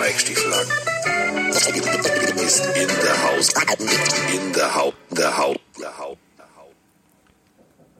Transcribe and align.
Eichstiefel 0.00 0.52
ist 2.44 2.66
in 2.76 2.88
der 2.88 3.22
Haus. 3.22 3.48
In 4.34 4.52
der 4.52 4.74
Haut. 4.74 4.94
Der 5.10 5.38
Haut. 5.38 5.60
Der. 5.78 5.90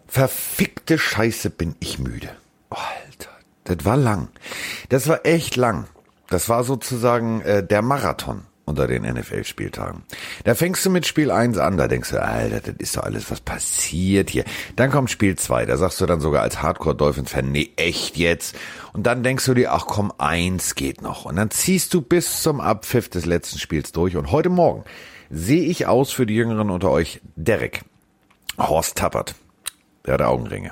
Verfickte 0.06 0.98
Scheiße 0.98 1.50
bin 1.50 1.76
ich 1.78 1.98
müde. 2.00 2.36
Oh, 2.70 2.76
Alter, 2.76 3.30
das 3.64 3.84
war 3.84 3.96
lang. 3.96 4.28
Das 4.88 5.06
war 5.06 5.24
echt 5.24 5.56
lang. 5.56 5.86
Das 6.28 6.48
war 6.48 6.64
sozusagen 6.64 7.40
äh, 7.42 7.64
der 7.64 7.80
Marathon 7.80 8.42
unter 8.70 8.86
den 8.86 9.02
NFL-Spieltagen. 9.02 10.02
Da 10.44 10.54
fängst 10.54 10.84
du 10.86 10.90
mit 10.90 11.06
Spiel 11.06 11.30
1 11.30 11.58
an, 11.58 11.76
da 11.76 11.88
denkst 11.88 12.10
du, 12.10 12.22
Alter, 12.22 12.60
das 12.60 12.74
ist 12.78 12.96
doch 12.96 13.02
alles, 13.02 13.30
was 13.30 13.40
passiert 13.40 14.30
hier. 14.30 14.44
Dann 14.76 14.90
kommt 14.90 15.10
Spiel 15.10 15.36
2, 15.36 15.66
da 15.66 15.76
sagst 15.76 16.00
du 16.00 16.06
dann 16.06 16.20
sogar 16.20 16.42
als 16.42 16.62
Hardcore-Dolphins-Fan, 16.62 17.52
nee, 17.52 17.70
echt 17.76 18.16
jetzt. 18.16 18.56
Und 18.92 19.06
dann 19.06 19.22
denkst 19.22 19.44
du 19.44 19.54
dir, 19.54 19.72
ach 19.72 19.86
komm, 19.86 20.12
eins 20.16 20.74
geht 20.74 21.02
noch. 21.02 21.26
Und 21.26 21.36
dann 21.36 21.50
ziehst 21.50 21.92
du 21.92 22.00
bis 22.00 22.42
zum 22.42 22.60
Abpfiff 22.60 23.08
des 23.08 23.26
letzten 23.26 23.58
Spiels 23.58 23.92
durch. 23.92 24.16
Und 24.16 24.32
heute 24.32 24.48
Morgen 24.48 24.84
sehe 25.30 25.64
ich 25.64 25.86
aus 25.86 26.12
für 26.12 26.26
die 26.26 26.34
Jüngeren 26.34 26.70
unter 26.70 26.90
euch, 26.90 27.20
Derek, 27.36 27.82
Horst 28.58 28.96
Tappert. 28.96 29.34
Der 30.06 30.14
hatte 30.14 30.28
Augenringe. 30.28 30.70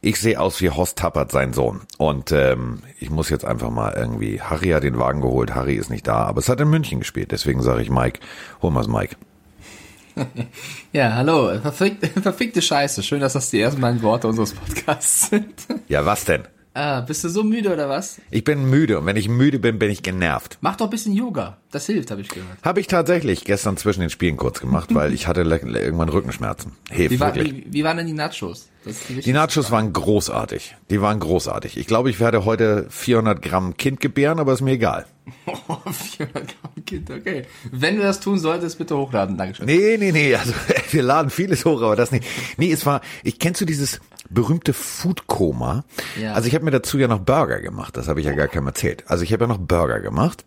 Ich 0.00 0.20
sehe 0.20 0.40
aus 0.40 0.60
wie 0.60 0.70
Horst 0.70 0.98
Tappert, 0.98 1.32
sein 1.32 1.52
Sohn. 1.52 1.80
Und 1.98 2.30
ähm, 2.32 2.82
ich 3.00 3.10
muss 3.10 3.28
jetzt 3.28 3.44
einfach 3.44 3.70
mal 3.70 3.92
irgendwie. 3.94 4.40
Harry 4.40 4.68
hat 4.68 4.84
den 4.84 4.98
Wagen 4.98 5.20
geholt, 5.20 5.54
Harry 5.54 5.74
ist 5.74 5.90
nicht 5.90 6.06
da, 6.06 6.18
aber 6.24 6.38
es 6.38 6.48
hat 6.48 6.60
in 6.60 6.70
München 6.70 7.00
gespielt. 7.00 7.32
Deswegen 7.32 7.60
sage 7.62 7.82
ich 7.82 7.90
Mike, 7.90 8.20
hol 8.62 8.70
mal's 8.70 8.88
Mike. 8.88 9.16
Ja, 10.92 11.14
hallo. 11.14 11.60
Verfickte, 11.60 12.08
verfickte 12.20 12.62
Scheiße. 12.62 13.02
Schön, 13.02 13.20
dass 13.20 13.34
das 13.34 13.50
die 13.50 13.60
ersten 13.60 13.80
beiden 13.80 14.02
Worte 14.02 14.26
unseres 14.26 14.52
Podcasts 14.52 15.28
sind. 15.30 15.54
Ja, 15.88 16.06
was 16.06 16.24
denn? 16.24 16.44
Ah, 16.78 17.00
bist 17.00 17.24
du 17.24 17.28
so 17.28 17.42
müde 17.42 17.72
oder 17.72 17.88
was? 17.88 18.20
Ich 18.30 18.44
bin 18.44 18.70
müde 18.70 19.00
und 19.00 19.06
wenn 19.06 19.16
ich 19.16 19.28
müde 19.28 19.58
bin, 19.58 19.80
bin 19.80 19.90
ich 19.90 20.04
genervt. 20.04 20.58
Mach 20.60 20.76
doch 20.76 20.86
ein 20.86 20.90
bisschen 20.90 21.12
Yoga. 21.12 21.56
Das 21.72 21.86
hilft, 21.86 22.12
habe 22.12 22.20
ich 22.20 22.28
gehört. 22.28 22.56
Habe 22.62 22.78
ich 22.78 22.86
tatsächlich 22.86 23.44
gestern 23.44 23.76
zwischen 23.76 23.98
den 23.98 24.10
Spielen 24.10 24.36
kurz 24.36 24.60
gemacht, 24.60 24.94
weil 24.94 25.12
ich 25.12 25.26
hatte 25.26 25.40
irgendwann 25.40 26.08
Rückenschmerzen. 26.08 26.76
Hilft 26.88 27.10
Wie, 27.10 27.18
war, 27.18 27.34
wie, 27.34 27.66
wie 27.68 27.82
waren 27.82 27.96
denn 27.96 28.06
die 28.06 28.12
Nachos? 28.12 28.68
Die 28.84 28.90
wichtigste 28.90 29.32
Nachos 29.32 29.72
waren 29.72 29.92
großartig. 29.92 30.76
Die 30.88 31.00
waren 31.00 31.18
großartig. 31.18 31.76
Ich 31.78 31.88
glaube, 31.88 32.10
ich 32.10 32.20
werde 32.20 32.44
heute 32.44 32.86
400 32.90 33.42
Gramm 33.42 33.76
Kind 33.76 34.00
gebären, 34.00 34.38
aber 34.38 34.52
ist 34.52 34.60
mir 34.60 34.70
egal. 34.70 35.06
Oh, 35.68 35.90
400 35.90 36.34
Gramm 36.34 36.84
Kind, 36.84 37.10
okay. 37.10 37.44
Wenn 37.70 37.96
du 37.96 38.02
das 38.02 38.20
tun 38.20 38.38
solltest, 38.38 38.78
bitte 38.78 38.96
hochladen. 38.96 39.36
Dankeschön. 39.36 39.66
Nee, 39.66 39.96
nee, 39.98 40.12
nee, 40.12 40.34
also 40.34 40.52
wir 40.90 41.02
laden 41.02 41.30
vieles 41.30 41.64
hoch, 41.64 41.82
aber 41.82 41.96
das 41.96 42.10
nicht. 42.10 42.26
Nee, 42.56 42.72
es 42.72 42.86
war, 42.86 43.00
ich 43.22 43.38
kennst 43.38 43.60
du 43.60 43.64
dieses 43.64 44.00
berühmte 44.30 44.72
Food-Koma? 44.72 45.84
Ja. 46.20 46.34
Also 46.34 46.48
ich 46.48 46.54
habe 46.54 46.64
mir 46.64 46.70
dazu 46.70 46.98
ja 46.98 47.08
noch 47.08 47.20
Burger 47.20 47.60
gemacht, 47.60 47.96
das 47.96 48.08
habe 48.08 48.20
ich 48.20 48.26
ja 48.26 48.32
gar 48.32 48.48
keinem 48.48 48.66
erzählt. 48.68 49.04
Also 49.08 49.24
ich 49.24 49.32
habe 49.32 49.44
ja 49.44 49.48
noch 49.48 49.58
Burger 49.58 50.00
gemacht 50.00 50.44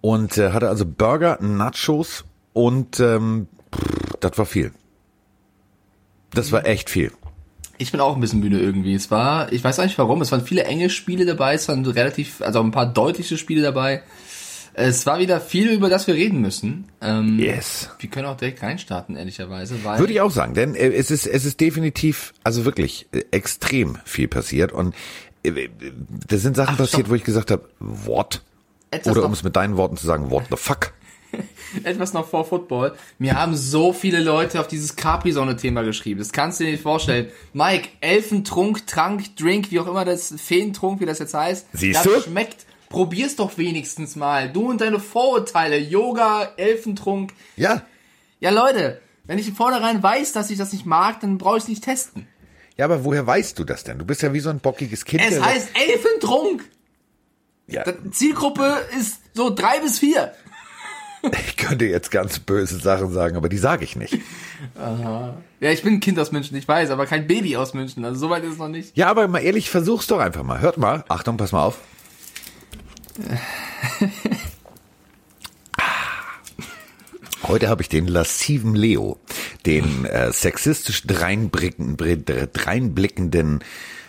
und 0.00 0.38
äh, 0.38 0.52
hatte 0.52 0.68
also 0.68 0.86
Burger, 0.86 1.38
Nachos 1.40 2.24
und 2.52 3.00
ähm, 3.00 3.48
pff, 3.74 4.16
das 4.20 4.38
war 4.38 4.46
viel. 4.46 4.72
Das 6.30 6.52
war 6.52 6.66
echt 6.66 6.90
viel. 6.90 7.12
Ich 7.78 7.92
bin 7.92 8.00
auch 8.00 8.14
ein 8.14 8.20
bisschen 8.20 8.40
müde 8.40 8.58
irgendwie. 8.58 8.94
Es 8.94 9.10
war, 9.10 9.52
ich 9.52 9.62
weiß 9.62 9.78
auch 9.78 9.84
nicht 9.84 9.98
warum, 9.98 10.22
es 10.22 10.32
waren 10.32 10.44
viele 10.44 10.64
enge 10.64 10.90
Spiele 10.90 11.26
dabei, 11.26 11.54
es 11.54 11.68
waren 11.68 11.84
relativ, 11.84 12.40
also 12.40 12.60
ein 12.60 12.70
paar 12.70 12.86
deutliche 12.86 13.36
Spiele 13.36 13.62
dabei. 13.62 14.02
Es 14.78 15.06
war 15.06 15.18
wieder 15.18 15.40
viel, 15.40 15.70
über 15.70 15.88
das 15.88 16.06
wir 16.06 16.14
reden 16.14 16.42
müssen. 16.42 16.84
Ähm, 17.00 17.38
Yes. 17.38 17.88
Wir 17.98 18.10
können 18.10 18.26
auch 18.26 18.36
direkt 18.36 18.62
reinstarten, 18.62 19.16
ehrlicherweise, 19.16 19.82
weil. 19.84 19.98
Würde 19.98 20.12
ich 20.12 20.20
auch 20.20 20.30
sagen, 20.30 20.52
denn 20.52 20.74
äh, 20.74 20.88
es 20.90 21.10
ist 21.10 21.26
es 21.26 21.46
ist 21.46 21.60
definitiv, 21.60 22.34
also 22.44 22.66
wirklich 22.66 23.06
äh, 23.12 23.24
extrem 23.30 23.96
viel 24.04 24.28
passiert 24.28 24.72
und 24.72 24.94
äh, 25.42 25.68
das 26.28 26.42
sind 26.42 26.56
Sachen 26.56 26.74
Ach, 26.74 26.78
passiert, 26.78 27.02
stopp. 27.02 27.10
wo 27.10 27.14
ich 27.14 27.24
gesagt 27.24 27.50
habe, 27.50 27.68
what? 27.78 28.42
Etwas 28.90 29.16
Oder 29.16 29.24
um 29.24 29.32
es 29.32 29.42
mit 29.42 29.56
deinen 29.56 29.76
Worten 29.78 29.96
zu 29.96 30.06
sagen, 30.06 30.30
what 30.30 30.44
the 30.50 30.56
fuck? 30.56 30.92
etwas 31.84 32.12
noch 32.12 32.28
vor 32.28 32.44
Football. 32.44 32.94
Mir 33.18 33.38
haben 33.38 33.56
so 33.56 33.92
viele 33.92 34.20
Leute 34.20 34.60
auf 34.60 34.68
dieses 34.68 34.96
Capri-Sonne-Thema 34.96 35.82
geschrieben. 35.82 36.18
Das 36.18 36.32
kannst 36.32 36.60
du 36.60 36.64
dir 36.64 36.70
nicht 36.72 36.82
vorstellen. 36.82 37.30
Mike, 37.52 37.88
Elfentrunk, 38.00 38.86
Trank, 38.86 39.36
Drink, 39.36 39.70
wie 39.70 39.80
auch 39.80 39.86
immer 39.86 40.04
das, 40.04 40.34
Feentrunk, 40.36 41.00
wie 41.00 41.06
das 41.06 41.18
jetzt 41.18 41.34
heißt. 41.34 41.66
Siehst 41.72 42.04
das 42.04 42.04
du? 42.04 42.20
schmeckt. 42.22 42.66
Probier's 42.88 43.36
doch 43.36 43.58
wenigstens 43.58 44.14
mal. 44.16 44.50
Du 44.50 44.70
und 44.70 44.80
deine 44.80 45.00
Vorurteile. 45.00 45.76
Yoga, 45.78 46.52
Elfentrunk. 46.56 47.32
Ja, 47.56 47.82
Ja, 48.38 48.50
Leute, 48.50 49.00
wenn 49.24 49.38
ich 49.38 49.48
im 49.48 49.56
Vornherein 49.56 50.02
weiß, 50.02 50.32
dass 50.32 50.50
ich 50.50 50.58
das 50.58 50.72
nicht 50.72 50.86
mag, 50.86 51.20
dann 51.20 51.36
brauche 51.36 51.56
ich 51.56 51.64
es 51.64 51.68
nicht 51.68 51.82
testen. 51.84 52.28
ja, 52.76 52.84
aber 52.84 53.04
woher 53.04 53.26
weißt 53.26 53.58
du 53.58 53.64
das 53.64 53.82
denn? 53.82 53.98
Du 53.98 54.04
bist 54.04 54.22
ja 54.22 54.32
wie 54.32 54.38
so 54.40 54.50
ein 54.50 54.60
bockiges 54.60 55.04
Kind. 55.04 55.22
Es 55.28 55.40
heißt 55.42 55.70
Elfentrunk. 55.74 56.64
ja, 57.66 57.82
Die 57.90 58.10
Zielgruppe 58.12 58.84
ist 58.96 59.20
so 59.34 59.50
drei 59.52 59.80
bis 59.80 59.98
vier. 59.98 60.32
Ich 61.22 61.56
könnte 61.56 61.86
jetzt 61.86 62.10
ganz 62.10 62.38
böse 62.38 62.78
Sachen 62.78 63.12
sagen, 63.12 63.36
aber 63.36 63.48
die 63.48 63.58
sage 63.58 63.84
ich 63.84 63.96
nicht. 63.96 64.18
Ja, 64.76 65.70
ich 65.70 65.82
bin 65.82 65.94
ein 65.94 66.00
Kind 66.00 66.18
aus 66.18 66.32
München, 66.32 66.56
ich 66.56 66.68
weiß, 66.68 66.90
aber 66.90 67.06
kein 67.06 67.26
Baby 67.26 67.56
aus 67.56 67.74
München. 67.74 68.04
Also 68.04 68.20
soweit 68.20 68.44
ist 68.44 68.52
es 68.52 68.58
noch 68.58 68.68
nicht. 68.68 68.96
Ja, 68.96 69.08
aber 69.08 69.26
mal 69.28 69.40
ehrlich, 69.40 69.70
versuch's 69.70 70.06
doch 70.06 70.18
einfach 70.18 70.42
mal. 70.42 70.60
Hört 70.60 70.78
mal. 70.78 71.04
Achtung, 71.08 71.36
pass 71.36 71.52
mal 71.52 71.64
auf. 71.64 71.78
Heute 77.42 77.68
habe 77.68 77.82
ich 77.82 77.88
den 77.88 78.06
lassiven 78.08 78.74
Leo, 78.74 79.20
den 79.64 80.04
äh, 80.04 80.32
sexistisch 80.32 81.06
dreinblickenden, 81.06 82.24
dreinblickenden 82.52 83.60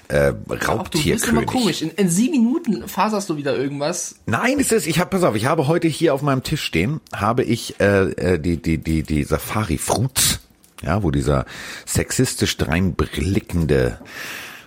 äh, 0.09 0.29
Auch 0.29 0.33
du 0.33 0.37
bist 0.47 0.63
immer 0.63 0.75
Raubtierkönig. 0.75 1.45
komisch. 1.47 1.81
In, 1.81 1.89
in 1.91 2.09
sieben 2.09 2.31
Minuten 2.43 2.87
faserst 2.87 3.29
du 3.29 3.37
wieder 3.37 3.55
irgendwas. 3.55 4.15
Nein, 4.25 4.59
es 4.59 4.71
ist, 4.71 4.87
ich 4.87 4.99
habe, 4.99 5.09
pass 5.09 5.23
auf, 5.23 5.35
ich 5.35 5.45
habe 5.45 5.67
heute 5.67 5.87
hier 5.87 6.13
auf 6.13 6.21
meinem 6.21 6.43
Tisch 6.43 6.63
stehen, 6.63 7.01
habe 7.13 7.43
ich 7.43 7.79
äh, 7.79 8.09
äh, 8.11 8.39
die, 8.39 8.57
die, 8.61 8.77
die, 8.77 9.03
die 9.03 9.23
Safari 9.23 9.77
Fruits, 9.77 10.39
ja, 10.83 11.03
wo 11.03 11.11
dieser 11.11 11.45
sexistisch 11.85 12.57
dreinblickende 12.57 13.99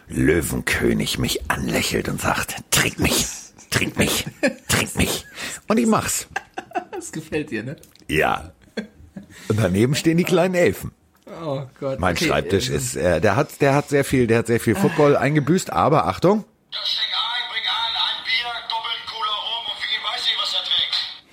Löwenkönig 0.09 1.19
mich 1.19 1.51
anlächelt 1.51 2.09
und 2.09 2.21
sagt, 2.21 2.57
trink 2.71 2.99
mich, 2.99 3.27
trink 3.71 3.97
mich, 3.97 4.27
trink 4.69 4.97
mich. 4.97 5.25
Und 5.69 5.79
ich 5.79 5.87
mach's. 5.87 6.27
Das 6.93 7.13
gefällt 7.13 7.51
dir, 7.51 7.63
ne? 7.63 7.77
Ja. 8.09 8.53
Und 9.49 9.59
daneben 9.59 9.95
stehen 9.95 10.19
die 10.19 10.25
kleinen 10.25 10.55
Elfen. 10.55 10.93
Oh 11.43 11.63
Gott. 11.79 11.99
Mein 12.01 12.17
Okay, 12.17 12.27
Schreibtisch 12.27 12.69
ähm, 12.69 12.77
ist, 12.77 12.97
äh, 12.97 13.21
der 13.21 13.37
hat, 13.37 13.61
der 13.61 13.75
hat 13.75 13.89
sehr 13.89 14.05
viel, 14.05 14.27
der 14.27 14.39
hat 14.39 14.47
sehr 14.47 14.61
viel 14.61 14.75
Football 14.75 15.17
eingebüßt, 15.17 15.73
aber 15.73 16.07
Achtung, 16.07 16.45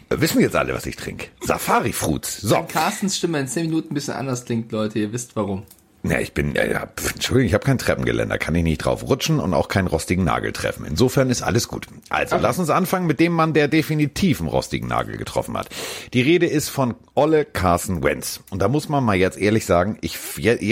äh, 0.09 0.19
wissen 0.21 0.41
jetzt 0.41 0.55
alle, 0.55 0.73
was 0.73 0.85
ich 0.85 0.95
trinke. 0.95 1.27
Safari 1.41 1.93
Fruits. 1.93 2.37
So. 2.41 2.63
Carstens 2.63 3.17
Stimme 3.17 3.39
in 3.39 3.47
zehn 3.47 3.65
Minuten 3.67 3.91
ein 3.91 3.93
bisschen 3.93 4.13
anders 4.13 4.45
klingt, 4.45 4.71
Leute. 4.71 4.99
Ihr 4.99 5.11
wisst 5.11 5.35
warum. 5.35 5.63
Ja, 6.03 6.19
ich 6.19 6.33
bin, 6.33 6.53
ja, 6.55 6.85
pf, 6.85 7.13
Entschuldigung, 7.15 7.47
ich 7.47 7.53
habe 7.53 7.65
kein 7.65 7.77
Treppengeländer, 7.77 8.37
kann 8.37 8.55
ich 8.55 8.63
nicht 8.63 8.77
drauf 8.79 9.07
rutschen 9.07 9.39
und 9.39 9.53
auch 9.53 9.67
keinen 9.67 9.87
rostigen 9.87 10.23
Nagel 10.23 10.53
treffen. 10.53 10.85
Insofern 10.85 11.29
ist 11.29 11.41
alles 11.41 11.67
gut. 11.67 11.87
Also, 12.09 12.37
lass 12.37 12.59
uns 12.59 12.69
anfangen 12.69 13.07
mit 13.07 13.19
dem 13.19 13.33
Mann, 13.33 13.53
der 13.53 13.67
definitiv 13.67 14.39
einen 14.39 14.49
rostigen 14.49 14.87
Nagel 14.87 15.17
getroffen 15.17 15.57
hat. 15.57 15.69
Die 16.13 16.21
Rede 16.21 16.45
ist 16.45 16.69
von 16.69 16.95
Olle 17.15 17.45
Carson 17.45 18.03
Wentz. 18.03 18.41
Und 18.51 18.61
da 18.61 18.67
muss 18.67 18.89
man 18.89 19.03
mal 19.03 19.15
jetzt 19.15 19.37
ehrlich 19.37 19.65
sagen, 19.65 19.97
ich, 20.01 20.17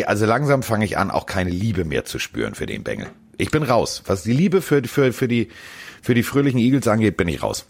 also 0.08 0.26
langsam 0.26 0.64
fange 0.64 0.86
ich 0.86 0.98
an, 0.98 1.12
auch 1.12 1.26
keine 1.26 1.50
Liebe 1.50 1.86
mehr 1.86 2.06
zu 2.06 2.20
spüren 2.20 2.56
für 2.56 2.66
den 2.66 2.84
Bengel. 2.84 3.08
Ich 3.38 3.52
bin 3.52 3.64
raus. 3.64 4.04
Was 4.06 4.24
die 4.24 4.34
Liebe 4.34 4.62
für, 4.62 4.84
für, 4.84 5.12
für 5.12 5.28
die, 5.28 5.50
für 6.02 6.14
die 6.14 6.24
fröhlichen 6.24 6.60
Eagles 6.60 6.88
angeht, 6.88 7.18
bin 7.18 7.28
ich 7.28 7.44
raus. 7.44 7.66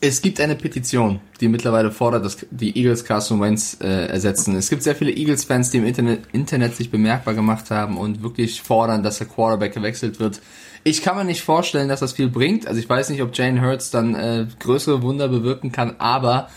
Es 0.00 0.22
gibt 0.22 0.40
eine 0.40 0.54
Petition, 0.54 1.20
die 1.40 1.48
mittlerweile 1.48 1.90
fordert, 1.90 2.24
dass 2.24 2.46
die 2.50 2.76
Eagles 2.76 3.04
Carson 3.04 3.40
Wentz 3.40 3.78
äh, 3.80 4.06
ersetzen. 4.06 4.54
Es 4.54 4.70
gibt 4.70 4.84
sehr 4.84 4.94
viele 4.94 5.10
Eagles-Fans, 5.10 5.70
die 5.70 5.78
im 5.78 5.86
Internet, 5.86 6.20
Internet 6.32 6.76
sich 6.76 6.90
bemerkbar 6.90 7.34
gemacht 7.34 7.72
haben 7.72 7.98
und 7.98 8.22
wirklich 8.22 8.62
fordern, 8.62 9.02
dass 9.02 9.18
der 9.18 9.26
Quarterback 9.26 9.74
gewechselt 9.74 10.20
wird. 10.20 10.40
Ich 10.84 11.02
kann 11.02 11.16
mir 11.16 11.24
nicht 11.24 11.42
vorstellen, 11.42 11.88
dass 11.88 11.98
das 11.98 12.12
viel 12.12 12.28
bringt. 12.28 12.68
Also 12.68 12.78
ich 12.78 12.88
weiß 12.88 13.10
nicht, 13.10 13.22
ob 13.22 13.36
Jane 13.36 13.60
Hurts 13.60 13.90
dann 13.90 14.14
äh, 14.14 14.46
größere 14.60 15.02
Wunder 15.02 15.26
bewirken 15.26 15.72
kann, 15.72 15.96
aber 15.98 16.48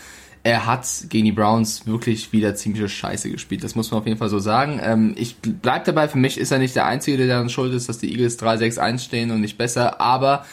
er 0.44 0.66
hat 0.66 0.86
gegen 1.08 1.24
die 1.24 1.32
Browns 1.32 1.86
wirklich 1.86 2.32
wieder 2.32 2.54
ziemliche 2.54 2.88
Scheiße 2.88 3.28
gespielt. 3.28 3.64
Das 3.64 3.74
muss 3.74 3.90
man 3.90 4.00
auf 4.00 4.06
jeden 4.06 4.18
Fall 4.18 4.28
so 4.28 4.38
sagen. 4.38 4.80
Ähm, 4.82 5.14
ich 5.16 5.36
bleib 5.40 5.84
dabei, 5.84 6.06
für 6.06 6.18
mich 6.18 6.38
ist 6.38 6.52
er 6.52 6.58
nicht 6.58 6.76
der 6.76 6.86
Einzige, 6.86 7.16
der 7.16 7.26
daran 7.26 7.48
schuld 7.48 7.74
ist, 7.74 7.88
dass 7.88 7.98
die 7.98 8.12
Eagles 8.12 8.38
3-6-1 8.38 9.00
stehen 9.00 9.32
und 9.32 9.40
nicht 9.40 9.58
besser, 9.58 10.00
aber 10.00 10.44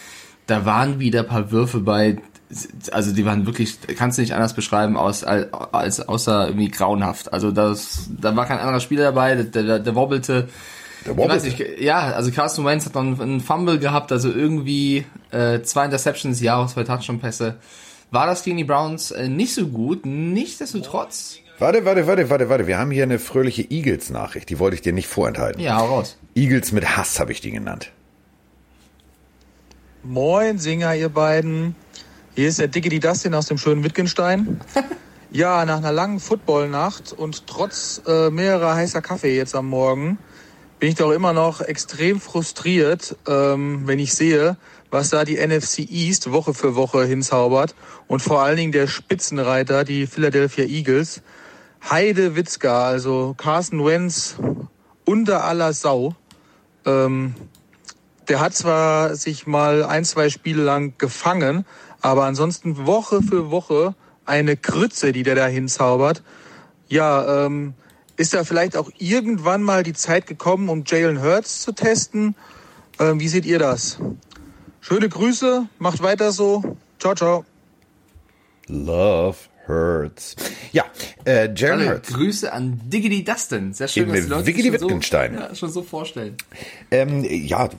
da 0.49 0.65
waren 0.65 0.99
wieder 0.99 1.23
paar 1.23 1.51
Würfe 1.51 1.79
bei, 1.79 2.17
also 2.91 3.13
die 3.13 3.25
waren 3.25 3.45
wirklich, 3.45 3.77
kannst 3.95 4.17
du 4.17 4.21
nicht 4.21 4.33
anders 4.33 4.53
beschreiben, 4.53 4.97
als, 4.97 5.23
als 5.23 6.07
außer 6.07 6.47
irgendwie 6.47 6.69
grauenhaft. 6.69 7.31
Also 7.31 7.51
das, 7.51 8.09
da 8.09 8.35
war 8.35 8.45
kein 8.45 8.59
anderer 8.59 8.79
Spieler 8.79 9.03
dabei, 9.03 9.35
der, 9.35 9.63
der, 9.63 9.79
der 9.79 9.95
wobbelte. 9.95 10.49
Der 11.05 11.17
Ich 11.17 11.29
weiß 11.29 11.43
nicht, 11.43 11.63
ja, 11.79 11.99
also 12.11 12.31
Carson 12.31 12.65
Wentz 12.65 12.85
hat 12.85 12.95
noch 12.95 13.01
einen, 13.01 13.21
einen 13.21 13.39
Fumble 13.39 13.79
gehabt, 13.79 14.11
also 14.11 14.31
irgendwie 14.31 15.05
äh, 15.31 15.61
zwei 15.61 15.85
Interceptions, 15.85 16.41
ja, 16.41 16.57
auch 16.57 16.67
zwei 16.67 16.83
Touchdown-Pässe. 16.83 17.55
War 18.11 18.25
das 18.25 18.43
gegen 18.43 18.57
die 18.57 18.63
Browns 18.63 19.11
äh, 19.11 19.29
nicht 19.29 19.53
so 19.53 19.67
gut, 19.67 20.05
nichtsdestotrotz. 20.05 21.37
Warte, 21.59 21.85
warte, 21.85 22.07
warte, 22.07 22.29
warte, 22.29 22.49
warte. 22.49 22.67
Wir 22.67 22.77
haben 22.77 22.89
hier 22.89 23.03
eine 23.03 23.19
fröhliche 23.19 23.69
Eagles-Nachricht. 23.69 24.49
Die 24.49 24.59
wollte 24.59 24.75
ich 24.75 24.81
dir 24.81 24.93
nicht 24.93 25.07
vorenthalten. 25.07 25.61
Ja, 25.61 25.77
hau 25.77 25.87
raus. 25.87 26.17
Eagles 26.33 26.71
mit 26.71 26.97
Hass 26.97 27.19
habe 27.19 27.31
ich 27.33 27.41
die 27.41 27.51
genannt. 27.51 27.91
Moin, 30.03 30.57
Singer, 30.57 30.95
ihr 30.95 31.09
beiden. 31.09 31.75
Hier 32.39 32.47
ist 32.47 32.57
der 32.57 32.69
Dicke 32.69 32.87
die 32.87 33.01
Dustin 33.01 33.35
aus 33.35 33.47
dem 33.47 33.57
schönen 33.57 33.83
Wittgenstein. 33.83 34.61
Ja, 35.31 35.65
nach 35.65 35.77
einer 35.77 35.91
langen 35.91 36.21
Footballnacht 36.21 37.11
und 37.11 37.45
trotz 37.45 38.01
äh, 38.07 38.29
mehrerer 38.31 38.73
heißer 38.73 39.01
Kaffee 39.01 39.35
jetzt 39.35 39.53
am 39.53 39.67
Morgen 39.67 40.17
bin 40.79 40.89
ich 40.89 40.95
doch 40.95 41.11
immer 41.11 41.33
noch 41.33 41.59
extrem 41.61 42.19
frustriert, 42.19 43.15
ähm, 43.27 43.81
wenn 43.85 43.99
ich 43.99 44.15
sehe, 44.15 44.57
was 44.89 45.09
da 45.09 45.25
die 45.25 45.35
NFC 45.35 45.79
East 45.79 46.31
Woche 46.31 46.53
für 46.53 46.75
Woche 46.75 47.03
hinzaubert 47.03 47.75
und 48.07 48.21
vor 48.21 48.41
allen 48.41 48.57
Dingen 48.57 48.71
der 48.71 48.87
Spitzenreiter, 48.87 49.83
die 49.83 50.07
Philadelphia 50.07 50.63
Eagles. 50.63 51.21
Heide 51.87 52.37
Witzka, 52.37 52.87
also 52.87 53.35
Carson 53.37 53.85
Wentz 53.85 54.37
unter 55.05 55.43
aller 55.43 55.73
Sau. 55.73 56.15
Ähm, 56.85 57.35
der 58.29 58.39
hat 58.39 58.53
zwar 58.53 59.15
sich 59.15 59.47
mal 59.47 59.83
ein, 59.83 60.05
zwei 60.05 60.29
Spiele 60.29 60.63
lang 60.63 60.93
gefangen, 60.99 61.65
aber 62.01 62.25
ansonsten 62.25 62.85
Woche 62.85 63.21
für 63.21 63.51
Woche 63.51 63.95
eine 64.25 64.55
Krütze, 64.57 65.11
die 65.11 65.23
der 65.23 65.35
da 65.35 65.47
hinzaubert. 65.47 66.23
Ja, 66.87 67.45
ähm, 67.45 67.73
ist 68.17 68.33
da 68.33 68.43
vielleicht 68.43 68.77
auch 68.77 68.91
irgendwann 68.97 69.63
mal 69.63 69.83
die 69.83 69.93
Zeit 69.93 70.27
gekommen, 70.27 70.69
um 70.69 70.83
Jalen 70.85 71.21
Hurts 71.21 71.61
zu 71.61 71.71
testen? 71.71 72.35
Ähm, 72.99 73.19
wie 73.19 73.27
seht 73.27 73.45
ihr 73.45 73.59
das? 73.59 73.99
Schöne 74.81 75.09
Grüße, 75.09 75.67
macht 75.77 76.03
weiter 76.03 76.31
so. 76.31 76.77
Ciao, 76.99 77.15
ciao. 77.15 77.45
Love 78.67 79.48
hurts. 79.69 80.35
Ja, 80.71 80.85
äh, 81.25 81.49
Jalen 81.55 81.89
Hurts. 81.89 82.13
Grüße 82.13 82.51
an 82.51 82.81
Diggity 82.85 83.23
Dustin. 83.23 83.73
Sehr 83.73 83.87
schön, 83.87 84.03
Eben 84.03 84.13
dass 84.13 84.23
die 84.23 84.29
Leute 84.29 84.45
Wiggity 84.47 84.71
sich 84.71 84.79
schon 84.79 84.89
Wittgenstein. 84.89 85.33
So, 85.33 85.39
ja, 85.39 85.55
schon 85.55 85.71
so 85.71 85.83
vorstellen. 85.83 86.35
Ähm, 86.91 87.23
ja. 87.23 87.69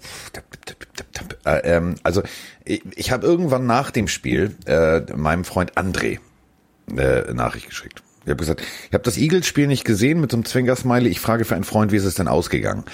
Äh, 1.45 1.51
ähm, 1.65 1.97
also 2.03 2.23
ich, 2.65 2.83
ich 2.97 3.11
habe 3.11 3.27
irgendwann 3.27 3.67
nach 3.67 3.91
dem 3.91 4.09
Spiel 4.09 4.57
äh, 4.67 5.01
meinem 5.15 5.45
Freund 5.45 5.77
André 5.77 6.19
äh, 6.97 7.33
Nachricht 7.35 7.69
geschickt. 7.69 8.03
Ich 8.25 8.31
habe 8.31 8.37
gesagt, 8.37 8.61
ich 8.61 8.93
habe 8.93 9.03
das 9.03 9.17
Eagles-Spiel 9.17 9.67
nicht 9.67 9.85
gesehen 9.85 10.21
mit 10.21 10.31
so 10.31 10.37
einem 10.37 10.45
Zwingersmiley. 10.45 11.09
Ich 11.09 11.21
frage 11.21 11.45
für 11.45 11.55
einen 11.55 11.65
Freund, 11.65 11.91
wie 11.91 11.97
ist 11.97 12.05
es 12.05 12.15
denn 12.15 12.29
ausgegangen? 12.29 12.85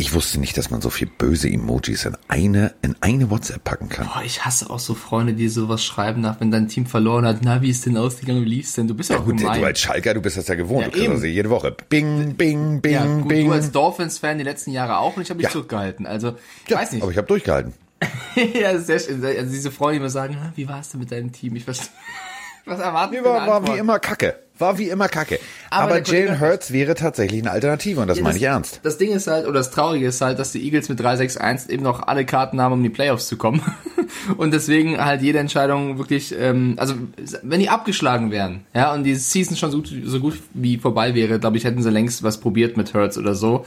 Ich 0.00 0.14
wusste 0.14 0.40
nicht, 0.40 0.56
dass 0.56 0.70
man 0.70 0.80
so 0.80 0.88
viel 0.88 1.06
böse 1.06 1.50
Emojis 1.50 2.06
in 2.06 2.16
eine 2.26 2.72
in 2.80 2.96
eine 3.02 3.28
WhatsApp 3.28 3.62
packen 3.64 3.90
kann. 3.90 4.06
Boah, 4.06 4.22
ich 4.24 4.46
hasse 4.46 4.70
auch 4.70 4.78
so 4.78 4.94
Freunde, 4.94 5.34
die 5.34 5.46
sowas 5.50 5.84
schreiben 5.84 6.22
nach, 6.22 6.40
wenn 6.40 6.50
dein 6.50 6.68
Team 6.68 6.86
verloren 6.86 7.26
hat. 7.26 7.40
Na, 7.42 7.60
wie 7.60 7.68
ist 7.68 7.84
denn 7.84 7.98
ausgegangen? 7.98 8.40
Wie 8.42 8.48
lief's 8.48 8.72
denn? 8.72 8.88
Du 8.88 8.94
bist 8.94 9.10
ja 9.10 9.18
auch 9.18 9.26
Gut, 9.26 9.36
gemein. 9.36 9.60
du 9.60 9.66
als 9.66 9.78
Schalker, 9.78 10.14
du 10.14 10.22
bist 10.22 10.38
das 10.38 10.48
ja 10.48 10.54
gewohnt. 10.54 10.80
Ja, 10.80 10.86
du 10.86 10.92
kriegst 10.92 11.10
eben. 11.12 11.20
ja 11.22 11.28
jede 11.28 11.50
Woche. 11.50 11.76
Bing, 11.90 12.34
bing, 12.34 12.80
bing, 12.80 12.92
ja, 12.94 13.04
gut, 13.04 13.28
bing. 13.28 13.48
du 13.48 13.52
als 13.52 13.72
Dolphins-Fan 13.72 14.38
die 14.38 14.44
letzten 14.44 14.70
Jahre 14.70 14.96
auch 14.96 15.16
und 15.18 15.22
ich 15.22 15.28
habe 15.28 15.36
mich 15.36 15.44
Ja. 15.44 15.50
zurückgehalten. 15.50 16.06
Also, 16.06 16.34
ja, 16.68 16.78
weiß 16.78 16.92
nicht. 16.92 17.02
aber 17.02 17.12
ich 17.12 17.18
habe 17.18 17.28
durchgehalten. 17.28 17.74
ja, 18.58 18.78
sehr 18.78 19.00
schön. 19.00 19.22
Also 19.22 19.50
diese 19.52 19.70
Freunde, 19.70 19.98
die 19.98 20.04
mir 20.04 20.08
sagen, 20.10 20.38
"Ah, 20.40 20.50
wie 20.56 20.66
war 20.66 20.80
es 20.80 20.88
denn 20.88 21.00
mit 21.00 21.12
deinem 21.12 21.30
Team? 21.30 21.56
Ich 21.56 21.64
verstehe. 21.64 21.88
Was 22.64 22.80
erwarten 22.80 23.16
Sie 23.16 23.22
war, 23.24 23.46
war 23.46 23.66
wie 23.66 23.78
immer 23.78 23.98
Kacke. 23.98 24.38
War 24.60 24.78
wie 24.78 24.88
immer 24.88 25.08
Kacke. 25.08 25.38
Aber 25.70 25.94
Aber, 25.94 26.02
Jalen 26.02 26.40
Hurts 26.40 26.72
wäre 26.72 26.94
tatsächlich 26.94 27.40
eine 27.40 27.50
Alternative 27.50 28.00
und 28.00 28.08
das 28.08 28.18
Ja, 28.18 28.24
meine 28.24 28.36
ich 28.36 28.42
ernst. 28.42 28.80
Das 28.82 28.98
Ding 28.98 29.12
ist 29.12 29.26
halt, 29.26 29.46
oder 29.46 29.58
das 29.58 29.70
Traurige 29.70 30.06
ist 30.06 30.20
halt, 30.20 30.38
dass 30.38 30.52
die 30.52 30.62
Eagles 30.64 30.88
mit 30.88 31.00
3-6-1 31.00 31.68
eben 31.70 31.82
noch 31.82 32.06
alle 32.06 32.24
Karten 32.24 32.60
haben, 32.60 32.72
um 32.72 32.78
in 32.80 32.84
die 32.84 32.90
Playoffs 32.90 33.28
zu 33.28 33.36
kommen. 33.36 33.62
Und 34.36 34.52
deswegen 34.52 35.02
halt 35.02 35.22
jede 35.22 35.38
Entscheidung 35.38 35.98
wirklich, 35.98 36.34
ähm, 36.36 36.74
also 36.78 36.94
wenn 37.42 37.60
die 37.60 37.68
abgeschlagen 37.68 38.30
wären, 38.30 38.64
ja, 38.74 38.92
und 38.92 39.04
die 39.04 39.14
Season 39.14 39.56
schon 39.56 39.70
so, 39.70 39.82
so 39.84 40.20
gut 40.20 40.38
wie 40.52 40.78
vorbei 40.78 41.14
wäre, 41.14 41.38
glaube 41.38 41.56
ich, 41.56 41.64
hätten 41.64 41.82
sie 41.82 41.90
längst 41.90 42.22
was 42.22 42.38
probiert 42.38 42.76
mit 42.76 42.92
Hurts 42.92 43.18
oder 43.18 43.34
so. 43.34 43.64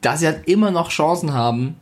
Da 0.00 0.16
sie 0.16 0.26
halt 0.26 0.48
immer 0.48 0.70
noch 0.70 0.90
Chancen 0.90 1.34
haben, 1.34 1.76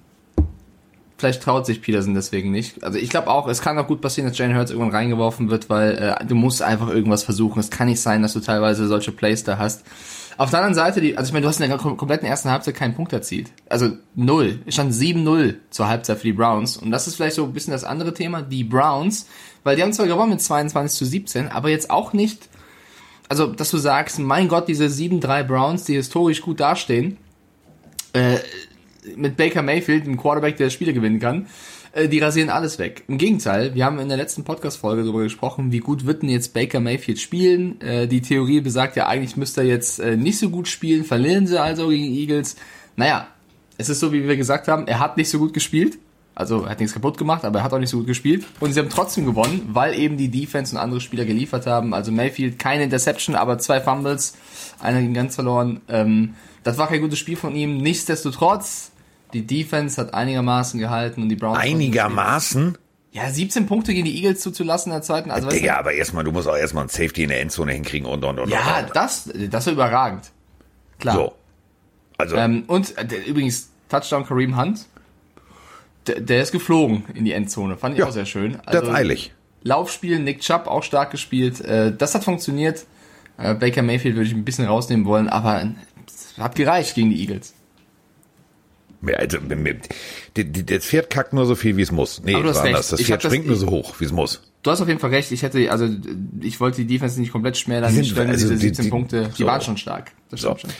vielleicht 1.20 1.42
traut 1.42 1.66
sich 1.66 1.80
Peterson 1.82 2.14
deswegen 2.14 2.50
nicht. 2.50 2.82
Also 2.82 2.98
ich 2.98 3.10
glaube 3.10 3.28
auch, 3.28 3.46
es 3.46 3.62
kann 3.62 3.78
auch 3.78 3.86
gut 3.86 4.00
passieren, 4.00 4.28
dass 4.28 4.36
Jane 4.36 4.56
Hurts 4.56 4.70
irgendwann 4.72 4.94
reingeworfen 4.94 5.50
wird, 5.50 5.70
weil 5.70 5.96
äh, 6.20 6.24
du 6.26 6.34
musst 6.34 6.62
einfach 6.62 6.88
irgendwas 6.88 7.22
versuchen. 7.22 7.60
Es 7.60 7.70
kann 7.70 7.86
nicht 7.88 8.00
sein, 8.00 8.22
dass 8.22 8.32
du 8.32 8.40
teilweise 8.40 8.88
solche 8.88 9.12
Plays 9.12 9.44
da 9.44 9.58
hast. 9.58 9.84
Auf 10.38 10.50
der 10.50 10.60
anderen 10.60 10.74
Seite, 10.74 11.00
die, 11.02 11.18
also 11.18 11.28
ich 11.28 11.32
meine, 11.34 11.42
du 11.42 11.48
hast 11.48 11.60
in 11.60 11.68
der 11.68 11.78
kom- 11.78 11.96
kompletten 11.96 12.26
ersten 12.26 12.50
Halbzeit 12.50 12.74
keinen 12.74 12.94
Punkt 12.94 13.12
erzielt. 13.12 13.50
Also 13.68 13.90
null. 14.14 14.60
Es 14.64 14.74
stand 14.74 14.92
7-0 14.94 15.56
zur 15.68 15.88
Halbzeit 15.88 16.16
für 16.18 16.26
die 16.28 16.32
Browns. 16.32 16.78
Und 16.78 16.90
das 16.90 17.06
ist 17.06 17.16
vielleicht 17.16 17.36
so 17.36 17.44
ein 17.44 17.52
bisschen 17.52 17.72
das 17.72 17.84
andere 17.84 18.14
Thema. 18.14 18.40
Die 18.42 18.64
Browns, 18.64 19.26
weil 19.64 19.76
die 19.76 19.82
haben 19.82 19.92
zwar 19.92 20.06
gewonnen 20.06 20.30
mit 20.30 20.40
22 20.40 20.98
zu 20.98 21.04
17, 21.04 21.48
aber 21.48 21.68
jetzt 21.68 21.90
auch 21.90 22.14
nicht, 22.14 22.48
also 23.28 23.46
dass 23.48 23.70
du 23.70 23.76
sagst, 23.76 24.18
mein 24.18 24.48
Gott, 24.48 24.66
diese 24.66 24.86
7-3 24.86 25.42
Browns, 25.44 25.84
die 25.84 25.94
historisch 25.94 26.40
gut 26.40 26.58
dastehen, 26.60 27.18
äh, 28.14 28.38
mit 29.16 29.36
Baker 29.36 29.62
Mayfield, 29.62 30.06
dem 30.06 30.16
Quarterback, 30.16 30.56
der 30.56 30.70
Spiele 30.70 30.92
gewinnen 30.92 31.20
kann, 31.20 31.46
äh, 31.92 32.08
die 32.08 32.18
rasieren 32.18 32.50
alles 32.50 32.78
weg. 32.78 33.04
Im 33.08 33.18
Gegenteil, 33.18 33.74
wir 33.74 33.84
haben 33.84 33.98
in 33.98 34.08
der 34.08 34.16
letzten 34.16 34.44
Podcast-Folge 34.44 35.02
darüber 35.02 35.22
gesprochen, 35.22 35.72
wie 35.72 35.78
gut 35.78 36.06
wird 36.06 36.22
denn 36.22 36.28
jetzt 36.28 36.54
Baker 36.54 36.80
Mayfield 36.80 37.18
spielen. 37.18 37.80
Äh, 37.80 38.06
die 38.06 38.22
Theorie 38.22 38.60
besagt 38.60 38.96
ja, 38.96 39.06
eigentlich 39.06 39.36
müsste 39.36 39.62
er 39.62 39.66
jetzt 39.66 39.98
äh, 39.98 40.16
nicht 40.16 40.38
so 40.38 40.50
gut 40.50 40.68
spielen, 40.68 41.04
verlieren 41.04 41.46
sie 41.46 41.60
also 41.60 41.88
gegen 41.88 42.04
Eagles. 42.04 42.56
Naja, 42.96 43.28
es 43.78 43.88
ist 43.88 44.00
so, 44.00 44.12
wie 44.12 44.26
wir 44.28 44.36
gesagt 44.36 44.68
haben, 44.68 44.86
er 44.86 45.00
hat 45.00 45.16
nicht 45.16 45.30
so 45.30 45.38
gut 45.38 45.54
gespielt. 45.54 45.98
Also 46.34 46.62
er 46.62 46.70
hat 46.70 46.80
nichts 46.80 46.94
kaputt 46.94 47.18
gemacht, 47.18 47.44
aber 47.44 47.58
er 47.58 47.64
hat 47.64 47.72
auch 47.72 47.78
nicht 47.78 47.90
so 47.90 47.98
gut 47.98 48.06
gespielt. 48.06 48.46
Und 48.60 48.72
sie 48.72 48.80
haben 48.80 48.88
trotzdem 48.88 49.26
gewonnen, 49.26 49.68
weil 49.72 49.98
eben 49.98 50.16
die 50.16 50.28
Defense 50.28 50.74
und 50.74 50.80
andere 50.80 51.00
Spieler 51.00 51.24
geliefert 51.24 51.66
haben. 51.66 51.92
Also 51.92 52.12
Mayfield 52.12 52.58
keine 52.58 52.84
Interception, 52.84 53.34
aber 53.36 53.58
zwei 53.58 53.80
Fumbles, 53.80 54.36
einer 54.78 55.00
ging 55.00 55.12
ganz 55.12 55.34
verloren. 55.34 55.80
Ähm, 55.88 56.34
das 56.62 56.78
war 56.78 56.88
kein 56.88 57.00
gutes 57.00 57.18
Spiel 57.18 57.36
von 57.36 57.54
ihm. 57.54 57.78
Nichtsdestotrotz, 57.78 58.92
die 59.32 59.46
Defense 59.46 60.00
hat 60.00 60.14
einigermaßen 60.14 60.78
gehalten 60.80 61.22
und 61.22 61.28
die 61.28 61.36
Browns. 61.36 61.58
Einigermaßen? 61.58 62.76
Ja, 63.12 63.28
17 63.28 63.66
Punkte 63.66 63.92
gegen 63.92 64.04
die 64.04 64.16
Eagles 64.16 64.40
zuzulassen 64.40 64.92
in 64.92 64.96
der 64.96 65.02
zweiten. 65.02 65.30
Also, 65.32 65.46
weißt 65.48 65.56
du, 65.56 65.60
Digga, 65.60 65.76
aber 65.78 65.92
erstmal, 65.92 66.22
du 66.22 66.30
musst 66.30 66.46
auch 66.46 66.56
erstmal 66.56 66.84
ein 66.84 66.88
Safety 66.88 67.24
in 67.24 67.30
der 67.30 67.40
Endzone 67.40 67.72
hinkriegen 67.72 68.06
und 68.08 68.24
und 68.24 68.38
und. 68.38 68.48
ja, 68.50 68.80
und, 68.86 68.94
das, 68.94 69.28
das 69.50 69.66
war 69.66 69.72
überragend. 69.72 70.30
Klar. 71.00 71.14
So. 71.16 71.32
Also, 72.18 72.36
Ähm, 72.36 72.64
und 72.68 72.96
äh, 72.96 73.04
der, 73.04 73.26
übrigens, 73.26 73.70
Touchdown 73.88 74.24
Kareem 74.26 74.56
Hunt, 74.56 74.86
der, 76.06 76.20
der 76.20 76.42
ist 76.42 76.52
geflogen 76.52 77.04
in 77.14 77.24
die 77.24 77.32
Endzone. 77.32 77.76
Fand 77.76 77.94
ich 77.94 78.00
Ja, 78.00 78.06
auch 78.06 78.12
sehr 78.12 78.26
schön. 78.26 78.58
das 78.66 78.88
eilig. 78.88 79.32
Laufspiel, 79.62 80.18
Nick 80.20 80.40
Chubb 80.40 80.66
auch 80.68 80.82
stark 80.84 81.10
gespielt. 81.10 81.60
Äh, 81.60 81.94
das 81.96 82.14
hat 82.14 82.22
funktioniert. 82.24 82.86
Äh, 83.38 83.54
Baker 83.54 83.82
Mayfield 83.82 84.14
würde 84.14 84.28
ich 84.28 84.34
ein 84.34 84.44
bisschen 84.44 84.66
rausnehmen 84.66 85.04
wollen, 85.06 85.28
aber 85.28 85.66
hat 86.38 86.54
gereicht 86.54 86.94
gegen 86.94 87.10
die 87.10 87.20
Eagles. 87.20 87.54
Also, 89.16 89.38
die- 90.36 90.44
die- 90.52 90.66
das 90.66 90.84
Pferd 90.84 91.08
kackt 91.08 91.32
nur 91.32 91.46
so 91.46 91.54
viel, 91.54 91.76
wie 91.78 91.82
es 91.82 91.90
muss. 91.90 92.20
Nee. 92.22 92.34
Das 92.42 92.58
Ich 92.58 92.62
Pferd 93.06 93.10
hab 93.12 93.20
das- 93.22 93.30
springt 93.32 93.46
nur 93.46 93.56
so 93.56 93.68
hoch, 93.70 93.94
wie 93.98 94.04
es 94.04 94.12
muss. 94.12 94.42
Du 94.62 94.70
hast 94.70 94.82
auf 94.82 94.88
jeden 94.88 95.00
Fall 95.00 95.08
recht. 95.10 95.32
Ich 95.32 95.42
hätte, 95.42 95.70
also 95.72 95.88
ich 96.42 96.60
wollte 96.60 96.84
die 96.84 96.86
Defense 96.86 97.18
nicht 97.18 97.32
komplett 97.32 97.56
schmälern. 97.56 97.94
Die 97.94 98.02
Die 98.02 98.08
sind- 98.08 98.18
also 98.18 98.32
diese 98.32 98.54
die- 98.56 98.60
17 98.60 98.84
die- 98.84 98.90
Punkte, 98.90 99.30
die 99.36 99.42
so. 99.42 99.46
waren 99.46 99.62
schon 99.62 99.78
stark. 99.78 100.12
Das 100.30 100.42
So. 100.42 100.54
stimmt 100.54 100.60
schon. 100.60 100.70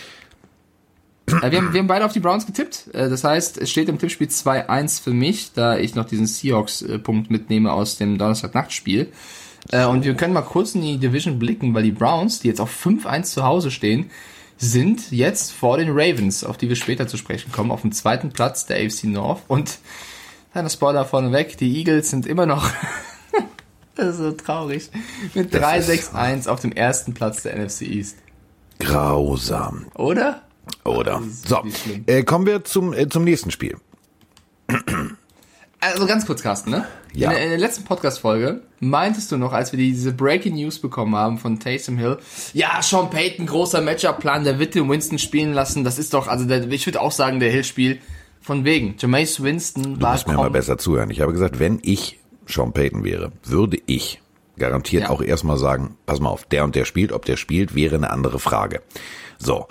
Äh, 1.42 1.50
wir, 1.50 1.58
haben, 1.58 1.72
wir 1.72 1.78
haben 1.80 1.86
beide 1.86 2.04
auf 2.04 2.12
die 2.12 2.20
Browns 2.20 2.44
getippt. 2.44 2.88
Äh, 2.92 3.08
Das 3.08 3.25
heißt, 3.25 3.56
es 3.56 3.70
steht 3.70 3.88
im 3.88 3.98
Tippspiel 3.98 4.28
2-1 4.28 4.98
für 4.98 5.12
mich, 5.14 5.52
da 5.54 5.78
ich 5.78 5.94
noch 5.94 6.04
diesen 6.04 6.26
Seahawks-Punkt 6.26 7.30
mitnehme 7.30 7.72
aus 7.72 7.96
dem 7.96 8.18
Donnerstag-Nachtspiel. 8.18 9.08
Äh, 9.70 9.86
Und 9.86 10.04
wir 10.04 10.12
können 10.14 10.34
mal 10.34 10.42
kurz 10.42 10.75
in 10.75 10.82
die 10.82 10.98
Division 10.98 11.38
blicken, 11.38 11.72
weil 11.72 11.84
die 11.84 11.92
Browns, 11.92 12.40
die 12.40 12.48
jetzt 12.48 12.60
auf 12.60 12.70
5-1 12.70 13.32
zu 13.32 13.44
Hause 13.44 13.70
stehen, 13.70 14.10
sind 14.60 15.10
jetzt 15.10 15.52
vor 15.52 15.78
den 15.78 15.88
Ravens, 15.90 16.44
auf 16.44 16.58
die 16.58 16.68
wir 16.68 16.76
später 16.76 17.08
zu 17.08 17.16
sprechen 17.16 17.50
kommen, 17.50 17.70
auf 17.70 17.80
dem 17.80 17.92
zweiten 17.92 18.30
Platz 18.30 18.66
der 18.66 18.76
AFC 18.76 19.04
North. 19.04 19.42
Und 19.48 19.78
kleiner 20.52 20.68
Spoiler 20.68 21.06
vorneweg, 21.06 21.56
die 21.56 21.78
Eagles 21.78 22.10
sind 22.10 22.26
immer 22.26 22.44
noch 22.44 22.70
das 23.94 24.08
ist 24.08 24.18
so 24.18 24.32
traurig. 24.32 24.90
Mit 25.34 25.54
Das 25.54 25.62
3-6-1 25.62 26.48
auf 26.48 26.60
dem 26.60 26.72
ersten 26.72 27.14
Platz 27.14 27.42
der 27.42 27.56
NFC 27.56 27.82
East. 27.82 28.18
Grausam. 28.78 29.86
Oder? 29.94 30.42
Oder? 30.84 31.22
So, 31.46 31.62
äh, 32.06 32.22
kommen 32.22 32.46
wir 32.46 32.62
zum, 32.64 32.92
äh, 32.92 33.08
zum 33.08 33.24
nächsten 33.24 33.50
Spiel. 33.50 33.78
Also 35.80 36.06
ganz 36.06 36.26
kurz, 36.26 36.42
Carsten, 36.42 36.70
ne? 36.70 36.87
Ja. 37.14 37.30
In, 37.30 37.37
der, 37.37 37.44
in 37.44 37.50
der 37.50 37.58
letzten 37.58 37.84
Podcast-Folge 37.84 38.60
meintest 38.80 39.32
du 39.32 39.38
noch, 39.38 39.52
als 39.52 39.72
wir 39.72 39.78
diese 39.78 40.12
Breaking 40.12 40.54
News 40.54 40.78
bekommen 40.78 41.16
haben 41.16 41.38
von 41.38 41.58
Taysom 41.58 41.96
Hill, 41.96 42.18
ja, 42.52 42.80
Sean 42.82 43.08
Payton, 43.08 43.46
großer 43.46 43.80
Matchup-Plan, 43.80 44.44
der 44.44 44.58
wird 44.58 44.75
den 44.75 44.88
Winston 44.90 45.18
spielen 45.18 45.54
lassen. 45.54 45.82
Das 45.82 45.99
ist 45.99 46.12
doch, 46.12 46.28
also 46.28 46.44
der, 46.44 46.70
ich 46.70 46.87
würde 46.87 47.00
auch 47.00 47.12
sagen, 47.12 47.40
der 47.40 47.50
Hill-Spiel 47.50 47.99
von 48.42 48.64
wegen. 48.64 48.94
Jameis 48.99 49.42
Winston 49.42 49.94
Du 49.94 50.02
war 50.02 50.12
musst 50.12 50.28
mir 50.28 50.34
mal 50.34 50.50
besser 50.50 50.76
zuhören. 50.76 51.10
Ich 51.10 51.20
habe 51.22 51.32
gesagt, 51.32 51.58
wenn 51.58 51.78
ich 51.82 52.18
Sean 52.46 52.72
Payton 52.72 53.02
wäre, 53.02 53.32
würde 53.44 53.78
ich 53.87 54.20
garantiert 54.58 55.04
Ja. 55.04 55.10
auch 55.10 55.22
erstmal 55.22 55.56
sagen, 55.56 55.96
pass 56.04 56.20
mal 56.20 56.28
auf, 56.28 56.44
der 56.44 56.64
und 56.64 56.75
der 56.75 56.84
spielt, 56.84 57.12
ob 57.12 57.25
der 57.25 57.37
spielt, 57.38 57.75
wäre 57.75 57.96
eine 57.96 58.10
andere 58.10 58.38
Frage. 58.38 58.82
So, 59.38 59.66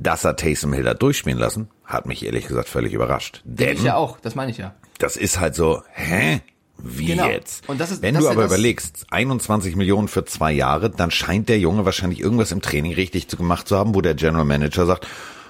dass 0.00 0.24
er 0.24 0.34
Taysom 0.34 0.72
Hill 0.72 0.82
da 0.82 0.94
durchspielen 0.94 1.38
lassen, 1.38 1.68
hat 1.84 2.06
mich 2.06 2.24
ehrlich 2.24 2.48
gesagt 2.48 2.68
völlig 2.68 2.92
überrascht. 2.94 3.42
Denn 3.44 3.76
Ich 3.76 3.82
ja 3.84 3.94
auch, 3.96 4.18
das 4.18 4.34
meine 4.34 4.50
ich 4.50 4.58
ja. 4.58 4.74
das 4.98 5.16
ist 5.16 5.38
halt 5.38 5.54
so, 5.54 5.82
hä? 5.92 6.40
Wie 6.82 7.04
Genau. 7.06 7.28
jetzt? 7.28 7.68
Und 7.68 7.78
das 7.78 7.90
ist- 7.90 8.00
Wenn 8.00 8.14
das 8.14 8.24
du 8.24 8.30
aber 8.30 8.46
überlegst, 8.46 9.04
21 9.10 9.76
Millionen 9.76 10.08
für 10.08 10.24
zwei 10.24 10.50
Jahre, 10.50 10.88
dann 10.88 11.10
scheint 11.10 11.50
der 11.50 11.58
Junge 11.58 11.84
wahrscheinlich 11.84 12.20
irgendwas 12.20 12.52
im 12.52 12.62
Training 12.62 12.94
richtig 12.94 13.28
zu 13.28 13.36
gemacht 13.36 13.68
zu 13.68 13.76
haben, 13.76 13.94
wo 13.94 14.00
der 14.00 14.14
General 14.14 14.46
Manager 14.46 14.86
sagt, 14.86 15.06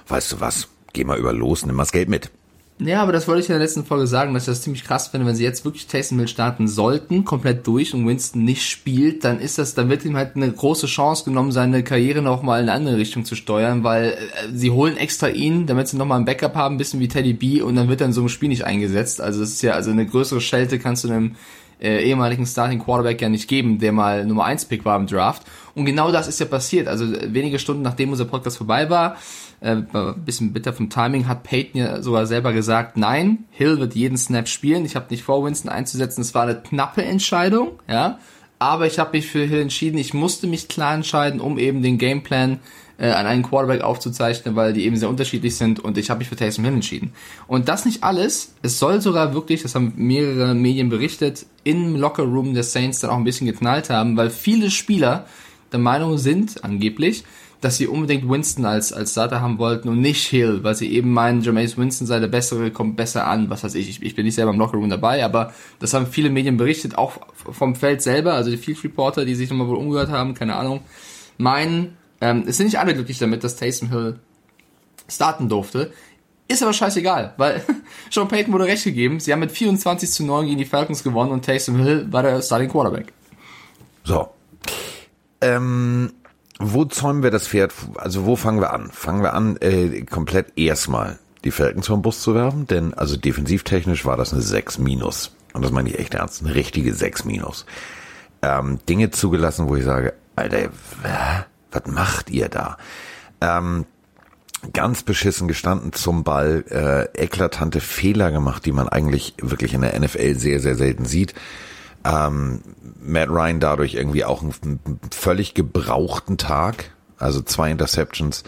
weißt 0.09 0.33
du 0.33 0.39
was, 0.41 0.67
geh 0.91 1.05
mal 1.05 1.17
über 1.17 1.31
los, 1.31 1.65
nimm 1.65 1.75
mal 1.77 1.83
das 1.83 1.93
Geld 1.93 2.09
mit. 2.09 2.31
Ja, 2.83 3.03
aber 3.03 3.11
das 3.11 3.27
wollte 3.27 3.41
ich 3.41 3.49
in 3.49 3.53
der 3.53 3.61
letzten 3.61 3.85
Folge 3.85 4.07
sagen, 4.07 4.33
dass 4.33 4.43
ich 4.43 4.47
das 4.47 4.63
ziemlich 4.63 4.83
krass 4.83 5.09
finde, 5.09 5.27
wenn 5.27 5.35
sie 5.35 5.43
jetzt 5.43 5.65
wirklich 5.65 5.85
Taysom 5.85 6.17
Hill 6.17 6.27
starten 6.27 6.67
sollten, 6.67 7.25
komplett 7.25 7.67
durch 7.67 7.93
und 7.93 8.07
Winston 8.07 8.43
nicht 8.43 8.67
spielt, 8.67 9.23
dann 9.23 9.39
ist 9.39 9.59
das, 9.59 9.75
dann 9.75 9.87
wird 9.87 10.03
ihm 10.03 10.17
halt 10.17 10.35
eine 10.35 10.51
große 10.51 10.87
Chance 10.87 11.25
genommen, 11.25 11.51
seine 11.51 11.83
Karriere 11.83 12.23
noch 12.23 12.41
mal 12.41 12.59
in 12.59 12.69
eine 12.69 12.73
andere 12.73 12.97
Richtung 12.97 13.23
zu 13.23 13.35
steuern, 13.35 13.83
weil 13.83 14.13
äh, 14.13 14.15
sie 14.51 14.71
holen 14.71 14.97
extra 14.97 15.27
ihn, 15.27 15.67
damit 15.67 15.89
sie 15.89 15.97
noch 15.97 16.07
mal 16.07 16.15
ein 16.15 16.25
Backup 16.25 16.55
haben, 16.55 16.75
ein 16.75 16.77
bisschen 16.79 16.99
wie 16.99 17.07
Teddy 17.07 17.33
B 17.33 17.61
und 17.61 17.75
dann 17.75 17.87
wird 17.87 18.01
dann 18.01 18.13
so 18.13 18.23
ein 18.23 18.29
Spiel 18.29 18.49
nicht 18.49 18.65
eingesetzt. 18.65 19.21
Also 19.21 19.41
das 19.41 19.51
ist 19.51 19.61
ja, 19.61 19.73
also 19.73 19.91
eine 19.91 20.07
größere 20.07 20.41
Schelte 20.41 20.79
kannst 20.79 21.03
du 21.03 21.09
einem 21.09 21.35
äh, 21.79 22.03
ehemaligen 22.03 22.47
Starting 22.47 22.79
Quarterback 22.79 23.21
ja 23.21 23.29
nicht 23.29 23.47
geben, 23.47 23.77
der 23.77 23.91
mal 23.91 24.25
Nummer 24.25 24.45
1 24.45 24.65
Pick 24.65 24.85
war 24.85 24.97
im 24.97 25.05
Draft. 25.05 25.43
Und 25.75 25.85
genau 25.85 26.11
das 26.11 26.27
ist 26.27 26.39
ja 26.39 26.47
passiert. 26.47 26.87
Also 26.87 27.05
wenige 27.27 27.59
Stunden 27.59 27.83
nachdem 27.83 28.09
unser 28.09 28.25
Podcast 28.25 28.57
vorbei 28.57 28.89
war, 28.89 29.17
äh, 29.61 29.77
bisschen 30.25 30.53
bitter 30.53 30.73
vom 30.73 30.89
Timing, 30.89 31.27
hat 31.27 31.43
Peyton 31.43 31.79
ja 31.79 32.01
sogar 32.01 32.25
selber 32.25 32.51
gesagt, 32.51 32.97
nein, 32.97 33.45
Hill 33.51 33.79
wird 33.79 33.95
jeden 33.95 34.17
Snap 34.17 34.47
spielen. 34.47 34.85
Ich 34.85 34.95
habe 34.95 35.07
nicht 35.09 35.23
vor, 35.23 35.43
Winston 35.45 35.69
einzusetzen. 35.69 36.21
Es 36.21 36.33
war 36.33 36.43
eine 36.43 36.55
knappe 36.55 37.03
Entscheidung, 37.03 37.79
ja. 37.87 38.19
Aber 38.59 38.85
ich 38.85 38.99
habe 38.99 39.17
mich 39.17 39.27
für 39.27 39.43
Hill 39.43 39.61
entschieden. 39.61 39.97
Ich 39.97 40.13
musste 40.13 40.45
mich 40.45 40.67
klar 40.67 40.93
entscheiden, 40.93 41.39
um 41.39 41.57
eben 41.57 41.81
den 41.81 41.97
Gameplan 41.97 42.59
äh, 43.01 43.09
an 43.09 43.25
einen 43.25 43.41
Quarterback 43.41 43.81
aufzuzeichnen, 43.81 44.55
weil 44.55 44.73
die 44.73 44.85
eben 44.85 44.95
sehr 44.95 45.09
unterschiedlich 45.09 45.55
sind 45.55 45.79
und 45.79 45.97
ich 45.97 46.09
habe 46.09 46.19
mich 46.19 46.29
für 46.29 46.35
Taysom 46.35 46.63
Hill 46.65 46.75
entschieden. 46.75 47.13
Und 47.47 47.67
das 47.67 47.85
nicht 47.85 48.03
alles. 48.03 48.53
Es 48.61 48.77
soll 48.77 49.01
sogar 49.01 49.33
wirklich, 49.33 49.63
das 49.63 49.73
haben 49.73 49.93
mehrere 49.95 50.53
Medien 50.53 50.89
berichtet, 50.89 51.47
im 51.63 51.95
Lockerroom 51.95 52.53
der 52.53 52.63
Saints 52.63 52.99
dann 52.99 53.09
auch 53.09 53.17
ein 53.17 53.23
bisschen 53.23 53.47
geknallt 53.47 53.89
haben, 53.89 54.17
weil 54.17 54.29
viele 54.29 54.69
Spieler 54.69 55.25
der 55.71 55.79
Meinung 55.79 56.17
sind, 56.17 56.63
angeblich, 56.63 57.23
dass 57.61 57.77
sie 57.77 57.87
unbedingt 57.87 58.27
Winston 58.27 58.65
als, 58.65 58.91
als 58.91 59.11
Starter 59.11 59.39
haben 59.39 59.59
wollten 59.59 59.87
und 59.87 60.01
nicht 60.01 60.27
Hill, 60.27 60.63
weil 60.63 60.75
sie 60.75 60.91
eben 60.91 61.13
meinen, 61.13 61.41
Jameis 61.41 61.77
Winston 61.77 62.07
sei 62.07 62.19
der 62.19 62.27
bessere, 62.27 62.71
kommt 62.71 62.97
besser 62.97 63.27
an, 63.27 63.51
was 63.51 63.63
weiß 63.63 63.75
ich. 63.75 63.87
ich. 63.87 64.01
Ich 64.01 64.15
bin 64.15 64.25
nicht 64.25 64.33
selber 64.33 64.51
im 64.51 64.57
Lockerroom 64.57 64.89
dabei, 64.89 65.23
aber 65.23 65.53
das 65.79 65.93
haben 65.93 66.07
viele 66.07 66.31
Medien 66.31 66.57
berichtet, 66.57 66.97
auch 66.97 67.19
vom 67.35 67.75
Feld 67.75 68.01
selber, 68.01 68.33
also 68.33 68.49
die 68.49 68.57
Field 68.57 68.83
Reporter, 68.83 69.25
die 69.25 69.35
sich 69.35 69.49
nochmal 69.49 69.67
wohl 69.67 69.77
umgehört 69.77 70.09
haben, 70.09 70.33
keine 70.33 70.55
Ahnung, 70.55 70.81
meinen, 71.37 71.97
ähm, 72.19 72.43
es 72.47 72.57
sind 72.57 72.65
nicht 72.65 72.79
alle 72.79 72.95
glücklich 72.95 73.19
damit, 73.19 73.43
dass 73.43 73.55
Taysom 73.55 73.89
Hill 73.89 74.19
starten 75.07 75.47
durfte. 75.47 75.93
Ist 76.47 76.63
aber 76.63 76.73
scheißegal, 76.73 77.35
weil 77.37 77.63
Sean 78.09 78.27
Payton 78.27 78.51
wurde 78.51 78.65
recht 78.65 78.83
gegeben. 78.83 79.19
Sie 79.19 79.31
haben 79.31 79.39
mit 79.39 79.51
24 79.51 80.09
zu 80.09 80.25
9 80.25 80.47
gegen 80.47 80.57
die 80.57 80.65
Falcons 80.65 81.03
gewonnen 81.03 81.31
und 81.31 81.45
Taysom 81.45 81.77
Hill 81.77 82.07
war 82.11 82.23
der 82.23 82.41
Starting 82.41 82.69
Quarterback. 82.69 83.13
So. 84.03 84.29
Ähm, 85.41 86.11
wo 86.61 86.85
zäumen 86.85 87.23
wir 87.23 87.31
das 87.31 87.47
Pferd? 87.47 87.73
Also 87.95 88.25
wo 88.25 88.35
fangen 88.35 88.61
wir 88.61 88.73
an? 88.73 88.89
Fangen 88.91 89.23
wir 89.23 89.33
an, 89.33 89.57
äh, 89.57 90.01
komplett 90.03 90.57
erstmal 90.57 91.19
die 91.43 91.51
Falcons 91.51 91.87
vom 91.87 92.01
Bus 92.01 92.21
zu 92.21 92.35
werfen, 92.35 92.67
denn 92.67 92.93
also 92.93 93.17
defensivtechnisch 93.17 94.05
war 94.05 94.17
das 94.17 94.33
eine 94.33 94.41
6 94.41 94.77
minus. 94.77 95.35
Und 95.53 95.63
das 95.63 95.71
meine 95.71 95.89
ich 95.89 95.99
echt 95.99 96.13
ernst, 96.13 96.43
eine 96.43 96.55
richtige 96.55 96.93
6 96.93 97.25
minus. 97.25 97.65
Ähm, 98.41 98.79
Dinge 98.87 99.11
zugelassen, 99.11 99.67
wo 99.67 99.75
ich 99.75 99.83
sage, 99.83 100.13
Alter, 100.35 100.69
was 101.71 101.85
macht 101.87 102.29
ihr 102.29 102.47
da? 102.47 102.77
Ähm, 103.41 103.85
ganz 104.73 105.03
beschissen 105.03 105.47
gestanden 105.47 105.93
zum 105.93 106.23
Ball, 106.23 106.63
äh, 106.69 107.21
eklatante 107.21 107.81
Fehler 107.81 108.31
gemacht, 108.31 108.65
die 108.65 108.71
man 108.71 108.87
eigentlich 108.87 109.33
wirklich 109.41 109.73
in 109.73 109.81
der 109.81 109.99
NFL 109.99 110.35
sehr, 110.35 110.59
sehr 110.59 110.75
selten 110.75 111.05
sieht. 111.05 111.33
Ähm, 112.03 112.61
Matt 112.99 113.29
Ryan 113.29 113.59
dadurch 113.59 113.93
irgendwie 113.93 114.25
auch 114.25 114.41
einen 114.41 114.79
völlig 115.11 115.53
gebrauchten 115.53 116.37
Tag, 116.37 116.91
also 117.17 117.41
zwei 117.41 117.71
Interceptions. 117.71 118.43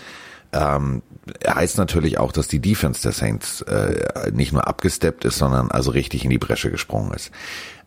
Ähm, 0.51 1.01
heißt 1.48 1.77
natürlich 1.77 2.19
auch, 2.19 2.31
dass 2.31 2.48
die 2.48 2.60
Defense 2.60 3.01
der 3.01 3.12
Saints 3.12 3.62
äh, 3.62 4.31
nicht 4.33 4.53
nur 4.53 4.67
abgesteppt 4.67 5.25
ist, 5.25 5.38
sondern 5.38 5.72
also 5.72 5.91
richtig 5.91 6.24
in 6.24 6.29
die 6.29 6.38
Bresche 6.38 6.69
gesprungen 6.69 7.13
ist. 7.13 7.31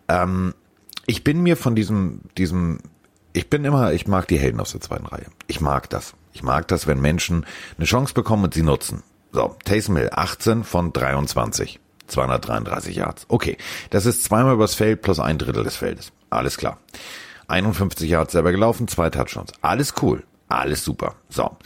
Ähm, 0.08 0.54
ich 1.06 1.22
bin 1.22 1.42
mir 1.42 1.56
von 1.56 1.76
diesem, 1.76 2.20
diesem, 2.36 2.78
ich 3.32 3.48
bin 3.48 3.64
immer, 3.64 3.92
ich 3.92 4.08
mag 4.08 4.26
die 4.28 4.38
Helden 4.38 4.60
aus 4.60 4.72
der 4.72 4.80
zweiten 4.80 5.06
Reihe. 5.06 5.26
Ich 5.46 5.60
mag 5.60 5.88
das. 5.90 6.14
Ich 6.32 6.42
mag 6.42 6.66
das, 6.68 6.86
wenn 6.86 7.00
Menschen 7.00 7.46
eine 7.76 7.86
Chance 7.86 8.14
bekommen 8.14 8.44
und 8.44 8.54
sie 8.54 8.62
nutzen. 8.62 9.02
So, 9.32 9.56
Taysom 9.64 9.96
Hill, 9.96 10.10
18 10.12 10.64
von 10.64 10.92
23. 10.92 11.78
233 12.06 12.96
Yards. 12.96 13.26
Okay, 13.28 13.56
das 13.90 14.06
ist 14.06 14.24
zweimal 14.24 14.54
übers 14.54 14.74
Feld 14.74 15.02
plus 15.02 15.20
ein 15.20 15.38
Drittel 15.38 15.64
des 15.64 15.76
Feldes. 15.76 16.12
Alles 16.30 16.56
klar. 16.56 16.78
51 17.48 18.08
Yards 18.08 18.32
selber 18.32 18.52
gelaufen, 18.52 18.88
zwei 18.88 19.10
Touchdowns. 19.10 19.52
Alles 19.62 19.94
cool. 20.02 20.24
Alles 20.48 20.84
super. 20.84 21.14
So. 21.28 21.56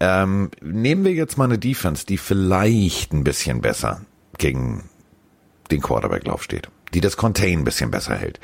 Ähm, 0.00 0.50
nehmen 0.60 1.04
wir 1.04 1.12
jetzt 1.12 1.38
mal 1.38 1.44
eine 1.44 1.58
Defense, 1.58 2.06
die 2.06 2.18
vielleicht 2.18 3.12
ein 3.12 3.24
bisschen 3.24 3.60
besser 3.60 4.00
gegen 4.38 4.88
den 5.70 5.80
Quarterback-Lauf 5.80 6.42
steht. 6.42 6.68
Die 6.94 7.00
das 7.00 7.16
Contain 7.16 7.60
ein 7.60 7.64
bisschen 7.64 7.90
besser 7.90 8.16
hält. 8.16 8.38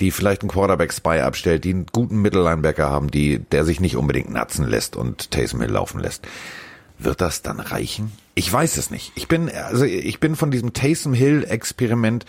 Die 0.00 0.10
vielleicht 0.10 0.42
einen 0.42 0.50
Quarterback-Spy 0.50 1.20
abstellt, 1.20 1.64
die 1.64 1.70
einen 1.70 1.86
guten 1.86 2.20
Mittellinebacker 2.20 2.90
haben, 2.90 3.10
die, 3.10 3.38
der 3.38 3.64
sich 3.64 3.80
nicht 3.80 3.96
unbedingt 3.96 4.30
natzen 4.30 4.66
lässt 4.66 4.96
und 4.96 5.30
Taysom 5.30 5.60
Hill 5.60 5.70
laufen 5.70 6.00
lässt. 6.00 6.26
Wird 6.98 7.20
das 7.20 7.42
dann 7.42 7.60
reichen? 7.60 8.12
Ich 8.34 8.52
weiß 8.52 8.76
es 8.76 8.90
nicht. 8.90 9.12
Ich 9.14 9.28
bin, 9.28 9.48
also 9.50 9.84
ich 9.84 10.18
bin 10.20 10.36
von 10.36 10.50
diesem 10.50 10.72
Taysom 10.72 11.14
Hill 11.14 11.44
Experiment, 11.48 12.24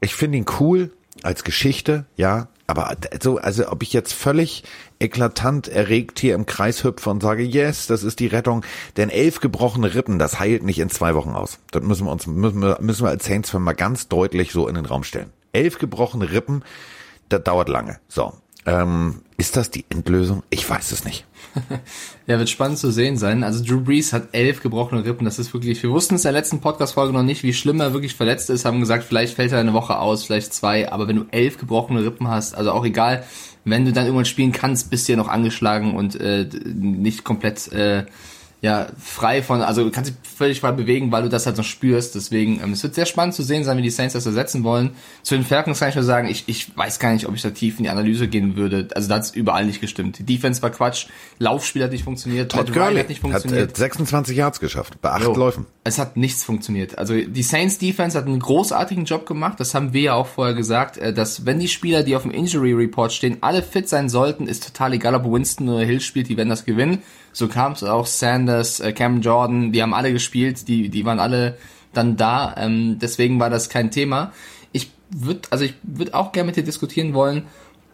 ich 0.00 0.14
finde 0.14 0.38
ihn 0.38 0.46
cool 0.60 0.92
als 1.22 1.42
Geschichte, 1.42 2.04
ja, 2.16 2.48
aber 2.66 2.96
so, 3.22 3.38
also 3.38 3.70
ob 3.70 3.82
ich 3.82 3.92
jetzt 3.92 4.12
völlig 4.12 4.64
eklatant 4.98 5.68
erregt 5.68 6.18
hier 6.18 6.34
im 6.34 6.46
Kreis 6.46 6.84
hüpfe 6.84 7.10
und 7.10 7.22
sage, 7.22 7.44
yes, 7.44 7.86
das 7.86 8.02
ist 8.02 8.18
die 8.18 8.26
Rettung, 8.26 8.64
denn 8.96 9.08
elf 9.08 9.40
gebrochene 9.40 9.94
Rippen, 9.94 10.18
das 10.18 10.40
heilt 10.40 10.64
nicht 10.64 10.80
in 10.80 10.90
zwei 10.90 11.14
Wochen 11.14 11.30
aus. 11.30 11.60
Das 11.70 11.82
müssen 11.82 12.06
wir 12.06 12.12
uns, 12.12 12.26
müssen 12.26 12.60
wir, 12.60 12.78
müssen 12.80 13.04
wir 13.04 13.10
als 13.10 13.24
Saints-Fan 13.24 13.62
mal 13.62 13.74
ganz 13.74 14.08
deutlich 14.08 14.52
so 14.52 14.68
in 14.68 14.74
den 14.74 14.84
Raum 14.86 15.04
stellen. 15.04 15.32
Elf 15.52 15.78
gebrochene 15.78 16.30
Rippen, 16.32 16.64
das 17.28 17.42
dauert 17.44 17.68
lange. 17.68 18.00
So. 18.08 18.34
Ähm, 18.66 19.22
ist 19.38 19.56
das 19.56 19.70
die 19.70 19.84
Endlösung? 19.90 20.42
Ich 20.50 20.68
weiß 20.68 20.92
es 20.92 21.04
nicht. 21.04 21.26
ja, 22.26 22.38
wird 22.38 22.48
spannend 22.48 22.78
zu 22.78 22.90
sehen 22.90 23.16
sein. 23.16 23.44
Also 23.44 23.64
Drew 23.64 23.80
Brees 23.80 24.12
hat 24.12 24.28
elf 24.32 24.62
gebrochene 24.62 25.04
Rippen. 25.04 25.24
Das 25.24 25.38
ist 25.38 25.52
wirklich, 25.52 25.82
wir 25.82 25.90
wussten 25.90 26.14
es 26.14 26.24
in 26.24 26.32
der 26.32 26.40
letzten 26.40 26.60
Podcast-Folge 26.60 27.12
noch 27.12 27.22
nicht, 27.22 27.42
wie 27.42 27.52
schlimm 27.52 27.80
er 27.80 27.92
wirklich 27.92 28.14
verletzt 28.14 28.50
ist. 28.50 28.64
Haben 28.64 28.80
gesagt, 28.80 29.04
vielleicht 29.04 29.34
fällt 29.34 29.52
er 29.52 29.60
eine 29.60 29.74
Woche 29.74 29.98
aus, 29.98 30.24
vielleicht 30.24 30.54
zwei. 30.54 30.90
Aber 30.90 31.06
wenn 31.08 31.16
du 31.16 31.26
elf 31.30 31.58
gebrochene 31.58 32.04
Rippen 32.04 32.28
hast, 32.28 32.54
also 32.54 32.72
auch 32.72 32.84
egal, 32.84 33.24
wenn 33.64 33.84
du 33.84 33.92
dann 33.92 34.04
irgendwann 34.04 34.24
spielen 34.24 34.52
kannst, 34.52 34.90
bist 34.90 35.08
du 35.08 35.12
ja 35.12 35.16
noch 35.16 35.28
angeschlagen 35.28 35.94
und 35.94 36.18
äh, 36.20 36.48
nicht 36.74 37.24
komplett 37.24 37.70
äh, 37.72 38.04
ja, 38.62 38.86
frei 38.98 39.42
von, 39.42 39.60
also 39.60 39.84
du 39.84 39.90
kannst 39.90 40.10
dich 40.10 40.16
völlig 40.22 40.60
frei 40.60 40.72
bewegen, 40.72 41.12
weil 41.12 41.22
du 41.22 41.28
das 41.28 41.44
halt 41.44 41.58
noch 41.58 41.64
spürst. 41.64 42.14
Deswegen, 42.14 42.60
ähm, 42.62 42.72
es 42.72 42.82
wird 42.82 42.94
sehr 42.94 43.04
spannend 43.04 43.34
zu 43.34 43.42
sehen 43.42 43.64
sein, 43.64 43.76
wie 43.76 43.82
die 43.82 43.90
Saints 43.90 44.14
das 44.14 44.24
ersetzen 44.24 44.64
wollen. 44.64 44.92
Zu 45.22 45.34
den 45.34 45.44
Falcons 45.44 45.78
kann 45.78 45.90
ich 45.90 45.94
nur 45.94 46.04
sagen, 46.04 46.26
ich, 46.28 46.44
ich 46.46 46.76
weiß 46.76 46.98
gar 46.98 47.12
nicht, 47.12 47.28
ob 47.28 47.34
ich 47.34 47.42
da 47.42 47.50
tief 47.50 47.78
in 47.78 47.84
die 47.84 47.90
Analyse 47.90 48.28
gehen 48.28 48.56
würde. 48.56 48.88
Also 48.94 49.08
da 49.08 49.16
hat 49.16 49.24
es 49.24 49.34
überall 49.34 49.66
nicht 49.66 49.82
gestimmt. 49.82 50.18
Die 50.18 50.24
Defense 50.24 50.62
war 50.62 50.70
Quatsch, 50.70 51.06
Laufspiel 51.38 51.84
hat 51.84 51.92
nicht 51.92 52.04
funktioniert, 52.04 52.50
Todd 52.50 52.72
Gurley 52.72 52.98
hat 52.98 53.10
nicht 53.10 53.20
funktioniert. 53.20 53.70
Hat 53.70 53.76
äh, 53.76 53.80
26 53.80 54.36
Yards 54.36 54.58
geschafft, 54.58 55.00
bei 55.02 55.10
acht 55.10 55.22
jo, 55.22 55.34
Läufen. 55.34 55.66
Es 55.84 55.98
hat 55.98 56.16
nichts 56.16 56.42
funktioniert. 56.42 56.96
Also 56.96 57.14
die 57.14 57.42
Saints 57.42 57.76
Defense 57.78 58.16
hat 58.16 58.26
einen 58.26 58.40
großartigen 58.40 59.04
Job 59.04 59.26
gemacht, 59.26 59.60
das 59.60 59.74
haben 59.74 59.92
wir 59.92 60.00
ja 60.00 60.14
auch 60.14 60.26
vorher 60.26 60.54
gesagt, 60.54 60.96
äh, 60.96 61.12
dass 61.12 61.44
wenn 61.44 61.58
die 61.58 61.68
Spieler, 61.68 62.02
die 62.02 62.16
auf 62.16 62.22
dem 62.22 62.30
Injury 62.30 62.72
Report 62.72 63.12
stehen, 63.12 63.36
alle 63.42 63.62
fit 63.62 63.88
sein 63.88 64.08
sollten, 64.08 64.48
ist 64.48 64.66
total 64.66 64.94
egal, 64.94 65.14
ob 65.14 65.30
Winston 65.30 65.68
oder 65.68 65.84
Hill 65.84 66.00
spielt, 66.00 66.28
die 66.30 66.38
werden 66.38 66.48
das 66.48 66.64
gewinnen. 66.64 67.02
So 67.36 67.48
kam 67.48 67.72
es 67.72 67.82
auch 67.84 68.06
Sanders, 68.06 68.80
äh, 68.80 68.94
Cam 68.94 69.20
Jordan, 69.20 69.70
die 69.70 69.82
haben 69.82 69.92
alle 69.92 70.10
gespielt, 70.10 70.68
die, 70.68 70.88
die 70.88 71.04
waren 71.04 71.20
alle 71.20 71.58
dann 71.92 72.16
da. 72.16 72.54
Ähm, 72.56 72.98
deswegen 72.98 73.38
war 73.38 73.50
das 73.50 73.68
kein 73.68 73.90
Thema. 73.90 74.32
Ich 74.72 74.90
würde, 75.10 75.42
also 75.50 75.66
ich 75.66 75.74
würde 75.82 76.14
auch 76.14 76.32
gerne 76.32 76.46
mit 76.46 76.56
dir 76.56 76.64
diskutieren 76.64 77.12
wollen, 77.12 77.42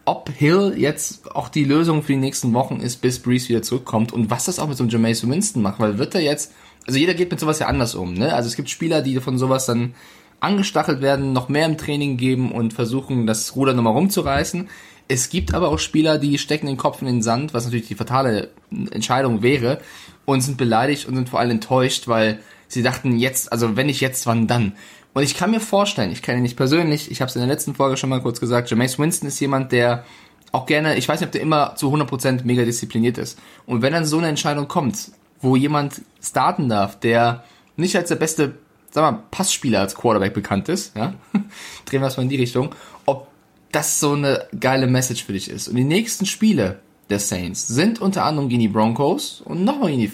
ob 0.04 0.30
Hill 0.30 0.74
jetzt 0.76 1.34
auch 1.34 1.48
die 1.48 1.64
Lösung 1.64 2.04
für 2.04 2.12
die 2.12 2.20
nächsten 2.20 2.54
Wochen 2.54 2.76
ist, 2.76 3.02
bis 3.02 3.18
Breeze 3.18 3.48
wieder 3.48 3.62
zurückkommt 3.62 4.12
und 4.12 4.30
was 4.30 4.44
das 4.44 4.60
auch 4.60 4.68
mit 4.68 4.76
so 4.76 4.84
einem 4.84 4.90
Jameis 4.90 5.28
Winston 5.28 5.60
macht, 5.60 5.80
weil 5.80 5.98
wird 5.98 6.14
er 6.14 6.20
jetzt, 6.20 6.52
also 6.86 7.00
jeder 7.00 7.14
geht 7.14 7.32
mit 7.32 7.40
sowas 7.40 7.58
ja 7.58 7.66
anders 7.66 7.96
um, 7.96 8.14
ne? 8.14 8.32
Also 8.32 8.46
es 8.46 8.54
gibt 8.54 8.70
Spieler, 8.70 9.02
die 9.02 9.18
von 9.18 9.38
sowas 9.38 9.66
dann 9.66 9.94
angestachelt 10.38 11.00
werden, 11.00 11.32
noch 11.32 11.48
mehr 11.48 11.66
im 11.66 11.78
Training 11.78 12.16
geben 12.16 12.52
und 12.52 12.74
versuchen, 12.74 13.26
das 13.26 13.56
Ruder 13.56 13.74
nochmal 13.74 13.94
rumzureißen. 13.94 14.68
Es 15.08 15.28
gibt 15.28 15.54
aber 15.54 15.68
auch 15.68 15.78
Spieler, 15.78 16.18
die 16.18 16.38
stecken 16.38 16.66
den 16.66 16.76
Kopf 16.76 17.00
in 17.00 17.06
den 17.06 17.22
Sand, 17.22 17.54
was 17.54 17.64
natürlich 17.64 17.88
die 17.88 17.94
fatale 17.94 18.50
Entscheidung 18.90 19.42
wäre, 19.42 19.80
und 20.24 20.40
sind 20.40 20.56
beleidigt 20.56 21.06
und 21.06 21.16
sind 21.16 21.28
vor 21.28 21.40
allem 21.40 21.50
enttäuscht, 21.50 22.08
weil 22.08 22.40
sie 22.68 22.82
dachten, 22.82 23.18
jetzt, 23.18 23.52
also 23.52 23.76
wenn 23.76 23.86
nicht 23.86 24.00
jetzt, 24.00 24.26
wann 24.26 24.46
dann? 24.46 24.72
Und 25.14 25.22
ich 25.22 25.36
kann 25.36 25.50
mir 25.50 25.60
vorstellen, 25.60 26.10
ich 26.10 26.22
kenne 26.22 26.38
ihn 26.38 26.42
nicht 26.42 26.56
persönlich, 26.56 27.10
ich 27.10 27.20
habe 27.20 27.28
es 27.28 27.36
in 27.36 27.40
der 27.40 27.48
letzten 27.48 27.74
Folge 27.74 27.96
schon 27.96 28.08
mal 28.08 28.22
kurz 28.22 28.40
gesagt, 28.40 28.70
Jameis 28.70 28.98
Winston 28.98 29.28
ist 29.28 29.40
jemand, 29.40 29.72
der 29.72 30.04
auch 30.52 30.66
gerne, 30.66 30.96
ich 30.96 31.08
weiß 31.08 31.20
nicht, 31.20 31.28
ob 31.28 31.32
der 31.32 31.42
immer 31.42 31.74
zu 31.76 31.92
100% 31.92 32.44
mega 32.44 32.64
diszipliniert 32.64 33.18
ist. 33.18 33.38
Und 33.66 33.82
wenn 33.82 33.92
dann 33.92 34.06
so 34.06 34.18
eine 34.18 34.28
Entscheidung 34.28 34.68
kommt, 34.68 35.12
wo 35.40 35.56
jemand 35.56 36.02
starten 36.22 36.68
darf, 36.68 36.98
der 37.00 37.44
nicht 37.76 37.96
als 37.96 38.08
der 38.08 38.16
beste, 38.16 38.54
sag 38.90 39.02
mal, 39.02 39.22
Passspieler 39.30 39.80
als 39.80 39.94
Quarterback 39.94 40.34
bekannt 40.34 40.68
ist, 40.68 40.96
ja, 40.96 41.14
drehen 41.84 42.00
wir 42.00 42.06
es 42.06 42.16
mal 42.16 42.22
in 42.22 42.28
die 42.28 42.36
Richtung, 42.36 42.74
ob 43.06 43.28
das 43.72 44.00
so 44.00 44.12
eine 44.12 44.46
geile 44.58 44.86
Message 44.86 45.24
für 45.24 45.32
dich 45.32 45.50
ist. 45.50 45.68
Und 45.68 45.76
die 45.76 45.84
nächsten 45.84 46.26
Spiele 46.26 46.80
der 47.10 47.18
Saints 47.18 47.66
sind 47.66 48.00
unter 48.00 48.24
anderem 48.24 48.48
gegen 48.48 48.60
die 48.60 48.68
Broncos 48.68 49.40
und 49.44 49.64
nochmal 49.64 49.90
gegen 49.90 50.02
die 50.02 50.12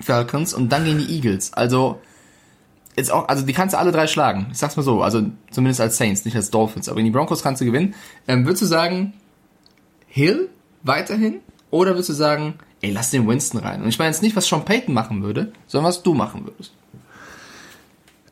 Falcons 0.00 0.52
und 0.52 0.70
dann 0.70 0.84
gegen 0.84 0.98
die 0.98 1.14
Eagles. 1.14 1.52
Also 1.52 2.00
jetzt 2.96 3.10
auch, 3.10 3.28
also 3.28 3.46
die 3.46 3.52
kannst 3.52 3.74
du 3.74 3.78
alle 3.78 3.92
drei 3.92 4.06
schlagen. 4.06 4.48
Ich 4.50 4.58
sag's 4.58 4.76
mal 4.76 4.82
so, 4.82 5.02
also 5.02 5.22
zumindest 5.50 5.80
als 5.80 5.96
Saints, 5.96 6.24
nicht 6.24 6.36
als 6.36 6.50
Dolphins. 6.50 6.88
Aber 6.88 6.98
in 6.98 7.04
die 7.04 7.10
Broncos 7.10 7.42
kannst 7.42 7.60
du 7.60 7.64
gewinnen. 7.64 7.94
Ähm, 8.28 8.44
würdest 8.44 8.62
du 8.62 8.66
sagen, 8.66 9.14
Hill 10.06 10.50
weiterhin? 10.82 11.40
Oder 11.70 11.92
würdest 11.92 12.10
du 12.10 12.14
sagen, 12.14 12.54
ey, 12.82 12.90
lass 12.90 13.10
den 13.10 13.26
Winston 13.26 13.60
rein? 13.60 13.82
Und 13.82 13.88
ich 13.88 13.98
meine 13.98 14.10
jetzt 14.10 14.22
nicht, 14.22 14.36
was 14.36 14.46
Sean 14.46 14.64
Payton 14.64 14.92
machen 14.92 15.22
würde, 15.22 15.52
sondern 15.66 15.88
was 15.88 16.02
du 16.02 16.14
machen 16.14 16.44
würdest. 16.44 16.72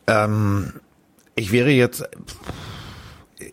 Ähm, 0.06 0.74
ich 1.36 1.52
wäre 1.52 1.70
jetzt 1.70 2.04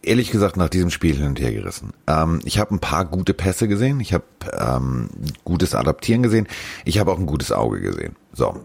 ehrlich 0.03 0.31
gesagt 0.31 0.57
nach 0.57 0.69
diesem 0.69 0.89
Spiel 0.89 1.15
hin 1.15 1.27
und 1.27 1.39
her 1.39 1.51
gerissen. 1.51 1.91
Ähm, 2.07 2.39
ich 2.45 2.59
habe 2.59 2.75
ein 2.75 2.79
paar 2.79 3.05
gute 3.05 3.33
Pässe 3.33 3.67
gesehen, 3.67 3.99
ich 3.99 4.13
habe 4.13 4.25
ähm, 4.53 5.09
gutes 5.43 5.75
Adaptieren 5.75 6.23
gesehen, 6.23 6.47
ich 6.85 6.99
habe 6.99 7.11
auch 7.11 7.19
ein 7.19 7.25
gutes 7.25 7.51
Auge 7.51 7.81
gesehen. 7.81 8.15
So. 8.33 8.61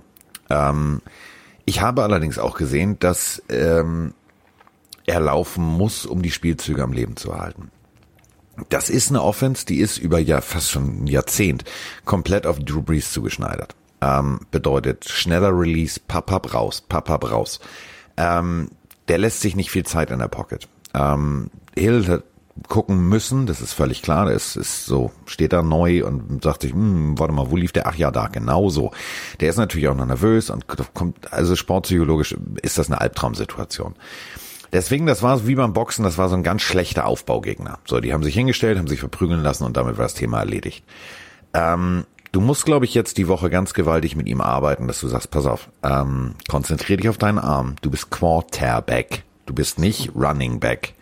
Ähm, 0.50 1.00
ich 1.64 1.80
habe 1.80 2.02
allerdings 2.02 2.38
auch 2.38 2.56
gesehen, 2.56 2.98
dass 2.98 3.42
ähm, 3.48 4.14
er 5.06 5.20
laufen 5.20 5.64
muss, 5.64 6.06
um 6.06 6.22
die 6.22 6.30
Spielzüge 6.30 6.82
am 6.82 6.92
Leben 6.92 7.16
zu 7.16 7.36
halten. 7.36 7.70
Das 8.68 8.90
ist 8.90 9.10
eine 9.10 9.22
Offense, 9.22 9.64
die 9.64 9.78
ist 9.78 9.98
über 9.98 10.18
ja 10.18 10.40
fast 10.40 10.70
schon 10.70 11.04
ein 11.04 11.06
Jahrzehnt 11.06 11.64
komplett 12.04 12.46
auf 12.46 12.58
Drew 12.58 12.82
Brees 12.82 13.12
zugeschneidert. 13.12 13.74
Ähm, 14.00 14.40
bedeutet 14.50 15.08
schneller 15.08 15.56
Release, 15.56 16.00
pap, 16.06 16.26
pap 16.26 16.52
raus, 16.52 16.80
pap, 16.80 17.06
pap 17.06 17.30
raus. 17.30 17.60
Ähm, 18.16 18.68
der 19.08 19.18
lässt 19.18 19.40
sich 19.40 19.56
nicht 19.56 19.70
viel 19.70 19.84
Zeit 19.84 20.10
in 20.10 20.18
der 20.18 20.28
Pocket. 20.28 20.68
Ähm, 20.94 21.50
Hill 21.74 22.06
hat 22.08 22.24
gucken 22.68 23.08
müssen, 23.08 23.46
das 23.46 23.60
ist 23.60 23.72
völlig 23.72 24.02
klar, 24.02 24.26
das 24.26 24.56
ist 24.56 24.84
so, 24.84 25.10
steht 25.26 25.52
da 25.52 25.62
neu 25.62 26.04
und 26.04 26.42
sagt 26.42 26.62
sich, 26.62 26.72
hm, 26.72 27.18
warte 27.18 27.32
mal, 27.32 27.50
wo 27.50 27.56
lief 27.56 27.72
der? 27.72 27.86
Ach 27.86 27.94
ja, 27.94 28.10
da, 28.10 28.28
genau 28.28 28.68
so. 28.68 28.92
Der 29.40 29.48
ist 29.50 29.56
natürlich 29.56 29.88
auch 29.88 29.96
noch 29.96 30.06
nervös 30.06 30.50
und 30.50 30.66
kommt, 30.94 31.32
also 31.32 31.56
sportpsychologisch 31.56 32.36
ist 32.62 32.78
das 32.78 32.88
eine 32.88 33.00
Albtraumsituation. 33.00 33.94
Deswegen, 34.72 35.06
das 35.06 35.22
war 35.22 35.46
wie 35.46 35.54
beim 35.54 35.72
Boxen, 35.72 36.02
das 36.02 36.18
war 36.18 36.28
so 36.28 36.34
ein 36.34 36.42
ganz 36.42 36.62
schlechter 36.62 37.06
Aufbaugegner. 37.06 37.78
So, 37.84 38.00
die 38.00 38.12
haben 38.12 38.22
sich 38.22 38.34
hingestellt, 38.34 38.78
haben 38.78 38.86
sich 38.86 39.00
verprügeln 39.00 39.42
lassen 39.42 39.64
und 39.64 39.76
damit 39.76 39.98
war 39.98 40.04
das 40.04 40.14
Thema 40.14 40.40
erledigt. 40.40 40.84
Ähm, 41.52 42.04
du 42.32 42.40
musst, 42.40 42.64
glaube 42.64 42.86
ich, 42.86 42.94
jetzt 42.94 43.18
die 43.18 43.28
Woche 43.28 43.50
ganz 43.50 43.74
gewaltig 43.74 44.16
mit 44.16 44.26
ihm 44.28 44.40
arbeiten, 44.40 44.88
dass 44.88 45.00
du 45.00 45.08
sagst, 45.08 45.30
pass 45.30 45.46
auf, 45.46 45.68
ähm, 45.82 46.34
konzentrier 46.48 46.96
dich 46.96 47.08
auf 47.08 47.18
deinen 47.18 47.38
Arm. 47.38 47.76
Du 47.82 47.90
bist 47.90 48.10
Quarterback. 48.10 49.24
Du 49.46 49.54
bist 49.54 49.78
nicht 49.78 50.14
Running 50.14 50.60
Back, 50.60 50.94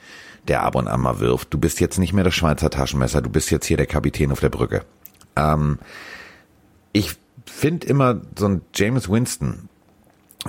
der 0.49 0.63
ab 0.63 0.75
und 0.75 0.89
an 0.89 1.01
mal 1.01 1.21
wirft. 1.21 1.53
Du 1.53 1.59
bist 1.59 1.81
jetzt 1.81 1.99
nicht 1.99 2.13
mehr 2.13 2.25
das 2.25 2.35
Schweizer 2.35 2.71
Taschenmesser. 2.71 3.23
Du 3.23 3.31
bist 3.31 3.51
jetzt 3.51 3.67
hier 3.67 3.77
der 3.77 3.87
Kapitän 3.87 4.33
auf 4.33 4.41
der 4.41 4.49
Brücke. 4.49 4.85
Ähm, 5.37 5.79
ich 6.93 7.17
finde 7.47 7.87
immer 7.87 8.21
so 8.39 8.47
ein 8.47 8.63
James 8.75 9.09
Winston, 9.09 9.69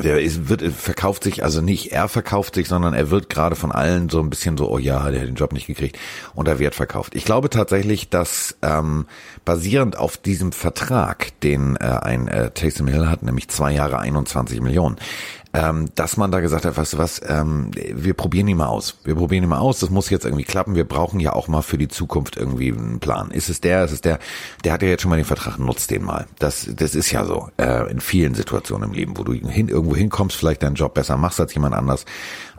der 0.01 0.21
ist, 0.21 0.47
wird, 0.47 0.61
verkauft 0.61 1.23
sich, 1.23 1.43
also 1.43 1.59
nicht 1.59 1.91
er 1.91 2.07
verkauft 2.07 2.55
sich, 2.55 2.69
sondern 2.69 2.93
er 2.93 3.09
wird 3.09 3.29
gerade 3.29 3.57
von 3.57 3.73
allen 3.73 4.07
so 4.07 4.21
ein 4.21 4.29
bisschen 4.29 4.57
so, 4.57 4.71
oh 4.71 4.77
ja, 4.77 5.11
der 5.11 5.21
hat 5.21 5.27
den 5.27 5.35
Job 5.35 5.51
nicht 5.51 5.67
gekriegt 5.67 5.99
und 6.33 6.47
er 6.47 6.59
wird 6.59 6.75
verkauft. 6.75 7.13
Ich 7.13 7.25
glaube 7.25 7.49
tatsächlich, 7.49 8.09
dass 8.09 8.55
ähm, 8.61 9.05
basierend 9.43 9.97
auf 9.97 10.15
diesem 10.15 10.53
Vertrag, 10.53 11.37
den 11.41 11.75
äh, 11.75 11.99
ein 12.01 12.29
äh, 12.29 12.51
Taysom 12.51 12.87
Hill 12.87 13.09
hat, 13.09 13.23
nämlich 13.23 13.49
zwei 13.49 13.73
Jahre 13.73 13.99
21 13.99 14.61
Millionen, 14.61 14.95
ähm, 15.53 15.89
dass 15.95 16.15
man 16.15 16.31
da 16.31 16.39
gesagt 16.39 16.65
hat, 16.65 16.77
weißt 16.77 16.93
du 16.93 16.97
was, 16.97 17.21
ähm, 17.27 17.71
wir 17.73 18.13
probieren 18.13 18.47
ihn 18.47 18.57
mal 18.57 18.67
aus. 18.67 18.97
Wir 19.03 19.15
probieren 19.15 19.43
ihn 19.43 19.49
mal 19.49 19.59
aus, 19.59 19.79
das 19.79 19.89
muss 19.89 20.09
jetzt 20.09 20.25
irgendwie 20.25 20.45
klappen. 20.45 20.75
Wir 20.75 20.85
brauchen 20.85 21.19
ja 21.19 21.33
auch 21.33 21.47
mal 21.47 21.61
für 21.61 21.77
die 21.77 21.89
Zukunft 21.89 22.37
irgendwie 22.37 22.71
einen 22.71 22.99
Plan. 22.99 23.31
Ist 23.31 23.49
es 23.49 23.59
der, 23.59 23.83
ist 23.83 23.91
es 23.91 24.01
der, 24.01 24.19
der 24.63 24.73
hat 24.73 24.81
ja 24.81 24.87
jetzt 24.87 25.01
schon 25.01 25.09
mal 25.09 25.17
den 25.17 25.25
Vertrag, 25.25 25.59
nutzt 25.59 25.91
den 25.91 26.03
mal. 26.03 26.25
Das, 26.39 26.69
das 26.73 26.95
ist 26.95 27.11
ja 27.11 27.25
so 27.25 27.49
äh, 27.57 27.91
in 27.91 27.99
vielen 27.99 28.33
Situationen 28.33 28.89
im 28.89 28.95
Leben, 28.95 29.17
wo 29.17 29.23
du 29.23 29.33
hin, 29.33 29.67
irgendwo 29.67 29.95
hinkommst, 29.95 30.37
vielleicht 30.37 30.63
deinen 30.63 30.75
Job 30.75 30.93
besser 30.93 31.17
machst 31.17 31.39
als 31.39 31.53
jemand 31.53 31.75
anders. 31.75 32.05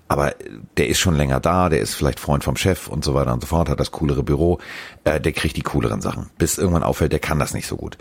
Aber 0.09 0.35
der 0.77 0.89
ist 0.89 0.99
schon 0.99 1.15
länger 1.15 1.41
da, 1.41 1.71
der 1.71 1.81
ist 1.81 1.95
vielleicht 1.95 2.21
Freund 2.21 2.45
vom 2.45 2.57
Chef 2.57 2.89
und 2.89 3.03
so 3.03 3.15
weiter 3.15 3.33
und 3.33 3.41
so 3.41 3.47
fort, 3.47 3.71
hat 3.71 3.81
das 3.81 3.93
coolere 3.93 4.23
Büro, 4.23 4.59
äh, 5.05 5.19
der 5.19 5.33
kriegt 5.33 5.57
die 5.57 5.63
cooleren 5.63 6.03
Sachen. 6.03 6.29
Bis 6.37 6.59
irgendwann 6.59 6.83
auffällt, 6.83 7.13
der 7.13 7.21
kann 7.21 7.39
das 7.39 7.55
nicht 7.55 7.67
so 7.67 7.77
gut. 7.77 7.97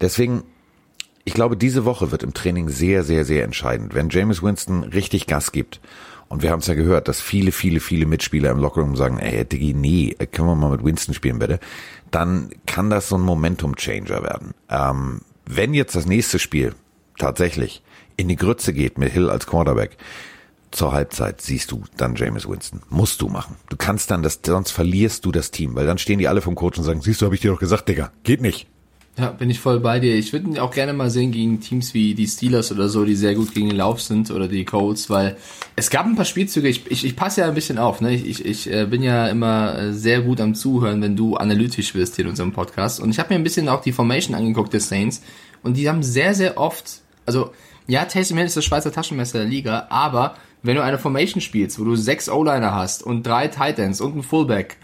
Deswegen 0.00 0.44
ich 1.24 1.34
glaube, 1.34 1.56
diese 1.56 1.84
Woche 1.84 2.10
wird 2.10 2.22
im 2.22 2.34
Training 2.34 2.68
sehr, 2.68 3.02
sehr, 3.04 3.24
sehr 3.24 3.44
entscheidend. 3.44 3.94
Wenn 3.94 4.10
James 4.10 4.42
Winston 4.42 4.84
richtig 4.84 5.26
Gas 5.26 5.52
gibt, 5.52 5.80
und 6.28 6.42
wir 6.42 6.50
haben 6.50 6.60
es 6.60 6.68
ja 6.68 6.74
gehört, 6.74 7.08
dass 7.08 7.20
viele, 7.20 7.50
viele, 7.50 7.80
viele 7.80 8.06
Mitspieler 8.06 8.50
im 8.50 8.58
Lockerroom 8.58 8.94
sagen, 8.94 9.18
ey, 9.18 9.44
Diggi, 9.44 9.74
nee, 9.74 10.14
können 10.30 10.48
wir 10.48 10.54
mal 10.54 10.70
mit 10.70 10.84
Winston 10.84 11.12
spielen, 11.12 11.40
bitte, 11.40 11.58
dann 12.12 12.50
kann 12.66 12.88
das 12.88 13.08
so 13.08 13.16
ein 13.16 13.22
Momentum-Changer 13.22 14.22
werden. 14.22 14.54
Ähm, 14.68 15.22
wenn 15.44 15.74
jetzt 15.74 15.96
das 15.96 16.06
nächste 16.06 16.38
Spiel 16.38 16.74
tatsächlich 17.18 17.82
in 18.16 18.28
die 18.28 18.36
Grütze 18.36 18.72
geht 18.72 18.96
mit 18.96 19.12
Hill 19.12 19.28
als 19.28 19.46
Quarterback, 19.46 19.96
zur 20.70 20.92
Halbzeit 20.92 21.40
siehst 21.40 21.72
du 21.72 21.82
dann 21.96 22.14
James 22.14 22.48
Winston. 22.48 22.82
Musst 22.88 23.20
du 23.22 23.28
machen. 23.28 23.56
Du 23.68 23.76
kannst 23.76 24.12
dann 24.12 24.22
das, 24.22 24.38
sonst 24.46 24.70
verlierst 24.70 25.24
du 25.24 25.32
das 25.32 25.50
Team, 25.50 25.74
weil 25.74 25.86
dann 25.86 25.98
stehen 25.98 26.20
die 26.20 26.28
alle 26.28 26.42
vom 26.42 26.54
Coach 26.54 26.78
und 26.78 26.84
sagen, 26.84 27.02
siehst 27.02 27.20
du, 27.20 27.26
habe 27.26 27.34
ich 27.34 27.40
dir 27.40 27.50
doch 27.50 27.58
gesagt, 27.58 27.88
Digga, 27.88 28.12
geht 28.22 28.40
nicht. 28.40 28.68
Ja, 29.20 29.32
bin 29.32 29.50
ich 29.50 29.60
voll 29.60 29.80
bei 29.80 30.00
dir. 30.00 30.14
Ich 30.14 30.32
würde 30.32 30.48
ihn 30.48 30.58
auch 30.58 30.70
gerne 30.70 30.94
mal 30.94 31.10
sehen 31.10 31.30
gegen 31.30 31.60
Teams 31.60 31.92
wie 31.92 32.14
die 32.14 32.26
Steelers 32.26 32.72
oder 32.72 32.88
so, 32.88 33.04
die 33.04 33.14
sehr 33.14 33.34
gut 33.34 33.52
gegen 33.52 33.68
den 33.68 33.76
Lauf 33.76 34.00
sind 34.00 34.30
oder 34.30 34.48
die 34.48 34.64
Colts, 34.64 35.10
weil 35.10 35.36
es 35.76 35.90
gab 35.90 36.06
ein 36.06 36.16
paar 36.16 36.24
Spielzüge, 36.24 36.68
ich, 36.68 36.90
ich, 36.90 37.04
ich 37.04 37.16
passe 37.16 37.42
ja 37.42 37.48
ein 37.48 37.54
bisschen 37.54 37.76
auf, 37.76 38.00
ne? 38.00 38.14
Ich, 38.14 38.26
ich, 38.26 38.46
ich 38.46 38.72
äh, 38.72 38.86
bin 38.86 39.02
ja 39.02 39.26
immer 39.26 39.78
äh, 39.78 39.92
sehr 39.92 40.22
gut 40.22 40.40
am 40.40 40.54
Zuhören, 40.54 41.02
wenn 41.02 41.16
du 41.16 41.36
analytisch 41.36 41.94
wirst 41.94 42.16
hier 42.16 42.24
in 42.24 42.30
unserem 42.30 42.52
Podcast. 42.52 42.98
Und 42.98 43.10
ich 43.10 43.18
habe 43.18 43.34
mir 43.34 43.38
ein 43.38 43.44
bisschen 43.44 43.68
auch 43.68 43.82
die 43.82 43.92
Formation 43.92 44.34
angeguckt 44.34 44.72
der 44.72 44.80
Saints 44.80 45.20
und 45.62 45.76
die 45.76 45.86
haben 45.90 46.02
sehr, 46.02 46.32
sehr 46.34 46.56
oft, 46.56 47.02
also 47.26 47.50
ja, 47.86 48.06
Taysom 48.06 48.38
Hill 48.38 48.46
ist 48.46 48.56
das 48.56 48.64
Schweizer 48.64 48.90
Taschenmesser 48.90 49.40
der 49.40 49.48
Liga, 49.48 49.86
aber 49.90 50.36
wenn 50.62 50.76
du 50.76 50.82
eine 50.82 50.98
Formation 50.98 51.42
spielst, 51.42 51.78
wo 51.78 51.84
du 51.84 51.94
sechs 51.94 52.30
O-Liner 52.30 52.74
hast 52.74 53.02
und 53.02 53.26
drei 53.26 53.48
Titans 53.48 54.00
und 54.00 54.12
einen 54.12 54.22
Fullback, 54.22 54.78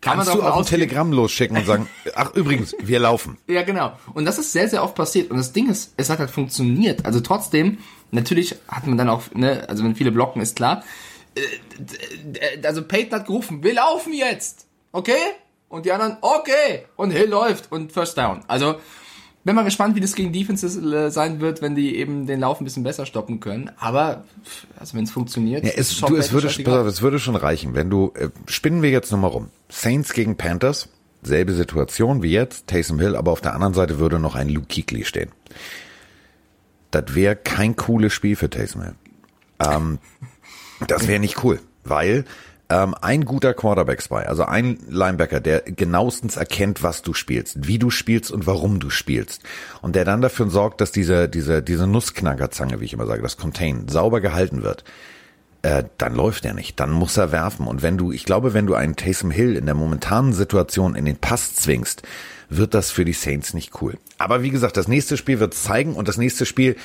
kann 0.00 0.16
Kannst 0.16 0.34
du 0.34 0.42
auch 0.42 0.56
ein 0.56 0.64
Telegramm 0.64 1.12
losschicken 1.12 1.58
und 1.58 1.66
sagen, 1.66 1.88
ach 2.14 2.34
übrigens, 2.34 2.74
wir 2.80 3.00
laufen. 3.00 3.36
Ja, 3.46 3.62
genau. 3.62 3.92
Und 4.14 4.24
das 4.24 4.38
ist 4.38 4.52
sehr, 4.52 4.68
sehr 4.68 4.82
oft 4.82 4.94
passiert. 4.94 5.30
Und 5.30 5.36
das 5.36 5.52
Ding 5.52 5.68
ist, 5.68 5.92
es 5.96 6.08
hat 6.08 6.18
halt 6.18 6.30
funktioniert. 6.30 7.04
Also 7.04 7.20
trotzdem, 7.20 7.78
natürlich 8.10 8.56
hat 8.68 8.86
man 8.86 8.96
dann 8.96 9.10
auch, 9.10 9.22
ne, 9.34 9.68
also 9.68 9.84
wenn 9.84 9.94
viele 9.94 10.10
blocken, 10.10 10.40
ist 10.40 10.56
klar. 10.56 10.82
Äh, 11.34 12.66
also 12.66 12.82
Peyton 12.82 13.18
hat 13.18 13.26
gerufen, 13.26 13.62
wir 13.62 13.74
laufen 13.74 14.14
jetzt. 14.14 14.66
Okay? 14.92 15.20
Und 15.68 15.84
die 15.84 15.92
anderen, 15.92 16.16
okay. 16.22 16.86
Und 16.96 17.10
Hill 17.10 17.28
läuft 17.28 17.70
und 17.70 17.92
First 17.92 18.16
Down. 18.16 18.42
Also, 18.48 18.76
bin 19.44 19.54
mal 19.54 19.64
gespannt, 19.64 19.96
wie 19.96 20.00
das 20.00 20.14
gegen 20.14 20.32
Defenses 20.32 20.76
äh, 20.76 21.10
sein 21.10 21.40
wird, 21.40 21.62
wenn 21.62 21.74
die 21.74 21.96
eben 21.96 22.26
den 22.26 22.40
Lauf 22.40 22.60
ein 22.60 22.64
bisschen 22.64 22.82
besser 22.82 23.06
stoppen 23.06 23.40
können. 23.40 23.70
Aber 23.78 24.24
also 24.78 24.96
wenn 24.96 25.04
es 25.04 25.10
funktioniert, 25.10 25.64
ja, 25.64 25.72
es, 25.76 25.98
du, 26.00 26.16
es 26.16 26.32
würde, 26.32 26.48
es 26.48 27.02
würde 27.02 27.18
schon 27.18 27.36
reichen, 27.36 27.74
wenn 27.74 27.90
du 27.90 28.12
äh, 28.14 28.28
spinnen 28.46 28.82
wir 28.82 28.90
jetzt 28.90 29.10
nochmal 29.10 29.30
rum. 29.30 29.48
Saints 29.68 30.12
gegen 30.12 30.36
Panthers, 30.36 30.88
selbe 31.22 31.52
Situation 31.52 32.22
wie 32.22 32.32
jetzt, 32.32 32.66
Taysom 32.66 32.98
Hill, 32.98 33.16
aber 33.16 33.32
auf 33.32 33.40
der 33.40 33.54
anderen 33.54 33.74
Seite 33.74 33.98
würde 33.98 34.18
noch 34.18 34.34
ein 34.34 34.48
Luke 34.48 34.68
Kuechly 34.68 35.04
stehen. 35.04 35.30
Das 36.90 37.14
wäre 37.14 37.36
kein 37.36 37.76
cooles 37.76 38.12
Spiel 38.12 38.36
für 38.36 38.50
Taysom 38.50 38.82
Hill. 38.82 38.94
Ähm, 39.60 39.98
das 40.86 41.08
wäre 41.08 41.20
nicht 41.20 41.44
cool, 41.44 41.60
weil 41.84 42.24
ähm, 42.70 42.94
ein 43.00 43.24
guter 43.24 43.52
Quarterback 43.52 44.00
Spy, 44.00 44.26
also 44.26 44.44
ein 44.44 44.78
Linebacker, 44.88 45.40
der 45.40 45.62
genauestens 45.62 46.36
erkennt, 46.36 46.82
was 46.82 47.02
du 47.02 47.12
spielst, 47.12 47.66
wie 47.66 47.78
du 47.78 47.90
spielst 47.90 48.30
und 48.30 48.46
warum 48.46 48.78
du 48.78 48.90
spielst. 48.90 49.42
Und 49.82 49.96
der 49.96 50.04
dann 50.04 50.22
dafür 50.22 50.48
sorgt, 50.48 50.80
dass 50.80 50.92
diese, 50.92 51.28
diese, 51.28 51.62
diese 51.62 51.88
Nussknackerzange, 51.88 52.80
wie 52.80 52.84
ich 52.84 52.92
immer 52.92 53.06
sage, 53.06 53.22
das 53.22 53.36
Contain, 53.36 53.88
sauber 53.88 54.20
gehalten 54.20 54.62
wird. 54.62 54.84
Äh, 55.62 55.84
dann 55.98 56.14
läuft 56.14 56.44
er 56.44 56.54
nicht, 56.54 56.78
dann 56.80 56.92
muss 56.92 57.16
er 57.16 57.32
werfen. 57.32 57.66
Und 57.66 57.82
wenn 57.82 57.98
du, 57.98 58.12
ich 58.12 58.24
glaube, 58.24 58.54
wenn 58.54 58.66
du 58.66 58.74
einen 58.74 58.96
Taysom 58.96 59.32
Hill 59.32 59.56
in 59.56 59.66
der 59.66 59.74
momentanen 59.74 60.32
Situation 60.32 60.94
in 60.94 61.04
den 61.04 61.16
Pass 61.16 61.54
zwingst, 61.56 62.02
wird 62.48 62.74
das 62.74 62.90
für 62.90 63.04
die 63.04 63.12
Saints 63.12 63.52
nicht 63.52 63.82
cool. 63.82 63.98
Aber 64.16 64.42
wie 64.42 64.50
gesagt, 64.50 64.76
das 64.76 64.88
nächste 64.88 65.16
Spiel 65.16 65.40
wird 65.40 65.54
zeigen 65.54 65.94
und 65.94 66.08
das 66.08 66.18
nächste 66.18 66.46
Spiel 66.46 66.76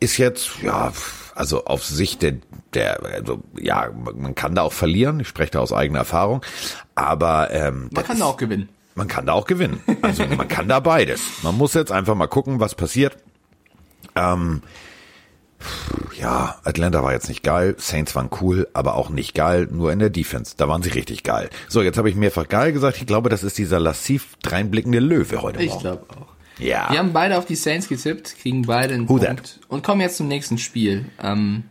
ist 0.00 0.18
jetzt, 0.18 0.62
ja, 0.62 0.92
also 1.40 1.64
auf 1.64 1.82
Sicht 1.82 2.20
der, 2.20 2.34
der 2.74 3.02
also, 3.02 3.40
ja, 3.58 3.90
man 4.14 4.34
kann 4.34 4.54
da 4.54 4.60
auch 4.62 4.74
verlieren, 4.74 5.20
ich 5.20 5.28
spreche 5.28 5.52
da 5.52 5.60
aus 5.60 5.72
eigener 5.72 6.00
Erfahrung, 6.00 6.42
aber 6.94 7.50
ähm, 7.50 7.88
man 7.92 8.04
kann 8.04 8.18
da 8.18 8.26
auch 8.26 8.36
gewinnen. 8.36 8.68
Man 8.94 9.08
kann 9.08 9.24
da 9.24 9.32
auch 9.32 9.46
gewinnen. 9.46 9.80
Also 10.02 10.26
man 10.26 10.48
kann 10.48 10.68
da 10.68 10.80
beides. 10.80 11.22
Man 11.42 11.56
muss 11.56 11.72
jetzt 11.72 11.92
einfach 11.92 12.14
mal 12.14 12.26
gucken, 12.26 12.60
was 12.60 12.74
passiert. 12.74 13.16
Ähm, 14.14 14.62
ja, 16.18 16.56
Atlanta 16.64 17.02
war 17.02 17.12
jetzt 17.12 17.28
nicht 17.28 17.42
geil, 17.42 17.74
Saints 17.78 18.14
waren 18.14 18.28
cool, 18.42 18.68
aber 18.74 18.96
auch 18.96 19.08
nicht 19.08 19.34
geil, 19.34 19.66
nur 19.70 19.92
in 19.92 19.98
der 19.98 20.10
Defense. 20.10 20.54
Da 20.58 20.68
waren 20.68 20.82
sie 20.82 20.90
richtig 20.90 21.22
geil. 21.22 21.48
So, 21.68 21.80
jetzt 21.80 21.96
habe 21.96 22.10
ich 22.10 22.16
mehrfach 22.16 22.48
geil 22.48 22.72
gesagt. 22.72 22.98
Ich 22.98 23.06
glaube, 23.06 23.30
das 23.30 23.44
ist 23.44 23.56
dieser 23.56 23.80
lassiv 23.80 24.36
dreinblickende 24.42 24.98
Löwe 24.98 25.40
heute 25.40 25.58
Morgen. 25.58 25.74
Ich 25.74 25.78
glaube 25.78 26.04
auch. 26.10 26.39
Ja. 26.60 26.88
Wir 26.90 26.98
haben 26.98 27.12
beide 27.12 27.38
auf 27.38 27.46
die 27.46 27.54
Saints 27.56 27.88
getippt, 27.88 28.36
kriegen 28.40 28.62
beide 28.62 28.94
einen 28.94 29.08
Who 29.08 29.16
Punkt 29.18 29.26
that? 29.26 29.60
und 29.68 29.82
kommen 29.82 30.00
jetzt 30.00 30.16
zum 30.16 30.28
nächsten 30.28 30.58
Spiel. 30.58 31.06
Ähm, 31.22 31.64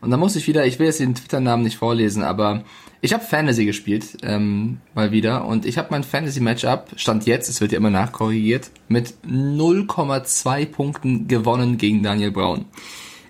und 0.00 0.10
da 0.10 0.16
muss 0.16 0.36
ich 0.36 0.46
wieder, 0.46 0.64
ich 0.64 0.78
will 0.78 0.86
jetzt 0.86 1.00
den 1.00 1.14
Twitter-Namen 1.14 1.62
nicht 1.62 1.76
vorlesen, 1.76 2.22
aber 2.22 2.64
ich 3.02 3.12
habe 3.12 3.24
Fantasy 3.24 3.64
gespielt, 3.64 4.18
ähm, 4.22 4.78
mal 4.94 5.10
wieder. 5.10 5.44
Und 5.46 5.66
ich 5.66 5.78
habe 5.78 5.88
mein 5.90 6.04
Fantasy-Matchup, 6.04 6.88
stand 6.96 7.26
jetzt, 7.26 7.48
es 7.48 7.60
wird 7.60 7.72
ja 7.72 7.78
immer 7.78 7.90
nachkorrigiert, 7.90 8.70
mit 8.88 9.14
0,2 9.26 10.66
Punkten 10.66 11.28
gewonnen 11.28 11.76
gegen 11.78 12.02
Daniel 12.02 12.30
Brown. 12.30 12.66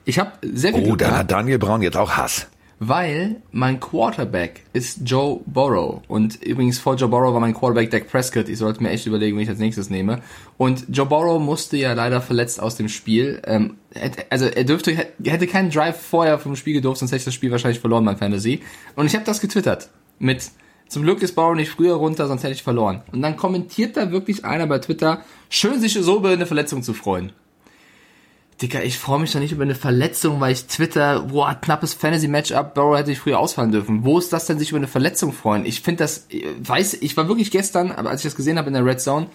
Ich 0.05 0.19
habe 0.19 0.33
sehr 0.43 0.73
viel 0.73 0.83
Oh, 0.83 0.87
Glück 0.87 0.99
dann 0.99 1.11
gehabt, 1.11 1.21
hat 1.21 1.31
Daniel 1.31 1.59
Braun 1.59 1.83
jetzt 1.83 1.97
auch 1.97 2.13
Hass. 2.13 2.49
Weil 2.81 3.43
mein 3.53 3.79
Quarterback 3.79 4.65
ist 4.73 5.03
Joe 5.05 5.41
Burrow. 5.45 6.01
Und 6.09 6.43
übrigens 6.43 6.79
vor 6.79 6.97
Joe 6.97 7.11
Burrow 7.11 7.33
war 7.33 7.41
mein 7.41 7.55
Quarterback 7.55 7.91
Dak 7.91 8.09
Prescott. 8.09 8.49
Ich 8.49 8.59
sollte 8.59 8.83
mir 8.83 8.89
echt 8.89 9.07
überlegen, 9.07 9.37
wen 9.37 9.43
ich 9.43 9.51
als 9.51 9.59
nächstes 9.59 9.91
nehme. 9.91 10.23
Und 10.57 10.87
Joe 10.89 11.05
Burrow 11.05 11.39
musste 11.39 11.77
ja 11.77 11.93
leider 11.93 12.23
verletzt 12.23 12.61
aus 12.61 12.77
dem 12.77 12.89
Spiel. 12.89 13.43
Ähm, 13.45 13.77
also 14.31 14.47
er 14.47 14.65
dürfte, 14.65 14.93
hätte 15.23 15.47
keinen 15.47 15.71
Drive 15.71 16.01
vorher 16.01 16.39
vom 16.39 16.57
Spiel 16.57 16.73
gedurft, 16.73 17.01
sonst 17.01 17.13
hätte 17.13 17.21
ich 17.21 17.25
das 17.27 17.35
Spiel 17.35 17.51
wahrscheinlich 17.51 17.81
verloren, 17.81 18.03
mein 18.03 18.17
Fantasy. 18.17 18.61
Und 18.97 19.07
ich 19.07 19.15
habe 19.15 19.27
das 19.27 19.43
getwittert 19.43 19.91
mit 20.19 20.51
zum 20.89 21.05
Glück 21.05 21.23
ist 21.23 21.37
Burrow 21.37 21.55
nicht 21.55 21.71
früher 21.71 21.95
runter, 21.95 22.27
sonst 22.27 22.43
hätte 22.43 22.55
ich 22.55 22.65
verloren. 22.65 23.03
Und 23.13 23.23
dann 23.23 23.37
kommentiert 23.37 23.97
da 23.97 24.11
wirklich 24.11 24.45
einer 24.45 24.67
bei 24.67 24.81
Twitter, 24.81 25.23
schön 25.49 25.81
sich 25.81 25.95
so 25.95 26.17
über 26.17 26.31
eine 26.31 26.47
Verletzung 26.47 26.83
zu 26.83 26.95
freuen. 26.95 27.31
Dicker, 28.61 28.85
ich 28.85 28.99
freue 28.99 29.21
mich 29.21 29.33
doch 29.33 29.41
nicht 29.41 29.53
über 29.53 29.63
eine 29.63 29.75
Verletzung, 29.75 30.41
weil 30.41 30.53
ich 30.53 30.67
Twitter, 30.67 31.21
boah, 31.21 31.55
knappes 31.55 31.95
Fantasy-Matchup, 31.95 32.75
Burrow 32.75 32.99
hätte 32.99 33.11
ich 33.11 33.19
früher 33.19 33.39
ausfallen 33.39 33.73
dürfen. 33.73 34.05
Wo 34.05 34.19
ist 34.19 34.33
das 34.35 34.45
denn, 34.45 34.59
sich 34.59 34.71
über 34.71 34.79
eine 34.79 34.87
Verletzung 34.87 35.33
freuen? 35.33 35.65
Ich 35.65 35.81
finde 35.81 36.05
das, 36.05 36.27
ich 36.29 36.45
weiß, 36.59 36.95
ich 37.01 37.17
war 37.17 37.27
wirklich 37.27 37.51
gestern, 37.51 37.91
aber 37.91 38.11
als 38.11 38.21
ich 38.21 38.31
das 38.31 38.37
gesehen 38.37 38.59
habe 38.59 38.69
in 38.69 38.75
der 38.75 38.85
Red 38.85 39.01
Zone, 39.01 39.29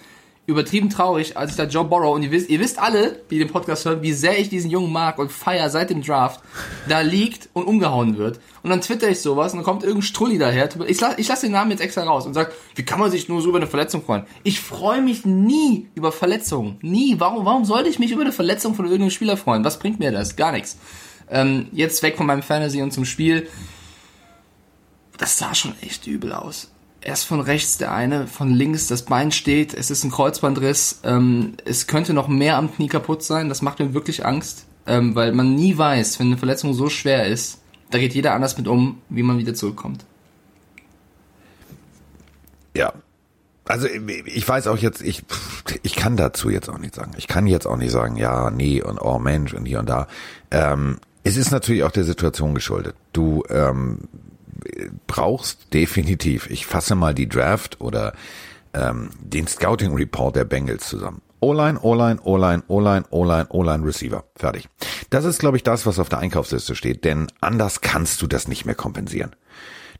übertrieben 0.46 0.90
traurig, 0.90 1.36
als 1.36 1.50
ich 1.50 1.56
da 1.56 1.64
Joe 1.64 1.84
Burrow, 1.84 2.14
und 2.14 2.22
ihr 2.22 2.30
wisst, 2.30 2.48
ihr 2.48 2.60
wisst 2.60 2.78
alle, 2.78 3.20
die 3.30 3.38
den 3.38 3.48
Podcast 3.48 3.84
hören, 3.84 4.02
wie 4.02 4.12
sehr 4.12 4.38
ich 4.38 4.48
diesen 4.48 4.70
Jungen 4.70 4.92
mag 4.92 5.18
und 5.18 5.32
feier 5.32 5.70
seit 5.70 5.90
dem 5.90 6.02
Draft, 6.02 6.40
da 6.88 7.00
liegt 7.00 7.48
und 7.52 7.64
umgehauen 7.64 8.16
wird. 8.16 8.38
Und 8.62 8.70
dann 8.70 8.80
twitter 8.80 9.08
ich 9.08 9.20
sowas 9.20 9.52
und 9.52 9.58
dann 9.58 9.64
kommt 9.64 9.82
irgendein 9.82 10.02
Strulli 10.02 10.38
daher. 10.38 10.68
Ich 10.86 11.00
lasse 11.00 11.20
ich 11.20 11.28
lass 11.28 11.40
den 11.40 11.52
Namen 11.52 11.72
jetzt 11.72 11.80
extra 11.80 12.04
raus 12.04 12.26
und 12.26 12.34
sag, 12.34 12.52
wie 12.74 12.84
kann 12.84 13.00
man 13.00 13.10
sich 13.10 13.28
nur 13.28 13.42
so 13.42 13.48
über 13.48 13.58
eine 13.58 13.66
Verletzung 13.66 14.02
freuen? 14.02 14.24
Ich 14.44 14.60
freue 14.60 15.02
mich 15.02 15.24
nie 15.24 15.88
über 15.94 16.12
Verletzungen. 16.12 16.78
Nie. 16.80 17.16
Warum, 17.18 17.44
warum 17.44 17.64
sollte 17.64 17.88
ich 17.88 17.98
mich 17.98 18.12
über 18.12 18.22
eine 18.22 18.32
Verletzung 18.32 18.74
von 18.74 18.86
irgendeinem 18.86 19.10
Spieler 19.10 19.36
freuen? 19.36 19.64
Was 19.64 19.78
bringt 19.78 19.98
mir 19.98 20.12
das? 20.12 20.36
Gar 20.36 20.52
nichts. 20.52 20.78
Ähm, 21.28 21.68
jetzt 21.72 22.02
weg 22.02 22.16
von 22.16 22.26
meinem 22.26 22.42
Fantasy 22.42 22.82
und 22.82 22.92
zum 22.92 23.04
Spiel. 23.04 23.48
Das 25.18 25.38
sah 25.38 25.54
schon 25.54 25.74
echt 25.80 26.06
übel 26.06 26.32
aus. 26.32 26.70
Erst 27.06 27.26
von 27.26 27.40
rechts 27.40 27.78
der 27.78 27.92
eine, 27.92 28.26
von 28.26 28.50
links 28.50 28.88
das 28.88 29.04
Bein 29.04 29.30
steht, 29.30 29.74
es 29.74 29.92
ist 29.92 30.02
ein 30.02 30.10
Kreuzbandriss, 30.10 31.02
ähm, 31.04 31.52
es 31.64 31.86
könnte 31.86 32.12
noch 32.12 32.26
mehr 32.26 32.56
am 32.56 32.74
Knie 32.74 32.88
kaputt 32.88 33.22
sein, 33.22 33.48
das 33.48 33.62
macht 33.62 33.78
mir 33.78 33.94
wirklich 33.94 34.26
Angst, 34.26 34.66
ähm, 34.88 35.14
weil 35.14 35.30
man 35.30 35.54
nie 35.54 35.78
weiß, 35.78 36.18
wenn 36.18 36.26
eine 36.26 36.36
Verletzung 36.36 36.74
so 36.74 36.88
schwer 36.88 37.28
ist, 37.28 37.60
da 37.92 37.98
geht 37.98 38.12
jeder 38.14 38.34
anders 38.34 38.58
mit 38.58 38.66
um, 38.66 38.98
wie 39.08 39.22
man 39.22 39.38
wieder 39.38 39.54
zurückkommt. 39.54 40.04
Ja. 42.74 42.92
Also 43.66 43.86
ich 43.86 44.48
weiß 44.48 44.66
auch 44.66 44.78
jetzt, 44.78 45.00
ich, 45.00 45.22
ich 45.84 45.94
kann 45.94 46.16
dazu 46.16 46.50
jetzt 46.50 46.68
auch 46.68 46.78
nicht 46.78 46.96
sagen. 46.96 47.12
Ich 47.18 47.28
kann 47.28 47.46
jetzt 47.46 47.66
auch 47.66 47.76
nicht 47.76 47.92
sagen, 47.92 48.16
ja, 48.16 48.50
nee 48.50 48.82
und 48.82 49.00
oh 49.00 49.20
Mensch 49.20 49.54
und 49.54 49.64
hier 49.64 49.78
und 49.78 49.88
da. 49.88 50.08
Ähm, 50.50 50.98
es 51.22 51.36
ist 51.36 51.52
natürlich 51.52 51.84
auch 51.84 51.92
der 51.92 52.04
Situation 52.04 52.52
geschuldet. 52.52 52.96
Du 53.12 53.44
ähm, 53.48 54.08
brauchst 55.06 55.72
definitiv, 55.72 56.50
ich 56.50 56.66
fasse 56.66 56.94
mal 56.94 57.14
die 57.14 57.28
Draft 57.28 57.80
oder 57.80 58.14
ähm, 58.74 59.10
den 59.20 59.46
Scouting 59.46 59.94
Report 59.94 60.36
der 60.36 60.44
Bengals 60.44 60.88
zusammen. 60.88 61.22
O-Line, 61.40 61.78
O-Line, 61.80 62.20
O-Line, 62.22 62.62
O-Line, 62.68 63.04
O-Line, 63.10 63.46
O-Line, 63.50 63.84
Receiver. 63.86 64.24
Fertig. 64.36 64.68
Das 65.10 65.24
ist, 65.24 65.38
glaube 65.38 65.56
ich, 65.56 65.62
das, 65.62 65.86
was 65.86 65.98
auf 65.98 66.08
der 66.08 66.18
Einkaufsliste 66.18 66.74
steht, 66.74 67.04
denn 67.04 67.26
anders 67.40 67.82
kannst 67.82 68.22
du 68.22 68.26
das 68.26 68.48
nicht 68.48 68.64
mehr 68.64 68.74
kompensieren. 68.74 69.36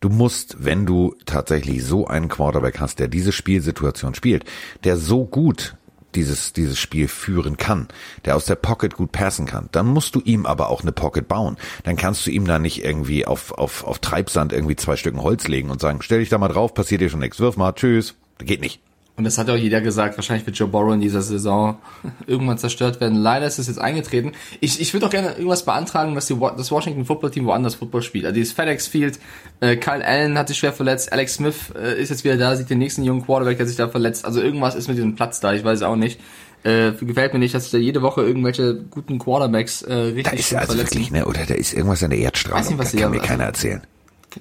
Du 0.00 0.08
musst, 0.08 0.64
wenn 0.64 0.86
du 0.86 1.14
tatsächlich 1.24 1.84
so 1.84 2.06
einen 2.06 2.28
Quarterback 2.28 2.80
hast, 2.80 2.98
der 2.98 3.08
diese 3.08 3.32
Spielsituation 3.32 4.14
spielt, 4.14 4.44
der 4.84 4.96
so 4.96 5.24
gut 5.24 5.76
dieses, 6.14 6.52
dieses 6.52 6.78
Spiel 6.78 7.08
führen 7.08 7.56
kann, 7.56 7.88
der 8.24 8.36
aus 8.36 8.46
der 8.46 8.54
Pocket 8.54 8.94
gut 8.94 9.12
passen 9.12 9.46
kann, 9.46 9.68
dann 9.72 9.86
musst 9.86 10.14
du 10.14 10.20
ihm 10.20 10.46
aber 10.46 10.70
auch 10.70 10.82
eine 10.82 10.92
Pocket 10.92 11.26
bauen. 11.26 11.56
Dann 11.84 11.96
kannst 11.96 12.26
du 12.26 12.30
ihm 12.30 12.46
da 12.46 12.58
nicht 12.58 12.84
irgendwie 12.84 13.26
auf, 13.26 13.52
auf, 13.52 13.84
auf 13.84 13.98
Treibsand 13.98 14.52
irgendwie 14.52 14.76
zwei 14.76 14.96
Stücken 14.96 15.22
Holz 15.22 15.48
legen 15.48 15.70
und 15.70 15.80
sagen, 15.80 16.00
stell 16.02 16.20
dich 16.20 16.28
da 16.28 16.38
mal 16.38 16.48
drauf, 16.48 16.74
passiert 16.74 17.00
dir 17.00 17.10
schon 17.10 17.20
nichts, 17.20 17.40
wirf 17.40 17.56
mal, 17.56 17.72
tschüss. 17.72 18.14
Geht 18.38 18.60
nicht. 18.60 18.80
Und 19.18 19.24
das 19.24 19.38
hat 19.38 19.48
ja 19.48 19.54
auch 19.54 19.58
jeder 19.58 19.80
gesagt, 19.80 20.18
wahrscheinlich 20.18 20.44
wird 20.46 20.58
Joe 20.58 20.68
Burrow 20.68 20.92
in 20.92 21.00
dieser 21.00 21.22
Saison 21.22 21.78
irgendwann 22.26 22.58
zerstört 22.58 23.00
werden. 23.00 23.16
Leider 23.16 23.46
ist 23.46 23.58
es 23.58 23.66
jetzt 23.66 23.78
eingetreten. 23.78 24.32
Ich, 24.60 24.78
ich 24.78 24.92
würde 24.92 25.06
auch 25.06 25.10
gerne 25.10 25.30
irgendwas 25.32 25.64
beantragen, 25.64 26.14
dass 26.14 26.26
die, 26.26 26.36
das 26.56 26.70
Washington 26.70 27.06
Football 27.06 27.30
Team 27.30 27.46
woanders 27.46 27.76
Football 27.76 28.02
spielt. 28.02 28.26
Also 28.26 28.34
dieses 28.34 28.52
FedEx 28.52 28.86
Field, 28.86 29.18
äh, 29.60 29.76
Kyle 29.76 30.04
Allen 30.04 30.36
hat 30.36 30.48
sich 30.48 30.58
schwer 30.58 30.74
verletzt, 30.74 31.12
Alex 31.12 31.34
Smith 31.34 31.72
äh, 31.74 31.98
ist 32.00 32.10
jetzt 32.10 32.24
wieder 32.24 32.36
da, 32.36 32.54
sieht 32.56 32.68
den 32.68 32.78
nächsten 32.78 33.04
jungen 33.04 33.24
Quarterback, 33.24 33.56
der 33.56 33.66
sich 33.66 33.76
da 33.76 33.88
verletzt. 33.88 34.26
Also 34.26 34.42
irgendwas 34.42 34.74
ist 34.74 34.86
mit 34.88 34.98
diesem 34.98 35.14
Platz 35.14 35.40
da, 35.40 35.54
ich 35.54 35.64
weiß 35.64 35.78
es 35.78 35.82
auch 35.82 35.96
nicht. 35.96 36.20
Äh, 36.62 36.92
gefällt 37.00 37.32
mir 37.32 37.38
nicht, 37.38 37.54
dass 37.54 37.62
sich 37.64 37.72
da 37.72 37.78
jede 37.78 38.02
Woche 38.02 38.22
irgendwelche 38.22 38.74
guten 38.90 39.18
Quarterbacks 39.18 39.82
äh, 39.82 39.94
richtig 39.94 40.24
Da 40.24 40.30
ist 40.32 40.54
also 40.54 40.72
verletzen. 40.72 40.94
wirklich, 40.94 41.10
ne, 41.12 41.24
oder 41.24 41.46
da 41.46 41.54
ist 41.54 41.72
irgendwas 41.72 42.02
an 42.02 42.10
der 42.10 42.18
Erdstrahlung, 42.18 42.58
Weiß 42.60 42.70
nicht, 42.70 42.78
was 42.78 42.92
da 42.92 42.98
kann 42.98 43.10
mir 43.12 43.20
keiner 43.20 43.44
also- 43.46 43.68
erzählen. 43.68 43.82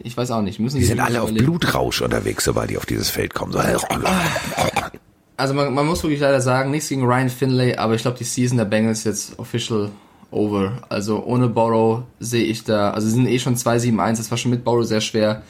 Ich 0.04 0.16
weiß 0.16 0.32
auch 0.32 0.42
nicht. 0.42 0.60
Müssen 0.60 0.80
Die 0.80 0.86
sind 0.86 1.00
alle 1.00 1.22
auf 1.22 1.30
überlegen. 1.30 1.52
Blutrausch 1.52 2.02
unterwegs, 2.02 2.44
sobald 2.46 2.70
die 2.70 2.78
auf 2.78 2.86
dieses 2.86 3.10
Feld 3.10 3.34
kommen. 3.34 3.52
So, 3.52 3.60
Also 5.38 5.54
man, 5.54 5.74
man 5.74 5.86
muss 5.86 6.02
wirklich 6.02 6.22
leider 6.22 6.40
sagen, 6.40 6.72
nichts 6.72 6.88
gegen 6.88 7.04
Ryan 7.04 7.30
Finlay, 7.30 7.76
aber 7.76 7.96
ich 7.96 8.02
glaube, 8.02 8.18
die 8.18 8.24
Season 8.24 8.58
der 8.58 8.66
Bengals 8.66 9.00
ist 9.00 9.04
jetzt 9.06 9.40
official 9.40 9.92
over. 10.32 10.84
Also 10.88 11.24
ohne 11.26 11.50
Borrow 11.50 12.04
sehe 12.20 12.44
ich 12.46 12.64
da, 12.64 12.92
also 12.92 13.08
sie 13.08 13.14
sind 13.16 13.28
eh 13.28 13.40
schon 13.40 13.56
2-7-1, 13.56 14.18
das 14.18 14.32
war 14.32 14.38
schon 14.38 14.52
mit 14.52 14.64
Borrow 14.64 14.86
sehr 14.86 15.02
schwer. 15.02 15.42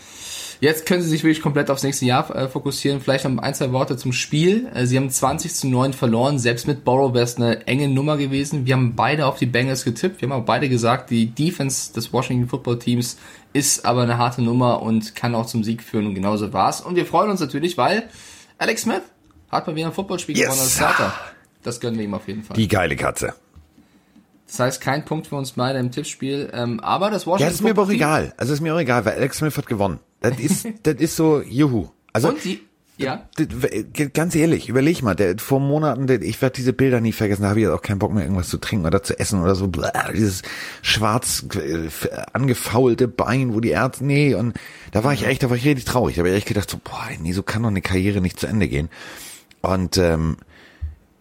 Jetzt 0.60 0.86
können 0.86 1.02
sie 1.02 1.10
sich 1.10 1.24
wirklich 1.24 1.42
komplett 1.42 1.70
aufs 1.70 1.84
nächste 1.84 2.06
Jahr 2.06 2.34
äh, 2.36 2.48
fokussieren. 2.48 3.02
Vielleicht 3.02 3.26
noch 3.26 3.38
ein, 3.42 3.54
zwei 3.54 3.72
Worte 3.72 3.98
zum 3.98 4.14
Spiel. 4.14 4.68
Äh, 4.74 4.86
sie 4.86 4.98
haben 4.98 5.10
20 5.10 5.54
zu 5.54 5.68
9 5.68 5.94
verloren. 5.94 6.40
Selbst 6.40 6.68
mit 6.68 6.84
Borrow 6.86 7.14
wäre 7.14 7.24
es 7.26 7.38
eine 7.38 7.68
enge 7.68 7.88
Nummer 7.88 8.18
gewesen. 8.18 8.66
Wir 8.66 8.76
haben 8.76 8.96
beide 8.96 9.26
auf 9.26 9.38
die 9.38 9.46
Bengals 9.46 9.84
getippt. 9.84 10.22
Wir 10.22 10.30
haben 10.30 10.42
auch 10.42 10.46
beide 10.46 10.70
gesagt, 10.70 11.10
die 11.10 11.28
Defense 11.28 11.94
des 11.94 12.14
Washington 12.14 12.48
Football 12.48 12.80
Teams 12.80 13.18
ist 13.54 13.86
aber 13.86 14.04
eine 14.04 14.18
harte 14.18 14.42
Nummer 14.42 14.82
und 14.82 15.16
kann 15.16 15.36
auch 15.36 15.46
zum 15.46 15.64
Sieg 15.64 15.82
führen. 15.84 16.08
Und 16.08 16.16
genauso 16.16 16.52
war's. 16.54 16.82
Und 16.82 16.96
wir 16.96 17.06
freuen 17.06 17.30
uns 17.30 17.40
natürlich, 17.40 17.78
weil 17.78 18.04
Alex 18.58 18.84
Smith 18.84 19.02
hat 19.52 19.68
mal 19.68 19.76
wieder 19.76 19.88
ein 19.88 19.94
Footballspiel 19.94 20.38
Yes. 20.38 20.46
gewonnen 20.48 20.62
als 20.62 20.76
Starter. 20.76 21.14
Das 21.64 21.80
gönnen 21.80 21.98
wir 21.98 22.06
ihm 22.06 22.14
auf 22.14 22.28
jeden 22.28 22.44
Fall. 22.44 22.56
Die 22.56 22.68
geile 22.68 22.96
Katze. 22.96 23.34
Das 24.48 24.60
heißt, 24.60 24.82
kein 24.82 25.06
Punkt 25.06 25.28
für 25.28 25.36
uns 25.36 25.54
beide 25.54 25.80
im 25.80 25.92
Tippspiel. 25.92 26.50
Ähm, 26.54 26.80
aber 26.80 27.10
das 27.10 27.26
Washington 27.26 27.50
Ja, 27.50 27.54
ist 27.54 27.64
mir 27.64 27.72
aber 27.72 27.84
auch 27.84 27.90
egal. 27.90 28.34
Also 28.38 28.54
ist 28.54 28.62
mir 28.62 28.74
auch 28.76 28.80
egal, 28.80 29.06
weil 29.06 29.14
Alex 29.14 29.38
Smith 29.38 29.58
hat 29.58 29.68
gewonnen. 29.68 30.00
Das 30.22 30.40
ist, 30.40 30.68
das 30.84 30.96
ist 30.96 31.16
so, 31.16 31.42
juhu. 31.42 31.90
Also, 32.14 32.30
Und 32.30 32.44
die, 32.44 32.62
ja. 32.98 33.28
ganz 34.14 34.36
ehrlich, 34.36 34.70
überleg 34.70 35.02
mal, 35.02 35.16
der, 35.16 35.38
vor 35.38 35.60
Monaten, 35.60 36.08
der, 36.08 36.22
ich 36.22 36.42
werde 36.42 36.56
diese 36.56 36.72
Bilder 36.72 37.02
nie 37.02 37.12
vergessen, 37.12 37.42
da 37.42 37.50
habe 37.50 37.60
ich 37.60 37.66
jetzt 37.66 37.74
auch 37.74 37.82
keinen 37.82 38.00
Bock 38.00 38.14
mehr, 38.14 38.24
irgendwas 38.24 38.48
zu 38.48 38.58
trinken 38.58 38.86
oder 38.86 39.04
zu 39.04 39.20
essen 39.20 39.42
oder 39.42 39.56
so, 39.56 39.68
blah, 39.68 39.92
dieses 40.14 40.44
schwarz 40.82 41.46
äh, 41.56 41.90
angefaulte 42.32 43.10
Bein, 43.10 43.54
wo 43.54 43.60
die 43.60 43.72
Ärzte, 43.72 44.06
nee, 44.06 44.34
und 44.34 44.54
da 44.92 45.04
war 45.04 45.12
ich 45.12 45.26
echt, 45.26 45.44
da 45.44 45.50
war 45.50 45.58
ich 45.58 45.66
richtig 45.66 45.86
traurig. 45.86 46.16
Da 46.16 46.20
habe 46.20 46.30
ich 46.30 46.36
echt 46.36 46.48
gedacht, 46.48 46.70
so, 46.70 46.80
boah, 46.82 47.10
nee, 47.20 47.34
so 47.34 47.44
kann 47.44 47.64
doch 47.64 47.70
eine 47.70 47.82
Karriere 47.82 48.22
nicht 48.22 48.40
zu 48.40 48.48
Ende 48.48 48.70
gehen. 48.70 48.90
Und 49.62 49.98
ähm, 49.98 50.38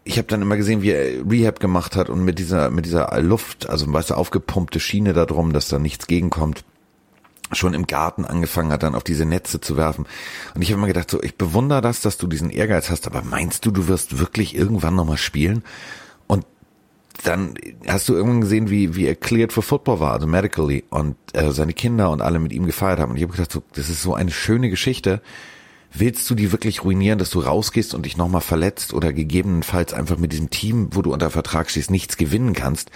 ich 0.04 0.18
habe 0.18 0.28
dann 0.28 0.42
immer 0.42 0.56
gesehen, 0.56 0.82
wie 0.82 0.90
er 0.90 1.28
Rehab 1.28 1.60
gemacht 1.60 1.96
hat 1.96 2.10
und 2.10 2.24
mit 2.24 2.38
dieser 2.38 2.70
mit 2.70 2.84
dieser 2.84 3.18
Luft, 3.22 3.68
also 3.68 3.90
weißt 3.90 4.10
du, 4.10 4.14
aufgepumpte 4.14 4.78
Schiene 4.78 5.14
da 5.14 5.24
drum, 5.24 5.52
dass 5.52 5.68
da 5.68 5.78
nichts 5.78 6.06
gegenkommt, 6.06 6.64
schon 7.52 7.74
im 7.74 7.86
Garten 7.86 8.24
angefangen 8.24 8.70
hat, 8.70 8.82
dann 8.82 8.94
auf 8.94 9.04
diese 9.04 9.24
Netze 9.24 9.60
zu 9.60 9.76
werfen. 9.76 10.06
Und 10.54 10.62
ich 10.62 10.70
habe 10.70 10.78
immer 10.78 10.88
gedacht, 10.88 11.10
so, 11.10 11.22
ich 11.22 11.36
bewundere 11.36 11.80
das, 11.80 12.00
dass 12.00 12.18
du 12.18 12.26
diesen 12.26 12.50
Ehrgeiz 12.50 12.90
hast, 12.90 13.06
aber 13.06 13.22
meinst 13.22 13.64
du, 13.64 13.70
du 13.70 13.88
wirst 13.88 14.18
wirklich 14.18 14.54
irgendwann 14.54 14.94
nochmal 14.94 15.18
spielen? 15.18 15.62
Und 16.26 16.46
dann 17.22 17.54
hast 17.86 18.08
du 18.08 18.14
irgendwann 18.14 18.40
gesehen, 18.42 18.70
wie, 18.70 18.96
wie 18.96 19.06
er 19.06 19.14
cleared 19.14 19.52
for 19.52 19.62
football 19.62 20.00
war, 20.00 20.12
also 20.12 20.26
medically, 20.26 20.84
und 20.90 21.16
äh, 21.32 21.50
seine 21.52 21.72
Kinder 21.72 22.10
und 22.10 22.20
alle 22.20 22.38
mit 22.38 22.52
ihm 22.52 22.66
gefeiert 22.66 22.98
haben. 22.98 23.12
Und 23.12 23.16
ich 23.16 23.22
habe 23.22 23.32
gedacht, 23.32 23.52
so, 23.52 23.62
das 23.74 23.88
ist 23.88 24.02
so 24.02 24.14
eine 24.14 24.30
schöne 24.30 24.68
Geschichte. 24.68 25.22
Willst 25.96 26.28
du 26.28 26.34
die 26.34 26.50
wirklich 26.50 26.82
ruinieren, 26.82 27.20
dass 27.20 27.30
du 27.30 27.38
rausgehst 27.38 27.94
und 27.94 28.04
dich 28.04 28.16
nochmal 28.16 28.40
verletzt 28.40 28.92
oder 28.92 29.12
gegebenenfalls 29.12 29.94
einfach 29.94 30.18
mit 30.18 30.32
diesem 30.32 30.50
Team, 30.50 30.88
wo 30.90 31.02
du 31.02 31.12
unter 31.12 31.30
Vertrag 31.30 31.70
stehst, 31.70 31.90
nichts 31.90 32.16
gewinnen 32.16 32.52
kannst? 32.52 32.90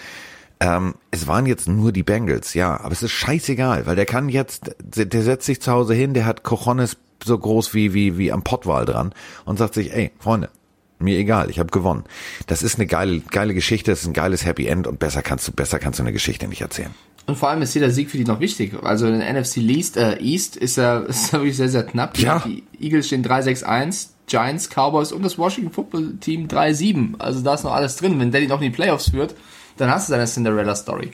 Ähm, 0.58 0.96
es 1.12 1.28
waren 1.28 1.46
jetzt 1.46 1.68
nur 1.68 1.92
die 1.92 2.02
Bengals, 2.02 2.54
ja, 2.54 2.80
aber 2.80 2.90
es 2.90 3.04
ist 3.04 3.12
scheißegal, 3.12 3.86
weil 3.86 3.94
der 3.94 4.06
kann 4.06 4.28
jetzt, 4.28 4.74
der 4.80 5.22
setzt 5.22 5.46
sich 5.46 5.62
zu 5.62 5.70
Hause 5.70 5.94
hin, 5.94 6.12
der 6.12 6.26
hat 6.26 6.42
Cojones 6.42 6.96
so 7.24 7.38
groß 7.38 7.72
wie, 7.72 7.94
wie, 7.94 8.18
wie 8.18 8.32
am 8.32 8.42
Pottwal 8.42 8.84
dran 8.84 9.14
und 9.44 9.58
sagt 9.58 9.74
sich, 9.74 9.92
ey, 9.94 10.10
Freunde, 10.18 10.50
mir 10.98 11.16
egal, 11.16 11.50
ich 11.50 11.60
habe 11.60 11.70
gewonnen. 11.70 12.02
Das 12.48 12.64
ist 12.64 12.76
eine 12.76 12.86
geile, 12.86 13.20
geile 13.20 13.54
Geschichte, 13.54 13.92
das 13.92 14.00
ist 14.00 14.08
ein 14.08 14.12
geiles 14.12 14.44
Happy 14.44 14.66
End 14.66 14.88
und 14.88 14.98
besser 14.98 15.22
kannst 15.22 15.46
du, 15.46 15.52
besser 15.52 15.78
kannst 15.78 16.00
du 16.00 16.02
eine 16.02 16.12
Geschichte 16.12 16.48
nicht 16.48 16.62
erzählen. 16.62 16.94
Und 17.28 17.36
vor 17.36 17.50
allem 17.50 17.60
ist 17.62 17.74
jeder 17.74 17.90
Sieg 17.90 18.10
für 18.10 18.16
die 18.16 18.24
noch 18.24 18.40
wichtig. 18.40 18.72
Also 18.82 19.06
in 19.06 19.20
der 19.20 19.32
NFC 19.32 19.58
East, 19.58 19.96
äh, 19.98 20.18
East 20.18 20.56
ist 20.56 20.78
er, 20.78 21.04
ist 21.08 21.32
er 21.32 21.40
wirklich 21.40 21.56
sehr, 21.56 21.68
sehr 21.68 21.84
knapp. 21.84 22.14
Die- 22.14 22.22
Ja. 22.22 22.42
Die 22.44 22.64
Eagles 22.80 23.06
stehen 23.06 23.22
3-6-1, 23.24 24.08
Giants, 24.26 24.68
Cowboys 24.70 25.12
und 25.12 25.22
das 25.22 25.38
Washington 25.38 25.70
Football 25.70 26.14
Team 26.20 26.48
3-7. 26.48 27.14
Also 27.20 27.40
da 27.42 27.54
ist 27.54 27.64
noch 27.64 27.72
alles 27.74 27.96
drin. 27.96 28.18
Wenn 28.18 28.30
Daddy 28.32 28.46
noch 28.48 28.60
in 28.60 28.70
die 28.72 28.74
Playoffs 28.76 29.10
führt, 29.10 29.34
dann 29.76 29.90
hast 29.90 30.08
du 30.08 30.12
deine 30.14 30.24
Cinderella 30.26 30.74
Story. 30.74 31.10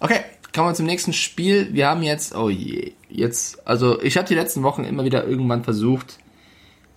Okay, 0.00 0.18
kommen 0.52 0.68
wir 0.70 0.74
zum 0.74 0.86
nächsten 0.86 1.12
Spiel. 1.12 1.68
Wir 1.72 1.86
haben 1.88 2.02
jetzt, 2.02 2.34
oh 2.34 2.50
je, 2.50 2.92
jetzt, 3.08 3.66
also 3.68 4.02
ich 4.02 4.16
habe 4.16 4.26
die 4.26 4.34
letzten 4.34 4.64
Wochen 4.64 4.82
immer 4.84 5.04
wieder 5.04 5.26
irgendwann 5.26 5.62
versucht, 5.64 6.18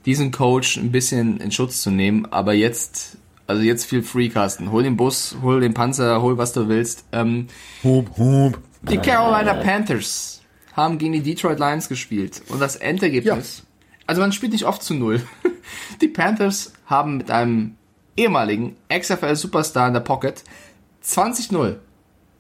diesen 0.08 0.32
Coach 0.32 0.78
ein 0.78 0.92
bisschen 0.92 1.40
in 1.40 1.52
Schutz 1.52 1.84
zu 1.84 1.92
nehmen, 1.92 2.26
aber 2.32 2.54
jetzt 2.54 3.18
Also 3.50 3.64
jetzt 3.64 3.86
viel 3.86 4.04
Free, 4.04 4.30
Carsten. 4.30 4.72
Hol 4.72 4.84
den 4.84 4.96
Bus, 4.96 5.36
hol 5.42 5.60
den 5.60 5.74
Panzer, 5.74 6.22
hol 6.22 6.38
was 6.38 6.54
du 6.54 6.68
willst. 6.68 7.06
Ähm, 7.12 7.48
Hup, 7.84 8.16
hup. 8.16 8.60
die 8.84 9.00
Carolina 9.00 9.56
Panthers 9.56 10.44
haben 10.74 11.00
gegen 11.00 11.14
die 11.14 11.24
Detroit 11.24 11.58
Lions 11.58 11.90
gespielt. 11.90 12.44
Und 12.50 12.62
das 12.62 12.76
Endergebnis, 12.76 13.64
also 14.06 14.22
man 14.22 14.34
spielt 14.34 14.52
nicht 14.52 14.66
oft 14.66 14.84
zu 14.84 14.94
null. 14.94 15.24
Die 16.02 16.08
Panthers 16.08 16.74
haben 16.86 17.18
mit 17.18 17.32
einem 17.32 17.76
ehemaligen 18.16 18.76
XFL-Superstar 18.88 19.88
in 19.88 19.94
der 19.96 20.02
Pocket 20.02 20.44
20-0 21.04 21.78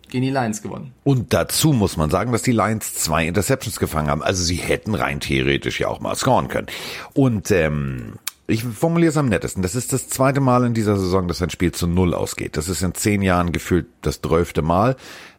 gegen 0.09 0.23
die 0.23 0.29
Lions 0.29 0.61
gewonnen. 0.61 0.93
Und 1.03 1.33
dazu 1.33 1.73
muss 1.73 1.97
man 1.97 2.11
sagen, 2.11 2.31
dass 2.31 2.43
die 2.43 2.51
Lions 2.51 2.93
zwei 2.93 3.25
Interceptions 3.27 3.79
gefangen 3.79 4.09
haben. 4.09 4.21
Also 4.23 4.43
sie 4.43 4.55
hätten 4.57 4.93
rein 4.93 5.19
theoretisch 5.19 5.79
ja 5.79 5.87
auch 5.87 6.01
mal 6.01 6.15
scoren 6.15 6.49
können. 6.49 6.67
Und 7.13 7.49
ähm, 7.51 8.13
ich 8.49 8.63
formuliere 8.63 9.11
es 9.11 9.17
am 9.17 9.29
nettesten. 9.29 9.61
Das 9.61 9.75
ist 9.75 9.93
das 9.93 10.09
zweite 10.09 10.41
Mal 10.41 10.65
in 10.65 10.73
dieser 10.73 10.97
Saison, 10.97 11.27
dass 11.27 11.41
ein 11.41 11.49
Spiel 11.49 11.71
zu 11.71 11.87
null 11.87 12.13
ausgeht. 12.13 12.57
Das 12.57 12.67
ist 12.67 12.81
in 12.81 12.95
zehn 12.95 13.21
Jahren 13.21 13.51
gefühlt 13.51 13.87
das 14.01 14.21
zwölfte 14.21 14.61
Mal. 14.61 14.95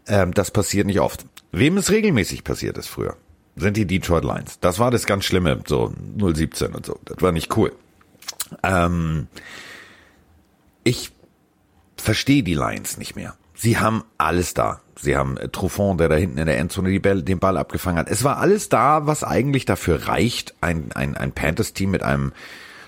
Ähm, 0.07 0.33
das 0.33 0.51
passiert 0.51 0.87
nicht 0.87 1.01
oft. 1.01 1.27
Wem 1.53 1.77
es 1.77 1.91
regelmäßig 1.91 2.45
passiert 2.45 2.79
ist 2.79 2.89
früher, 2.89 3.17
sind 3.57 3.77
die 3.77 3.87
Detroit 3.87 4.25
Lions. 4.25 4.61
Das 4.61 4.79
war 4.79 4.91
das 4.91 5.07
ganz 5.07 5.25
Schlimme, 5.25 5.61
so 5.67 5.93
017 6.19 6.75
und 6.75 6.87
so. 6.87 6.99
Das 7.05 7.21
war 7.21 7.33
nicht 7.33 7.57
cool. 7.57 7.73
Ähm, 8.63 9.27
ich 10.85 11.11
verstehe 11.97 12.43
die 12.43 12.55
Lions 12.55 12.97
nicht 12.97 13.17
mehr. 13.17 13.35
Sie 13.55 13.79
haben 13.79 14.05
alles 14.17 14.55
da. 14.55 14.81
Sie 14.97 15.17
haben 15.17 15.37
äh, 15.37 15.49
Truffon, 15.49 15.99
der 15.99 16.09
da 16.09 16.15
hinten 16.15 16.39
in 16.39 16.47
der 16.47 16.59
Endzone 16.59 16.99
Ball, 17.01 17.23
den 17.23 17.39
Ball 17.39 17.57
abgefangen 17.57 17.99
hat. 17.99 18.09
Es 18.09 18.25
war 18.25 18.39
alles 18.39 18.69
da, 18.69 19.07
was 19.07 19.25
eigentlich 19.25 19.65
dafür 19.65 20.07
reicht, 20.07 20.55
ein, 20.61 20.93
ein, 20.93 21.17
ein 21.17 21.33
Panthers-Team 21.33 21.91
mit 21.91 22.03
einem 22.03 22.33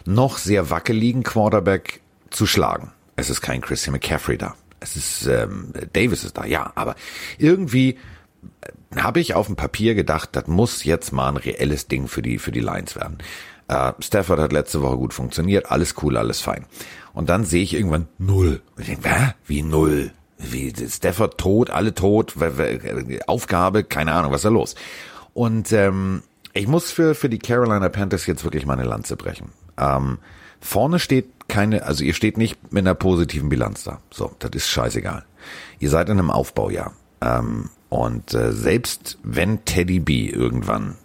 noch 0.05 0.39
sehr 0.39 0.71
wackeligen 0.71 1.23
Quarterback 1.23 2.01
zu 2.31 2.47
schlagen. 2.47 2.93
Es 3.17 3.31
ist 3.31 3.41
kein 3.41 3.61
Christian 3.61 3.93
McCaffrey 3.93 4.39
da. 4.39 4.55
Es 4.81 4.97
ist 4.97 5.27
ähm, 5.27 5.73
Davis 5.93 6.25
ist 6.25 6.37
da, 6.37 6.45
ja, 6.45 6.73
aber 6.75 6.97
irgendwie 7.39 7.99
habe 8.97 9.21
ich 9.21 9.35
auf 9.35 9.47
dem 9.47 9.57
Papier 9.57 9.95
gedacht, 9.95 10.31
das 10.33 10.47
muss 10.49 10.85
jetzt 10.85 11.13
mal 11.13 11.29
ein 11.29 11.37
reelles 11.37 11.87
Ding 11.87 12.09
für 12.09 12.23
die 12.23 12.39
für 12.39 12.53
die 12.53 12.61
Lions 12.61 12.97
werden. 12.97 13.19
Äh, 13.69 13.93
Stafford 14.01 14.41
hat 14.41 14.53
letzte 14.53 14.83
Woche 14.83 14.97
gut 14.97 15.15
funktioniert, 15.15 15.71
alles 15.71 15.95
cool, 16.03 16.17
alles 16.17 16.41
fein. 16.41 16.67
Und 17.13 17.29
dann 17.29 17.45
sehe 17.45 17.63
ich 17.63 17.75
irgendwann 17.75 18.09
null. 18.19 18.63
Und 18.77 18.83
ich 18.83 18.89
denke? 18.89 19.35
Wie 19.47 19.63
null? 19.63 20.13
Wie 20.39 20.73
Stafford 20.89 21.39
tot, 21.39 21.71
alle 21.71 21.95
tot, 21.95 22.35
Aufgabe, 23.29 23.85
keine 23.85 24.13
Ahnung, 24.13 24.33
was 24.33 24.41
ist 24.41 24.45
da 24.47 24.49
los? 24.49 24.75
Und 25.35 25.73
ähm, 25.73 26.23
ich 26.53 26.67
muss 26.67 26.91
für 26.91 27.15
für 27.15 27.29
die 27.29 27.39
Carolina 27.39 27.89
Panthers 27.89 28.27
jetzt 28.27 28.43
wirklich 28.43 28.67
meine 28.67 28.85
Lanze 28.85 29.17
brechen. 29.17 29.51
Ähm, 29.79 30.19
vorne 30.61 30.99
steht 30.99 31.27
keine, 31.49 31.85
also 31.85 32.05
ihr 32.05 32.15
steht 32.15 32.39
nicht 32.39 32.73
mit 32.73 32.83
einer 32.83 32.95
positiven 32.95 33.49
Bilanz 33.49 33.85
da. 33.85 34.01
So, 34.11 34.33
das 34.39 34.51
ist 34.55 34.69
scheißegal. 34.69 35.25
Ihr 35.79 35.91
seid 35.91 36.09
in 36.09 36.19
einem 36.19 36.31
Aufbaujahr. 36.31 36.93
Ähm, 37.21 37.71
und 37.89 38.33
äh, 38.35 38.53
selbst 38.53 39.19
wenn 39.23 39.65
Teddy 39.65 40.01
B 40.01 40.29
irgendwann 40.29 40.97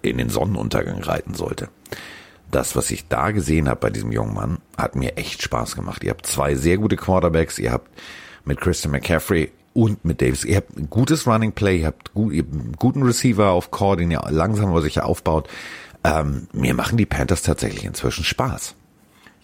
in 0.00 0.18
den 0.18 0.30
Sonnenuntergang 0.30 1.02
reiten 1.02 1.34
sollte, 1.34 1.68
das, 2.50 2.76
was 2.76 2.90
ich 2.90 3.08
da 3.08 3.30
gesehen 3.30 3.68
habe 3.68 3.80
bei 3.80 3.90
diesem 3.90 4.12
jungen 4.12 4.34
Mann, 4.34 4.58
hat 4.76 4.94
mir 4.94 5.16
echt 5.16 5.42
Spaß 5.42 5.74
gemacht. 5.74 6.04
Ihr 6.04 6.10
habt 6.10 6.26
zwei 6.26 6.54
sehr 6.54 6.78
gute 6.78 6.96
Quarterbacks, 6.96 7.58
ihr 7.58 7.72
habt 7.72 7.90
mit 8.44 8.60
Christian 8.60 8.92
McCaffrey 8.92 9.50
und 9.74 10.04
mit 10.04 10.20
Davis, 10.20 10.44
ihr 10.44 10.56
habt 10.56 10.76
ein 10.76 10.90
gutes 10.90 11.26
Running 11.26 11.52
Play, 11.52 11.78
ihr 11.80 11.86
habt, 11.86 12.12
gut, 12.12 12.32
ihr 12.32 12.42
habt 12.42 12.52
einen 12.52 12.72
guten 12.78 13.02
Receiver 13.02 13.50
auf 13.50 13.70
Core, 13.70 13.96
den 13.96 14.10
ihr 14.10 14.22
langsam 14.28 14.70
aber 14.70 14.82
sicher 14.82 15.06
aufbaut. 15.06 15.48
Ähm, 16.04 16.48
mir 16.52 16.74
machen 16.74 16.96
die 16.98 17.06
Panthers 17.06 17.42
tatsächlich 17.42 17.84
inzwischen 17.84 18.24
Spaß. 18.24 18.74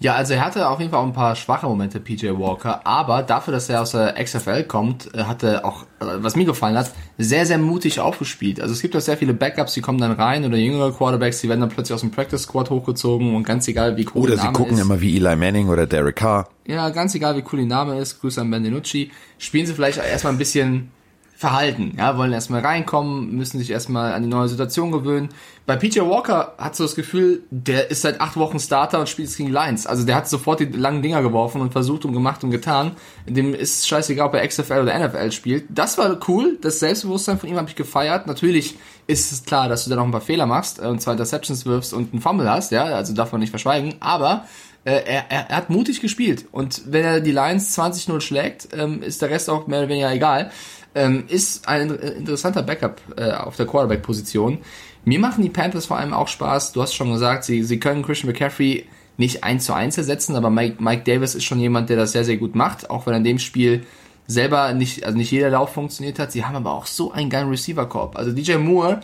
Ja, 0.01 0.15
also 0.15 0.35
er 0.35 0.45
hatte 0.45 0.69
auf 0.69 0.79
jeden 0.79 0.93
Fall 0.93 1.01
auch 1.01 1.07
ein 1.07 1.13
paar 1.13 1.35
schwache 1.35 1.67
Momente, 1.67 1.99
PJ 1.99 2.29
Walker, 2.29 2.87
aber 2.87 3.25
dafür, 3.25 3.53
dass 3.53 3.69
er 3.69 3.83
aus 3.83 3.91
der 3.91 4.15
XFL 4.23 4.63
kommt, 4.63 5.13
äh, 5.13 5.25
hat 5.25 5.43
er 5.43 5.65
auch, 5.65 5.83
äh, 5.99 6.05
was 6.21 6.37
mir 6.37 6.45
gefallen 6.45 6.79
hat, 6.79 6.93
sehr, 7.19 7.47
sehr 7.47 7.59
mutig 7.59 7.99
aufgespielt. 7.99 8.61
Also 8.61 8.75
es 8.75 8.81
gibt 8.81 8.95
auch 8.95 9.01
sehr 9.01 9.17
viele 9.17 9.35
Backups, 9.35 9.75
die 9.75 9.81
kommen 9.81 9.99
dann 9.99 10.13
rein 10.13 10.45
oder 10.45 10.57
jüngere 10.57 10.93
Quarterbacks, 10.93 11.41
die 11.41 11.49
werden 11.49 11.63
dann 11.63 11.69
plötzlich 11.69 11.95
aus 11.95 12.03
dem 12.03 12.13
Practice 12.13 12.43
Squad 12.43 12.71
hochgezogen 12.71 13.35
und 13.35 13.43
ganz 13.43 13.67
egal, 13.67 13.97
wie 13.97 14.07
cool 14.15 14.23
Oder 14.23 14.31
der 14.31 14.39
sie 14.39 14.45
Name 14.45 14.57
gucken 14.57 14.75
ist. 14.75 14.83
immer 14.83 15.01
wie 15.01 15.17
Eli 15.17 15.35
Manning 15.35 15.69
oder 15.69 15.89
Derek 15.89 16.15
Carr. 16.15 16.49
Ja, 16.65 16.91
ganz 16.91 17.17
egal, 17.17 17.37
wie 17.37 17.45
cool 17.53 17.59
die 17.59 17.67
Name 17.67 17.99
ist, 17.99 18.21
Grüße 18.21 18.41
an 18.41 18.53
Benvenucci, 18.53 19.11
spielen 19.39 19.67
sie 19.67 19.75
vielleicht 19.75 19.99
erstmal 19.99 20.33
ein 20.33 20.39
bisschen 20.39 20.93
verhalten, 21.39 21.95
ja, 21.97 22.19
wollen 22.19 22.33
erstmal 22.33 22.63
reinkommen, 22.63 23.37
müssen 23.37 23.61
sich 23.61 23.71
erstmal 23.71 24.13
an 24.13 24.23
die 24.23 24.29
neue 24.29 24.49
Situation 24.49 24.91
gewöhnen. 24.91 25.29
Bei 25.67 25.77
PJ 25.77 26.01
Walker 26.01 26.55
hat 26.59 26.75
so 26.75 26.83
das 26.83 26.97
Gefühl, 26.97 27.45
der 27.51 27.93
ist 27.93 28.03
seit 28.03 28.21
acht 28.21 28.37
Wochen 28.37 28.59
Starter 28.59 28.99
und 28.99 29.09
spielt 29.09 29.37
gegen 29.37 29.53
Lions. 29.53 29.87
Also 29.87 30.05
der 30.05 30.17
hat 30.17 30.29
sofort 30.29 30.59
die 30.59 30.65
langen 30.65 31.01
Dinger 31.01 31.23
geworfen 31.23 31.61
und 31.61 31.71
versucht 31.71 32.05
und 32.05 32.13
gemacht 32.13 32.43
und 32.43 32.51
getan. 32.51 32.97
Dem 33.25 33.55
ist 33.55 33.87
scheißegal, 33.87 34.27
ob 34.27 34.35
er 34.35 34.49
XFL 34.49 34.81
oder 34.83 34.99
NFL 34.99 35.31
spielt. 35.31 35.67
Das 35.69 35.97
war 35.97 36.19
cool, 36.27 36.59
das 36.61 36.81
Selbstbewusstsein 36.81 37.39
von 37.39 37.49
ihm 37.49 37.57
habe 37.57 37.69
ich 37.69 37.77
gefeiert. 37.77 38.27
Natürlich 38.27 38.75
ist 39.07 39.31
es 39.31 39.45
klar, 39.45 39.69
dass 39.69 39.85
du 39.85 39.91
da 39.91 39.97
noch 39.97 40.07
ein 40.07 40.11
paar 40.11 40.21
Fehler 40.21 40.47
machst 40.47 40.81
äh, 40.81 40.87
und 40.87 41.01
zwei 41.01 41.13
Interceptions 41.13 41.67
wirfst 41.67 41.95
und 41.95 42.13
einen 42.13 42.21
Fumble 42.21 42.51
hast, 42.51 42.73
ja, 42.73 42.85
also 42.85 43.15
darf 43.15 43.31
man 43.31 43.41
nicht 43.41 43.51
verschweigen, 43.51 43.95
aber 44.01 44.45
äh, 44.85 44.93
er, 44.93 45.31
er, 45.31 45.51
er 45.51 45.57
hat 45.57 45.71
mutig 45.71 46.01
gespielt 46.01 46.47
und 46.51 46.83
wenn 46.87 47.05
er 47.05 47.21
die 47.21 47.33
Lions 47.33 47.79
20-0 47.79 48.21
schlägt, 48.21 48.69
ähm, 48.73 49.03
ist 49.03 49.23
der 49.23 49.31
Rest 49.31 49.49
auch 49.51 49.67
mehr 49.67 49.81
oder 49.81 49.89
weniger 49.89 50.13
egal. 50.13 50.51
Ähm, 50.99 51.25
ist 51.29 51.69
ein 51.69 51.91
in- 51.91 51.97
interessanter 52.19 52.63
Backup 52.63 53.01
äh, 53.17 53.31
auf 53.31 53.57
der 53.57 53.67
Quarterback-Position. 53.67 54.59
Mir 55.05 55.21
machen 55.21 55.43
die 55.43 55.49
Panthers 55.49 55.87
vor 55.87 55.97
allem 55.99 56.13
auch 56.13 56.29
Spaß. 56.29 56.73
Du 56.73 56.83
hast 56.83 56.95
schon 56.95 57.13
gesagt, 57.13 57.45
sie, 57.45 57.63
sie 57.63 57.79
können 57.79 58.03
Christian 58.03 58.33
McCaffrey 58.33 58.85
nicht 59.17 59.45
eins 59.45 59.65
zu 59.65 59.73
eins 59.75 59.97
ersetzen, 59.97 60.37
aber 60.37 60.51
Mike, 60.51 60.83
Mike 60.83 61.03
Davis 61.05 61.35
ist 61.35 61.45
schon 61.45 61.61
jemand, 61.61 61.89
der 61.89 61.97
das 61.97 62.13
sehr, 62.13 62.25
sehr 62.25 62.37
gut 62.37 62.55
macht, 62.55 62.91
auch 62.91 63.07
wenn 63.07 63.15
er 63.15 63.19
in 63.19 63.25
dem 63.25 63.39
Spiel 63.39 63.85
selber 64.27 64.73
nicht, 64.75 65.05
also 65.05 65.17
nicht 65.17 65.31
jeder 65.31 65.51
Lauf 65.51 65.73
funktioniert 65.73 66.19
hat. 66.19 66.33
Sie 66.33 66.45
haben 66.45 66.57
aber 66.57 66.73
auch 66.73 66.87
so 66.87 67.13
einen 67.13 67.31
geilen 67.31 67.49
Receiver-Korb. 67.49 68.17
Also 68.17 68.33
DJ 68.33 68.57
Moore, 68.57 69.01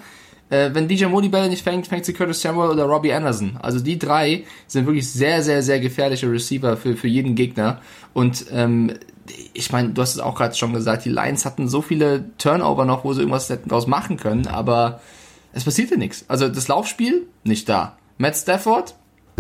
äh, 0.51 0.71
wenn 0.73 0.87
DJ 0.89 1.07
Moore 1.07 1.23
die 1.23 1.29
Bälle 1.31 1.49
nicht 1.49 1.63
fängt, 1.65 1.87
fängt 1.87 2.05
sie 2.05 2.13
Curtis 2.13 2.43
Samuel 2.43 2.71
oder 2.71 2.85
Robbie 2.85 3.13
Anderson. 3.13 3.57
Also 3.63 3.81
die 3.81 3.99
drei 3.99 4.45
sind 4.67 4.87
wirklich 4.87 5.11
sehr, 5.11 5.43
sehr, 5.43 5.63
sehr 5.63 5.81
gefährliche 5.81 6.31
Receiver 6.31 6.77
für, 6.77 6.97
für 6.97 7.09
jeden 7.09 7.35
Gegner. 7.35 7.81
Und 8.13 8.47
ähm, 8.53 8.93
ich 9.53 9.73
meine, 9.73 9.91
du 9.91 10.03
hast 10.03 10.15
es 10.15 10.21
auch 10.21 10.35
gerade 10.35 10.55
schon 10.55 10.73
gesagt, 10.73 11.05
die 11.05 11.11
Lions 11.11 11.45
hatten 11.45 11.69
so 11.69 11.83
viele 11.83 12.31
Turnover 12.39 12.85
noch, 12.85 13.05
wo 13.05 13.13
sie 13.13 13.21
irgendwas 13.21 13.49
hätten 13.49 13.69
draus 13.69 13.87
machen 13.87 14.17
können, 14.17 14.47
aber 14.47 15.01
es 15.53 15.65
passierte 15.65 15.97
nichts. 15.97 16.25
Also 16.29 16.49
das 16.49 16.69
Laufspiel, 16.69 17.27
nicht 17.45 17.69
da. 17.69 17.97
Matt 18.19 18.37
Stafford, 18.37 18.95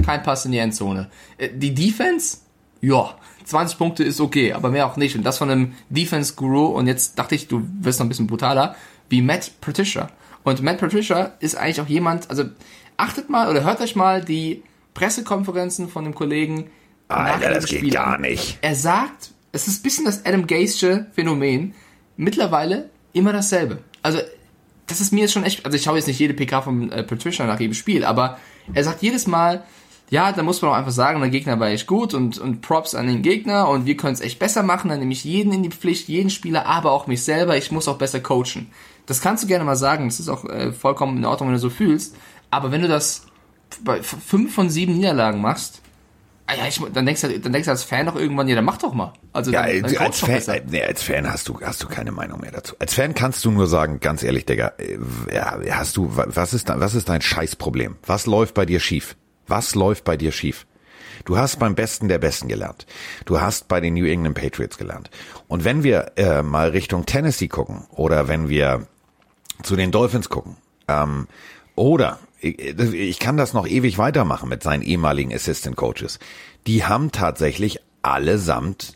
kein 0.04 0.22
Pass 0.22 0.44
in 0.46 0.52
die 0.52 0.58
Endzone. 0.58 1.10
Äh, 1.38 1.50
Die 1.54 1.74
Defense, 1.74 2.38
ja, 2.80 3.14
20 3.44 3.78
Punkte 3.78 4.04
ist 4.04 4.20
okay, 4.20 4.52
aber 4.52 4.70
mehr 4.70 4.86
auch 4.86 4.96
nicht. 4.96 5.16
Und 5.16 5.22
das 5.24 5.38
von 5.38 5.50
einem 5.50 5.74
Defense-Guru, 5.90 6.66
und 6.66 6.86
jetzt 6.86 7.18
dachte 7.18 7.34
ich, 7.34 7.46
du 7.48 7.62
wirst 7.80 7.98
noch 8.00 8.06
ein 8.06 8.08
bisschen 8.08 8.26
brutaler, 8.26 8.74
wie 9.08 9.22
Matt 9.22 9.52
Patricia. 9.60 10.08
Und 10.44 10.62
Matt 10.62 10.78
Patricia 10.78 11.32
ist 11.40 11.56
eigentlich 11.56 11.80
auch 11.80 11.86
jemand, 11.88 12.30
also 12.30 12.44
achtet 12.96 13.28
mal 13.28 13.48
oder 13.50 13.64
hört 13.64 13.80
euch 13.80 13.96
mal 13.96 14.24
die 14.24 14.62
Pressekonferenzen 14.94 15.88
von 15.88 16.04
dem 16.04 16.14
Kollegen 16.14 16.70
Alter, 17.08 17.50
das 17.50 17.66
geht 17.66 17.80
Spiel 17.80 17.92
gar 17.92 18.14
an. 18.14 18.22
nicht. 18.22 18.58
Er 18.62 18.74
sagt, 18.74 19.32
es 19.54 19.68
ist 19.68 19.80
ein 19.80 19.82
bisschen 19.84 20.04
das 20.04 20.26
Adam 20.26 20.46
Gaze 20.46 21.06
Phänomen, 21.12 21.74
mittlerweile 22.16 22.90
immer 23.12 23.32
dasselbe. 23.32 23.78
Also, 24.02 24.18
das 24.86 25.00
ist 25.00 25.12
mir 25.12 25.22
jetzt 25.22 25.32
schon 25.32 25.44
echt, 25.44 25.64
also 25.64 25.76
ich 25.76 25.84
schaue 25.84 25.96
jetzt 25.96 26.08
nicht 26.08 26.18
jede 26.18 26.34
PK 26.34 26.60
von 26.60 26.90
äh, 26.90 27.04
Patricia 27.04 27.46
nach 27.46 27.60
jedem 27.60 27.74
Spiel, 27.74 28.04
aber 28.04 28.38
er 28.74 28.84
sagt 28.84 29.02
jedes 29.02 29.26
Mal, 29.26 29.62
ja, 30.10 30.32
da 30.32 30.42
muss 30.42 30.60
man 30.60 30.72
auch 30.72 30.76
einfach 30.76 30.90
sagen, 30.90 31.20
der 31.20 31.30
Gegner 31.30 31.58
war 31.60 31.68
echt 31.68 31.86
gut 31.86 32.12
und, 32.12 32.36
und 32.36 32.60
Props 32.60 32.94
an 32.94 33.06
den 33.06 33.22
Gegner 33.22 33.68
und 33.68 33.86
wir 33.86 33.96
können 33.96 34.12
es 34.12 34.20
echt 34.20 34.38
besser 34.38 34.62
machen, 34.62 34.90
dann 34.90 34.98
nehme 34.98 35.12
ich 35.12 35.24
jeden 35.24 35.52
in 35.52 35.62
die 35.62 35.70
Pflicht, 35.70 36.08
jeden 36.08 36.30
Spieler, 36.30 36.66
aber 36.66 36.90
auch 36.90 37.06
mich 37.06 37.22
selber, 37.22 37.56
ich 37.56 37.70
muss 37.70 37.88
auch 37.88 37.96
besser 37.96 38.20
coachen. 38.20 38.70
Das 39.06 39.22
kannst 39.22 39.44
du 39.44 39.46
gerne 39.46 39.64
mal 39.64 39.76
sagen, 39.76 40.06
das 40.06 40.20
ist 40.20 40.28
auch 40.28 40.44
äh, 40.44 40.72
vollkommen 40.72 41.16
in 41.16 41.24
Ordnung, 41.24 41.48
wenn 41.48 41.54
du 41.54 41.60
so 41.60 41.70
fühlst, 41.70 42.16
aber 42.50 42.72
wenn 42.72 42.82
du 42.82 42.88
das 42.88 43.26
bei 43.82 44.02
fünf 44.02 44.52
von 44.52 44.68
sieben 44.68 44.94
Niederlagen 44.94 45.40
machst, 45.40 45.80
ah 46.46 46.54
ja, 46.56 46.66
ich, 46.68 46.80
dann 46.92 47.06
denkst 47.06 47.22
du, 47.22 47.38
dann 47.40 47.52
denkst 47.52 47.66
du 47.66 47.70
als 47.70 47.84
Fan 47.84 48.06
doch 48.06 48.16
irgendwann, 48.16 48.48
ja, 48.48 48.54
dann 48.54 48.64
mach 48.64 48.78
doch 48.78 48.92
mal. 48.94 49.12
Also 49.32 49.50
Ja, 49.50 49.62
dann, 49.66 49.76
dann 49.82 49.84
als, 49.84 49.98
coach 49.98 50.20
doch 50.20 50.26
Fan, 50.26 50.34
besser. 50.36 50.56
nee, 50.66 50.82
als 50.82 51.02
Fan 51.02 51.30
hast 51.30 51.48
du, 51.48 51.58
hast 51.60 51.82
du 51.82 51.88
keine 51.88 52.12
Meinung 52.12 52.40
mehr 52.40 52.50
dazu. 52.52 52.74
Als 52.78 52.94
Fan 52.94 53.14
kannst 53.14 53.44
du 53.44 53.50
nur 53.50 53.66
sagen, 53.66 54.00
ganz 54.00 54.22
ehrlich, 54.22 54.44
Digga, 54.46 54.72
äh, 54.78 54.98
ja, 55.34 55.58
hast 55.70 55.96
du, 55.96 56.16
wa- 56.16 56.26
was 56.28 56.52
ist, 56.54 56.68
was 56.68 56.94
ist 56.94 57.08
dein 57.08 57.22
Scheißproblem? 57.22 57.96
Was 58.06 58.26
läuft 58.26 58.54
bei 58.54 58.66
dir 58.66 58.80
schief? 58.80 59.16
Was 59.46 59.74
läuft 59.74 60.04
bei 60.04 60.16
dir 60.16 60.32
schief? 60.32 60.66
Du 61.24 61.38
hast 61.38 61.58
beim 61.58 61.74
Besten 61.74 62.08
der 62.08 62.18
Besten 62.18 62.48
gelernt. 62.48 62.86
Du 63.24 63.40
hast 63.40 63.68
bei 63.68 63.80
den 63.80 63.94
New 63.94 64.04
England 64.04 64.34
Patriots 64.36 64.76
gelernt. 64.76 65.10
Und 65.48 65.64
wenn 65.64 65.82
wir 65.82 66.12
äh, 66.16 66.42
mal 66.42 66.70
Richtung 66.70 67.06
Tennessee 67.06 67.48
gucken 67.48 67.86
oder 67.90 68.28
wenn 68.28 68.48
wir 68.48 68.86
zu 69.62 69.76
den 69.76 69.90
Dolphins 69.92 70.28
gucken, 70.28 70.56
ähm, 70.88 71.28
oder 71.76 72.18
ich, 72.44 72.94
ich 72.94 73.18
kann 73.18 73.36
das 73.36 73.54
noch 73.54 73.66
ewig 73.66 73.98
weitermachen 73.98 74.48
mit 74.48 74.62
seinen 74.62 74.82
ehemaligen 74.82 75.32
Assistant 75.32 75.76
Coaches. 75.76 76.18
Die 76.66 76.84
haben 76.84 77.10
tatsächlich 77.10 77.80
allesamt 78.02 78.94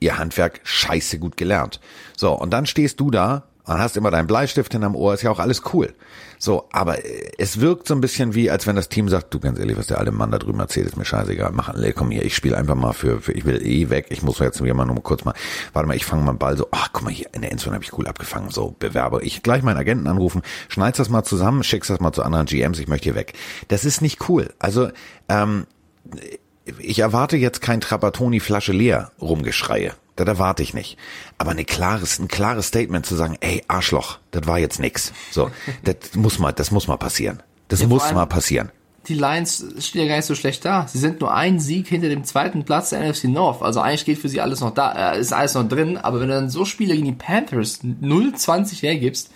ihr 0.00 0.18
Handwerk 0.18 0.60
scheiße 0.62 1.18
gut 1.18 1.36
gelernt. 1.36 1.80
So, 2.16 2.32
und 2.32 2.50
dann 2.50 2.66
stehst 2.66 3.00
du 3.00 3.10
da 3.10 3.44
Und 3.66 3.78
hast 3.78 3.96
immer 3.96 4.10
deinen 4.10 4.26
Bleistift 4.26 4.72
hinterm 4.72 4.94
Ohr, 4.94 5.14
ist 5.14 5.22
ja 5.22 5.30
auch 5.30 5.38
alles 5.38 5.62
cool. 5.72 5.94
So, 6.38 6.68
aber 6.72 7.04
äh, 7.04 7.32
es 7.38 7.60
wirkt 7.60 7.88
so 7.88 7.94
ein 7.94 8.00
bisschen 8.00 8.34
wie, 8.34 8.50
als 8.50 8.66
wenn 8.66 8.76
das 8.76 8.88
Team 8.88 9.08
sagt, 9.08 9.32
du 9.32 9.40
ganz 9.40 9.58
ehrlich, 9.58 9.76
was 9.76 9.86
der 9.86 9.98
alte 9.98 10.12
Mann 10.12 10.30
da 10.30 10.38
drüben 10.38 10.60
erzählt, 10.60 10.86
ist 10.86 10.96
mir 10.96 11.04
scheißegal, 11.04 11.52
mach, 11.52 11.74
komm 11.94 12.10
hier, 12.10 12.24
ich 12.24 12.34
spiele 12.34 12.56
einfach 12.56 12.74
mal 12.74 12.92
für, 12.92 13.20
für, 13.20 13.32
ich 13.32 13.44
will 13.44 13.64
eh 13.64 13.90
weg, 13.90 14.06
ich 14.10 14.22
muss 14.22 14.38
jetzt 14.38 14.62
wieder 14.62 14.74
mal 14.74 14.84
nur 14.84 15.02
kurz 15.02 15.24
mal, 15.24 15.34
warte 15.72 15.88
mal, 15.88 15.96
ich 15.96 16.04
fange 16.04 16.22
mal 16.22 16.30
einen 16.30 16.38
Ball 16.38 16.56
so, 16.56 16.68
ach 16.70 16.90
guck 16.92 17.04
mal 17.04 17.12
hier, 17.12 17.28
in 17.32 17.42
der 17.42 17.52
Endzone 17.52 17.74
habe 17.74 17.84
ich 17.84 17.96
cool 17.96 18.06
abgefangen, 18.06 18.50
so, 18.50 18.74
Bewerber, 18.78 19.22
ich 19.22 19.42
gleich 19.42 19.62
meinen 19.62 19.78
Agenten 19.78 20.06
anrufen, 20.06 20.42
schneid's 20.68 20.98
das 20.98 21.08
mal 21.08 21.24
zusammen, 21.24 21.62
schickst 21.62 21.90
das 21.90 22.00
mal 22.00 22.12
zu 22.12 22.22
anderen 22.22 22.46
GMs, 22.46 22.78
ich 22.78 22.88
möchte 22.88 23.04
hier 23.04 23.14
weg. 23.14 23.34
Das 23.68 23.84
ist 23.84 24.02
nicht 24.02 24.28
cool. 24.28 24.52
Also, 24.58 24.90
ähm, 25.28 25.66
ich 26.78 26.98
erwarte 27.00 27.36
jetzt 27.36 27.60
kein 27.60 27.80
Trapattoni 27.80 28.40
Flasche 28.40 28.72
leer 28.72 29.12
Rumgeschreie. 29.20 29.92
Das 30.16 30.26
erwarte 30.28 30.62
ich 30.62 30.74
nicht. 30.74 30.96
Aber 31.38 31.50
eine 31.50 31.64
klares, 31.64 32.18
ein 32.18 32.28
klares 32.28 32.68
Statement 32.68 33.04
zu 33.04 33.16
sagen, 33.16 33.36
ey, 33.40 33.64
Arschloch, 33.66 34.18
das 34.30 34.46
war 34.46 34.58
jetzt 34.58 34.78
nix. 34.78 35.12
So, 35.30 35.50
das 35.84 36.14
muss 36.14 36.38
mal, 36.38 36.52
das 36.52 36.70
muss 36.70 36.86
mal 36.86 36.96
passieren. 36.96 37.42
Das 37.68 37.80
Ja, 37.80 37.88
muss 37.88 38.12
mal 38.12 38.26
passieren. 38.26 38.70
Die 39.08 39.14
Lions 39.14 39.62
stehen 39.80 40.02
ja 40.02 40.08
gar 40.08 40.16
nicht 40.16 40.24
so 40.24 40.34
schlecht 40.34 40.64
da. 40.64 40.86
Sie 40.88 40.98
sind 40.98 41.20
nur 41.20 41.34
ein 41.34 41.60
Sieg 41.60 41.88
hinter 41.88 42.08
dem 42.08 42.24
zweiten 42.24 42.64
Platz 42.64 42.90
der 42.90 43.06
NFC 43.06 43.24
North. 43.24 43.60
Also 43.60 43.80
eigentlich 43.80 44.06
geht 44.06 44.18
für 44.18 44.30
sie 44.30 44.40
alles 44.40 44.60
noch 44.60 44.72
da, 44.72 45.12
äh, 45.12 45.20
ist 45.20 45.32
alles 45.32 45.54
noch 45.54 45.68
drin. 45.68 45.98
Aber 45.98 46.20
wenn 46.20 46.28
du 46.28 46.34
dann 46.34 46.48
so 46.48 46.64
Spiele 46.64 46.94
gegen 46.94 47.06
die 47.06 47.12
Panthers 47.12 47.80
0-20 47.82 48.80
hergibst, 48.80 49.30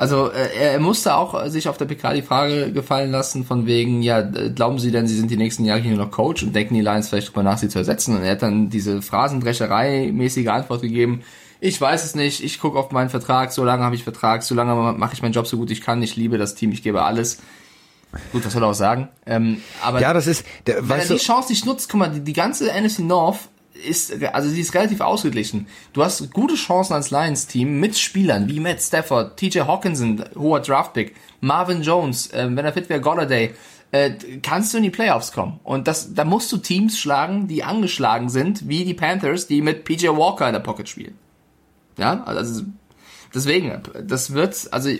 also 0.00 0.32
äh, 0.32 0.72
er 0.72 0.80
musste 0.80 1.14
auch 1.14 1.44
äh, 1.44 1.50
sich 1.50 1.68
auf 1.68 1.76
der 1.76 1.84
PK 1.84 2.14
die 2.14 2.22
Frage 2.22 2.72
gefallen 2.72 3.10
lassen 3.10 3.44
von 3.44 3.66
wegen, 3.66 4.00
ja, 4.00 4.22
glauben 4.22 4.78
Sie 4.78 4.90
denn, 4.90 5.06
Sie 5.06 5.14
sind 5.14 5.30
die 5.30 5.36
nächsten 5.36 5.66
Jahre 5.66 5.82
hier 5.82 5.94
noch 5.94 6.10
Coach? 6.10 6.42
Und 6.42 6.56
denken 6.56 6.72
die 6.72 6.80
Lions 6.80 7.10
vielleicht 7.10 7.28
drüber 7.28 7.42
nach, 7.42 7.58
Sie 7.58 7.68
zu 7.68 7.80
ersetzen? 7.80 8.16
Und 8.16 8.22
er 8.22 8.32
hat 8.32 8.40
dann 8.40 8.70
diese 8.70 9.02
Phrasendrescherei-mäßige 9.02 10.46
Antwort 10.48 10.80
gegeben, 10.80 11.20
ich 11.60 11.78
weiß 11.78 12.02
es 12.02 12.14
nicht, 12.14 12.42
ich 12.42 12.58
gucke 12.60 12.78
auf 12.78 12.90
meinen 12.92 13.10
Vertrag, 13.10 13.52
so 13.52 13.62
lange 13.62 13.84
habe 13.84 13.94
ich 13.94 14.02
Vertrag, 14.02 14.42
so 14.42 14.54
lange 14.54 14.94
mache 14.94 15.12
ich 15.12 15.20
meinen 15.20 15.34
Job 15.34 15.46
so 15.46 15.58
gut 15.58 15.70
ich 15.70 15.82
kann, 15.82 16.02
ich 16.02 16.16
liebe 16.16 16.38
das 16.38 16.54
Team, 16.54 16.72
ich 16.72 16.82
gebe 16.82 17.02
alles. 17.02 17.42
Gut, 18.32 18.46
das 18.46 18.54
soll 18.54 18.62
er 18.62 18.70
auch 18.70 18.74
sagen. 18.74 19.10
Ähm, 19.26 19.60
aber 19.82 20.00
Ja, 20.00 20.14
das 20.14 20.26
ist, 20.26 20.46
der, 20.66 20.88
wenn 20.88 21.00
er 21.00 21.08
die 21.08 21.18
Chance 21.18 21.52
nicht 21.52 21.66
nutzt, 21.66 21.90
guck 21.90 22.00
mal, 22.00 22.10
die, 22.10 22.20
die 22.20 22.32
ganze 22.32 22.72
NFC 22.72 23.00
North 23.00 23.50
ist, 23.86 24.22
also 24.22 24.48
sie 24.48 24.60
ist 24.60 24.74
relativ 24.74 25.00
ausgeglichen. 25.00 25.66
Du 25.92 26.02
hast 26.02 26.32
gute 26.32 26.54
Chancen 26.54 26.94
als 26.94 27.10
Lions-Team 27.10 27.80
mit 27.80 27.98
Spielern 27.98 28.48
wie 28.48 28.60
Matt 28.60 28.80
Stafford, 28.80 29.36
TJ 29.36 29.60
Hawkinson, 29.60 30.24
hoher 30.36 30.60
Draftpick, 30.60 31.14
Marvin 31.40 31.82
Jones, 31.82 32.28
äh, 32.28 32.48
wenn 32.50 32.64
er 32.64 32.72
fit 32.72 32.88
wäre, 32.88 33.00
Golladay, 33.00 33.54
äh, 33.92 34.12
kannst 34.42 34.72
du 34.72 34.78
in 34.78 34.84
die 34.84 34.90
Playoffs 34.90 35.32
kommen. 35.32 35.60
Und 35.64 35.88
das, 35.88 36.14
da 36.14 36.24
musst 36.24 36.50
du 36.52 36.58
Teams 36.58 36.98
schlagen, 36.98 37.48
die 37.48 37.64
angeschlagen 37.64 38.28
sind, 38.28 38.68
wie 38.68 38.84
die 38.84 38.94
Panthers, 38.94 39.46
die 39.46 39.62
mit 39.62 39.84
PJ 39.84 40.08
Walker 40.08 40.46
in 40.46 40.52
der 40.52 40.60
Pocket 40.60 40.88
spielen. 40.88 41.18
Ja, 41.98 42.22
also 42.24 42.62
deswegen, 43.34 43.82
das 44.04 44.32
wird, 44.32 44.68
also 44.72 44.90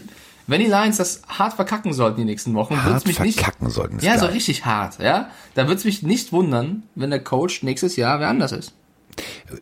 wenn 0.50 0.60
die 0.60 0.66
Lions 0.66 0.96
das 0.96 1.22
hart 1.28 1.54
verkacken 1.54 1.92
sollten 1.92 2.18
die 2.18 2.24
nächsten 2.24 2.54
Wochen, 2.54 2.76
Hart 2.76 2.94
wird's 2.94 3.06
mich 3.06 3.20
nicht 3.20 3.40
verkacken 3.40 3.70
sollten, 3.70 3.98
ist 3.98 4.04
ja, 4.04 4.18
so 4.18 4.26
geil. 4.26 4.34
richtig 4.34 4.64
hart, 4.64 4.98
ja. 4.98 5.30
Da 5.54 5.68
wird's 5.68 5.84
mich 5.84 6.02
nicht 6.02 6.32
wundern, 6.32 6.82
wenn 6.96 7.10
der 7.10 7.22
Coach 7.22 7.62
nächstes 7.62 7.94
Jahr 7.96 8.18
wer 8.18 8.28
anders 8.28 8.50
ist. 8.50 8.74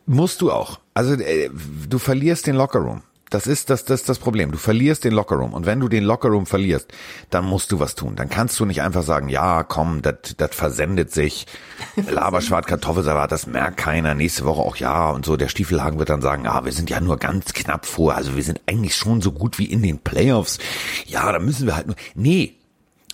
Musst 0.06 0.40
du 0.40 0.50
auch. 0.50 0.80
Also 0.94 1.14
äh, 1.14 1.50
du 1.88 1.98
verlierst 1.98 2.46
den 2.46 2.56
Lockerroom. 2.56 3.02
Das 3.30 3.46
ist 3.46 3.70
das, 3.70 3.84
das 3.84 4.00
ist 4.00 4.08
das 4.08 4.18
Problem. 4.18 4.52
Du 4.52 4.58
verlierst 4.58 5.04
den 5.04 5.12
Lockerroom. 5.12 5.52
Und 5.52 5.66
wenn 5.66 5.80
du 5.80 5.88
den 5.88 6.04
Lockerroom 6.04 6.46
verlierst, 6.46 6.88
dann 7.30 7.44
musst 7.44 7.72
du 7.72 7.80
was 7.80 7.94
tun. 7.94 8.16
Dann 8.16 8.28
kannst 8.28 8.58
du 8.58 8.64
nicht 8.64 8.82
einfach 8.82 9.02
sagen, 9.02 9.28
ja, 9.28 9.62
komm, 9.62 10.02
das 10.02 10.34
das 10.36 10.54
versendet 10.54 11.12
sich. 11.12 11.46
Laberschwart, 11.96 12.66
Kartoffelsalat, 12.66 13.30
das 13.30 13.46
merkt 13.46 13.76
keiner. 13.76 14.14
Nächste 14.14 14.44
Woche 14.44 14.62
auch 14.62 14.76
ja 14.76 15.10
und 15.10 15.24
so. 15.24 15.36
Der 15.36 15.48
Stiefelhagen 15.48 15.98
wird 15.98 16.10
dann 16.10 16.22
sagen, 16.22 16.46
ah, 16.46 16.64
wir 16.64 16.72
sind 16.72 16.90
ja 16.90 17.00
nur 17.00 17.18
ganz 17.18 17.52
knapp 17.52 17.86
vor. 17.86 18.14
Also 18.14 18.36
wir 18.36 18.42
sind 18.42 18.60
eigentlich 18.66 18.94
schon 18.94 19.20
so 19.20 19.32
gut 19.32 19.58
wie 19.58 19.66
in 19.66 19.82
den 19.82 19.98
Playoffs. 19.98 20.58
Ja, 21.06 21.30
da 21.32 21.38
müssen 21.38 21.66
wir 21.66 21.76
halt 21.76 21.86
nur. 21.86 21.96
Nee, 22.14 22.54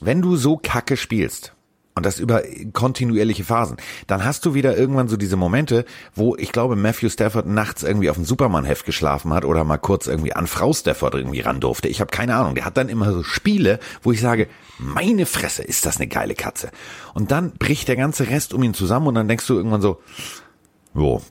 wenn 0.01 0.23
du 0.23 0.37
so 0.37 0.57
kacke 0.57 0.97
spielst, 0.97 1.54
und 1.97 2.05
das 2.05 2.19
über 2.19 2.43
kontinuierliche 2.73 3.45
Phasen. 3.45 3.77
Dann 4.09 4.25
hast 4.25 4.45
du 4.45 4.55
wieder 4.55 4.77
irgendwann 4.77 5.09
so 5.09 5.17
diese 5.17 5.37
Momente, 5.37 5.85
wo 6.15 6.35
ich 6.37 6.51
glaube, 6.51 6.75
Matthew 6.75 7.09
Stafford 7.09 7.47
nachts 7.47 7.85
irgendwie 7.85 8.11
auf 8.11 8.17
dem 8.17 8.25
Superman-Heft 8.25 8.85
geschlafen 8.85 9.33
hat 9.33 9.45
oder 9.45 9.63
mal 9.63 9.79
kurz 9.79 10.09
irgendwie 10.09 10.33
an 10.33 10.49
Frau 10.49 10.73
Stafford 10.73 11.15
irgendwie 11.15 11.41
ran 11.41 11.61
durfte. 11.61 11.89
Ich 11.89 12.01
habe 12.01 12.11
keine 12.11 12.35
Ahnung. 12.35 12.57
Der 12.57 12.65
hat 12.65 12.77
dann 12.77 12.89
immer 12.89 13.13
so 13.13 13.23
Spiele, 13.23 13.79
wo 14.03 14.11
ich 14.11 14.21
sage, 14.21 14.49
meine 14.79 15.25
Fresse, 15.25 15.63
ist 15.63 15.87
das 15.87 15.99
eine 15.99 16.09
geile 16.09 16.35
Katze. 16.35 16.71
Und 17.15 17.31
dann 17.31 17.53
bricht 17.53 17.87
der 17.87 17.97
ganze 17.97 18.29
Rest 18.29 18.55
um 18.55 18.63
ihn 18.65 18.75
zusammen 18.75 19.07
und 19.07 19.15
dann 19.15 19.29
denkst 19.29 19.47
du 19.47 19.55
irgendwann 19.55 19.83
so, 19.83 20.01
jo, 20.95 21.23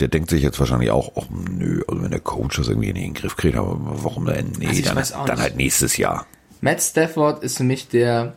der 0.00 0.08
denkt 0.08 0.30
sich 0.30 0.42
jetzt 0.42 0.58
wahrscheinlich 0.58 0.90
auch, 0.90 1.12
ach 1.16 1.26
nö, 1.30 1.82
also 1.86 2.02
wenn 2.02 2.10
der 2.10 2.20
Coach 2.20 2.56
das 2.56 2.66
irgendwie 2.66 2.88
in 2.88 2.96
den 2.96 3.14
Griff 3.14 3.36
kriegt, 3.36 3.56
aber 3.56 3.76
warum 3.80 4.26
denn? 4.26 4.52
Nee, 4.58 4.66
Also 4.66 4.82
dann, 4.82 5.26
dann 5.26 5.40
halt 5.40 5.56
nächstes 5.56 5.96
Jahr. 5.96 6.26
Matt 6.60 6.82
Stafford 6.82 7.44
ist 7.44 7.56
für 7.56 7.64
mich 7.64 7.88
der, 7.88 8.34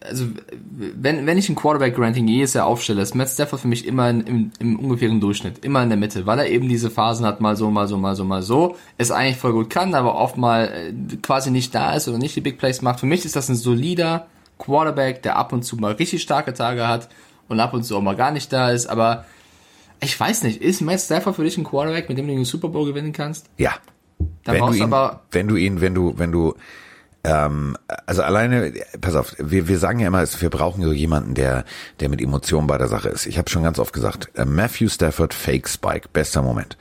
also 0.00 0.26
wenn, 0.70 1.26
wenn 1.26 1.38
ich 1.38 1.48
ein 1.48 1.56
Quarterback-Ranking 1.56 2.28
jedes 2.28 2.54
Jahr 2.54 2.66
aufstelle, 2.66 3.02
ist 3.02 3.14
Matt 3.14 3.28
Stafford 3.28 3.60
für 3.60 3.68
mich 3.68 3.86
immer 3.86 4.10
in, 4.10 4.20
im, 4.20 4.50
im 4.60 4.78
ungefähren 4.78 5.20
Durchschnitt, 5.20 5.64
immer 5.64 5.82
in 5.82 5.88
der 5.88 5.98
Mitte, 5.98 6.26
weil 6.26 6.38
er 6.38 6.48
eben 6.48 6.68
diese 6.68 6.90
Phasen 6.90 7.26
hat, 7.26 7.40
mal 7.40 7.56
so, 7.56 7.70
mal 7.70 7.88
so, 7.88 7.98
mal 7.98 8.14
so, 8.14 8.24
mal 8.24 8.42
so, 8.42 8.76
es 8.96 9.10
eigentlich 9.10 9.36
voll 9.36 9.52
gut 9.52 9.70
kann, 9.70 9.94
aber 9.94 10.14
oft 10.14 10.36
mal 10.36 10.66
äh, 10.66 11.16
quasi 11.16 11.50
nicht 11.50 11.74
da 11.74 11.94
ist 11.94 12.08
oder 12.08 12.18
nicht 12.18 12.36
die 12.36 12.40
Big 12.40 12.58
Plays 12.58 12.82
macht. 12.82 13.00
Für 13.00 13.06
mich 13.06 13.24
ist 13.24 13.36
das 13.36 13.48
ein 13.48 13.56
solider 13.56 14.28
Quarterback, 14.58 15.22
der 15.22 15.36
ab 15.36 15.52
und 15.52 15.62
zu 15.62 15.76
mal 15.76 15.92
richtig 15.92 16.22
starke 16.22 16.54
Tage 16.54 16.86
hat 16.86 17.08
und 17.48 17.58
ab 17.60 17.74
und 17.74 17.82
zu 17.82 17.96
auch 17.96 18.02
mal 18.02 18.16
gar 18.16 18.30
nicht 18.30 18.52
da 18.52 18.70
ist, 18.70 18.86
aber 18.86 19.24
ich 20.00 20.18
weiß 20.18 20.44
nicht, 20.44 20.62
ist 20.62 20.80
Matt 20.80 21.00
Stafford 21.00 21.36
für 21.36 21.44
dich 21.44 21.58
ein 21.58 21.64
Quarterback, 21.64 22.08
mit 22.08 22.18
dem 22.18 22.28
du 22.28 22.34
den 22.34 22.44
Super 22.44 22.68
Bowl 22.68 22.86
gewinnen 22.86 23.12
kannst? 23.12 23.46
Ja. 23.56 23.74
Da 24.44 24.52
wenn 24.52 24.60
brauchst 24.60 24.74
du 24.74 24.84
ihn, 24.84 24.92
aber 24.92 25.22
wenn 25.32 25.48
du 25.48 25.56
ihn, 25.56 25.80
wenn 25.80 25.94
du, 25.94 26.14
wenn 26.16 26.32
du, 26.32 26.54
ähm, 27.28 27.76
also 28.06 28.22
alleine, 28.22 28.72
pass 29.00 29.14
auf, 29.14 29.34
wir, 29.38 29.68
wir 29.68 29.78
sagen 29.78 29.98
ja 30.00 30.08
immer, 30.08 30.24
wir 30.26 30.50
brauchen 30.50 30.82
so 30.82 30.92
jemanden, 30.92 31.34
der, 31.34 31.64
der 32.00 32.08
mit 32.08 32.22
Emotionen 32.22 32.66
bei 32.66 32.78
der 32.78 32.88
Sache 32.88 33.10
ist. 33.10 33.26
Ich 33.26 33.36
habe 33.36 33.50
schon 33.50 33.62
ganz 33.62 33.78
oft 33.78 33.92
gesagt, 33.92 34.30
äh, 34.34 34.44
Matthew 34.46 34.88
Stafford, 34.88 35.34
Fake 35.34 35.68
Spike, 35.68 36.08
bester 36.12 36.40
Moment. 36.42 36.78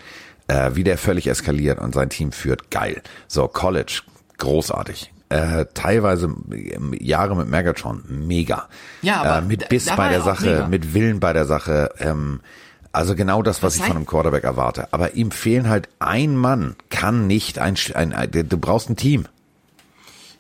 Äh, 0.48 0.72
wie 0.76 0.86
der 0.86 0.98
völlig 0.98 1.28
eskaliert 1.28 1.80
und 1.80 1.94
sein 1.94 2.10
Team 2.10 2.32
führt, 2.32 2.72
geil. 2.72 3.02
So, 3.28 3.48
College, 3.50 4.02
großartig. 4.38 5.12
Äh, 5.30 5.66
teilweise 5.74 6.34
ähm, 6.52 6.94
Jahre 6.98 7.36
mit 7.36 7.50
Megatron, 7.50 8.04
mega. 8.08 8.70
Ja, 9.02 9.22
aber 9.24 9.40
äh, 9.40 9.42
mit 9.42 9.68
Biss 9.68 9.88
bei 9.88 10.08
der 10.08 10.20
er 10.20 10.24
Sache, 10.24 10.46
mega. 10.46 10.68
mit 10.70 10.94
Willen 10.94 11.20
bei 11.20 11.34
der 11.34 11.46
Sache. 11.46 11.90
Ähm, 12.00 12.40
also 12.94 13.14
genau 13.16 13.42
das, 13.42 13.62
was 13.62 13.76
ich 13.76 13.82
sei- 13.82 13.88
von 13.88 13.98
einem 13.98 14.06
Quarterback 14.06 14.46
erwarte. 14.46 14.88
Aber 14.94 15.16
ihm 15.16 15.32
fehlen 15.32 15.68
halt 15.68 15.90
ein 16.00 16.38
Mann, 16.38 16.78
kann 16.90 17.28
nicht 17.28 17.60
ein, 17.60 17.76
ein, 17.94 18.14
ein 18.14 18.32
du 18.32 18.58
brauchst 18.58 18.90
ein 18.90 18.96
Team. 18.96 19.26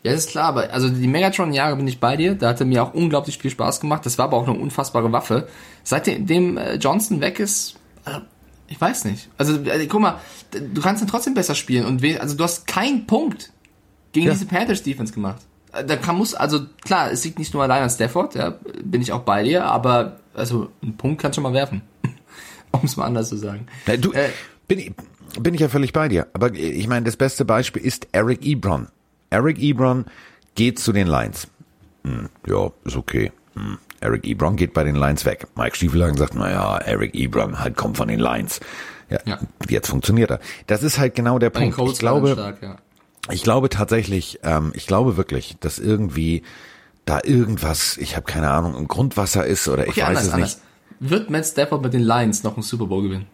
Ja, 0.04 0.12
das 0.14 0.26
ist 0.26 0.30
klar, 0.30 0.46
aber 0.46 0.72
also 0.72 0.90
die 0.90 1.08
Megatron-Jahre 1.08 1.76
bin 1.76 1.88
ich 1.88 2.00
bei 2.00 2.16
dir. 2.16 2.36
Da 2.36 2.50
hatte 2.50 2.66
mir 2.66 2.84
auch 2.84 2.94
unglaublich 2.94 3.38
viel 3.40 3.52
Spaß 3.52 3.80
gemacht. 3.82 4.06
Das 4.06 4.18
war 4.18 4.26
aber 4.26 4.38
auch 4.38 4.48
eine 4.48 4.58
unfassbare 4.58 5.12
Waffe. 5.12 5.48
Seitdem 5.84 6.58
äh, 6.58 6.76
Johnson 6.76 7.20
weg 7.20 7.40
ist, 7.40 7.76
äh, 8.06 8.20
ich 8.68 8.80
weiß 8.80 9.06
nicht. 9.06 9.30
Also 9.38 9.56
äh, 9.66 9.86
guck 9.88 10.02
mal, 10.02 10.20
du 10.52 10.82
kannst 10.82 11.02
dann 11.02 11.10
trotzdem 11.10 11.34
besser 11.34 11.56
spielen 11.56 11.86
und 11.86 12.04
also 12.20 12.36
du 12.38 12.44
hast 12.44 12.68
keinen 12.68 13.08
Punkt 13.08 13.52
gegen 14.14 14.28
Ja. 14.28 14.34
diese 14.34 14.46
Panthers 14.46 14.84
Defense 14.84 15.14
gemacht. 15.14 15.42
Äh, 15.74 15.84
Da 15.84 15.96
kann 15.98 16.16
muss 16.18 16.34
also 16.34 16.62
klar, 16.86 17.12
es 17.12 17.26
liegt 17.26 17.40
nicht 17.40 17.54
nur 17.54 17.64
allein 17.64 17.84
an 17.84 17.90
Stafford, 17.90 18.36
ja, 18.36 18.56
bin 18.84 19.02
ich 19.02 19.12
auch 19.12 19.22
bei 19.24 19.44
dir, 19.44 19.66
aber 19.66 20.20
also 20.34 20.70
einen 20.84 20.96
Punkt 20.96 21.22
kannst 21.22 21.38
du 21.38 21.42
schon 21.42 21.52
mal 21.52 21.58
werfen, 21.58 21.82
um 22.72 22.82
es 22.84 22.96
mal 22.98 23.06
anders 23.06 23.30
zu 23.30 23.38
sagen. 23.38 23.66
Du, 24.00 24.12
Äh, 24.14 24.30
bin, 24.68 24.94
bin 25.40 25.54
ich 25.54 25.62
ja 25.62 25.70
völlig 25.70 25.92
bei 25.92 26.08
dir. 26.08 26.28
Aber 26.34 26.54
ich 26.54 26.88
meine, 26.88 27.06
das 27.06 27.18
beste 27.18 27.44
Beispiel 27.46 27.82
ist 27.82 28.08
Eric 28.12 28.46
Ebron. 28.46 28.88
Eric 29.30 29.60
Ebron 29.60 30.06
geht 30.56 30.80
zu 30.80 30.92
den 30.94 31.08
Lions. 31.08 31.48
Hm, 32.04 32.30
ja, 32.48 32.72
ist 32.86 32.96
okay. 32.96 33.32
Hm. 33.56 33.78
Eric 34.00 34.26
Ebron 34.26 34.56
geht 34.56 34.74
bei 34.74 34.84
den 34.84 34.96
Lions 34.96 35.26
weg. 35.26 35.48
Mike 35.56 35.76
Stiefelhagen 35.76 36.18
sagt, 36.18 36.36
naja, 36.36 36.78
Eric 36.78 37.16
Ebron 37.16 37.60
halt 37.60 37.76
kommt 37.76 37.98
von 37.98 38.08
den 38.08 38.20
Lions. 38.20 38.60
Ja, 39.10 39.20
Ja. 39.26 39.40
jetzt 39.70 39.88
funktioniert 39.90 40.30
er. 40.32 40.40
Das 40.68 40.84
ist 40.84 41.00
halt 41.00 41.16
genau 41.16 41.40
der 41.40 41.50
Bei 41.50 41.62
Punkt. 41.70 41.92
Ich 41.94 42.00
glaube, 42.00 42.34
stark, 42.34 42.62
ja. 42.62 42.78
ich 43.32 43.42
glaube 43.44 43.70
tatsächlich, 43.70 44.40
ähm, 44.44 44.72
ich 44.76 44.86
glaube 44.86 45.18
wirklich, 45.18 45.58
dass 45.60 45.80
irgendwie 45.80 46.44
da 47.06 47.20
irgendwas, 47.24 47.98
ich 47.98 48.16
habe 48.16 48.26
keine 48.26 48.52
Ahnung, 48.52 48.76
im 48.76 48.88
Grundwasser 48.88 49.46
ist 49.46 49.68
oder 49.68 49.84
ich 49.86 49.92
Okay, 49.92 50.02
weiß 50.02 50.08
anders, 50.10 50.24
es 50.24 50.34
nicht. 50.34 50.36
anders. 50.36 50.62
Wird 51.00 51.30
Matt 51.30 51.46
Stafford 51.46 51.82
mit 51.84 51.94
den 51.94 52.02
Lions 52.02 52.44
noch 52.44 52.54
einen 52.56 52.64
Super 52.64 52.86
Bowl 52.86 53.02
gewinnen? 53.04 53.28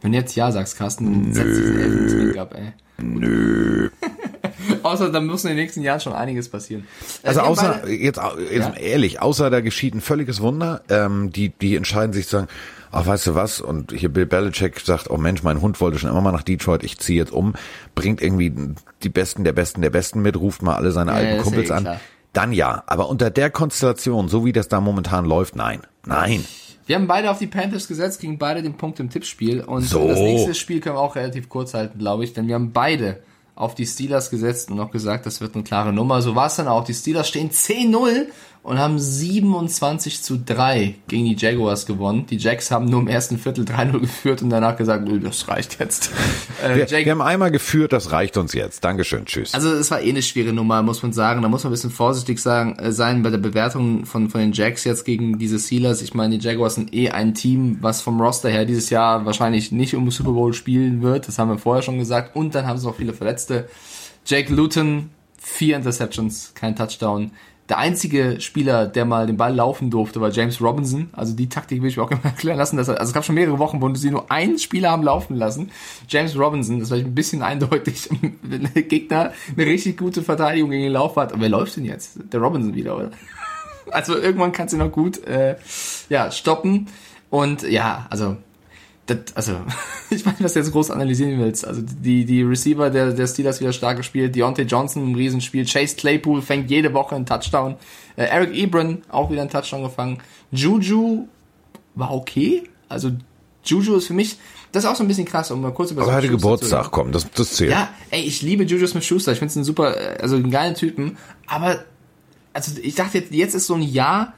Wenn 0.00 0.12
du 0.12 0.18
jetzt 0.18 0.34
Ja 0.34 0.50
sagst, 0.50 0.76
Carsten, 0.76 1.06
dann 1.12 1.32
setz 1.32 1.56
diesen 1.56 1.78
Elfentrink 1.78 2.36
ab, 2.38 2.54
ey. 2.56 2.72
Nö. 3.02 3.90
Außer 4.82 5.10
dann 5.10 5.26
muss 5.26 5.44
in 5.44 5.48
den 5.50 5.56
nächsten 5.58 5.82
Jahren 5.82 6.00
schon 6.00 6.12
einiges 6.12 6.48
passieren. 6.48 6.86
Äh, 7.22 7.28
Also 7.28 7.40
haben 7.42 7.48
außer, 7.48 7.88
jetzt, 7.88 8.20
jetzt 8.50 8.68
Ja? 8.68 8.74
ehrlich, 8.74 9.20
außer 9.20 9.50
da 9.50 9.60
geschieht 9.60 9.94
ein 9.94 10.00
völliges 10.00 10.40
Wunder, 10.40 10.82
ähm, 10.88 11.30
die, 11.30 11.48
die 11.50 11.76
entscheiden 11.76 12.12
sich 12.12 12.26
zu 12.26 12.36
sagen, 12.38 12.48
ach, 12.92 13.06
weißt 13.06 13.26
du 13.28 13.34
was, 13.34 13.60
und 13.60 13.92
hier 13.92 14.08
Bill 14.10 14.26
Belichick 14.26 14.78
sagt, 14.80 15.10
oh 15.10 15.16
Mensch, 15.16 15.42
mein 15.42 15.60
Hund 15.60 15.80
wollte 15.80 15.98
schon 15.98 16.10
immer 16.10 16.20
mal 16.20 16.32
nach 16.32 16.42
Detroit, 16.42 16.84
ich 16.84 16.98
ziehe 16.98 17.18
jetzt 17.18 17.32
um, 17.32 17.54
bringt 17.94 18.22
irgendwie 18.22 18.52
die 19.02 19.08
Besten 19.08 19.44
der 19.44 19.52
Besten 19.52 19.82
der 19.82 19.90
Besten 19.90 20.22
mit, 20.22 20.36
ruft 20.36 20.62
mal 20.62 20.76
alle 20.76 20.92
seine 20.92 21.10
Ja, 21.12 21.16
alten 21.16 21.38
Kumpels 21.42 21.70
eh 21.70 21.72
an, 21.74 21.88
dann 22.32 22.52
ja, 22.52 22.82
aber 22.86 23.08
unter 23.08 23.30
der 23.30 23.50
Konstellation, 23.50 24.28
so 24.28 24.44
wie 24.44 24.52
das 24.52 24.68
da 24.68 24.80
momentan 24.80 25.24
läuft, 25.24 25.56
nein, 25.56 25.80
nein. 26.06 26.44
Wir 26.92 26.98
haben 26.98 27.06
beide 27.06 27.30
auf 27.30 27.38
die 27.38 27.46
Panthers 27.46 27.88
gesetzt, 27.88 28.20
gegen 28.20 28.36
beide 28.36 28.62
den 28.62 28.74
Punkt 28.74 29.00
im 29.00 29.08
Tippspiel. 29.08 29.62
Und 29.62 29.80
So. 29.80 30.08
das 30.08 30.18
nächste 30.18 30.54
Spiel 30.54 30.78
können 30.80 30.96
wir 30.96 31.00
auch 31.00 31.16
relativ 31.16 31.48
kurz 31.48 31.72
halten, 31.72 31.98
glaube 31.98 32.22
ich, 32.22 32.34
denn 32.34 32.48
wir 32.48 32.54
haben 32.54 32.74
beide 32.74 33.22
auf 33.54 33.74
die 33.74 33.86
Steelers 33.86 34.30
gesetzt 34.30 34.70
und 34.70 34.80
auch 34.80 34.90
gesagt, 34.90 35.26
das 35.26 35.40
wird 35.40 35.54
eine 35.54 35.64
klare 35.64 35.92
Nummer. 35.92 36.22
So 36.22 36.34
war 36.34 36.46
es 36.46 36.56
dann 36.56 36.68
auch. 36.68 36.84
Die 36.84 36.94
Steelers 36.94 37.28
stehen 37.28 37.50
10-0 37.50 38.26
und 38.62 38.78
haben 38.78 38.98
27 38.98 40.22
zu 40.22 40.38
3 40.38 40.94
gegen 41.08 41.24
die 41.24 41.36
Jaguars 41.36 41.84
gewonnen. 41.84 42.26
Die 42.26 42.36
Jacks 42.36 42.70
haben 42.70 42.84
nur 42.86 43.00
im 43.00 43.08
ersten 43.08 43.36
Viertel 43.38 43.64
3-0 43.64 43.98
geführt 44.00 44.40
und 44.42 44.50
danach 44.50 44.76
gesagt, 44.76 45.04
nö, 45.06 45.18
das 45.18 45.48
reicht 45.48 45.78
jetzt. 45.80 46.10
Äh, 46.62 46.76
Wir, 46.76 47.04
wir 47.04 47.10
haben 47.10 47.22
einmal 47.22 47.50
geführt, 47.50 47.92
das 47.92 48.12
reicht 48.12 48.36
uns 48.36 48.52
jetzt. 48.52 48.84
Dankeschön, 48.84 49.24
tschüss. 49.24 49.52
also 49.52 49.72
es 49.72 49.90
war 49.90 50.00
eh 50.00 50.10
eine 50.10 50.22
schwere 50.22 50.52
Nummer, 50.52 50.80
muss 50.82 51.02
man 51.02 51.12
sagen. 51.12 51.42
Da 51.42 51.48
muss 51.48 51.64
man 51.64 51.72
ein 51.72 51.74
bisschen 51.74 51.90
vorsichtig 51.90 52.38
sagen, 52.38 52.78
äh, 52.78 52.92
sein 52.92 53.24
bei 53.24 53.30
der 53.30 53.38
Bewertung 53.38 54.04
von, 54.06 54.30
von 54.30 54.40
den 54.40 54.52
Jacks 54.52 54.84
jetzt 54.84 55.04
gegen 55.04 55.38
diese 55.40 55.58
Steelers. 55.58 56.02
Ich 56.02 56.14
meine, 56.14 56.38
die 56.38 56.46
Jaguars 56.46 56.76
sind 56.76 56.94
eh 56.94 57.10
ein 57.10 57.34
Team, 57.34 57.78
was 57.80 58.00
vom 58.00 58.20
Roster 58.20 58.48
her 58.48 58.64
dieses 58.64 58.90
Jahr 58.90 59.26
wahrscheinlich 59.26 59.72
nicht 59.72 59.96
um 59.96 60.08
Super 60.12 60.32
Bowl 60.32 60.52
spielen 60.52 61.02
wird. 61.02 61.26
Das 61.26 61.38
haben 61.40 61.48
wir 61.50 61.58
vorher 61.58 61.82
schon 61.82 61.98
gesagt. 61.98 62.36
Und 62.36 62.54
dann 62.54 62.66
haben 62.68 62.78
sie 62.78 62.86
noch 62.86 62.96
viele 62.96 63.12
Verletzte. 63.42 63.68
Jake 64.24 64.52
Luton, 64.52 65.10
vier 65.38 65.76
Interceptions, 65.76 66.52
kein 66.54 66.76
Touchdown. 66.76 67.32
Der 67.68 67.78
einzige 67.78 68.40
Spieler, 68.40 68.86
der 68.86 69.04
mal 69.04 69.26
den 69.26 69.36
Ball 69.36 69.54
laufen 69.54 69.90
durfte, 69.90 70.20
war 70.20 70.30
James 70.30 70.60
Robinson. 70.60 71.08
Also 71.12 71.34
die 71.34 71.48
Taktik 71.48 71.80
will 71.80 71.88
ich 71.88 71.96
mir 71.96 72.02
auch 72.02 72.10
immer 72.10 72.24
erklären 72.24 72.58
lassen. 72.58 72.76
Dass 72.76 72.88
also 72.88 73.02
es 73.02 73.12
gab 73.12 73.24
schon 73.24 73.34
mehrere 73.34 73.58
Wochen, 73.58 73.80
wo 73.80 73.92
sie 73.94 74.10
nur 74.10 74.30
einen 74.30 74.58
Spieler 74.58 74.90
haben 74.90 75.02
laufen 75.02 75.36
lassen. 75.36 75.70
James 76.08 76.36
Robinson, 76.38 76.80
das 76.80 76.90
war 76.90 76.98
ein 76.98 77.14
bisschen 77.14 77.42
eindeutig, 77.42 78.08
wenn 78.42 78.68
der 78.74 78.82
Gegner 78.82 79.32
eine 79.56 79.66
richtig 79.66 79.96
gute 79.98 80.22
Verteidigung 80.22 80.70
gegen 80.70 80.84
den 80.84 80.92
Lauf 80.92 81.16
hat. 81.16 81.32
Und 81.32 81.40
wer 81.40 81.48
läuft 81.48 81.76
denn 81.76 81.84
jetzt? 81.84 82.18
Der 82.32 82.40
Robinson 82.40 82.74
wieder, 82.74 82.96
oder? 82.96 83.10
Also 83.90 84.16
irgendwann 84.16 84.52
kannst 84.52 84.72
du 84.72 84.78
noch 84.78 84.92
gut 84.92 85.26
äh, 85.26 85.56
ja, 86.08 86.30
stoppen. 86.30 86.86
Und 87.30 87.62
ja, 87.62 88.06
also 88.08 88.36
das, 89.06 89.18
also, 89.34 89.56
ich 90.10 90.24
weiß 90.24 90.34
nicht, 90.34 90.44
was 90.44 90.52
du 90.52 90.60
jetzt 90.60 90.72
groß 90.72 90.90
analysieren 90.90 91.38
willst. 91.38 91.66
Also 91.66 91.82
die, 91.82 92.24
die 92.24 92.42
Receiver 92.42 92.90
der, 92.90 93.12
der 93.12 93.26
Steelers 93.26 93.60
wieder 93.60 93.72
stark 93.72 93.96
gespielt. 93.96 94.34
Deontay 94.34 94.62
Johnson 94.62 95.02
im 95.02 95.14
Riesenspiel. 95.14 95.66
Chase 95.66 95.96
Claypool 95.96 96.42
fängt 96.42 96.70
jede 96.70 96.94
Woche 96.94 97.16
einen 97.16 97.26
Touchdown. 97.26 97.76
Äh, 98.16 98.24
Eric 98.24 98.54
Ebron 98.54 99.02
auch 99.08 99.30
wieder 99.30 99.42
einen 99.42 99.50
Touchdown 99.50 99.82
gefangen. 99.82 100.18
Juju 100.50 101.26
war 101.94 102.12
okay. 102.12 102.64
Also 102.88 103.10
Juju 103.64 103.96
ist 103.96 104.06
für 104.06 104.14
mich, 104.14 104.38
das 104.72 104.84
ist 104.84 104.90
auch 104.90 104.96
so 104.96 105.04
ein 105.04 105.08
bisschen 105.08 105.24
krass, 105.24 105.50
um 105.50 105.60
mal 105.60 105.72
kurz 105.72 105.90
über 105.90 106.02
Aber 106.02 106.14
heute 106.14 106.28
Geburtstag, 106.28 106.90
komm, 106.90 107.12
das, 107.12 107.30
das 107.30 107.54
zählt. 107.54 107.70
Ja, 107.70 107.88
ey, 108.10 108.22
ich 108.22 108.42
liebe 108.42 108.64
Juju 108.64 108.86
Smith-Schuster. 108.86 109.32
Ich 109.32 109.38
finde 109.38 109.50
es 109.50 109.56
ein 109.56 109.64
super, 109.64 109.96
äh, 109.96 110.22
also 110.22 110.36
einen 110.36 110.50
geilen 110.50 110.74
Typen. 110.74 111.16
Aber, 111.46 111.84
also 112.52 112.72
ich 112.80 112.94
dachte 112.94 113.18
jetzt, 113.18 113.32
jetzt 113.32 113.54
ist 113.54 113.66
so 113.66 113.74
ein 113.74 113.82
Jahr, 113.82 114.34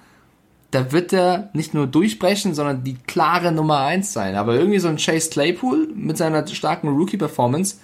da 0.74 0.90
wird 0.90 1.12
er 1.12 1.50
nicht 1.52 1.72
nur 1.72 1.86
durchbrechen, 1.86 2.52
sondern 2.52 2.82
die 2.82 2.96
klare 3.06 3.52
Nummer 3.52 3.78
eins 3.78 4.12
sein. 4.12 4.34
Aber 4.34 4.54
irgendwie 4.54 4.80
so 4.80 4.88
ein 4.88 4.96
Chase 4.96 5.30
Claypool 5.30 5.88
mit 5.94 6.18
seiner 6.18 6.44
starken 6.48 6.88
Rookie-Performance 6.88 7.76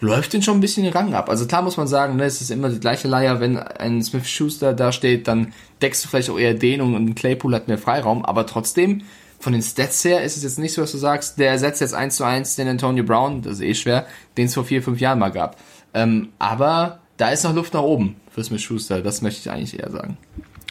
läuft 0.00 0.34
den 0.34 0.42
schon 0.42 0.58
ein 0.58 0.60
bisschen 0.60 0.84
den 0.84 0.92
Rang 0.92 1.14
ab. 1.14 1.30
Also 1.30 1.46
klar 1.46 1.62
muss 1.62 1.78
man 1.78 1.88
sagen, 1.88 2.16
ne, 2.16 2.24
es 2.24 2.42
ist 2.42 2.50
immer 2.50 2.68
die 2.68 2.80
gleiche 2.80 3.08
Leier, 3.08 3.40
wenn 3.40 3.58
ein 3.58 4.02
Smith-Schuster 4.02 4.74
da 4.74 4.92
steht, 4.92 5.26
dann 5.26 5.54
deckst 5.80 6.04
du 6.04 6.08
vielleicht 6.08 6.28
auch 6.28 6.38
eher 6.38 6.52
den 6.52 6.82
und 6.82 6.94
ein 6.94 7.14
Claypool 7.14 7.54
hat 7.54 7.66
mehr 7.66 7.78
Freiraum. 7.78 8.24
Aber 8.24 8.46
trotzdem, 8.46 9.02
von 9.40 9.54
den 9.54 9.62
Stats 9.62 10.04
her 10.04 10.22
ist 10.22 10.36
es 10.36 10.42
jetzt 10.42 10.58
nicht 10.58 10.74
so, 10.74 10.82
dass 10.82 10.92
du 10.92 10.98
sagst, 10.98 11.38
der 11.38 11.50
ersetzt 11.50 11.80
jetzt 11.80 11.94
eins 11.94 12.16
zu 12.16 12.24
eins 12.24 12.56
den 12.56 12.68
Antonio 12.68 13.04
Brown, 13.04 13.40
das 13.40 13.54
ist 13.54 13.62
eh 13.62 13.74
schwer, 13.74 14.06
den 14.36 14.46
es 14.46 14.54
vor 14.54 14.64
vier, 14.64 14.82
fünf 14.82 15.00
Jahren 15.00 15.18
mal 15.18 15.32
gab. 15.32 15.56
Ähm, 15.94 16.28
aber 16.38 17.00
da 17.16 17.30
ist 17.30 17.44
noch 17.44 17.54
Luft 17.54 17.72
nach 17.72 17.82
oben 17.82 18.16
für 18.30 18.44
Smith-Schuster, 18.44 19.00
das 19.00 19.22
möchte 19.22 19.40
ich 19.40 19.50
eigentlich 19.50 19.80
eher 19.80 19.90
sagen. 19.90 20.18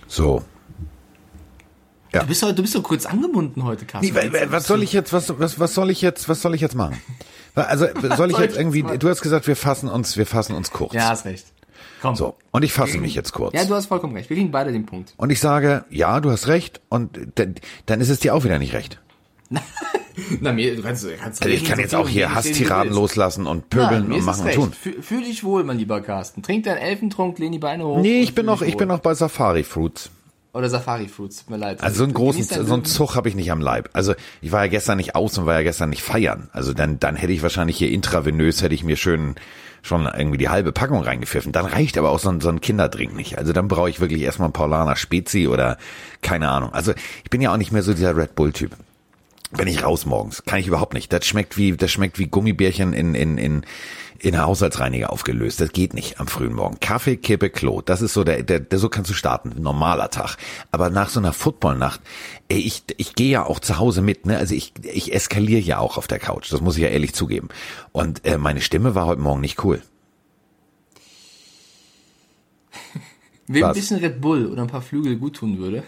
So. 0.07 0.43
Ja. 2.13 2.21
Du 2.21 2.27
bist 2.27 2.41
heute, 2.43 2.55
du 2.55 2.61
bist 2.61 2.73
so 2.73 2.81
kurz 2.81 3.05
angebunden 3.05 3.63
heute, 3.63 3.85
Carsten. 3.85 4.13
Nee, 4.13 4.19
wa- 4.19 4.33
wa- 4.33 4.47
was 4.51 4.65
soll 4.67 4.81
ich 4.83 4.93
jetzt, 4.93 5.11
was, 5.13 5.37
was, 5.39 5.59
was 5.59 5.73
soll 5.73 5.89
ich 5.91 6.01
jetzt, 6.01 6.29
was 6.29 6.41
soll 6.41 6.55
ich 6.55 6.61
jetzt 6.61 6.75
machen? 6.75 6.97
Also, 7.55 7.87
soll 8.15 8.31
ich 8.31 8.37
jetzt 8.37 8.57
irgendwie, 8.57 8.83
du 8.83 9.09
hast 9.09 9.21
gesagt, 9.21 9.47
wir 9.47 9.55
fassen 9.55 9.89
uns, 9.89 10.15
wir 10.17 10.25
fassen 10.25 10.55
uns 10.55 10.71
kurz. 10.71 10.93
Ja, 10.93 11.09
hast 11.09 11.25
recht. 11.25 11.45
Komm. 12.01 12.15
So. 12.15 12.35
Und 12.51 12.63
ich 12.63 12.73
fasse 12.73 12.97
mich 12.99 13.15
jetzt 13.15 13.33
kurz. 13.33 13.55
Ja, 13.55 13.65
du 13.65 13.73
hast 13.73 13.87
vollkommen 13.87 14.15
recht. 14.15 14.29
Wir 14.29 14.37
kriegen 14.37 14.51
beide 14.51 14.71
den 14.71 14.85
Punkt. 14.85 15.13
Und 15.17 15.31
ich 15.31 15.39
sage, 15.39 15.83
ja, 15.89 16.19
du 16.19 16.29
hast 16.31 16.47
recht. 16.47 16.79
Und 16.89 17.17
dann, 17.35 17.55
dann 17.87 18.01
ist 18.01 18.09
es 18.09 18.19
dir 18.19 18.35
auch 18.35 18.43
wieder 18.43 18.59
nicht 18.59 18.73
recht. 18.73 18.99
Na, 20.41 20.51
mir, 20.51 20.75
du 20.75 20.81
kannst, 20.81 21.05
kannst 21.19 21.41
Also 21.41 21.53
ich 21.53 21.63
kann 21.63 21.79
jetzt 21.79 21.95
auch 21.95 22.07
hier 22.09 22.33
Hasstiraden 22.33 22.91
loslassen 22.93 23.47
und 23.47 23.69
pöbeln 23.69 24.11
und 24.11 24.25
machen 24.25 24.45
und 24.45 24.53
tun. 24.53 24.73
Fühl, 24.73 25.01
fühl 25.01 25.23
dich 25.23 25.43
wohl, 25.43 25.63
mein 25.63 25.77
lieber 25.77 26.01
Carsten. 26.01 26.41
Trink 26.43 26.65
deinen 26.65 26.77
Elfentrunk, 26.77 27.37
lehn 27.39 27.51
die 27.51 27.59
Beine 27.59 27.85
hoch. 27.85 27.99
Nee, 28.01 28.21
ich 28.21 28.33
bin 28.35 28.45
noch, 28.45 28.61
ich 28.61 28.77
bin 28.77 28.87
noch 28.87 28.99
bei 28.99 29.13
Safari 29.13 29.63
Fruits. 29.63 30.09
Oder 30.57 30.71
Safari 30.71 31.07
Fruits, 31.07 31.41
tut 31.41 31.51
mir 31.51 31.57
leid. 31.57 31.83
Also 31.83 31.99
so 31.99 32.03
einen 32.05 32.15
großen, 32.15 32.43
so 32.43 32.73
einen. 32.73 32.83
Zug 32.83 33.15
habe 33.15 33.29
ich 33.29 33.35
nicht 33.35 33.51
am 33.51 33.61
Leib. 33.61 33.91
Also 33.93 34.15
ich 34.41 34.51
war 34.51 34.65
ja 34.65 34.71
gestern 34.71 34.97
nicht 34.97 35.15
aus 35.15 35.37
und 35.37 35.45
war 35.45 35.53
ja 35.53 35.61
gestern 35.61 35.91
nicht 35.91 36.01
feiern. 36.01 36.49
Also 36.51 36.73
dann, 36.73 36.99
dann 36.99 37.15
hätte 37.15 37.31
ich 37.31 37.43
wahrscheinlich 37.43 37.77
hier 37.77 37.91
intravenös, 37.91 38.63
hätte 38.63 38.73
ich 38.73 38.83
mir 38.83 38.95
schön 38.95 39.35
schon 39.83 40.07
irgendwie 40.07 40.39
die 40.39 40.49
halbe 40.49 40.71
Packung 40.71 41.03
reingepfiffen. 41.03 41.51
Dann 41.51 41.67
reicht 41.67 41.95
aber 41.99 42.09
auch 42.09 42.17
so 42.17 42.29
ein, 42.29 42.41
so 42.41 42.49
ein 42.49 42.59
Kinderdrink 42.59 43.15
nicht. 43.15 43.37
Also 43.37 43.53
dann 43.53 43.67
brauche 43.67 43.91
ich 43.91 43.99
wirklich 43.99 44.23
erstmal 44.23 44.47
einen 44.47 44.53
Paulaner 44.53 44.95
Spezi 44.95 45.47
oder 45.47 45.77
keine 46.23 46.49
Ahnung. 46.49 46.73
Also 46.73 46.93
ich 47.23 47.29
bin 47.29 47.39
ja 47.39 47.53
auch 47.53 47.57
nicht 47.57 47.71
mehr 47.71 47.83
so 47.83 47.93
dieser 47.93 48.17
Red 48.17 48.33
Bull 48.33 48.51
Typ. 48.51 48.71
Wenn 49.51 49.67
ich 49.67 49.83
raus 49.83 50.07
morgens, 50.07 50.43
kann 50.43 50.57
ich 50.57 50.65
überhaupt 50.65 50.95
nicht. 50.95 51.13
Das 51.13 51.23
schmeckt 51.23 51.55
wie, 51.55 51.77
das 51.77 51.91
schmeckt 51.91 52.17
wie 52.17 52.25
Gummibärchen 52.25 52.93
in, 52.93 53.13
in, 53.13 53.37
in, 53.37 53.63
in 54.19 54.35
einer 54.35 54.45
Haushaltsreiniger 54.45 55.11
aufgelöst. 55.11 55.61
Das 55.61 55.71
geht 55.71 55.93
nicht 55.93 56.19
am 56.19 56.27
frühen 56.27 56.53
Morgen. 56.53 56.79
Kaffee, 56.79 57.17
Kippe, 57.17 57.49
Klo. 57.49 57.81
Das 57.81 58.01
ist 58.01 58.13
so 58.13 58.23
der, 58.23 58.43
der, 58.43 58.59
der 58.59 58.79
so 58.79 58.89
kannst 58.89 59.09
du 59.09 59.13
starten. 59.13 59.53
Normaler 59.61 60.09
Tag. 60.09 60.37
Aber 60.71 60.89
nach 60.89 61.09
so 61.09 61.19
einer 61.19 61.33
Footballnacht, 61.33 62.01
ey, 62.47 62.59
ich, 62.59 62.83
ich 62.97 63.15
gehe 63.15 63.29
ja 63.29 63.45
auch 63.45 63.59
zu 63.59 63.77
Hause 63.77 64.01
mit, 64.01 64.25
ne? 64.25 64.37
Also 64.37 64.55
ich, 64.55 64.73
ich 64.83 65.13
eskaliere 65.13 65.61
ja 65.61 65.79
auch 65.79 65.97
auf 65.97 66.07
der 66.07 66.19
Couch. 66.19 66.51
Das 66.51 66.61
muss 66.61 66.77
ich 66.77 66.83
ja 66.83 66.89
ehrlich 66.89 67.13
zugeben. 67.13 67.49
Und 67.91 68.25
äh, 68.25 68.37
meine 68.37 68.61
Stimme 68.61 68.95
war 68.95 69.05
heute 69.05 69.21
Morgen 69.21 69.41
nicht 69.41 69.63
cool. 69.63 69.81
Wem 73.47 73.63
ein 73.63 73.73
bisschen 73.73 73.99
Red 73.99 74.19
Bull 74.19 74.47
oder 74.47 74.63
ein 74.63 74.67
paar 74.67 74.81
Flügel 74.81 75.17
gut 75.17 75.37
tun 75.37 75.57
würde. 75.57 75.83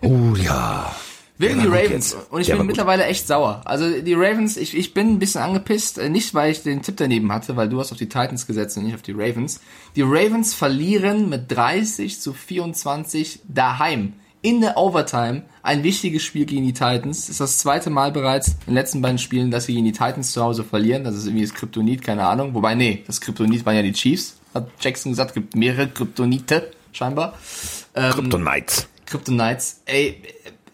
Oh 0.00 0.34
ja. 0.36 0.94
Der 1.38 1.54
die 1.54 1.66
Ravens. 1.66 2.16
Und 2.30 2.40
ich 2.40 2.48
bin 2.48 2.66
mittlerweile 2.66 3.04
echt 3.04 3.26
sauer. 3.26 3.60
Also 3.64 4.00
die 4.00 4.14
Ravens, 4.14 4.56
ich, 4.56 4.76
ich 4.76 4.94
bin 4.94 5.10
ein 5.14 5.18
bisschen 5.18 5.42
angepisst. 5.42 5.98
äh, 5.98 6.08
Nicht, 6.08 6.32
weil 6.34 6.50
ich 6.52 6.62
den 6.62 6.80
Tipp 6.82 6.96
daneben 6.96 7.30
hatte, 7.32 7.56
weil 7.56 7.68
du 7.68 7.78
hast 7.78 7.92
auf 7.92 7.98
die 7.98 8.08
Titans 8.08 8.46
gesetzt 8.46 8.76
und 8.78 8.84
nicht 8.84 8.94
auf 8.94 9.02
die 9.02 9.12
Ravens. 9.12 9.60
Die 9.96 10.02
Ravens 10.02 10.54
verlieren 10.54 11.28
mit 11.28 11.50
30 11.54 12.20
zu 12.20 12.32
24 12.32 13.40
daheim. 13.48 14.14
In 14.42 14.60
der 14.60 14.76
Overtime 14.76 15.42
ein 15.62 15.82
wichtiges 15.82 16.22
Spiel 16.22 16.46
gegen 16.46 16.64
die 16.64 16.72
Titans. 16.72 17.22
Das 17.22 17.30
ist 17.30 17.40
das 17.40 17.58
zweite 17.58 17.90
Mal 17.90 18.12
bereits 18.12 18.48
in 18.48 18.54
den 18.68 18.74
letzten 18.74 19.02
beiden 19.02 19.18
Spielen, 19.18 19.50
dass 19.50 19.66
sie 19.66 19.72
gegen 19.74 19.84
die 19.86 19.92
Titans 19.92 20.32
zu 20.32 20.42
Hause 20.42 20.62
verlieren. 20.62 21.04
Das 21.04 21.16
ist 21.16 21.26
irgendwie 21.26 21.44
das 21.44 21.52
Kryptonit, 21.54 22.02
keine 22.02 22.24
Ahnung. 22.26 22.54
Wobei, 22.54 22.74
nee, 22.76 23.02
das 23.06 23.20
Kryptonit 23.20 23.66
waren 23.66 23.74
ja 23.76 23.82
die 23.82 23.92
Chiefs. 23.92 24.38
Hat 24.54 24.68
Jackson 24.80 25.12
gesagt, 25.12 25.34
gibt 25.34 25.56
mehrere 25.56 25.88
Kryptonite, 25.88 26.70
scheinbar. 26.92 27.36
Kryptonites. 28.12 28.86
Kryptonites, 29.06 29.80
ey, 29.86 30.22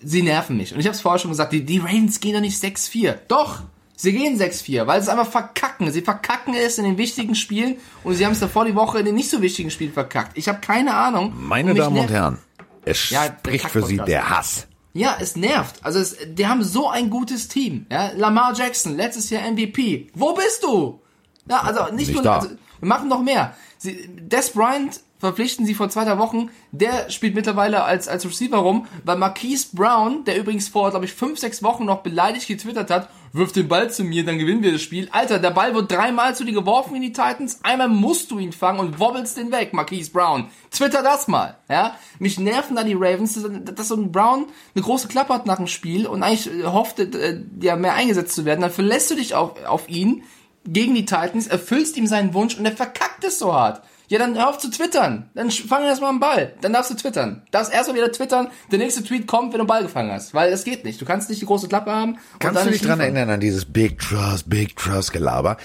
sie 0.05 0.23
nerven 0.23 0.57
mich. 0.57 0.73
Und 0.75 0.81
ich 0.81 0.87
habe 0.87 0.95
es 0.95 1.01
vorher 1.01 1.19
schon 1.19 1.31
gesagt, 1.31 1.53
die, 1.53 1.65
die 1.65 1.79
Ravens 1.79 2.21
gehen 2.21 2.35
doch 2.35 2.41
nicht 2.41 2.63
6-4. 2.63 3.17
Doch, 3.29 3.63
sie 3.97 4.13
gehen 4.13 4.39
6-4, 4.39 4.87
weil 4.87 5.01
sie 5.01 5.05
es 5.05 5.09
einfach 5.09 5.31
verkacken. 5.31 5.91
Sie 5.93 6.03
verkacken 6.03 6.55
es 6.55 6.79
in 6.79 6.85
den 6.85 6.99
wichtigen 6.99 7.35
Spielen 7.35 7.77
und 8.05 8.15
sie 8.15 8.25
haben 8.25 8.33
es 8.33 8.41
davor 8.41 8.65
die 8.65 8.75
Woche 8.75 8.99
in 9.01 9.05
den 9.05 9.15
nicht 9.15 9.31
so 9.31 9.41
wichtigen 9.43 9.71
Spielen 9.71 9.93
verkackt. 9.93 10.37
Ich 10.37 10.49
habe 10.49 10.61
keine 10.61 10.95
Ahnung. 10.95 11.33
Meine 11.37 11.75
Damen 11.75 11.99
und 11.99 12.11
Herren, 12.11 12.39
es 12.85 13.11
Ja, 13.11 13.27
spricht 13.27 13.69
für 13.71 13.83
Sie 13.83 13.97
der 13.99 14.31
Hass. 14.31 14.67
Ja, 14.95 15.17
es 15.21 15.37
nervt. 15.37 15.77
Also 15.83 16.01
es, 16.01 16.17
die 16.27 16.47
haben 16.47 16.63
so 16.63 16.89
ein 16.89 17.09
gutes 17.09 17.49
Team. 17.49 17.87
Ja, 17.91 18.11
Lamar 18.15 18.53
Jackson, 18.55 18.97
letztes 18.97 19.31
Jahr 19.31 19.51
MVP. 19.51 20.09
Wo 20.15 20.35
bist 20.35 20.63
du? 20.63 21.01
Ja, 21.49 21.63
also 21.63 21.95
nicht, 21.95 22.09
Nicht 22.09 22.23
nur, 22.23 22.31
also, 22.33 22.51
wir 22.51 22.89
machen 22.89 23.09
noch 23.09 23.23
mehr. 23.23 23.55
Sie, 23.79 24.07
Des 24.09 24.51
Bryant 24.51 25.01
verpflichten 25.23 25.65
sie 25.65 25.75
vor 25.75 25.89
zwei 25.89 26.05
drei 26.05 26.19
Wochen. 26.19 26.51
Der 26.73 27.09
spielt 27.09 27.37
mittlerweile 27.37 27.85
als, 27.85 28.09
als 28.09 28.27
Receiver 28.27 28.57
rum, 28.57 28.89
weil 29.05 29.17
Marquise 29.17 29.69
Brown, 29.73 30.25
der 30.25 30.37
übrigens 30.37 30.69
vor, 30.69 30.91
glaube 30.91 31.05
ich, 31.05 31.13
fünf, 31.15 31.39
sechs 31.39 31.63
Wochen 31.63 31.85
noch 31.85 32.03
beleidigt 32.03 32.49
getwittert 32.49 32.91
hat, 32.91 33.09
wirf 33.33 33.53
den 33.53 33.69
Ball 33.69 33.89
zu 33.89 34.03
mir, 34.03 34.25
dann 34.25 34.41
gewinnen 34.41 34.65
wir 34.65 34.73
das 34.73 34.83
Spiel. 34.83 35.09
Alter, 35.13 35.39
der 35.39 35.53
Ball 35.53 35.77
wird 35.77 35.93
dreimal 35.93 36.35
zu 36.35 36.45
dir 36.45 36.55
geworfen 36.55 36.97
in 36.97 37.03
die 37.03 37.13
Titans. 37.13 37.61
Einmal 37.63 37.89
musst 37.89 38.33
du 38.33 38.41
ihn 38.41 38.51
fangen 38.51 38.81
und 38.81 38.99
wobbelst 38.99 39.37
den 39.37 39.53
weg, 39.53 39.73
Marquise 39.73 40.11
Brown. 40.11 40.49
Twitter 40.73 41.05
das 41.05 41.29
mal, 41.29 41.57
ja. 41.71 41.97
Mich 42.19 42.41
nerven 42.41 42.75
da 42.75 42.83
die 42.83 42.95
Ravens, 42.95 43.39
dass 43.77 43.89
so 43.89 43.95
ein 43.95 44.11
Brown 44.11 44.47
eine 44.75 44.83
große 44.83 45.07
Klappe 45.07 45.35
hat 45.35 45.47
nach 45.47 45.59
dem 45.59 45.69
Spiel 45.69 46.09
und 46.09 46.25
eigentlich 46.25 46.51
hofft, 46.65 46.99
äh, 46.99 47.41
ja, 47.61 47.77
mehr 47.77 47.95
eingesetzt 47.95 48.35
zu 48.35 48.45
werden. 48.45 48.61
Dann 48.61 48.73
verlässt 48.73 49.13
du 49.13 49.15
dich 49.15 49.37
auf, 49.37 49.65
auf 49.67 49.89
ihn 49.89 50.25
gegen 50.67 50.97
die 50.97 51.05
Titans, 51.05 51.47
erfüllst 51.47 51.97
ihm 51.97 52.09
seinen 52.09 52.35
Wunsch 52.35 52.59
und 52.59 52.65
er 52.65 52.73
verkackt 52.73 53.23
es 53.23 53.39
so 53.39 53.55
hart. 53.55 53.83
Ja, 54.13 54.19
dann 54.19 54.35
hör 54.35 54.51
auf 54.51 54.59
zu 54.59 54.71
twittern. 54.71 55.31
Dann 55.33 55.51
fang 55.51 55.85
erst 55.85 56.03
mal 56.03 56.11
am 56.11 56.21
Ball. 56.21 56.53
Dann 56.61 56.75
darfst 56.75 56.91
du 56.91 56.95
twittern. 56.95 57.41
Darfst 57.51 57.73
erst 57.73 57.89
mal 57.89 57.95
wieder 57.95 58.13
twittern. 58.13 58.49
Der 58.71 58.79
nächste 58.79 59.03
Tweet 59.03 59.27
kommt, 59.27 59.55
wenn 59.55 59.59
du 59.59 59.61
einen 59.61 59.69
Ball 59.69 59.83
gefangen 59.85 60.13
hast. 60.13 60.35
Weil 60.35 60.51
das 60.51 60.65
geht 60.65 60.85
nicht. 60.85 61.01
Du 61.01 61.07
kannst 61.07 61.31
nicht 61.31 61.41
die 61.41 61.47
große 61.47 61.67
Klappe 61.67 61.91
haben. 61.91 62.19
Kannst 62.39 62.61
du 62.61 62.65
dich 62.65 62.83
nicht 62.83 62.91
dran 62.91 63.01
erinnern 63.01 63.31
an 63.31 63.41
dieses 63.41 63.65
Big 63.65 64.01
Trust, 64.01 64.51
Big 64.51 64.77
Trust 64.77 65.15
Gelaber? 65.15 65.57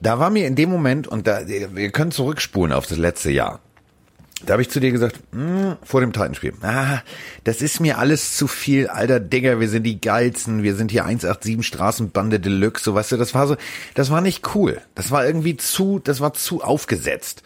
Da 0.00 0.18
war 0.18 0.30
mir 0.30 0.48
in 0.48 0.56
dem 0.56 0.68
Moment, 0.68 1.06
und 1.06 1.28
da, 1.28 1.46
wir 1.46 1.92
können 1.92 2.10
zurückspulen 2.10 2.72
auf 2.72 2.86
das 2.86 2.98
letzte 2.98 3.30
Jahr. 3.30 3.60
Da 4.46 4.54
habe 4.54 4.62
ich 4.62 4.70
zu 4.70 4.80
dir 4.80 4.90
gesagt, 4.90 5.20
mh, 5.32 5.78
vor 5.82 6.00
dem 6.00 6.12
Titanspiel, 6.12 6.54
ah, 6.62 7.02
das 7.44 7.60
ist 7.60 7.80
mir 7.80 7.98
alles 7.98 8.36
zu 8.36 8.46
viel, 8.46 8.88
alter 8.88 9.20
Digger, 9.20 9.60
wir 9.60 9.68
sind 9.68 9.82
die 9.82 10.00
geilsten, 10.00 10.62
wir 10.62 10.74
sind 10.74 10.90
hier 10.90 11.04
187 11.04 11.66
Straßenbande 11.66 12.40
Deluxe, 12.40 12.84
so 12.84 12.94
weißt 12.94 13.12
du, 13.12 13.16
das 13.16 13.34
war 13.34 13.46
so, 13.46 13.56
das 13.94 14.10
war 14.10 14.20
nicht 14.20 14.54
cool. 14.54 14.80
Das 14.94 15.10
war 15.10 15.26
irgendwie 15.26 15.56
zu, 15.56 15.98
das 15.98 16.20
war 16.20 16.32
zu 16.32 16.62
aufgesetzt. 16.62 17.42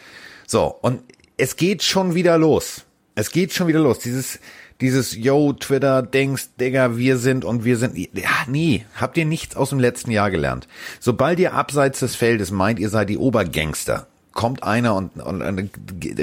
So, 0.46 0.66
und 0.82 1.00
es 1.36 1.56
geht 1.56 1.82
schon 1.82 2.14
wieder 2.14 2.38
los. 2.38 2.84
Es 3.16 3.30
geht 3.30 3.52
schon 3.52 3.66
wieder 3.66 3.80
los. 3.80 3.98
Dieses, 3.98 4.38
dieses 4.80 5.16
Yo, 5.16 5.52
Twitter, 5.52 6.02
denkst, 6.02 6.48
Digga, 6.60 6.96
wir 6.96 7.16
sind 7.16 7.44
und 7.44 7.64
wir 7.64 7.76
sind. 7.76 7.96
Ja, 7.96 8.30
nee, 8.46 8.84
habt 8.96 9.16
ihr 9.16 9.24
nichts 9.24 9.56
aus 9.56 9.70
dem 9.70 9.80
letzten 9.80 10.10
Jahr 10.10 10.30
gelernt. 10.30 10.68
Sobald 11.00 11.38
ihr 11.38 11.54
abseits 11.54 12.00
des 12.00 12.16
Feldes 12.16 12.50
meint, 12.50 12.78
ihr 12.78 12.88
seid 12.88 13.08
die 13.08 13.18
Obergangster, 13.18 14.06
kommt 14.34 14.64
einer 14.64 14.94
und, 14.96 15.16
und, 15.16 15.42
und 15.42 15.70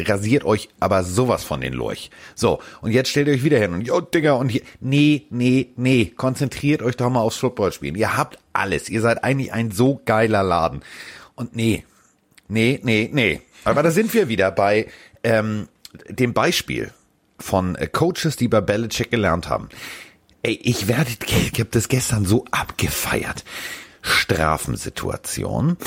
rasiert 0.07 0.43
euch 0.43 0.69
aber 0.79 1.03
sowas 1.03 1.43
von 1.43 1.61
den 1.61 1.73
Lurch. 1.73 2.11
So, 2.35 2.59
und 2.81 2.91
jetzt 2.91 3.09
stellt 3.09 3.27
ihr 3.27 3.33
euch 3.33 3.43
wieder 3.43 3.57
hin 3.57 3.73
und 3.73 3.81
yo, 3.81 4.01
Digga, 4.01 4.33
und 4.33 4.49
hier. 4.49 4.61
Nee, 4.79 5.25
nee, 5.29 5.69
nee. 5.77 6.11
Konzentriert 6.15 6.81
euch 6.81 6.97
doch 6.97 7.09
mal 7.09 7.21
aufs 7.21 7.37
Footballspielen. 7.37 7.95
Ihr 7.95 8.17
habt 8.17 8.37
alles. 8.53 8.89
Ihr 8.89 9.01
seid 9.01 9.23
eigentlich 9.23 9.53
ein 9.53 9.71
so 9.71 10.01
geiler 10.05 10.43
Laden. 10.43 10.81
Und 11.35 11.55
nee, 11.55 11.85
nee, 12.47 12.79
nee, 12.83 13.09
nee. 13.11 13.41
Aber 13.63 13.81
da 13.81 13.91
sind 13.91 14.13
wir 14.13 14.27
wieder 14.27 14.51
bei 14.51 14.87
ähm, 15.23 15.69
dem 16.09 16.33
Beispiel 16.33 16.91
von 17.39 17.75
äh, 17.75 17.87
Coaches, 17.87 18.35
die 18.35 18.47
bei 18.47 18.61
Belichick 18.61 19.09
gelernt 19.09 19.49
haben. 19.49 19.69
Ey, 20.43 20.59
ich 20.61 20.87
werde, 20.87 21.11
ich 21.25 21.59
habe 21.59 21.69
das 21.71 21.87
gestern 21.87 22.25
so 22.25 22.45
abgefeiert. 22.51 23.43
Strafensituation. 24.01 25.77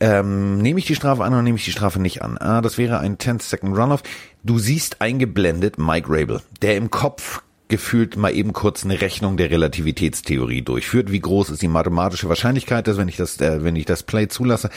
Ähm, 0.00 0.58
nehme 0.58 0.78
ich 0.78 0.86
die 0.86 0.94
Strafe 0.94 1.24
an 1.24 1.32
oder 1.32 1.42
nehme 1.42 1.58
ich 1.58 1.64
die 1.64 1.72
Strafe 1.72 2.00
nicht 2.00 2.22
an? 2.22 2.38
Ah, 2.38 2.60
das 2.60 2.78
wäre 2.78 3.00
ein 3.00 3.18
10-Second 3.18 3.76
Runoff. 3.76 4.02
Du 4.44 4.58
siehst 4.58 5.00
eingeblendet 5.00 5.78
Mike 5.78 6.08
Rabel, 6.08 6.40
der 6.62 6.76
im 6.76 6.90
Kopf 6.90 7.42
gefühlt 7.68 8.16
mal 8.16 8.34
eben 8.34 8.52
kurz 8.52 8.84
eine 8.84 9.00
Rechnung 9.00 9.36
der 9.36 9.50
Relativitätstheorie 9.50 10.62
durchführt. 10.62 11.10
Wie 11.12 11.20
groß 11.20 11.50
ist 11.50 11.62
die 11.62 11.68
mathematische 11.68 12.28
Wahrscheinlichkeit, 12.28 12.86
dass 12.86 12.96
wenn 12.96 13.08
ich 13.08 13.16
das, 13.16 13.40
äh, 13.40 13.62
wenn 13.62 13.76
ich 13.76 13.84
das 13.84 14.02
Play 14.02 14.28
zulasse? 14.28 14.70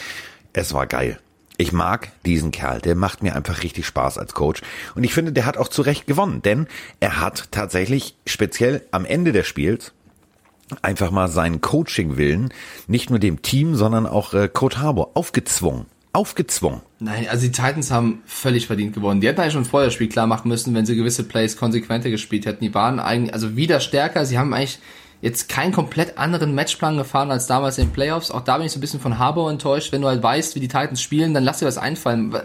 Es 0.54 0.74
war 0.74 0.88
geil. 0.88 1.20
Ich 1.58 1.72
mag 1.72 2.12
diesen 2.26 2.52
Kerl, 2.52 2.82
der 2.82 2.96
macht 2.96 3.22
mir 3.22 3.36
einfach 3.36 3.62
richtig 3.62 3.86
Spaß 3.86 4.18
als 4.18 4.34
Coach. 4.34 4.62
Und 4.96 5.04
ich 5.04 5.14
finde, 5.14 5.32
der 5.32 5.46
hat 5.46 5.58
auch 5.58 5.68
zu 5.68 5.84
Recht 5.84 6.08
gewonnen, 6.08 6.42
denn 6.42 6.68
er 7.00 7.22
hat 7.22 7.50
tatsächlich 7.52 8.16
speziell 8.26 8.82
am 8.92 9.06
Ende 9.06 9.32
des 9.32 9.48
Spiels 9.48 9.94
einfach 10.82 11.12
mal 11.12 11.28
seinen 11.28 11.62
Coaching-Willen 11.62 12.50
nicht 12.88 13.10
nur 13.10 13.20
dem 13.20 13.42
Team, 13.42 13.76
sondern 13.76 14.06
auch 14.06 14.34
äh, 14.34 14.48
Coach 14.48 14.78
Harbour 14.78 15.12
aufgezwungen. 15.16 15.86
Aufgezwungen. 16.14 16.82
Nein, 17.00 17.28
also 17.30 17.46
die 17.46 17.54
Titans 17.54 17.90
haben 17.90 18.22
völlig 18.26 18.68
verdient 18.68 18.94
gewonnen. 18.94 19.22
Die 19.22 19.28
hätten 19.28 19.40
eigentlich 19.40 19.54
schon 19.54 19.66
vorher 19.66 19.88
das 19.88 19.94
Spiel 19.94 20.10
klar 20.10 20.28
machen 20.28 20.50
müssen, 20.50 20.76
wenn 20.76 20.86
sie 20.86 20.96
gewisse 20.96 21.24
Plays 21.24 21.56
konsequenter 21.56 22.10
gespielt 22.10 22.46
hätten. 22.46 22.64
Die 22.64 22.74
waren 22.74 23.00
eigentlich, 23.00 23.34
also 23.34 23.56
wieder 23.56 23.80
stärker. 23.80 24.26
Sie 24.26 24.38
haben 24.38 24.54
eigentlich 24.54 24.80
jetzt 25.22 25.48
keinen 25.48 25.72
komplett 25.72 26.18
anderen 26.18 26.54
Matchplan 26.54 26.98
gefahren 26.98 27.32
als 27.32 27.48
damals 27.48 27.78
in 27.78 27.88
den 27.88 27.94
Playoffs. 27.94 28.30
Auch 28.30 28.42
da 28.42 28.58
bin 28.58 28.66
ich 28.66 28.74
so 28.74 28.80
ein 28.80 28.82
bisschen 28.82 29.00
von 29.00 29.20
Harbour 29.20 29.50
enttäuscht. 29.50 29.94
Wenn 29.94 30.02
du 30.02 30.10
halt 30.10 30.22
weißt, 30.22 30.56
wie 30.56 30.60
die 30.60 30.68
Titans 30.68 31.02
spielen, 31.02 31.34
dann 31.34 31.46
lass 31.46 31.60
dir 31.60 31.66
was 31.66 31.78
einfallen. 31.78 32.36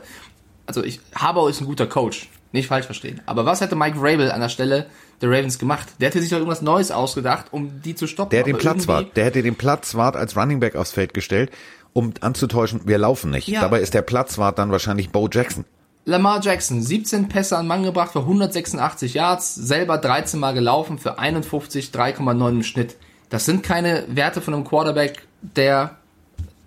Also 0.67 0.85
ich, 0.85 1.01
Harbour 1.15 1.51
ist 1.51 1.61
ein 1.61 1.67
guter 1.67 1.87
Coach. 1.87 2.29
Nicht 2.53 2.69
falsch 2.69 2.87
verstehen. 2.87 3.21
Aber 3.27 3.45
was 3.45 3.61
hätte 3.61 3.75
Mike 3.75 3.99
Rabel 3.99 4.31
an 4.31 4.41
der 4.41 4.49
Stelle 4.49 4.87
der 5.21 5.31
Ravens 5.31 5.59
gemacht? 5.59 5.89
Der 6.01 6.09
hätte 6.09 6.21
sich 6.21 6.31
doch 6.31 6.39
irgendwas 6.39 6.63
Neues 6.63 6.91
ausgedacht, 6.91 7.47
um 7.51 7.83
die 7.83 7.95
zu 7.95 8.07
stoppen. 8.07 8.31
Der 8.31 8.43
den 8.43 8.59
Platzwart, 8.59 9.17
der 9.17 9.27
hätte 9.27 9.43
den 9.43 9.57
Platzwart 9.57 10.17
als 10.17 10.37
Running 10.37 10.61
Back 10.61 10.77
aufs 10.77 10.93
Feld 10.93 11.15
gestellt, 11.15 11.51
um 11.93 12.13
anzutäuschen, 12.21 12.83
wir 12.85 12.99
laufen 12.99 13.31
nicht. 13.31 13.49
Ja. 13.49 13.63
Dabei 13.63 13.81
ist 13.81 13.95
der 13.95 14.03
Platzwart 14.03 14.59
dann 14.59 14.71
wahrscheinlich 14.71 15.11
Bo 15.11 15.29
Jackson. 15.31 15.65
Lamar 16.05 16.41
Jackson, 16.41 16.81
17 16.81 17.29
Pässe 17.29 17.59
an 17.59 17.67
Mann 17.67 17.83
gebracht 17.83 18.13
für 18.13 18.21
186 18.21 19.15
Yards, 19.15 19.57
selber 19.57 19.99
13 19.99 20.39
Mal 20.39 20.55
gelaufen 20.55 20.99
für 20.99 21.19
51, 21.19 21.91
3,9 21.91 22.49
im 22.49 22.63
Schnitt. 22.63 22.97
Das 23.29 23.45
sind 23.45 23.65
keine 23.65 24.05
Werte 24.09 24.41
von 24.41 24.55
einem 24.55 24.65
Quarterback, 24.65 25.27
der 25.41 25.97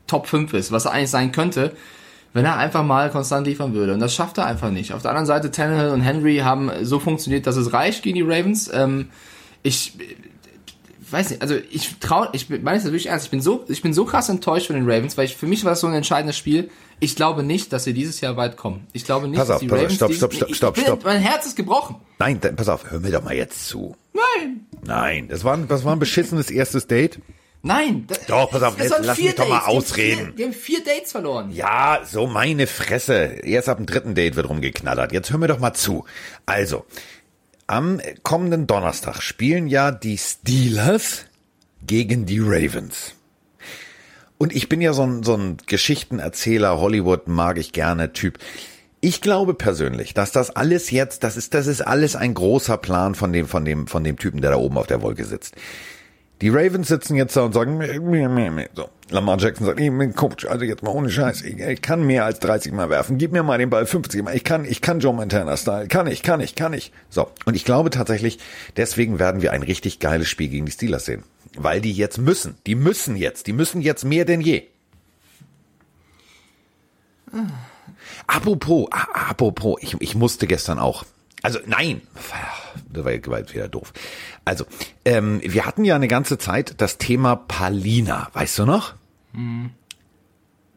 Top 0.07 0.27
5 0.27 0.53
ist, 0.53 0.71
was 0.71 0.85
er 0.85 0.91
eigentlich 0.91 1.09
sein 1.09 1.31
könnte, 1.31 1.73
wenn 2.34 2.45
er 2.45 2.57
einfach 2.57 2.84
mal 2.84 3.09
konstant 3.09 3.47
liefern 3.47 3.73
würde. 3.73 3.93
Und 3.93 3.99
das 3.99 4.13
schafft 4.13 4.38
er 4.38 4.45
einfach 4.45 4.69
nicht. 4.71 4.93
Auf 4.93 5.01
der 5.01 5.11
anderen 5.11 5.25
Seite, 5.25 5.51
Tannehill 5.51 5.89
und 5.89 6.01
Henry 6.01 6.38
haben 6.38 6.71
so 6.84 6.99
funktioniert, 6.99 7.47
dass 7.47 7.55
es 7.55 7.73
reicht 7.73 8.03
gegen 8.03 8.15
die 8.15 8.21
Ravens. 8.21 8.69
Ähm, 8.73 9.09
ich 9.63 9.93
weiß 11.11 11.32
nicht, 11.32 11.41
also 11.41 11.55
ich 11.71 11.97
traue, 11.99 12.30
ich 12.34 12.49
meine 12.49 12.77
es 12.77 12.84
wirklich 12.84 13.07
ernst, 13.07 13.25
ich 13.25 13.32
bin 13.32 13.41
so, 13.41 13.65
ich 13.67 13.82
bin 13.82 13.93
so 13.93 14.05
krass 14.05 14.30
enttäuscht 14.30 14.67
von 14.67 14.75
den 14.75 14.89
Ravens, 14.89 15.17
weil 15.17 15.25
ich, 15.25 15.36
für 15.36 15.47
mich 15.47 15.63
war 15.63 15.71
das 15.71 15.80
so 15.82 15.88
ein 15.88 15.93
entscheidendes 15.93 16.38
Spiel. 16.38 16.69
Ich 16.99 17.15
glaube 17.15 17.43
nicht, 17.43 17.71
dass 17.73 17.86
sie 17.86 17.93
dieses 17.93 18.19
Jahr 18.21 18.36
weit 18.38 18.57
kommen. 18.57 18.86
Ich 18.93 19.05
glaube 19.05 19.27
nicht, 19.27 19.38
pass 19.39 19.47
dass 19.47 19.55
auf, 19.55 19.61
die 19.61 19.67
pass 19.67 19.80
Ravens. 19.80 20.03
auf, 20.03 20.13
stopp, 20.13 20.34
stopp, 20.34 20.53
stopp, 20.53 20.55
stopp, 20.55 20.77
stopp. 20.80 21.03
Mein 21.05 21.19
Herz 21.21 21.45
ist 21.47 21.55
gebrochen. 21.55 21.95
Nein, 22.19 22.39
pass 22.55 22.67
auf, 22.69 22.91
hör 22.91 22.99
mir 22.99 23.11
doch 23.11 23.23
mal 23.23 23.34
jetzt 23.34 23.67
zu. 23.67 23.95
Nein. 24.13 24.65
Nein, 24.86 25.27
das 25.30 25.43
war, 25.43 25.53
ein- 25.55 25.67
das 25.67 25.84
war 25.86 25.93
ein 25.93 25.99
beschissenes 25.99 26.51
erstes 26.51 26.88
Date. 26.88 27.19
Nein. 27.62 28.05
Das, 28.07 28.26
Doch, 28.26 28.49
pass 28.49 28.64
auf, 28.64 28.80
jetzt 28.80 28.93
lass 29.01 29.18
mich 29.18 29.36
doch 29.36 29.47
mal 29.47 29.60
Dates. 29.60 29.66
Die 29.66 29.68
haben 29.68 29.78
ausreden. 29.78 30.26
Vier, 30.26 30.36
die 30.36 30.43
haben 30.45 30.53
vier 30.53 30.84
Dates 30.84 31.12
verloren. 31.12 31.51
Ja, 31.51 32.01
so 32.05 32.28
meine 32.28 32.68
Fresse. 32.68 33.14
Erst 33.43 33.68
ab 33.68 33.78
dem 33.78 33.86
dritten 33.86 34.16
Date 34.16 34.36
wird 34.36 34.49
rumgeknallert. 34.49 35.12
Jetzt 35.12 35.32
hör 35.32 35.38
mir 35.38 35.47
doch 35.47 35.60
mal 35.60 35.74
zu. 35.74 36.05
Also, 36.45 36.86
am 37.68 37.99
kommenden 38.24 38.66
Donnerstag 38.66 39.22
spielen 39.22 39.68
ja 39.68 39.91
die 39.91 40.18
Steelers 40.18 41.26
gegen 41.86 42.26
die 42.26 42.39
Ravens. 42.39 43.16
Und 44.38 44.55
ich 44.55 44.70
bin 44.70 44.80
ja 44.80 44.93
so 44.93 45.03
ein, 45.03 45.24
so 45.24 45.36
ein 45.36 45.57
Geschichtenerzähler, 45.66 46.80
Hollywood 46.80 47.28
mag 47.28 47.57
ich 47.57 47.74
gerne 47.74 48.14
Typ. 48.14 48.39
Ich 49.01 49.22
glaube 49.22 49.53
persönlich, 49.53 50.14
dass 50.14 50.32
das 50.32 50.49
alles 50.49 50.91
jetzt, 50.91 51.24
das 51.24 51.36
ist, 51.36 51.53
das 51.53 51.68
ist 51.68 51.82
alles 51.82 52.16
ein 52.16 52.34
großer 52.34 52.78
Plan 52.78 53.16
von 53.16 53.34
dem, 53.34 53.47
von 53.47 53.66
dem, 53.66 53.88
von 53.88 54.03
dem 54.03 54.18
Typen, 54.18 54.41
der 54.41 54.51
da 54.51 54.57
oben 54.57 54.78
auf 54.78 54.88
der 54.88 55.01
Wolke 55.01 55.26
sitzt. 55.26 55.55
Die 56.41 56.49
Ravens 56.49 56.87
sitzen 56.87 57.15
jetzt 57.15 57.35
da 57.35 57.41
und 57.41 57.53
sagen, 57.53 57.81
so. 58.73 58.89
Lamar 59.09 59.37
Jackson 59.39 59.65
sagt, 59.65 59.79
ich 59.79 59.89
bin 59.89 60.13
Coach, 60.15 60.45
also 60.45 60.63
jetzt 60.63 60.83
mal 60.83 60.91
ohne 60.91 61.09
Scheiß, 61.09 61.41
ich, 61.41 61.59
ich 61.59 61.81
kann 61.81 62.05
mehr 62.05 62.23
als 62.23 62.39
30 62.39 62.71
Mal 62.71 62.89
werfen, 62.89 63.17
gib 63.17 63.31
mir 63.33 63.43
mal 63.43 63.57
den 63.57 63.69
Ball 63.69 63.85
50 63.85 64.23
Mal, 64.23 64.35
ich 64.35 64.43
kann, 64.45 64.63
ich 64.65 64.79
kann 64.81 64.99
Joe 65.01 65.13
Montana 65.13 65.57
Style, 65.57 65.87
kann 65.87 66.07
ich, 66.07 66.21
kann 66.23 66.39
ich, 66.39 66.55
kann 66.55 66.71
ich. 66.73 66.93
So. 67.09 67.27
Und 67.45 67.55
ich 67.55 67.65
glaube 67.65 67.89
tatsächlich, 67.89 68.39
deswegen 68.77 69.19
werden 69.19 69.41
wir 69.41 69.51
ein 69.51 69.63
richtig 69.63 69.99
geiles 69.99 70.29
Spiel 70.29 70.47
gegen 70.47 70.65
die 70.65 70.71
Steelers 70.71 71.05
sehen. 71.05 71.23
Weil 71.57 71.81
die 71.81 71.91
jetzt 71.91 72.19
müssen, 72.19 72.55
die 72.67 72.75
müssen 72.75 73.15
jetzt, 73.17 73.47
die 73.47 73.53
müssen 73.53 73.81
jetzt 73.81 74.05
mehr 74.05 74.23
denn 74.23 74.39
je. 74.41 74.63
Apropos, 78.27 78.87
a- 78.91 79.29
apropos, 79.29 79.77
ich, 79.81 79.95
ich 79.99 80.15
musste 80.15 80.47
gestern 80.47 80.79
auch. 80.79 81.03
Also 81.41 81.59
nein, 81.65 82.01
das 82.89 83.05
war 83.05 83.11
jetzt 83.11 83.53
wieder 83.53 83.67
doof. 83.67 83.93
Also, 84.45 84.65
ähm, 85.05 85.41
wir 85.43 85.65
hatten 85.65 85.85
ja 85.85 85.95
eine 85.95 86.07
ganze 86.07 86.37
Zeit 86.37 86.75
das 86.77 86.97
Thema 86.97 87.35
Palina, 87.35 88.29
weißt 88.33 88.59
du 88.59 88.65
noch? 88.65 88.93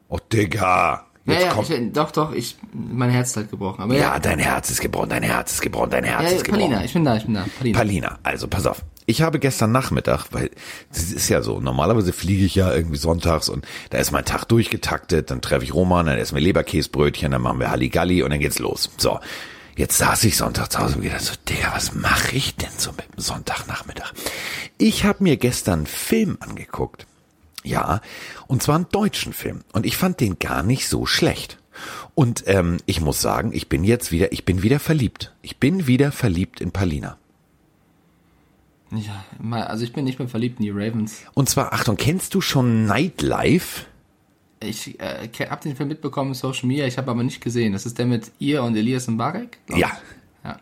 Oh, 0.08 0.18
Digga. 0.32 1.06
Ja, 1.24 1.32
Jetzt 1.34 1.44
ja, 1.44 1.52
kommt, 1.52 1.70
ich, 1.70 1.92
doch, 1.92 2.10
doch, 2.10 2.32
ich, 2.32 2.56
mein 2.72 3.10
Herz 3.10 3.36
hat 3.36 3.48
gebrochen. 3.48 3.80
Aber 3.80 3.94
ja, 3.94 4.18
dein 4.18 4.40
Herz 4.40 4.70
ist 4.70 4.80
gebrochen, 4.80 5.08
dein 5.10 5.22
Herz 5.22 5.52
ist 5.52 5.62
gebrochen, 5.62 5.90
dein 5.90 6.02
Herz 6.02 6.30
ja, 6.30 6.36
ist 6.36 6.44
gebrochen. 6.44 6.64
Palina, 6.64 6.84
ich 6.84 6.92
bin 6.92 7.04
da, 7.04 7.16
ich 7.16 7.24
bin 7.24 7.34
da. 7.34 7.46
Palina. 7.58 7.78
Palina, 7.78 8.18
also 8.24 8.48
pass 8.48 8.66
auf. 8.66 8.82
Ich 9.06 9.22
habe 9.22 9.38
gestern 9.38 9.70
Nachmittag, 9.70 10.26
weil 10.32 10.50
es 10.90 11.12
ist 11.12 11.28
ja 11.28 11.42
so, 11.42 11.60
normalerweise 11.60 12.12
fliege 12.12 12.44
ich 12.44 12.56
ja 12.56 12.74
irgendwie 12.74 12.96
sonntags 12.96 13.48
und 13.48 13.66
da 13.90 13.98
ist 13.98 14.10
mein 14.10 14.24
Tag 14.24 14.44
durchgetaktet, 14.46 15.30
dann 15.30 15.40
treffe 15.40 15.64
ich 15.64 15.74
Roman, 15.74 16.06
dann 16.06 16.18
essen 16.18 16.34
wir 16.34 16.42
Leberkäsbrötchen, 16.42 17.30
dann 17.30 17.42
machen 17.42 17.60
wir 17.60 17.70
Halligalli 17.70 18.22
und 18.22 18.30
dann 18.30 18.40
geht's 18.40 18.58
los. 18.58 18.90
So, 18.98 19.20
jetzt 19.76 19.98
saß 19.98 20.24
ich 20.24 20.36
Sonntag 20.36 20.70
zu 20.70 20.78
Hause 20.78 20.96
und 20.96 21.02
gedacht 21.02 21.22
so, 21.22 21.34
Digga, 21.48 21.72
was 21.74 21.94
mache 21.94 22.36
ich 22.36 22.56
denn 22.56 22.70
so 22.76 22.92
mit 22.92 23.06
dem 23.14 23.20
Sonntagnachmittag? 23.20 24.12
Ich 24.78 25.04
habe 25.04 25.22
mir 25.22 25.36
gestern 25.36 25.80
einen 25.80 25.86
Film 25.86 26.38
angeguckt. 26.40 27.06
Ja, 27.64 28.00
und 28.48 28.62
zwar 28.62 28.76
einen 28.76 28.88
deutschen 28.90 29.32
Film. 29.32 29.62
Und 29.72 29.86
ich 29.86 29.96
fand 29.96 30.20
den 30.20 30.38
gar 30.38 30.62
nicht 30.62 30.88
so 30.88 31.06
schlecht. 31.06 31.58
Und 32.14 32.44
ähm, 32.46 32.78
ich 32.86 33.00
muss 33.00 33.20
sagen, 33.20 33.52
ich 33.52 33.68
bin 33.68 33.84
jetzt 33.84 34.12
wieder, 34.12 34.32
ich 34.32 34.44
bin 34.44 34.62
wieder 34.62 34.80
verliebt. 34.80 35.32
Ich 35.42 35.58
bin 35.58 35.86
wieder 35.86 36.12
verliebt 36.12 36.60
in 36.60 36.72
Palina. 36.72 37.16
Ja, 38.90 39.24
also 39.62 39.84
ich 39.84 39.92
bin 39.92 40.04
nicht 40.04 40.18
mehr 40.18 40.28
verliebt 40.28 40.58
in 40.58 40.64
die 40.64 40.70
Ravens. 40.70 41.22
Und 41.32 41.48
zwar, 41.48 41.72
Achtung, 41.72 41.96
kennst 41.96 42.34
du 42.34 42.40
schon 42.40 42.84
Nightlife? 42.84 43.86
Ich 44.64 44.98
äh, 45.00 45.28
ke- 45.28 45.50
hab 45.50 45.60
den 45.60 45.76
Film 45.76 45.88
mitbekommen 45.88 46.30
in 46.30 46.34
Social 46.34 46.66
Media, 46.66 46.86
ich 46.86 46.98
habe 46.98 47.10
aber 47.10 47.22
nicht 47.22 47.40
gesehen. 47.42 47.72
Das 47.72 47.86
ist 47.86 47.98
der 47.98 48.06
mit 48.06 48.30
ihr 48.38 48.62
und 48.62 48.76
Elias 48.76 49.06
Mbarek? 49.08 49.58
glaub 49.66 49.78
Ja. 49.78 49.90
Ja. 50.44 50.56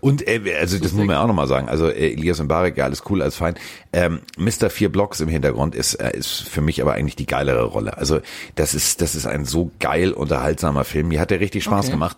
Und 0.00 0.26
äh, 0.26 0.40
also 0.58 0.78
das 0.78 0.92
muss 0.92 1.06
man 1.06 1.16
auch 1.16 1.26
nochmal 1.28 1.46
sagen. 1.46 1.68
Also 1.68 1.88
äh, 1.88 2.12
Elias 2.12 2.42
Mbarek, 2.42 2.76
ja, 2.76 2.84
alles 2.84 3.02
cool, 3.08 3.22
alles 3.22 3.36
fein. 3.36 3.54
Ähm, 3.92 4.20
Mr. 4.36 4.68
Vier 4.68 4.90
Blocks 4.90 5.20
im 5.20 5.28
Hintergrund 5.28 5.74
ist 5.74 5.94
äh, 5.94 6.16
ist 6.16 6.28
für 6.42 6.60
mich 6.60 6.82
aber 6.82 6.94
eigentlich 6.94 7.16
die 7.16 7.26
geilere 7.26 7.64
Rolle. 7.64 7.96
Also 7.96 8.20
das 8.56 8.74
ist 8.74 9.00
das 9.00 9.14
ist 9.14 9.26
ein 9.26 9.44
so 9.44 9.70
geil 9.78 10.12
unterhaltsamer 10.12 10.84
Film. 10.84 11.08
Mir 11.08 11.20
hat 11.20 11.30
der 11.30 11.40
richtig 11.40 11.64
Spaß 11.64 11.86
Okay. 11.86 11.92
gemacht. 11.92 12.16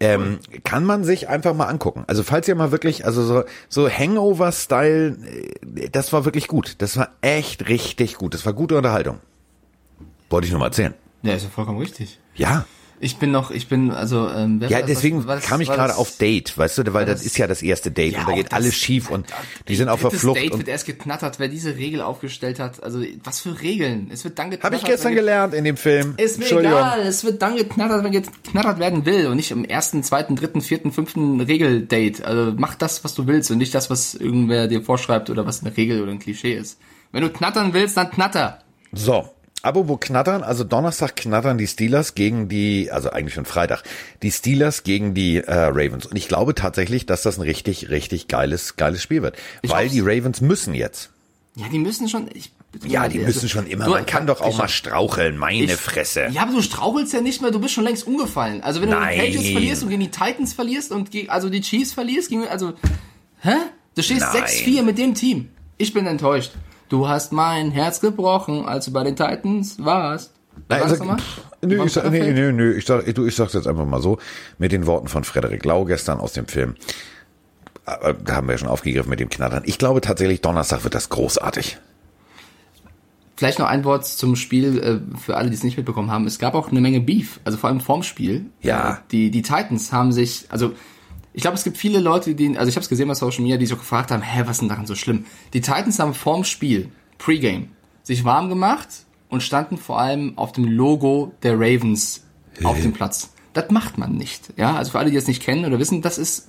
Ähm, 0.00 0.38
Kann 0.64 0.84
man 0.84 1.04
sich 1.04 1.28
einfach 1.28 1.54
mal 1.54 1.66
angucken. 1.66 2.02
Also 2.08 2.24
falls 2.24 2.48
ihr 2.48 2.56
mal 2.56 2.72
wirklich, 2.72 3.04
also 3.06 3.22
so 3.22 3.44
so 3.68 3.88
Hangover-Style, 3.88 5.16
äh, 5.76 5.88
das 5.90 6.12
war 6.12 6.24
wirklich 6.24 6.48
gut. 6.48 6.76
Das 6.78 6.96
war 6.96 7.10
echt 7.20 7.68
richtig 7.68 8.16
gut. 8.16 8.34
Das 8.34 8.44
war 8.44 8.52
gute 8.54 8.76
Unterhaltung. 8.76 9.18
Wollte 10.30 10.46
ich 10.46 10.52
nur 10.52 10.60
mal 10.60 10.66
erzählen. 10.66 10.94
Ja, 11.22 11.34
ist 11.34 11.44
ja 11.44 11.48
vollkommen 11.50 11.78
richtig. 11.78 12.18
Ja. 12.34 12.66
Ich 13.00 13.16
bin 13.16 13.32
noch, 13.32 13.50
ich 13.50 13.68
bin, 13.68 13.90
also, 13.90 14.28
ähm, 14.30 14.62
Ja, 14.68 14.80
deswegen 14.80 15.26
War 15.26 15.34
das- 15.36 15.44
kam 15.46 15.60
ich 15.60 15.68
gerade 15.68 15.96
auf 15.96 16.16
Date, 16.16 16.56
weißt 16.56 16.78
du, 16.78 16.94
weil 16.94 17.04
das, 17.04 17.18
das- 17.18 17.26
ist 17.26 17.36
ja 17.36 17.46
das 17.46 17.60
erste 17.60 17.90
Date 17.90 18.16
und 18.16 18.28
da 18.28 18.32
geht 18.34 18.46
das- 18.46 18.52
alles 18.52 18.74
schief 18.76 19.10
und 19.10 19.26
die 19.68 19.74
sind 19.74 19.88
auf 19.88 20.00
der 20.00 20.12
Flucht. 20.12 20.38
Date 20.40 20.52
Und 20.52 20.58
wird 20.60 20.68
erst 20.68 20.86
geknattert, 20.86 21.38
wer 21.38 21.48
diese 21.48 21.76
Regel 21.76 22.00
aufgestellt 22.00 22.60
hat. 22.60 22.82
Also, 22.82 23.02
was 23.24 23.40
für 23.40 23.60
Regeln? 23.60 24.10
Es 24.12 24.24
wird 24.24 24.38
dann 24.38 24.50
geknattert. 24.50 24.64
habe 24.64 24.76
ich 24.76 24.84
gestern 24.90 25.14
gelernt 25.14 25.54
in 25.54 25.64
dem 25.64 25.76
Film. 25.76 26.14
Ist 26.18 26.38
mir 26.38 26.50
egal, 26.50 27.00
es 27.00 27.24
wird 27.24 27.42
dann 27.42 27.56
geknattert, 27.56 28.04
wenn 28.04 28.12
geknattert 28.12 28.78
werden 28.78 29.04
will 29.04 29.26
und 29.26 29.36
nicht 29.36 29.50
im 29.50 29.64
ersten, 29.64 30.02
zweiten, 30.04 30.36
dritten, 30.36 30.60
vierten, 30.62 30.92
fünften 30.92 31.40
Regeldate. 31.40 32.24
Also 32.24 32.54
mach 32.56 32.74
das, 32.76 33.02
was 33.04 33.14
du 33.14 33.26
willst 33.26 33.50
und 33.50 33.58
nicht 33.58 33.74
das, 33.74 33.90
was 33.90 34.14
irgendwer 34.14 34.68
dir 34.68 34.82
vorschreibt 34.82 35.28
oder 35.30 35.44
was 35.44 35.62
eine 35.62 35.76
Regel 35.76 36.00
oder 36.00 36.12
ein 36.12 36.20
Klischee 36.20 36.54
ist. 36.54 36.78
Wenn 37.12 37.22
du 37.22 37.30
knattern 37.30 37.74
willst, 37.74 37.96
dann 37.96 38.10
knatter. 38.10 38.60
So. 38.92 39.28
Apropos 39.64 39.98
knattern, 40.00 40.42
also 40.42 40.62
Donnerstag 40.62 41.16
knattern 41.16 41.56
die 41.58 41.66
Steelers 41.66 42.14
gegen 42.14 42.48
die, 42.48 42.90
also 42.90 43.10
eigentlich 43.10 43.34
schon 43.34 43.46
Freitag, 43.46 43.82
die 44.22 44.30
Steelers 44.30 44.82
gegen 44.82 45.14
die 45.14 45.38
äh, 45.38 45.50
Ravens. 45.52 46.06
Und 46.06 46.16
ich 46.16 46.28
glaube 46.28 46.54
tatsächlich, 46.54 47.06
dass 47.06 47.22
das 47.22 47.38
ein 47.38 47.42
richtig, 47.42 47.88
richtig 47.88 48.28
geiles, 48.28 48.76
geiles 48.76 49.02
Spiel 49.02 49.22
wird. 49.22 49.36
weil 49.66 49.84
hoff's. 49.84 49.92
die 49.94 50.00
Ravens 50.00 50.40
müssen 50.42 50.74
jetzt. 50.74 51.10
Ja, 51.56 51.66
die 51.72 51.78
müssen 51.78 52.08
schon. 52.08 52.28
Ich, 52.34 52.50
Ja, 52.84 53.08
die 53.08 53.20
also, 53.20 53.26
müssen 53.28 53.48
schon 53.48 53.66
immer. 53.68 53.84
du- 53.84 53.92
Man 53.92 54.04
kann 54.06 54.26
doch 54.26 54.40
auch 54.40 54.50
ich- 54.50 54.58
mal 54.58 54.68
straucheln, 54.68 55.38
meine 55.38 55.62
ich- 55.62 55.72
Fresse. 55.76 56.26
Ja, 56.32 56.42
aber 56.42 56.52
du 56.52 56.60
strauchelst 56.62 57.12
ja 57.12 57.20
nicht 57.20 57.40
mehr, 57.40 57.50
du 57.52 57.60
bist 57.60 57.72
schon 57.74 57.84
längst 57.84 58.06
umgefallen. 58.06 58.60
Also 58.62 58.82
wenn 58.82 58.90
du 58.90 58.96
Nein. 58.96 59.14
die 59.18 59.20
Patriots 59.26 59.50
verlierst 59.52 59.82
und 59.84 59.88
gegen 59.90 60.00
die 60.02 60.10
Titans 60.10 60.52
verlierst 60.52 60.90
und 60.90 61.10
gegen, 61.10 61.30
also 61.30 61.48
die 61.48 61.60
Chiefs 61.60 61.92
verlierst, 61.92 62.28
gegen, 62.28 62.46
also, 62.48 62.72
hä? 63.40 63.54
Du 63.94 64.02
stehst 64.02 64.20
Nein. 64.22 64.42
6-4 64.44 64.82
mit 64.82 64.98
dem 64.98 65.14
Team. 65.14 65.48
Ich 65.78 65.94
bin 65.94 66.06
enttäuscht. 66.06 66.50
Du 66.88 67.08
hast 67.08 67.32
mein 67.32 67.70
Herz 67.70 68.00
gebrochen, 68.00 68.66
als 68.66 68.86
du 68.86 68.92
bei 68.92 69.04
den 69.04 69.16
Titans 69.16 69.82
warst. 69.82 70.32
Nein, 70.68 71.18
pff, 71.18 71.40
nö, 71.62 71.84
ich 71.84 71.92
sag, 71.92 72.10
nee, 72.10 72.32
nö, 72.32 72.52
nö, 72.52 72.74
ich 72.76 72.84
sag, 72.86 73.12
du, 73.14 73.26
ich 73.26 73.34
sag's 73.34 73.54
jetzt 73.54 73.66
einfach 73.66 73.86
mal 73.86 74.00
so, 74.00 74.18
mit 74.58 74.70
den 74.70 74.86
Worten 74.86 75.08
von 75.08 75.24
Frederik 75.24 75.64
Lau 75.64 75.84
gestern 75.84 76.20
aus 76.20 76.32
dem 76.32 76.46
Film. 76.46 76.76
Aber 77.86 78.14
Da 78.14 78.36
haben 78.36 78.46
wir 78.46 78.52
ja 78.52 78.58
schon 78.58 78.68
aufgegriffen 78.68 79.10
mit 79.10 79.20
dem 79.20 79.28
Knattern. 79.28 79.62
Ich 79.66 79.78
glaube 79.78 80.00
tatsächlich, 80.00 80.40
Donnerstag 80.42 80.84
wird 80.84 80.94
das 80.94 81.08
großartig. 81.08 81.78
Vielleicht 83.36 83.58
noch 83.58 83.66
ein 83.66 83.84
Wort 83.84 84.06
zum 84.06 84.36
Spiel 84.36 84.78
äh, 84.78 85.18
für 85.18 85.36
alle, 85.36 85.50
die 85.50 85.56
es 85.56 85.64
nicht 85.64 85.76
mitbekommen 85.76 86.10
haben. 86.10 86.24
Es 86.26 86.38
gab 86.38 86.54
auch 86.54 86.70
eine 86.70 86.80
Menge 86.80 87.00
Beef, 87.00 87.40
also 87.44 87.58
vor 87.58 87.68
allem 87.68 87.80
vorm 87.80 88.04
Spiel. 88.04 88.46
Ja. 88.62 88.92
Äh, 88.92 88.96
Die, 89.10 89.30
die 89.32 89.42
Titans 89.42 89.92
haben 89.92 90.12
sich, 90.12 90.46
also 90.50 90.72
ich 91.34 91.42
glaube, 91.42 91.56
es 91.56 91.64
gibt 91.64 91.76
viele 91.76 91.98
Leute, 91.98 92.34
die, 92.34 92.56
also 92.56 92.68
ich 92.68 92.76
habe 92.76 92.84
es 92.84 92.88
gesehen 92.88 93.08
bei 93.08 93.14
Social 93.14 93.42
Media, 93.42 93.56
die 93.56 93.66
so 93.66 93.76
gefragt 93.76 94.12
haben, 94.12 94.22
hä, 94.22 94.42
was 94.44 94.52
ist 94.52 94.60
denn 94.60 94.68
daran 94.68 94.86
so 94.86 94.94
schlimm? 94.94 95.26
Die 95.52 95.60
Titans 95.60 95.98
haben 95.98 96.14
vorm 96.14 96.44
Spiel, 96.44 96.90
Pre-Game, 97.18 97.70
sich 98.04 98.24
warm 98.24 98.48
gemacht 98.48 98.88
und 99.28 99.42
standen 99.42 99.76
vor 99.76 100.00
allem 100.00 100.38
auf 100.38 100.52
dem 100.52 100.64
Logo 100.64 101.32
der 101.42 101.54
Ravens 101.54 102.24
auf 102.62 102.80
dem 102.80 102.92
Platz. 102.92 103.30
Das 103.52 103.70
macht 103.70 103.98
man 103.98 104.12
nicht. 104.12 104.52
Ja, 104.56 104.76
also 104.76 104.92
für 104.92 105.00
alle, 105.00 105.10
die 105.10 105.16
das 105.16 105.26
nicht 105.26 105.42
kennen 105.42 105.64
oder 105.64 105.80
wissen, 105.80 106.02
das 106.02 106.18
ist 106.18 106.48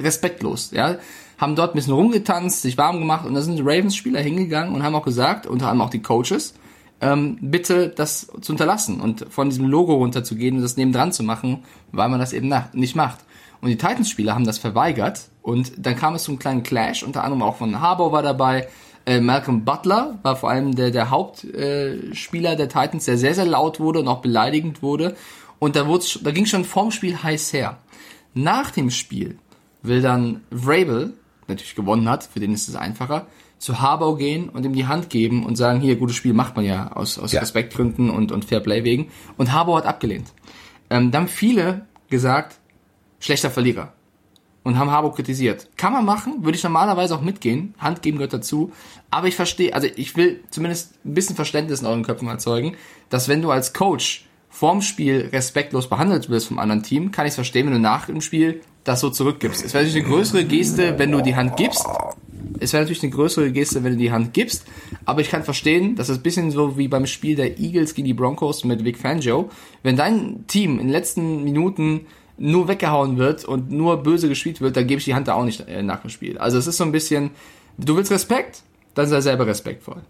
respektlos, 0.00 0.72
ja. 0.72 0.96
Haben 1.38 1.54
dort 1.54 1.72
ein 1.72 1.76
bisschen 1.76 1.94
rumgetanzt, 1.94 2.62
sich 2.62 2.76
warm 2.76 2.98
gemacht 2.98 3.26
und 3.26 3.34
da 3.34 3.42
sind 3.42 3.56
die 3.56 3.62
Ravens-Spieler 3.62 4.20
hingegangen 4.20 4.74
und 4.74 4.82
haben 4.82 4.94
auch 4.96 5.04
gesagt, 5.04 5.46
unter 5.46 5.68
anderem 5.68 5.86
auch 5.86 5.90
die 5.90 6.02
Coaches, 6.02 6.54
ähm, 7.00 7.38
bitte 7.40 7.88
das 7.88 8.32
zu 8.40 8.52
unterlassen 8.52 9.00
und 9.00 9.26
von 9.30 9.50
diesem 9.50 9.66
Logo 9.66 9.94
runterzugehen 9.94 10.56
und 10.56 10.62
das 10.62 10.76
nebendran 10.76 11.12
zu 11.12 11.22
machen, 11.22 11.64
weil 11.92 12.08
man 12.08 12.18
das 12.18 12.32
eben 12.32 12.52
nicht 12.72 12.96
macht. 12.96 13.20
Und 13.64 13.70
die 13.70 13.78
Titans-Spieler 13.78 14.34
haben 14.34 14.44
das 14.44 14.58
verweigert 14.58 15.30
und 15.40 15.72
dann 15.78 15.96
kam 15.96 16.14
es 16.14 16.24
zu 16.24 16.32
einem 16.32 16.38
kleinen 16.38 16.62
Clash, 16.62 17.02
unter 17.02 17.24
anderem 17.24 17.40
auch 17.40 17.56
von 17.56 17.80
Harbour 17.80 18.12
war 18.12 18.22
dabei, 18.22 18.68
äh, 19.06 19.20
Malcolm 19.20 19.64
Butler 19.64 20.18
war 20.22 20.36
vor 20.36 20.50
allem 20.50 20.74
der, 20.74 20.90
der 20.90 21.08
Hauptspieler 21.08 22.52
äh, 22.52 22.56
der 22.56 22.68
Titans, 22.68 23.06
der 23.06 23.16
sehr, 23.16 23.34
sehr 23.34 23.46
laut 23.46 23.80
wurde 23.80 24.00
und 24.00 24.08
auch 24.08 24.20
beleidigend 24.20 24.82
wurde. 24.82 25.16
Und 25.60 25.76
da, 25.76 25.88
da 26.22 26.30
ging 26.30 26.44
schon 26.44 26.66
vorm 26.66 26.90
Spiel 26.90 27.22
heiß 27.22 27.54
her. 27.54 27.78
Nach 28.34 28.70
dem 28.70 28.90
Spiel 28.90 29.38
will 29.80 30.02
dann 30.02 30.42
Vrabel, 30.50 31.14
natürlich 31.48 31.74
gewonnen 31.74 32.06
hat, 32.06 32.24
für 32.24 32.40
den 32.40 32.52
ist 32.52 32.68
es 32.68 32.76
einfacher, 32.76 33.28
zu 33.56 33.80
Harbaugh 33.80 34.18
gehen 34.18 34.50
und 34.50 34.66
ihm 34.66 34.74
die 34.74 34.88
Hand 34.88 35.08
geben 35.08 35.46
und 35.46 35.56
sagen, 35.56 35.80
hier, 35.80 35.96
gutes 35.96 36.16
Spiel 36.16 36.34
macht 36.34 36.54
man 36.54 36.66
ja 36.66 36.92
aus, 36.92 37.18
aus 37.18 37.32
Ja. 37.32 37.40
Respektgründen 37.40 38.10
und, 38.10 38.30
und 38.30 38.44
Fairplay 38.44 38.84
wegen. 38.84 39.10
Und 39.38 39.54
Harbaugh 39.54 39.78
hat 39.78 39.86
abgelehnt. 39.86 40.34
Ähm, 40.90 41.10
dann 41.10 41.22
haben 41.22 41.28
viele 41.28 41.86
gesagt, 42.10 42.60
schlechter 43.24 43.50
Verlierer. 43.50 43.94
Und 44.64 44.78
haben 44.78 44.90
Harbaugh 44.90 45.14
kritisiert. 45.14 45.68
Kann 45.76 45.92
man 45.92 46.04
machen, 46.04 46.44
würde 46.44 46.56
ich 46.56 46.62
normalerweise 46.62 47.14
auch 47.14 47.20
mitgehen. 47.20 47.74
Hand 47.78 48.02
geben 48.02 48.18
gehört 48.18 48.32
dazu. 48.32 48.72
Aber 49.10 49.28
ich 49.28 49.36
verstehe, 49.36 49.74
also 49.74 49.88
ich 49.96 50.16
will 50.16 50.40
zumindest 50.50 50.94
ein 51.04 51.14
bisschen 51.14 51.36
Verständnis 51.36 51.80
in 51.80 51.86
euren 51.86 52.02
Köpfen 52.02 52.28
erzeugen, 52.28 52.76
dass 53.10 53.28
wenn 53.28 53.42
du 53.42 53.50
als 53.50 53.72
Coach 53.72 54.26
vorm 54.48 54.82
Spiel 54.82 55.28
respektlos 55.32 55.88
behandelt 55.88 56.30
wirst 56.30 56.48
vom 56.48 56.58
anderen 56.58 56.82
Team, 56.82 57.12
kann 57.12 57.26
ich 57.26 57.30
es 57.30 57.34
verstehen, 57.34 57.66
wenn 57.66 57.74
du 57.74 57.78
nach 57.78 58.06
dem 58.06 58.20
Spiel 58.20 58.60
das 58.84 59.00
so 59.00 59.10
zurückgibst. 59.10 59.64
Es 59.64 59.74
wäre 59.74 59.84
natürlich 59.84 60.04
eine 60.04 60.14
größere 60.14 60.44
Geste, 60.44 60.98
wenn 60.98 61.10
du 61.10 61.22
die 61.22 61.34
Hand 61.34 61.56
gibst. 61.56 61.86
Es 62.60 62.72
wäre 62.72 62.82
natürlich 62.82 63.02
eine 63.02 63.12
größere 63.12 63.52
Geste, 63.52 63.84
wenn 63.84 63.92
du 63.92 63.98
die 63.98 64.12
Hand 64.12 64.32
gibst. 64.32 64.64
Aber 65.04 65.20
ich 65.20 65.30
kann 65.30 65.44
verstehen, 65.44 65.96
dass 65.96 66.08
es 66.08 66.18
ein 66.18 66.22
bisschen 66.22 66.50
so 66.50 66.78
wie 66.78 66.88
beim 66.88 67.06
Spiel 67.06 67.36
der 67.36 67.58
Eagles 67.58 67.94
gegen 67.94 68.06
die 68.06 68.14
Broncos 68.14 68.64
mit 68.64 68.84
Vic 68.84 68.98
Fangio. 68.98 69.50
Wenn 69.82 69.96
dein 69.96 70.46
Team 70.46 70.72
in 70.78 70.86
den 70.86 70.90
letzten 70.90 71.42
Minuten 71.42 72.06
nur 72.36 72.68
weggehauen 72.68 73.16
wird 73.18 73.44
und 73.44 73.70
nur 73.70 74.02
böse 74.02 74.28
gespielt 74.28 74.60
wird, 74.60 74.76
dann 74.76 74.86
gebe 74.86 74.98
ich 74.98 75.04
die 75.04 75.14
Hand 75.14 75.28
da 75.28 75.34
auch 75.34 75.44
nicht 75.44 75.68
äh, 75.68 75.82
nach 75.82 76.00
dem 76.00 76.10
Spiel. 76.10 76.38
Also 76.38 76.58
es 76.58 76.66
ist 76.66 76.76
so 76.76 76.84
ein 76.84 76.92
bisschen, 76.92 77.30
du 77.78 77.96
willst 77.96 78.10
Respekt, 78.10 78.62
dann 78.94 79.08
sei 79.08 79.20
selber 79.20 79.46
respektvoll. 79.46 80.02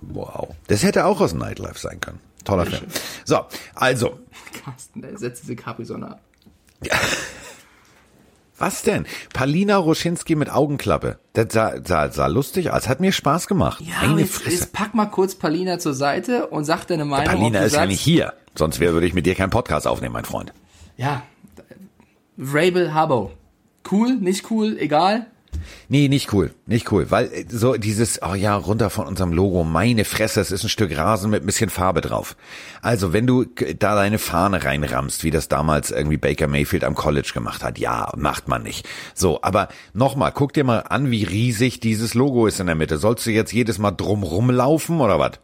Wow. 0.00 0.48
Das 0.68 0.82
hätte 0.82 1.04
auch 1.04 1.20
aus 1.20 1.34
Nightlife 1.34 1.78
sein 1.78 2.00
können. 2.00 2.18
Toller 2.44 2.66
Film. 2.66 2.82
So, 3.24 3.40
also, 3.74 4.18
Carsten, 4.64 5.02
der 5.02 5.18
setzt 5.18 5.42
diese 5.42 5.54
Capri-Sonne 5.56 6.12
ab. 6.12 6.20
was 8.58 8.82
denn? 8.82 9.06
Palina 9.32 9.76
Roschinski 9.76 10.34
mit 10.34 10.50
Augenklappe. 10.50 11.18
Das 11.34 11.52
sah, 11.52 11.74
sah, 11.84 12.10
sah 12.10 12.26
lustig 12.26 12.70
aus. 12.72 12.88
Hat 12.88 13.00
mir 13.00 13.12
Spaß 13.12 13.46
gemacht. 13.46 13.80
Ja, 13.82 14.08
Meine 14.08 14.22
jetzt, 14.22 14.34
Fresse. 14.34 14.56
jetzt 14.56 14.72
pack 14.72 14.94
mal 14.94 15.06
kurz 15.06 15.34
Palina 15.36 15.78
zur 15.78 15.94
Seite 15.94 16.46
und 16.48 16.64
sag 16.64 16.86
deine 16.86 17.04
Meinung. 17.04 17.26
ob 17.26 17.32
Palina 17.40 17.60
ist 17.60 17.72
ja 17.74 17.80
sagst- 17.80 17.90
nicht 17.90 18.00
hier. 18.00 18.32
Sonst 18.56 18.80
wäre, 18.80 18.94
würde 18.94 19.06
ich 19.06 19.14
mit 19.14 19.26
dir 19.26 19.36
keinen 19.36 19.50
Podcast 19.50 19.86
aufnehmen, 19.86 20.14
mein 20.14 20.24
Freund. 20.24 20.52
Ja, 20.98 21.22
Rabel 22.36 22.92
Harbour. 22.92 23.30
Cool, 23.88 24.16
nicht 24.16 24.50
cool, 24.50 24.76
egal. 24.80 25.28
Nee, 25.88 26.08
nicht 26.08 26.32
cool, 26.32 26.50
nicht 26.66 26.90
cool, 26.90 27.10
weil 27.10 27.26
äh, 27.32 27.44
so 27.48 27.74
dieses, 27.74 28.20
oh 28.20 28.34
ja, 28.34 28.56
runter 28.56 28.90
von 28.90 29.06
unserem 29.06 29.32
Logo, 29.32 29.62
meine 29.62 30.04
Fresse, 30.04 30.40
es 30.40 30.50
ist 30.50 30.64
ein 30.64 30.68
Stück 30.68 30.96
Rasen 30.96 31.30
mit 31.30 31.44
ein 31.44 31.46
bisschen 31.46 31.70
Farbe 31.70 32.00
drauf. 32.00 32.36
Also, 32.82 33.12
wenn 33.12 33.28
du 33.28 33.44
da 33.44 33.94
deine 33.94 34.18
Fahne 34.18 34.64
reinrammst, 34.64 35.22
wie 35.22 35.30
das 35.30 35.46
damals 35.46 35.92
irgendwie 35.92 36.16
Baker 36.16 36.48
Mayfield 36.48 36.82
am 36.82 36.96
College 36.96 37.30
gemacht 37.32 37.62
hat, 37.62 37.78
ja, 37.78 38.12
macht 38.16 38.48
man 38.48 38.64
nicht. 38.64 38.88
So, 39.14 39.40
aber 39.42 39.68
nochmal, 39.94 40.32
guck 40.32 40.52
dir 40.52 40.64
mal 40.64 40.80
an, 40.80 41.12
wie 41.12 41.22
riesig 41.22 41.78
dieses 41.78 42.14
Logo 42.14 42.48
ist 42.48 42.58
in 42.58 42.66
der 42.66 42.74
Mitte. 42.74 42.98
Sollst 42.98 43.24
du 43.24 43.30
jetzt 43.30 43.52
jedes 43.52 43.78
Mal 43.78 43.92
drum 43.92 44.24
rumlaufen 44.24 45.00
oder 45.00 45.20
was? 45.20 45.38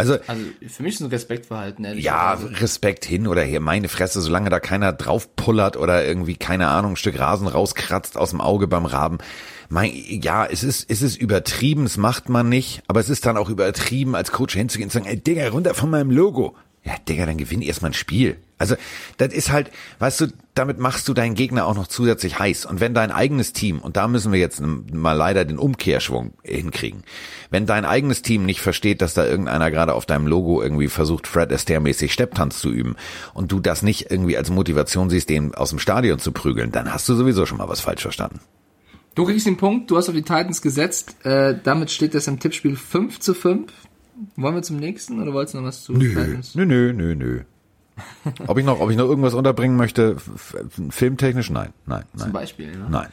Also, 0.00 0.18
Also 0.26 0.42
für 0.68 0.82
mich 0.82 0.94
ist 0.94 1.00
ein 1.00 1.06
Respektverhalten, 1.06 1.84
ehrlich 1.84 2.04
ja, 2.04 2.34
gesagt. 2.34 2.60
Respekt 2.60 3.04
hin 3.04 3.26
oder 3.26 3.42
her, 3.42 3.60
meine 3.60 3.88
Fresse, 3.88 4.20
solange 4.20 4.50
da 4.50 4.60
keiner 4.60 4.92
draufpullert 4.92 5.76
oder 5.76 6.04
irgendwie, 6.04 6.36
keine 6.36 6.68
Ahnung, 6.68 6.92
ein 6.92 6.96
Stück 6.96 7.18
Rasen 7.18 7.46
rauskratzt 7.46 8.16
aus 8.16 8.30
dem 8.30 8.40
Auge 8.40 8.66
beim 8.66 8.86
Raben. 8.86 9.18
Mein, 9.68 9.92
ja, 9.94 10.46
es 10.46 10.64
ist, 10.64 10.90
es 10.90 11.00
ist 11.00 11.16
übertrieben, 11.16 11.84
das 11.84 11.96
macht 11.96 12.28
man 12.28 12.48
nicht, 12.48 12.82
aber 12.88 12.98
es 12.98 13.08
ist 13.08 13.24
dann 13.24 13.36
auch 13.36 13.48
übertrieben, 13.48 14.16
als 14.16 14.32
Coach 14.32 14.54
hinzugehen 14.54 14.86
und 14.86 14.90
zu 14.90 14.98
sagen, 14.98 15.08
ey, 15.08 15.16
Digga, 15.16 15.48
runter 15.48 15.74
von 15.74 15.90
meinem 15.90 16.10
Logo. 16.10 16.56
Ja, 16.82 16.94
Digga, 17.08 17.26
dann 17.26 17.36
gewinn 17.36 17.62
erstmal 17.62 17.90
ein 17.90 17.94
Spiel. 17.94 18.36
Also, 18.60 18.76
das 19.16 19.32
ist 19.32 19.50
halt, 19.50 19.70
weißt 20.00 20.20
du, 20.20 20.26
damit 20.52 20.78
machst 20.78 21.08
du 21.08 21.14
deinen 21.14 21.34
Gegner 21.34 21.64
auch 21.64 21.74
noch 21.74 21.86
zusätzlich 21.86 22.38
heiß. 22.38 22.66
Und 22.66 22.78
wenn 22.78 22.92
dein 22.92 23.10
eigenes 23.10 23.54
Team, 23.54 23.78
und 23.78 23.96
da 23.96 24.06
müssen 24.06 24.32
wir 24.32 24.38
jetzt 24.38 24.60
mal 24.60 25.14
leider 25.14 25.46
den 25.46 25.56
Umkehrschwung 25.56 26.34
hinkriegen, 26.42 27.04
wenn 27.48 27.64
dein 27.64 27.86
eigenes 27.86 28.20
Team 28.20 28.44
nicht 28.44 28.60
versteht, 28.60 29.00
dass 29.00 29.14
da 29.14 29.26
irgendeiner 29.26 29.70
gerade 29.70 29.94
auf 29.94 30.04
deinem 30.04 30.26
Logo 30.26 30.60
irgendwie 30.60 30.88
versucht, 30.88 31.26
Fred 31.26 31.50
Astaire-mäßig 31.50 32.12
Stepptanz 32.12 32.58
zu 32.58 32.70
üben, 32.70 32.96
und 33.32 33.50
du 33.50 33.60
das 33.60 33.80
nicht 33.80 34.10
irgendwie 34.10 34.36
als 34.36 34.50
Motivation 34.50 35.08
siehst, 35.08 35.30
den 35.30 35.54
aus 35.54 35.70
dem 35.70 35.78
Stadion 35.78 36.18
zu 36.18 36.32
prügeln, 36.32 36.70
dann 36.70 36.92
hast 36.92 37.08
du 37.08 37.14
sowieso 37.14 37.46
schon 37.46 37.56
mal 37.56 37.68
was 37.70 37.80
falsch 37.80 38.02
verstanden. 38.02 38.40
Du 39.14 39.24
kriegst 39.24 39.46
den 39.46 39.56
Punkt, 39.56 39.90
du 39.90 39.96
hast 39.96 40.10
auf 40.10 40.14
die 40.14 40.20
Titans 40.20 40.60
gesetzt. 40.60 41.16
Äh, 41.24 41.56
damit 41.64 41.90
steht 41.90 42.14
das 42.14 42.26
im 42.26 42.38
Tippspiel 42.38 42.76
5 42.76 43.20
zu 43.20 43.32
5. 43.32 43.72
Wollen 44.36 44.54
wir 44.54 44.62
zum 44.62 44.76
nächsten 44.76 45.20
oder 45.22 45.32
wolltest 45.32 45.54
du 45.54 45.58
noch 45.60 45.68
was 45.68 45.82
zu 45.82 45.94
Titans? 45.94 46.54
Nö, 46.54 46.66
nö, 46.66 46.92
nö, 46.92 47.14
nö. 47.14 47.40
Ob 48.46 48.58
ich 48.58 48.64
noch, 48.64 48.80
ob 48.80 48.90
ich 48.90 48.96
noch 48.96 49.06
irgendwas 49.06 49.34
unterbringen 49.34 49.76
möchte, 49.76 50.16
filmtechnisch? 50.90 51.50
Nein, 51.50 51.72
nein, 51.86 52.04
Zum 52.12 52.20
nein. 52.20 52.32
Beispiel, 52.32 52.76
ne? 52.76 52.86
Nein. 52.88 53.08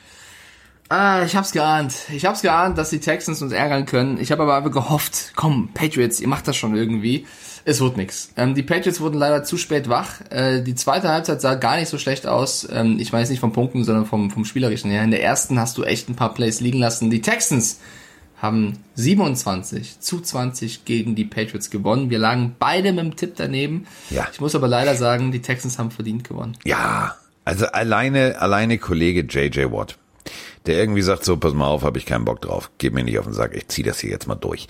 Ah, 0.89 1.23
ich 1.25 1.35
hab's 1.35 1.51
geahnt. 1.51 1.93
Ich 2.13 2.25
hab's 2.25 2.41
geahnt, 2.41 2.77
dass 2.77 2.89
die 2.89 2.99
Texans 2.99 3.41
uns 3.41 3.51
ärgern 3.51 3.85
können. 3.85 4.17
Ich 4.21 4.31
habe 4.31 4.43
aber 4.43 4.55
einfach 4.55 4.71
gehofft, 4.71 5.33
komm, 5.35 5.69
Patriots, 5.73 6.21
ihr 6.21 6.29
macht 6.29 6.47
das 6.47 6.55
schon 6.55 6.75
irgendwie. 6.75 7.25
Es 7.65 7.81
wird 7.81 7.97
nix. 7.97 8.31
Ähm, 8.37 8.55
die 8.55 8.63
Patriots 8.63 9.01
wurden 9.01 9.17
leider 9.17 9.43
zu 9.43 9.57
spät 9.57 9.89
wach. 9.89 10.21
Äh, 10.29 10.61
die 10.61 10.75
zweite 10.75 11.09
Halbzeit 11.09 11.41
sah 11.41 11.55
gar 11.55 11.75
nicht 11.75 11.89
so 11.89 11.97
schlecht 11.97 12.25
aus. 12.25 12.65
Ähm, 12.71 12.97
ich 12.99 13.11
weiß 13.11 13.29
nicht 13.29 13.41
vom 13.41 13.51
Punkten, 13.51 13.83
sondern 13.83 14.05
vom, 14.05 14.31
vom 14.31 14.45
Spielerischen 14.45 14.89
her. 14.89 15.03
In 15.03 15.11
der 15.11 15.21
ersten 15.21 15.59
hast 15.59 15.77
du 15.77 15.83
echt 15.83 16.07
ein 16.07 16.15
paar 16.15 16.33
Plays 16.33 16.61
liegen 16.61 16.79
lassen. 16.79 17.09
Die 17.09 17.19
Texans 17.19 17.81
haben 18.37 18.77
27 18.95 19.99
zu 19.99 20.21
20 20.21 20.85
gegen 20.85 21.15
die 21.15 21.25
Patriots 21.25 21.69
gewonnen. 21.69 22.09
Wir 22.09 22.19
lagen 22.19 22.55
beide 22.59 22.93
mit 22.93 23.03
dem 23.03 23.15
Tipp 23.15 23.33
daneben. 23.35 23.87
Ja. 24.09 24.27
Ich 24.31 24.39
muss 24.39 24.55
aber 24.55 24.67
leider 24.67 24.95
sagen, 24.95 25.31
die 25.31 25.41
Texans 25.41 25.79
haben 25.79 25.91
verdient 25.91 26.23
gewonnen. 26.23 26.57
Ja, 26.63 27.15
also 27.45 27.65
alleine, 27.65 28.39
alleine 28.39 28.77
Kollege 28.77 29.21
JJ 29.21 29.71
Watt, 29.71 29.97
der 30.65 30.77
irgendwie 30.77 31.01
sagt, 31.01 31.23
so, 31.25 31.37
pass 31.37 31.53
mal 31.53 31.67
auf, 31.67 31.83
habe 31.83 31.97
ich 31.97 32.05
keinen 32.05 32.25
Bock 32.25 32.41
drauf, 32.41 32.69
gib 32.77 32.93
mir 32.93 33.03
nicht 33.03 33.17
auf 33.17 33.25
den 33.25 33.33
Sack, 33.33 33.55
ich 33.55 33.67
zieh 33.69 33.83
das 33.83 33.99
hier 33.99 34.11
jetzt 34.11 34.27
mal 34.27 34.35
durch. 34.35 34.67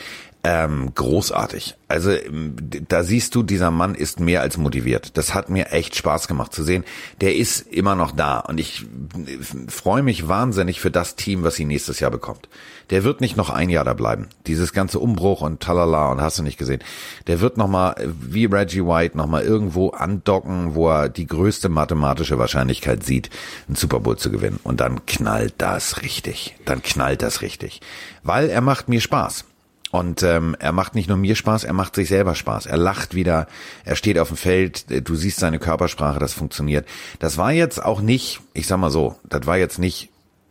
Ähm, 0.49 0.93
großartig. 0.95 1.75
Also 1.89 2.11
ähm, 2.11 2.55
da 2.87 3.03
siehst 3.03 3.35
du, 3.35 3.43
dieser 3.43 3.69
Mann 3.69 3.95
ist 3.95 4.21
mehr 4.21 4.39
als 4.39 4.55
motiviert. 4.55 5.17
Das 5.17 5.33
hat 5.33 5.49
mir 5.49 5.73
echt 5.73 5.97
Spaß 5.97 6.29
gemacht 6.29 6.53
zu 6.53 6.63
sehen. 6.63 6.85
Der 7.19 7.35
ist 7.35 7.67
immer 7.67 7.97
noch 7.97 8.11
da 8.11 8.39
und 8.39 8.57
ich 8.57 8.83
äh, 8.83 9.67
freue 9.67 10.03
mich 10.03 10.29
wahnsinnig 10.29 10.79
für 10.79 10.89
das 10.89 11.17
Team, 11.17 11.43
was 11.43 11.55
sie 11.55 11.65
nächstes 11.65 11.99
Jahr 11.99 12.11
bekommt. 12.11 12.47
Der 12.91 13.03
wird 13.03 13.19
nicht 13.19 13.35
noch 13.35 13.49
ein 13.49 13.69
Jahr 13.69 13.83
da 13.83 13.93
bleiben. 13.93 14.29
Dieses 14.45 14.71
ganze 14.71 14.99
Umbruch 14.99 15.41
und 15.41 15.59
talala 15.59 16.13
und 16.13 16.21
hast 16.21 16.39
du 16.39 16.43
nicht 16.43 16.57
gesehen. 16.57 16.81
Der 17.27 17.41
wird 17.41 17.57
noch 17.57 17.67
mal 17.67 17.95
wie 18.17 18.45
Reggie 18.45 18.85
White 18.85 19.17
noch 19.17 19.27
mal 19.27 19.43
irgendwo 19.43 19.89
andocken, 19.89 20.75
wo 20.75 20.89
er 20.89 21.09
die 21.09 21.27
größte 21.27 21.67
mathematische 21.67 22.39
Wahrscheinlichkeit 22.39 23.03
sieht, 23.03 23.29
einen 23.67 23.75
Super 23.75 23.99
Bowl 23.99 24.15
zu 24.15 24.31
gewinnen. 24.31 24.61
Und 24.63 24.79
dann 24.79 25.05
knallt 25.05 25.55
das 25.57 26.03
richtig. 26.03 26.55
Dann 26.63 26.81
knallt 26.81 27.21
das 27.21 27.41
richtig, 27.41 27.81
weil 28.23 28.49
er 28.49 28.61
macht 28.61 28.87
mir 28.87 29.01
Spaß. 29.01 29.43
Und 29.91 30.21
ähm, 30.23 30.55
er 30.59 30.73
macht 30.73 30.95
nicht 30.95 31.07
nur 31.07 31.17
mir 31.17 31.35
Spaß, 31.35 31.63
er 31.63 31.73
macht 31.73 31.95
sich 31.95 32.09
selber 32.09 32.35
Spaß. 32.35 32.65
Er 32.65 32.77
lacht 32.77 33.15
wieder, 33.15 33.47
er 33.85 33.95
steht 33.95 34.19
auf 34.19 34.27
dem 34.27 34.37
Feld, 34.37 35.07
du 35.07 35.15
siehst 35.15 35.39
seine 35.39 35.59
Körpersprache, 35.59 36.19
das 36.19 36.33
funktioniert. 36.33 36.85
Das 37.19 37.37
war 37.37 37.53
jetzt 37.53 37.83
auch 37.83 38.01
nicht, 38.01 38.41
ich 38.53 38.67
sag 38.67 38.77
mal 38.79 38.91
so, 38.91 39.15
das 39.23 39.45
war 39.45 39.57
jetzt 39.57 39.79
nicht 39.79 40.09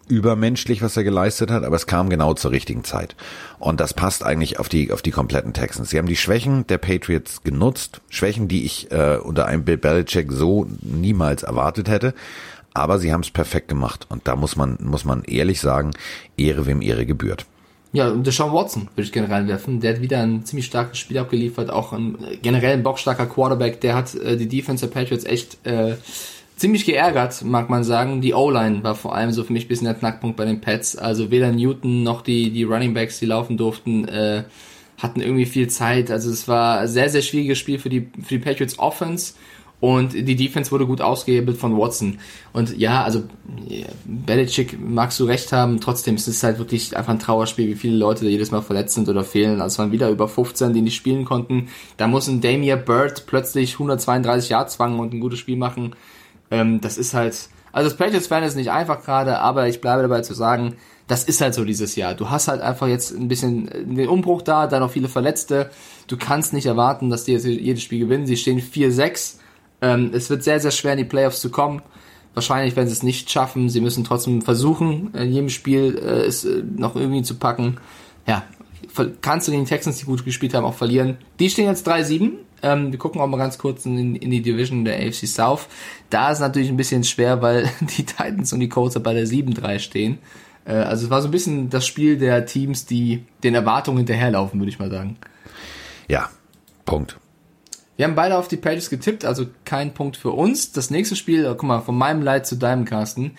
übermenschlich, 0.08 0.82
was 0.82 0.96
er 0.96 1.04
geleistet 1.04 1.50
hat, 1.50 1.64
aber 1.64 1.76
es 1.76 1.86
kam 1.86 2.08
genau 2.08 2.34
zur 2.34 2.52
richtigen 2.52 2.84
Zeit. 2.84 3.16
Und 3.58 3.80
das 3.80 3.92
passt 3.92 4.24
eigentlich 4.24 4.58
auf 4.58 4.68
die, 4.68 4.92
auf 4.92 5.02
die 5.02 5.10
kompletten 5.10 5.52
Texans. 5.52 5.90
Sie 5.90 5.98
haben 5.98 6.06
die 6.06 6.16
Schwächen 6.16 6.66
der 6.68 6.78
Patriots 6.78 7.42
genutzt, 7.42 8.00
Schwächen, 8.08 8.48
die 8.48 8.64
ich 8.64 8.90
äh, 8.92 9.16
unter 9.16 9.46
einem 9.46 9.64
Bill 9.64 9.78
Belichick 9.78 10.30
so 10.32 10.66
niemals 10.80 11.42
erwartet 11.42 11.88
hätte. 11.88 12.14
Aber 12.72 12.98
sie 12.98 13.12
haben 13.12 13.22
es 13.22 13.30
perfekt 13.30 13.68
gemacht. 13.68 14.06
Und 14.08 14.28
da 14.28 14.36
muss 14.36 14.54
man, 14.54 14.78
muss 14.80 15.04
man 15.04 15.24
ehrlich 15.24 15.60
sagen, 15.60 15.92
Ehre 16.36 16.66
wem 16.66 16.82
Ehre 16.82 17.06
gebührt. 17.06 17.46
Ja, 17.96 18.10
und 18.10 18.26
Deshaun 18.26 18.52
Watson 18.52 18.88
würde 18.94 19.06
ich 19.06 19.12
gerne 19.12 19.30
reinwerfen. 19.30 19.80
Der 19.80 19.94
hat 19.94 20.02
wieder 20.02 20.20
ein 20.20 20.44
ziemlich 20.44 20.66
starkes 20.66 20.98
Spiel 20.98 21.16
abgeliefert, 21.16 21.70
auch 21.70 21.94
ein 21.94 22.18
generell 22.42 22.74
ein 22.74 22.82
bockstarker 22.82 23.24
Quarterback. 23.24 23.80
Der 23.80 23.94
hat 23.94 24.14
äh, 24.14 24.36
die 24.36 24.48
Defense 24.48 24.86
der 24.86 24.92
Patriots 24.92 25.24
echt 25.24 25.66
äh, 25.66 25.94
ziemlich 26.56 26.84
geärgert, 26.84 27.42
mag 27.42 27.70
man 27.70 27.84
sagen. 27.84 28.20
Die 28.20 28.34
O-Line 28.34 28.84
war 28.84 28.96
vor 28.96 29.14
allem 29.14 29.32
so 29.32 29.44
für 29.44 29.54
mich 29.54 29.64
ein 29.64 29.68
bisschen 29.68 29.86
der 29.86 29.94
Knackpunkt 29.94 30.36
bei 30.36 30.44
den 30.44 30.60
Pets. 30.60 30.98
Also 30.98 31.30
weder 31.30 31.50
Newton 31.52 32.02
noch 32.02 32.20
die, 32.20 32.50
die 32.50 32.64
Running 32.64 32.92
Backs, 32.92 33.18
die 33.18 33.24
laufen 33.24 33.56
durften, 33.56 34.06
äh, 34.08 34.42
hatten 34.98 35.22
irgendwie 35.22 35.46
viel 35.46 35.68
Zeit. 35.68 36.10
Also 36.10 36.30
es 36.30 36.46
war 36.48 36.80
ein 36.80 36.88
sehr, 36.88 37.08
sehr 37.08 37.22
schwieriges 37.22 37.56
Spiel 37.56 37.78
für 37.78 37.88
die, 37.88 38.10
für 38.22 38.34
die 38.34 38.44
Patriots 38.44 38.78
Offense. 38.78 39.32
Und 39.78 40.14
die 40.14 40.36
Defense 40.36 40.70
wurde 40.70 40.86
gut 40.86 41.02
ausgehebelt 41.02 41.58
von 41.58 41.76
Watson. 41.76 42.18
Und 42.54 42.76
ja, 42.78 43.04
also 43.04 43.24
Belichick 44.06 44.78
magst 44.80 45.20
du 45.20 45.24
recht 45.24 45.52
haben, 45.52 45.80
trotzdem 45.80 46.14
ist 46.14 46.28
es 46.28 46.42
halt 46.42 46.58
wirklich 46.58 46.96
einfach 46.96 47.12
ein 47.12 47.18
Trauerspiel, 47.18 47.68
wie 47.68 47.74
viele 47.74 47.96
Leute 47.96 48.24
da 48.24 48.30
jedes 48.30 48.50
Mal 48.50 48.62
verletzt 48.62 48.94
sind 48.94 49.08
oder 49.08 49.22
fehlen. 49.22 49.60
Also 49.60 49.74
es 49.74 49.78
waren 49.78 49.92
wieder 49.92 50.08
über 50.08 50.28
15, 50.28 50.72
die 50.72 50.80
nicht 50.80 50.96
spielen 50.96 51.26
konnten. 51.26 51.68
Da 51.98 52.06
muss 52.06 52.26
ein 52.26 52.40
Damien 52.40 52.84
Bird 52.84 53.26
plötzlich 53.26 53.74
132 53.74 54.48
Yards 54.48 54.76
fangen 54.76 54.98
und 54.98 55.12
ein 55.12 55.20
gutes 55.20 55.40
Spiel 55.40 55.58
machen. 55.58 55.94
Ähm, 56.50 56.80
das 56.80 56.96
ist 56.96 57.12
halt, 57.12 57.48
also 57.70 57.90
das 57.90 57.98
Patriots-Fan 57.98 58.44
ist 58.44 58.56
nicht 58.56 58.70
einfach 58.70 59.04
gerade, 59.04 59.40
aber 59.40 59.68
ich 59.68 59.82
bleibe 59.82 60.02
dabei 60.02 60.22
zu 60.22 60.32
sagen, 60.32 60.76
das 61.06 61.24
ist 61.24 61.40
halt 61.40 61.54
so 61.54 61.64
dieses 61.64 61.96
Jahr. 61.96 62.14
Du 62.14 62.30
hast 62.30 62.48
halt 62.48 62.62
einfach 62.62 62.88
jetzt 62.88 63.12
ein 63.12 63.28
bisschen 63.28 63.66
den 63.94 64.08
Umbruch 64.08 64.42
da, 64.42 64.66
da 64.66 64.80
noch 64.80 64.90
viele 64.90 65.08
Verletzte. 65.08 65.70
Du 66.08 66.16
kannst 66.16 66.52
nicht 66.52 66.66
erwarten, 66.66 67.10
dass 67.10 67.24
die 67.24 67.32
jetzt 67.32 67.44
jedes 67.44 67.82
Spiel 67.82 68.00
gewinnen. 68.00 68.26
Sie 68.26 68.36
stehen 68.36 68.60
4-6 68.60 69.36
ähm, 69.80 70.10
es 70.12 70.30
wird 70.30 70.42
sehr, 70.42 70.60
sehr 70.60 70.70
schwer 70.70 70.92
in 70.92 70.98
die 70.98 71.04
Playoffs 71.04 71.40
zu 71.40 71.50
kommen. 71.50 71.82
Wahrscheinlich 72.34 72.76
werden 72.76 72.88
sie 72.88 72.94
es 72.94 73.02
nicht 73.02 73.30
schaffen. 73.30 73.68
Sie 73.68 73.80
müssen 73.80 74.04
trotzdem 74.04 74.42
versuchen, 74.42 75.14
in 75.14 75.32
jedem 75.32 75.48
Spiel 75.48 75.98
äh, 75.98 76.26
es 76.26 76.44
äh, 76.44 76.62
noch 76.76 76.96
irgendwie 76.96 77.22
zu 77.22 77.36
packen. 77.36 77.78
Ja, 78.26 78.44
kannst 79.22 79.48
du 79.48 79.52
den 79.52 79.64
Texans, 79.64 79.98
die 79.98 80.06
gut 80.06 80.24
gespielt 80.24 80.54
haben, 80.54 80.64
auch 80.64 80.74
verlieren. 80.74 81.18
Die 81.38 81.48
stehen 81.50 81.66
jetzt 81.66 81.88
3-7. 81.88 82.32
Ähm, 82.62 82.90
wir 82.92 82.98
gucken 82.98 83.20
auch 83.20 83.26
mal 83.26 83.36
ganz 83.36 83.58
kurz 83.58 83.86
in, 83.86 84.16
in, 84.16 84.30
die 84.30 84.42
Division 84.42 84.84
der 84.84 84.96
AFC 84.96 85.26
South. 85.26 85.66
Da 86.10 86.30
ist 86.30 86.40
natürlich 86.40 86.68
ein 86.68 86.76
bisschen 86.76 87.04
schwer, 87.04 87.42
weil 87.42 87.70
die 87.80 88.04
Titans 88.04 88.52
und 88.52 88.60
die 88.60 88.68
Colts 88.68 89.00
bei 89.00 89.14
der 89.14 89.26
7-3 89.26 89.78
stehen. 89.78 90.18
Äh, 90.64 90.72
also 90.72 91.06
es 91.06 91.10
war 91.10 91.22
so 91.22 91.28
ein 91.28 91.32
bisschen 91.32 91.70
das 91.70 91.86
Spiel 91.86 92.18
der 92.18 92.46
Teams, 92.46 92.86
die 92.86 93.24
den 93.42 93.54
Erwartungen 93.54 93.98
hinterherlaufen, 93.98 94.60
würde 94.60 94.70
ich 94.70 94.78
mal 94.78 94.90
sagen. 94.90 95.16
Ja, 96.08 96.30
Punkt. 96.84 97.18
Wir 97.96 98.04
haben 98.04 98.14
beide 98.14 98.36
auf 98.36 98.48
die 98.48 98.56
Pages 98.56 98.90
getippt, 98.90 99.24
also 99.24 99.46
kein 99.64 99.94
Punkt 99.94 100.16
für 100.16 100.30
uns. 100.30 100.72
Das 100.72 100.90
nächste 100.90 101.16
Spiel, 101.16 101.46
oh, 101.46 101.54
guck 101.54 101.64
mal, 101.64 101.80
von 101.80 101.96
meinem 101.96 102.22
Leid 102.22 102.46
zu 102.46 102.56
deinem, 102.56 102.84
Carsten. 102.84 103.36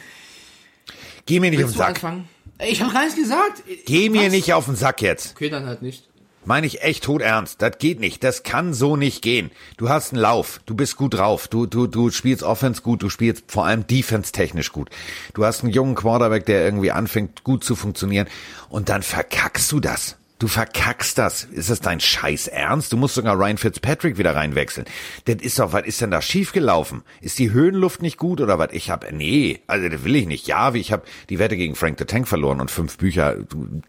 Geh 1.26 1.40
mir 1.40 1.52
nicht 1.52 1.60
Willst 1.60 1.72
auf 1.72 1.76
den 1.76 1.80
Sack. 1.80 1.96
Anfangen? 2.04 2.30
Ich 2.66 2.82
habe 2.82 2.92
gar 2.92 3.04
nichts 3.04 3.16
gesagt. 3.16 3.64
Geh 3.86 4.10
Was? 4.10 4.18
mir 4.18 4.30
nicht 4.30 4.54
auf 4.54 4.66
den 4.66 4.76
Sack 4.76 5.02
jetzt. 5.02 5.36
Okay, 5.36 5.50
dann 5.50 5.66
halt 5.68 5.82
nicht. 5.82 6.08
Meine 6.44 6.66
ich 6.66 6.82
echt 6.82 7.04
tot 7.04 7.22
ernst. 7.22 7.62
Das 7.62 7.78
geht 7.78 8.00
nicht. 8.00 8.24
Das 8.24 8.42
kann 8.42 8.74
so 8.74 8.96
nicht 8.96 9.22
gehen. 9.22 9.52
Du 9.76 9.90
hast 9.90 10.14
einen 10.14 10.22
Lauf. 10.22 10.62
Du 10.66 10.76
bist 10.76 10.96
gut 10.96 11.16
drauf. 11.16 11.50
Du, 11.50 11.66
du, 11.66 11.88
du 11.88 12.10
spielst 12.10 12.42
Offense 12.42 12.82
gut. 12.82 13.04
Du 13.04 13.10
spielst 13.10 13.52
vor 13.52 13.66
allem 13.66 13.86
Defense 13.86 14.32
technisch 14.32 14.72
gut. 14.72 14.90
Du 15.34 15.44
hast 15.44 15.64
einen 15.64 15.74
jungen 15.74 15.96
Quarterback, 15.96 16.46
der 16.46 16.64
irgendwie 16.64 16.92
anfängt 16.92 17.44
gut 17.44 17.66
zu 17.66 17.76
funktionieren. 17.76 18.28
Und 18.70 18.88
dann 18.88 19.04
verkackst 19.04 19.70
du 19.74 19.82
das. 19.82 20.16
Du 20.40 20.48
verkackst 20.48 21.18
das. 21.18 21.46
Ist 21.46 21.72
das 21.72 21.80
dein 21.80 22.00
Scheiß 22.00 22.48
Ernst? 22.48 22.94
Du 22.94 22.98
musst 22.98 23.16
sogar 23.16 23.36
Ryan 23.36 23.58
Fitzpatrick 23.58 24.20
wieder 24.20 24.36
reinwechseln. 24.36 24.86
Das 25.26 25.38
ist 25.38 25.58
doch, 25.58 25.74
was 25.74 25.88
ist 25.88 26.00
denn 26.00 26.12
da 26.12 26.22
schiefgelaufen? 26.22 27.02
Ist 27.22 27.40
die 27.40 27.52
Höhenluft 27.52 28.04
nicht 28.04 28.18
gut 28.18 28.40
oder 28.40 28.60
was? 28.60 28.70
Ich 28.72 28.92
hab, 28.92 29.12
nee, 29.12 29.62
also 29.66 29.90
das 29.90 30.04
will 30.04 30.16
ich 30.16 30.28
nicht. 30.28 30.46
Ja, 30.46 30.76
wie 30.76 30.80
ich 30.80 30.92
habe 30.92 31.08
die 31.30 31.40
Wette 31.40 31.58
gegen 31.58 31.74
Frank 31.74 31.98
the 31.98 32.06
Tank 32.06 32.28
verloren 32.28 32.62
und 32.62 32.70
fünf 32.70 32.98
Bücher 32.98 33.38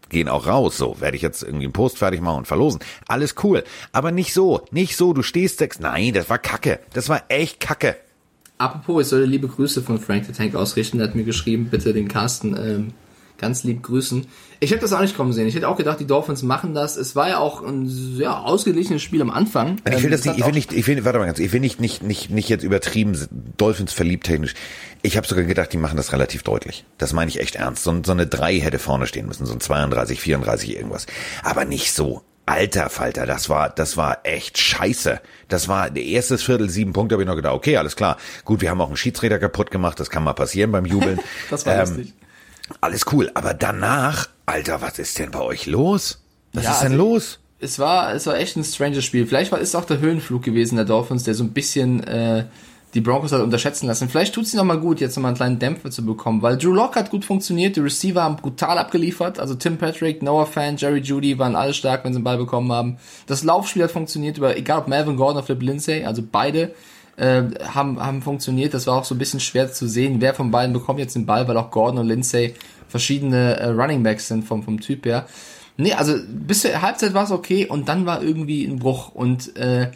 gehen 0.09 0.27
auch 0.27 0.47
raus. 0.47 0.75
So, 0.75 0.99
werde 0.99 1.17
ich 1.17 1.21
jetzt 1.21 1.43
irgendwie 1.43 1.65
einen 1.65 1.73
Post 1.73 1.99
fertig 1.99 2.19
machen 2.21 2.39
und 2.39 2.47
verlosen. 2.47 2.79
Alles 3.07 3.35
cool. 3.43 3.63
Aber 3.91 4.11
nicht 4.11 4.33
so, 4.33 4.65
nicht 4.71 4.97
so. 4.97 5.13
Du 5.13 5.21
stehst 5.21 5.59
sechs. 5.59 5.79
Nein, 5.79 6.13
das 6.13 6.31
war 6.31 6.39
Kacke. 6.39 6.79
Das 6.93 7.09
war 7.09 7.25
echt 7.27 7.59
Kacke. 7.59 7.95
Apropos, 8.57 9.03
ich 9.03 9.07
soll 9.07 9.21
liebe 9.21 9.47
Grüße 9.47 9.83
von 9.83 9.99
Frank 9.99 10.25
the 10.25 10.33
Tank 10.33 10.55
ausrichten. 10.55 10.99
Er 10.99 11.07
hat 11.07 11.15
mir 11.15 11.25
geschrieben, 11.25 11.69
bitte 11.69 11.93
den 11.93 12.07
Carsten 12.07 12.57
ähm, 12.57 12.93
ganz 13.39 13.63
lieb 13.63 13.83
grüßen. 13.83 14.27
Ich 14.59 14.71
hätte 14.71 14.81
das 14.81 14.93
auch 14.93 14.99
nicht 14.99 15.15
kommen 15.15 15.31
sehen. 15.33 15.47
Ich 15.47 15.55
hätte 15.55 15.67
auch 15.67 15.77
gedacht, 15.77 15.99
die 15.99 16.05
Dolphins 16.05 16.43
machen 16.43 16.73
das. 16.73 16.97
Es 16.97 17.15
war 17.15 17.29
ja 17.29 17.37
auch 17.39 17.63
ein 17.63 17.87
sehr 17.87 18.39
ausgeglichenes 18.45 19.01
Spiel 19.01 19.21
am 19.21 19.29
Anfang. 19.31 19.77
Ich 19.87 19.97
will 19.97 20.05
ähm, 20.05 20.11
das, 20.11 20.25
nicht, 20.25 20.37
ich 20.37 20.45
will 20.45 20.53
nicht, 20.53 20.73
ich 20.73 20.87
will, 20.87 21.05
warte 21.05 21.19
mal 21.19 21.25
ganz, 21.25 21.39
ich 21.39 21.51
will 21.53 21.61
nicht, 21.61 21.79
nicht, 21.79 22.03
nicht, 22.03 22.29
nicht 22.29 22.49
jetzt 22.49 22.63
übertrieben 22.63 23.17
Dolphins 23.57 23.93
verliebt 23.93 24.25
technisch. 24.25 24.53
Ich 25.01 25.15
habe 25.15 25.25
sogar 25.25 25.45
gedacht, 25.45 25.71
die 25.71 25.77
machen 25.77 25.95
das 25.95 26.11
relativ 26.11 26.43
deutlich. 26.43 26.85
Das 26.97 27.13
meine 27.13 27.29
ich 27.29 27.39
echt 27.39 27.55
ernst. 27.55 27.83
So, 27.83 28.01
so 28.05 28.11
eine 28.11 28.27
3 28.27 28.59
hätte 28.59 28.79
vorne 28.79 29.07
stehen 29.07 29.27
müssen, 29.27 29.45
so 29.45 29.53
ein 29.53 29.61
32, 29.61 30.19
34 30.19 30.75
irgendwas. 30.75 31.05
Aber 31.43 31.65
nicht 31.65 31.93
so. 31.93 32.21
Alter 32.49 32.89
Falter, 32.89 33.27
das 33.27 33.47
war, 33.47 33.69
das 33.69 33.95
war 33.95 34.21
echt 34.23 34.57
scheiße. 34.57 35.21
Das 35.49 35.67
war 35.67 35.91
der 35.91 36.03
erste 36.03 36.39
Viertel, 36.39 36.67
sieben 36.67 36.93
Punkte, 36.93 37.13
habe 37.13 37.21
ich 37.21 37.27
noch 37.27 37.35
gedacht, 37.35 37.53
okay, 37.53 37.77
alles 37.77 37.95
klar. 37.95 38.17
Gut, 38.43 38.61
wir 38.61 38.71
haben 38.71 38.81
auch 38.81 38.87
einen 38.87 38.97
Schiedsrichter 38.97 39.37
kaputt 39.37 39.69
gemacht, 39.69 39.99
das 39.99 40.09
kann 40.09 40.23
mal 40.23 40.33
passieren 40.33 40.71
beim 40.71 40.85
Jubeln. 40.85 41.19
das 41.51 41.67
war 41.67 41.75
ähm, 41.75 41.79
lustig. 41.81 42.15
Alles 42.81 43.05
cool, 43.11 43.31
aber 43.33 43.53
danach, 43.53 44.29
Alter, 44.45 44.81
was 44.81 44.99
ist 44.99 45.17
denn 45.19 45.31
bei 45.31 45.41
euch 45.41 45.65
los? 45.65 46.21
Was 46.53 46.63
ja, 46.63 46.71
ist 46.71 46.81
denn 46.81 46.93
also, 46.93 47.03
los? 47.03 47.39
Es 47.59 47.79
war, 47.79 48.13
es 48.13 48.25
war 48.25 48.37
echt 48.37 48.55
ein 48.55 48.63
stranges 48.63 49.03
Spiel. 49.03 49.27
Vielleicht 49.27 49.51
war 49.51 49.59
es 49.59 49.75
auch 49.75 49.85
der 49.85 49.99
Höhenflug 49.99 50.43
gewesen 50.43 50.77
der 50.77 50.85
Dolphins, 50.85 51.23
der 51.23 51.33
so 51.33 51.43
ein 51.43 51.51
bisschen 51.51 52.03
äh, 52.05 52.45
die 52.93 53.01
Broncos 53.01 53.31
hat 53.31 53.41
unterschätzen 53.41 53.87
lassen. 53.87 54.09
Vielleicht 54.09 54.33
tut 54.33 54.45
es 54.45 54.53
noch 54.53 54.63
mal 54.63 54.79
gut, 54.79 54.99
jetzt 54.99 55.15
noch 55.15 55.21
mal 55.21 55.29
einen 55.29 55.37
kleinen 55.37 55.59
Dämpfer 55.59 55.91
zu 55.91 56.05
bekommen, 56.05 56.41
weil 56.41 56.57
Drew 56.57 56.73
Lock 56.73 56.95
hat 56.95 57.11
gut 57.11 57.25
funktioniert, 57.25 57.75
die 57.75 57.81
Receiver 57.81 58.23
haben 58.23 58.37
brutal 58.37 58.77
abgeliefert. 58.77 59.39
Also 59.39 59.55
Tim 59.55 59.77
Patrick, 59.77 60.23
Noah 60.23 60.47
Fan, 60.47 60.77
Jerry 60.77 60.99
Judy 60.99 61.37
waren 61.37 61.55
alle 61.55 61.73
stark, 61.73 62.03
wenn 62.03 62.13
sie 62.13 62.19
den 62.19 62.23
Ball 62.23 62.37
bekommen 62.37 62.71
haben. 62.71 62.97
Das 63.27 63.43
Laufspiel 63.43 63.83
hat 63.83 63.91
funktioniert, 63.91 64.37
über 64.37 64.57
egal 64.57 64.79
ob 64.79 64.87
Melvin 64.87 65.17
Gordon 65.17 65.37
oder 65.37 65.45
Flip 65.45 65.61
Lindsay, 65.61 66.05
also 66.05 66.23
beide 66.29 66.73
äh, 67.19 67.43
haben, 67.73 67.99
haben 67.99 68.21
funktioniert. 68.21 68.73
Das 68.73 68.87
war 68.87 68.95
auch 68.95 69.03
so 69.03 69.15
ein 69.15 69.17
bisschen 69.17 69.39
schwer 69.39 69.71
zu 69.71 69.87
sehen, 69.87 70.21
wer 70.21 70.33
von 70.33 70.51
beiden 70.51 70.73
bekommt 70.73 70.99
jetzt 70.99 71.15
den 71.15 71.25
Ball, 71.25 71.47
weil 71.47 71.57
auch 71.57 71.71
Gordon 71.71 71.99
und 71.99 72.07
Lindsay 72.07 72.55
verschiedene 72.87 73.57
äh, 73.57 73.67
Running 73.67 74.03
Backs 74.03 74.27
sind 74.27 74.45
vom, 74.45 74.63
vom 74.63 74.79
Typ 74.79 75.05
her. 75.05 75.27
Nee, 75.77 75.93
also 75.93 76.15
bis 76.27 76.61
zur 76.61 76.81
Halbzeit 76.81 77.13
war 77.13 77.23
es 77.23 77.31
okay 77.31 77.65
und 77.65 77.87
dann 77.87 78.05
war 78.05 78.21
irgendwie 78.21 78.65
ein 78.65 78.79
Bruch 78.79 79.09
und 79.13 79.55
äh, 79.55 79.91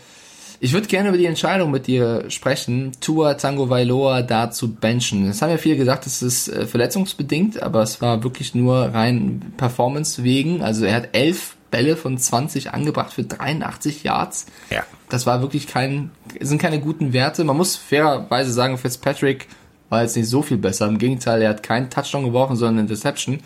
ich 0.60 0.72
würde 0.72 0.88
gerne 0.88 1.10
über 1.10 1.18
die 1.18 1.26
Entscheidung 1.26 1.72
mit 1.72 1.88
dir 1.88 2.24
sprechen, 2.30 2.94
Tua 3.02 3.34
Tango 3.34 3.70
Vailoa 3.70 4.22
da 4.22 4.50
zu 4.50 4.76
benchen. 4.76 5.28
Es 5.28 5.42
haben 5.42 5.50
ja 5.50 5.58
viele 5.58 5.76
gesagt, 5.76 6.06
es 6.08 6.22
ist 6.22 6.48
äh, 6.48 6.66
verletzungsbedingt, 6.66 7.62
aber 7.62 7.82
es 7.82 8.02
war 8.02 8.24
wirklich 8.24 8.56
nur 8.56 8.78
rein 8.78 9.54
Performance 9.58 10.24
wegen. 10.24 10.62
Also 10.62 10.86
er 10.86 10.96
hat 10.96 11.10
elf 11.12 11.58
Bälle 11.74 11.98
von 11.98 12.20
20 12.20 12.72
angebracht 12.72 13.14
für 13.14 13.24
83 13.24 14.04
Yards. 14.04 14.46
Ja. 14.70 14.84
Das 15.10 15.26
war 15.26 15.42
wirklich 15.42 15.66
kein, 15.66 16.12
sind 16.40 16.62
keine 16.62 16.80
guten 16.80 17.14
Werte. 17.14 17.44
Man 17.44 17.58
muss 17.58 17.76
fairerweise 17.76 18.52
sagen, 18.52 18.78
Fitzpatrick 18.78 19.48
war 19.90 20.04
jetzt 20.04 20.16
nicht 20.16 20.30
so 20.30 20.44
viel 20.44 20.58
besser. 20.58 20.88
Im 20.88 21.00
Gegenteil, 21.00 21.42
er 21.42 21.50
hat 21.50 21.64
keinen 21.64 21.90
Touchdown 21.90 22.26
geworfen, 22.26 22.56
sondern 22.56 22.76
eine 22.76 22.82
Interception. 22.82 23.40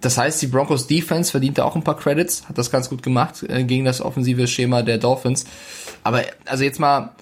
Das 0.00 0.18
heißt, 0.18 0.42
die 0.42 0.48
Broncos 0.48 0.88
Defense 0.88 1.30
verdiente 1.30 1.64
auch 1.64 1.76
ein 1.76 1.84
paar 1.84 1.96
Credits, 1.96 2.48
hat 2.48 2.58
das 2.58 2.72
ganz 2.72 2.90
gut 2.90 3.04
gemacht 3.04 3.44
äh, 3.44 3.62
gegen 3.62 3.84
das 3.84 4.00
offensive 4.00 4.48
Schema 4.48 4.82
der 4.82 4.98
Dolphins. 4.98 5.44
Aber 6.02 6.22
also 6.46 6.64
jetzt 6.64 6.80
mal, 6.80 7.12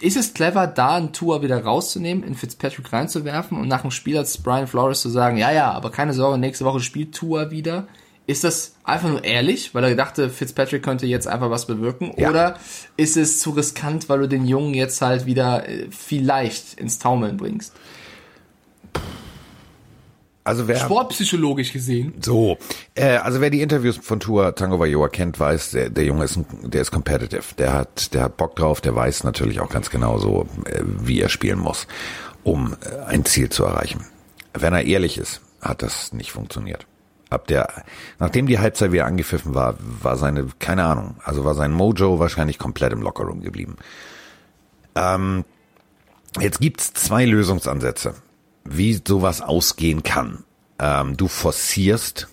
ist 0.00 0.18
es 0.18 0.34
clever, 0.34 0.66
da 0.66 0.96
einen 0.96 1.12
Tour 1.14 1.42
wieder 1.42 1.64
rauszunehmen, 1.64 2.24
in 2.24 2.34
Fitzpatrick 2.34 2.92
reinzuwerfen 2.92 3.58
und 3.58 3.68
nach 3.68 3.80
dem 3.80 3.90
Spiel 3.90 4.18
als 4.18 4.36
Brian 4.36 4.66
Flores 4.66 5.00
zu 5.00 5.08
sagen, 5.08 5.38
ja, 5.38 5.50
ja, 5.50 5.70
aber 5.70 5.90
keine 5.90 6.12
Sorge, 6.12 6.36
nächste 6.36 6.66
Woche 6.66 6.80
spielt 6.80 7.14
Tour 7.14 7.50
wieder. 7.50 7.86
Ist 8.26 8.42
das 8.42 8.74
einfach 8.84 9.10
nur 9.10 9.22
ehrlich, 9.22 9.74
weil 9.74 9.84
er 9.84 9.94
dachte, 9.94 10.30
Fitzpatrick 10.30 10.82
könnte 10.82 11.06
jetzt 11.06 11.28
einfach 11.28 11.50
was 11.50 11.66
bewirken? 11.66 12.12
Ja. 12.16 12.30
Oder 12.30 12.58
ist 12.96 13.18
es 13.18 13.38
zu 13.38 13.50
riskant, 13.50 14.08
weil 14.08 14.20
du 14.20 14.28
den 14.28 14.46
Jungen 14.46 14.72
jetzt 14.72 15.02
halt 15.02 15.26
wieder 15.26 15.68
äh, 15.68 15.88
vielleicht 15.90 16.74
ins 16.74 16.98
Taumeln 16.98 17.36
bringst? 17.36 17.74
Also 20.42 20.68
wer 20.68 20.76
Sportpsychologisch 20.76 21.72
gesehen. 21.72 22.14
so, 22.20 22.58
äh, 22.94 23.16
also 23.16 23.40
wer 23.40 23.48
die 23.48 23.62
Interviews 23.62 23.96
von 23.96 24.20
Tour 24.20 24.54
Tango 24.54 24.78
Vailoa 24.78 25.08
kennt, 25.08 25.40
weiß, 25.40 25.70
der, 25.70 25.88
der 25.88 26.04
Junge 26.04 26.24
ist 26.24 26.36
ein, 26.36 26.46
der 26.62 26.82
ist 26.82 26.90
competitive. 26.90 27.54
Der 27.56 27.72
hat 27.72 28.12
der 28.12 28.24
hat 28.24 28.36
Bock 28.36 28.54
drauf, 28.54 28.82
der 28.82 28.94
weiß 28.94 29.24
natürlich 29.24 29.60
auch 29.60 29.70
ganz 29.70 29.88
genau 29.88 30.18
so, 30.18 30.46
äh, 30.66 30.82
wie 30.82 31.20
er 31.20 31.30
spielen 31.30 31.58
muss, 31.58 31.86
um 32.42 32.76
äh, 32.84 33.06
ein 33.06 33.24
Ziel 33.24 33.48
zu 33.48 33.64
erreichen. 33.64 34.04
Wenn 34.52 34.74
er 34.74 34.84
ehrlich 34.84 35.16
ist, 35.16 35.40
hat 35.62 35.82
das 35.82 36.12
nicht 36.12 36.32
funktioniert. 36.32 36.86
Ab 37.34 37.48
der, 37.48 37.84
nachdem 38.18 38.46
die 38.46 38.60
Halbzeit 38.60 38.92
wieder 38.92 39.06
angepfiffen 39.06 39.54
war, 39.54 39.76
war 39.80 40.16
seine, 40.16 40.46
keine 40.60 40.84
Ahnung, 40.84 41.16
also 41.24 41.44
war 41.44 41.54
sein 41.54 41.72
Mojo 41.72 42.20
wahrscheinlich 42.20 42.58
komplett 42.58 42.92
im 42.92 43.02
Lockerroom 43.02 43.42
geblieben. 43.42 43.76
Ähm, 44.94 45.44
jetzt 46.40 46.60
gibt's 46.60 46.92
zwei 46.92 47.24
Lösungsansätze, 47.24 48.14
wie 48.64 49.00
sowas 49.06 49.40
ausgehen 49.40 50.04
kann. 50.04 50.44
Ähm, 50.78 51.16
du 51.16 51.26
forcierst, 51.26 52.28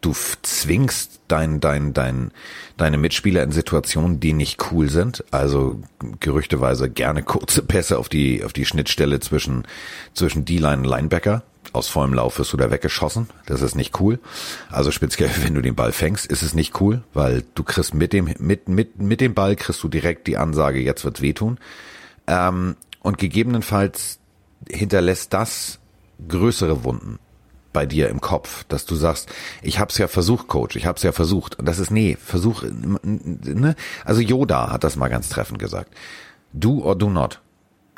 du 0.00 0.14
zwingst 0.42 1.20
dein, 1.28 1.60
dein, 1.60 1.92
dein, 1.92 2.30
deine 2.76 2.98
Mitspieler 2.98 3.42
in 3.42 3.52
Situationen, 3.52 4.20
die 4.20 4.32
nicht 4.32 4.70
cool 4.70 4.88
sind. 4.88 5.24
Also 5.30 5.80
gerüchteweise 6.20 6.88
gerne 6.88 7.22
kurze 7.22 7.62
Pässe 7.62 7.98
auf 7.98 8.08
die, 8.08 8.44
auf 8.44 8.52
die 8.52 8.64
Schnittstelle 8.64 9.20
zwischen, 9.20 9.66
zwischen 10.14 10.44
D-Line 10.44 10.78
und 10.78 10.84
Linebacker. 10.84 11.42
Aus 11.72 11.88
vollem 11.88 12.14
Lauf 12.14 12.38
wirst 12.38 12.52
du 12.52 12.56
da 12.56 12.70
weggeschossen. 12.70 13.28
Das 13.46 13.62
ist 13.62 13.76
nicht 13.76 14.00
cool. 14.00 14.18
Also 14.70 14.90
speziell, 14.90 15.30
wenn 15.42 15.54
du 15.54 15.62
den 15.62 15.74
Ball 15.74 15.92
fängst, 15.92 16.26
ist 16.26 16.42
es 16.42 16.54
nicht 16.54 16.80
cool, 16.80 17.02
weil 17.14 17.44
du 17.54 17.62
kriegst 17.62 17.94
mit 17.94 18.12
dem, 18.12 18.34
mit, 18.38 18.68
mit, 18.68 19.00
mit 19.00 19.20
dem 19.20 19.34
Ball 19.34 19.56
kriegst 19.56 19.82
du 19.82 19.88
direkt 19.88 20.26
die 20.26 20.36
Ansage, 20.36 20.80
jetzt 20.80 21.04
wird's 21.04 21.22
wehtun. 21.22 21.58
Ähm, 22.26 22.76
und 23.02 23.18
gegebenenfalls 23.18 24.18
hinterlässt 24.68 25.32
das 25.32 25.78
größere 26.28 26.84
Wunden 26.84 27.18
bei 27.72 27.86
dir 27.86 28.08
im 28.08 28.20
Kopf, 28.20 28.64
dass 28.64 28.84
du 28.84 28.94
sagst, 28.94 29.28
ich 29.62 29.78
hab's 29.78 29.96
ja 29.98 30.08
versucht, 30.08 30.48
Coach, 30.48 30.76
ich 30.76 30.86
hab's 30.86 31.02
ja 31.02 31.12
versucht. 31.12 31.58
Und 31.58 31.66
das 31.66 31.78
ist, 31.78 31.90
nee, 31.90 32.16
Versuch, 32.20 32.64
ne? 32.64 33.76
Also 34.04 34.20
Yoda 34.20 34.70
hat 34.70 34.84
das 34.84 34.96
mal 34.96 35.08
ganz 35.08 35.28
treffend 35.28 35.58
gesagt. 35.58 35.94
Do 36.52 36.82
or 36.82 36.96
do 36.96 37.08
not. 37.08 37.40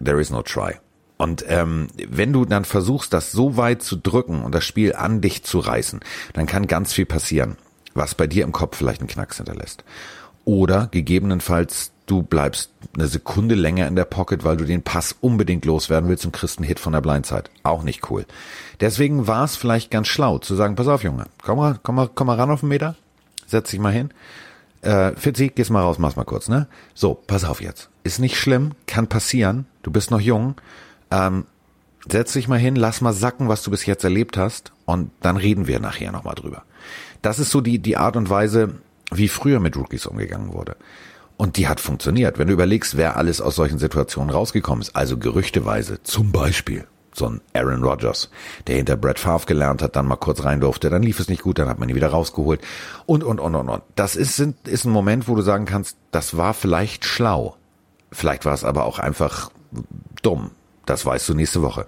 There 0.03 0.21
is 0.21 0.31
no 0.31 0.43
try. 0.43 0.75
Und 1.23 1.45
ähm, 1.47 1.87
wenn 2.09 2.33
du 2.33 2.45
dann 2.45 2.65
versuchst, 2.65 3.13
das 3.13 3.31
so 3.31 3.57
weit 3.57 3.81
zu 3.81 3.95
drücken 3.95 4.43
und 4.43 4.53
das 4.53 4.65
Spiel 4.65 4.97
an 4.97 5.21
dich 5.21 5.45
zu 5.45 5.61
reißen, 5.61 6.01
dann 6.33 6.47
kann 6.47 6.67
ganz 6.67 6.93
viel 6.93 7.07
passieren, 7.07 7.57
was 7.95 8.17
bei 8.17 8.27
dir 8.27 8.43
im 8.43 8.51
Kopf 8.51 8.77
vielleicht 8.77 9.03
einen 9.03 9.09
Knacks 9.09 9.37
hinterlässt. 9.37 9.85
Oder 10.45 10.89
gegebenenfalls 10.91 11.93
du 12.07 12.25
bleibst 12.25 12.73
eine 12.95 13.07
Sekunde 13.07 13.55
länger 13.55 13.87
in 13.87 13.95
der 13.95 14.05
Pocket, 14.05 14.43
weil 14.43 14.57
du 14.57 14.65
den 14.65 14.83
Pass 14.83 15.15
unbedingt 15.21 15.65
loswerden 15.65 16.11
willst 16.11 16.27
und 16.27 16.33
kriegst 16.33 16.59
einen 16.59 16.67
Hit 16.67 16.81
von 16.81 16.93
der 16.93 17.03
Blindside. 17.03 17.45
Auch 17.63 17.85
nicht 17.85 18.11
cool. 18.11 18.27
Deswegen 18.81 19.29
war 19.29 19.45
es 19.45 19.55
vielleicht 19.55 19.93
ganz 19.93 20.09
schlau 20.09 20.39
zu 20.39 20.57
sagen, 20.57 20.75
pass 20.75 20.89
auf, 20.89 21.05
Junge, 21.05 21.27
komm 21.41 21.59
mal, 21.59 21.79
komm 21.85 21.95
mal, 21.95 22.11
komm 22.13 22.27
mal 22.27 22.37
ran 22.37 22.51
auf 22.51 22.61
den 22.61 22.71
Meter, 22.71 22.97
setz 23.47 23.71
dich 23.71 23.79
mal 23.79 23.93
hin. 23.93 24.11
Äh, 24.81 25.13
Fitzi, 25.15 25.51
gehst 25.51 25.71
mal 25.71 25.83
raus, 25.83 26.01
mach's 26.01 26.17
mal 26.17 26.25
kurz, 26.25 26.49
ne? 26.49 26.67
So, 26.95 27.15
pass 27.15 27.45
auf 27.45 27.63
jetzt. 27.63 27.91
Ist 28.03 28.19
nicht 28.19 28.37
schlimm, 28.37 28.73
kann 28.89 29.07
passieren. 29.07 29.67
Du 29.85 29.93
bist 29.93 30.11
noch 30.11 30.21
jung. 30.21 30.57
Ähm, 31.13 31.45
setz 32.09 32.33
dich 32.33 32.49
mal 32.49 32.59
hin, 32.59 32.75
lass 32.75 33.03
mal 33.03 33.13
sacken, 33.13 33.49
was 33.49 33.63
du 33.63 33.71
bis 33.71 33.87
jetzt 33.87 34.03
erlebt 34.03 34.37
hast 34.37 34.73
und 34.87 35.11
dann 35.21 35.37
reden 35.37 35.67
wir 35.67 35.79
nachher 35.79 36.11
nochmal 36.11 36.35
drüber. 36.35 36.63
Das 37.21 37.39
ist 37.39 37.51
so 37.51 37.61
die, 37.61 37.79
die 37.79 37.97
Art 37.97 38.17
und 38.17 38.31
Weise, 38.31 38.75
wie 39.13 39.29
früher 39.29 39.61
mit 39.61 39.77
Rookies 39.77 40.07
umgegangen 40.07 40.53
wurde. 40.53 40.77
Und 41.37 41.57
die 41.57 41.69
hat 41.69 41.81
funktioniert. 41.81 42.39
Wenn 42.39 42.49
du 42.49 42.55
überlegst, 42.55 42.97
wer 42.97 43.17
alles 43.17 43.41
aus 43.41 43.57
solchen 43.57 43.79
Situationen 43.79 44.31
rausgekommen 44.31 44.83
ist, 44.83 44.97
also 44.97 45.19
gerüchteweise, 45.19 46.03
zum 46.03 46.33
Beispiel 46.33 46.87
so 47.15 47.27
ein 47.27 47.41
Aaron 47.53 47.83
Rodgers, 47.83 48.31
der 48.67 48.77
hinter 48.77 48.97
Brett 48.97 49.19
Favre 49.19 49.45
gelernt 49.47 49.83
hat, 49.83 49.97
dann 49.97 50.07
mal 50.07 50.17
kurz 50.17 50.45
rein 50.45 50.61
durfte, 50.61 50.89
dann 50.89 51.03
lief 51.03 51.21
es 51.21 51.29
nicht 51.29 51.43
gut, 51.43 51.59
dann 51.59 51.69
hat 51.69 51.79
man 51.79 51.89
ihn 51.89 51.95
wieder 51.95 52.09
rausgeholt 52.09 52.61
und, 53.05 53.23
und, 53.23 53.39
und, 53.39 53.55
und, 53.55 53.69
und. 53.69 53.83
Das 53.97 54.17
ist, 54.17 54.37
sind, 54.37 54.67
ist 54.67 54.87
ein 54.87 54.93
Moment, 54.93 55.29
wo 55.29 55.35
du 55.35 55.43
sagen 55.43 55.67
kannst, 55.67 55.97
das 56.11 56.37
war 56.37 56.55
vielleicht 56.55 57.05
schlau. 57.05 57.57
Vielleicht 58.11 58.45
war 58.47 58.55
es 58.55 58.65
aber 58.65 58.85
auch 58.85 58.99
einfach 58.99 59.51
dumm. 60.23 60.53
Das 60.87 61.07
weißt 61.07 61.29
du 61.29 61.35
nächste 61.35 61.63
Woche. 61.63 61.87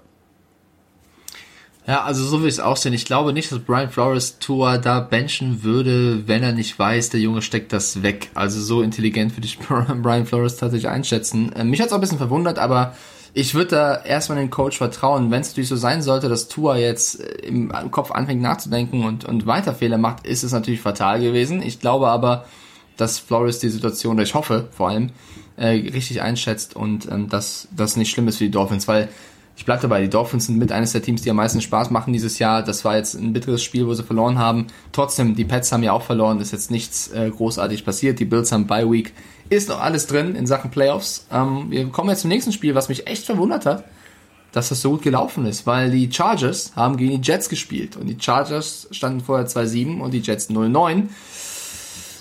Ja, 1.87 2.03
also 2.03 2.23
so 2.25 2.41
will 2.41 2.47
ich 2.47 2.55
es 2.55 2.59
auch 2.59 2.77
sehen. 2.77 2.93
Ich 2.93 3.05
glaube 3.05 3.31
nicht, 3.31 3.51
dass 3.51 3.59
Brian 3.59 3.91
Flores 3.91 4.39
Tour 4.39 4.79
da 4.79 5.01
benchen 5.01 5.61
würde, 5.61 6.27
wenn 6.27 6.41
er 6.41 6.51
nicht 6.51 6.77
weiß, 6.79 7.11
der 7.11 7.19
Junge 7.19 7.43
steckt 7.43 7.73
das 7.73 8.01
weg. 8.01 8.31
Also 8.33 8.59
so 8.59 8.81
intelligent 8.81 9.37
würde 9.37 9.45
ich 9.45 9.59
Brian 10.01 10.25
Flores 10.25 10.57
tatsächlich 10.57 10.89
einschätzen. 10.89 11.53
Äh, 11.53 11.63
Mich 11.63 11.79
hat 11.79 11.87
es 11.87 11.93
auch 11.93 11.97
ein 11.97 12.01
bisschen 12.01 12.17
verwundert, 12.17 12.57
aber 12.57 12.95
ich 13.35 13.53
würde 13.53 13.71
da 13.71 13.95
erstmal 13.97 14.39
den 14.39 14.49
Coach 14.49 14.77
vertrauen. 14.77 15.29
Wenn 15.29 15.41
es 15.41 15.49
natürlich 15.49 15.69
so 15.69 15.75
sein 15.75 16.01
sollte, 16.01 16.27
dass 16.27 16.47
Tua 16.47 16.77
jetzt 16.77 17.19
äh, 17.19 17.45
im 17.45 17.71
Kopf 17.91 18.09
anfängt 18.09 18.41
nachzudenken 18.41 19.05
und, 19.05 19.25
und 19.25 19.45
weiter 19.45 19.75
Fehler 19.75 19.99
macht, 19.99 20.25
ist 20.25 20.43
es 20.43 20.53
natürlich 20.53 20.81
fatal 20.81 21.19
gewesen. 21.21 21.61
Ich 21.61 21.79
glaube 21.79 22.07
aber, 22.07 22.45
dass 22.97 23.19
Flores 23.19 23.59
die 23.59 23.69
Situation, 23.69 24.15
oder 24.15 24.23
ich 24.23 24.33
hoffe 24.33 24.69
vor 24.71 24.89
allem, 24.89 25.11
äh, 25.57 25.67
richtig 25.67 26.21
einschätzt 26.21 26.75
und 26.75 27.09
ähm, 27.11 27.29
dass 27.29 27.67
das 27.75 27.95
nicht 27.95 28.11
schlimm 28.11 28.27
ist 28.27 28.37
für 28.37 28.45
die 28.45 28.51
Dolphins, 28.51 28.87
weil 28.87 29.09
ich 29.57 29.65
bleibe 29.65 29.83
dabei, 29.83 30.01
die 30.01 30.09
Dolphins 30.09 30.47
sind 30.47 30.57
mit 30.57 30.71
eines 30.71 30.91
der 30.91 31.01
Teams, 31.01 31.21
die 31.21 31.29
am 31.29 31.37
meisten 31.37 31.61
Spaß 31.61 31.89
machen 31.89 32.11
dieses 32.11 32.39
Jahr. 32.39 32.61
Das 32.61 32.83
war 32.83 32.97
jetzt 32.97 33.13
ein 33.13 33.31
bitteres 33.31 33.63
Spiel, 33.63 33.87
wo 33.87 33.93
sie 33.93 34.03
verloren 34.03 34.37
haben. 34.37 34.67
Trotzdem, 34.91 35.33
die 35.35 35.45
Pets 35.45 35.71
haben 35.71 35.83
ja 35.83 35.93
auch 35.93 36.01
verloren, 36.01 36.41
ist 36.41 36.51
jetzt 36.51 36.71
nichts 36.71 37.07
äh, 37.09 37.29
großartig 37.29 37.85
passiert. 37.85 38.19
Die 38.19 38.25
Bills 38.25 38.51
haben 38.51 38.67
Bye 38.67 38.91
Week. 38.91 39.13
Ist 39.49 39.69
noch 39.69 39.79
alles 39.79 40.07
drin 40.07 40.35
in 40.35 40.45
Sachen 40.45 40.71
Playoffs. 40.71 41.27
Ähm, 41.31 41.67
wir 41.69 41.87
kommen 41.87 42.09
jetzt 42.09 42.21
zum 42.21 42.29
nächsten 42.29 42.51
Spiel, 42.51 42.75
was 42.75 42.89
mich 42.89 43.07
echt 43.07 43.25
verwundert 43.25 43.65
hat, 43.65 43.85
dass 44.51 44.69
das 44.69 44.81
so 44.81 44.91
gut 44.91 45.03
gelaufen 45.03 45.45
ist, 45.45 45.65
weil 45.65 45.89
die 45.89 46.11
Chargers 46.11 46.73
haben 46.75 46.97
gegen 46.97 47.21
die 47.21 47.27
Jets 47.27 47.47
gespielt 47.47 47.95
und 47.95 48.07
die 48.07 48.17
Chargers 48.19 48.87
standen 48.91 49.21
vorher 49.21 49.47
2-7 49.47 49.99
und 50.01 50.11
die 50.11 50.19
Jets 50.19 50.49
0-9. 50.49 51.03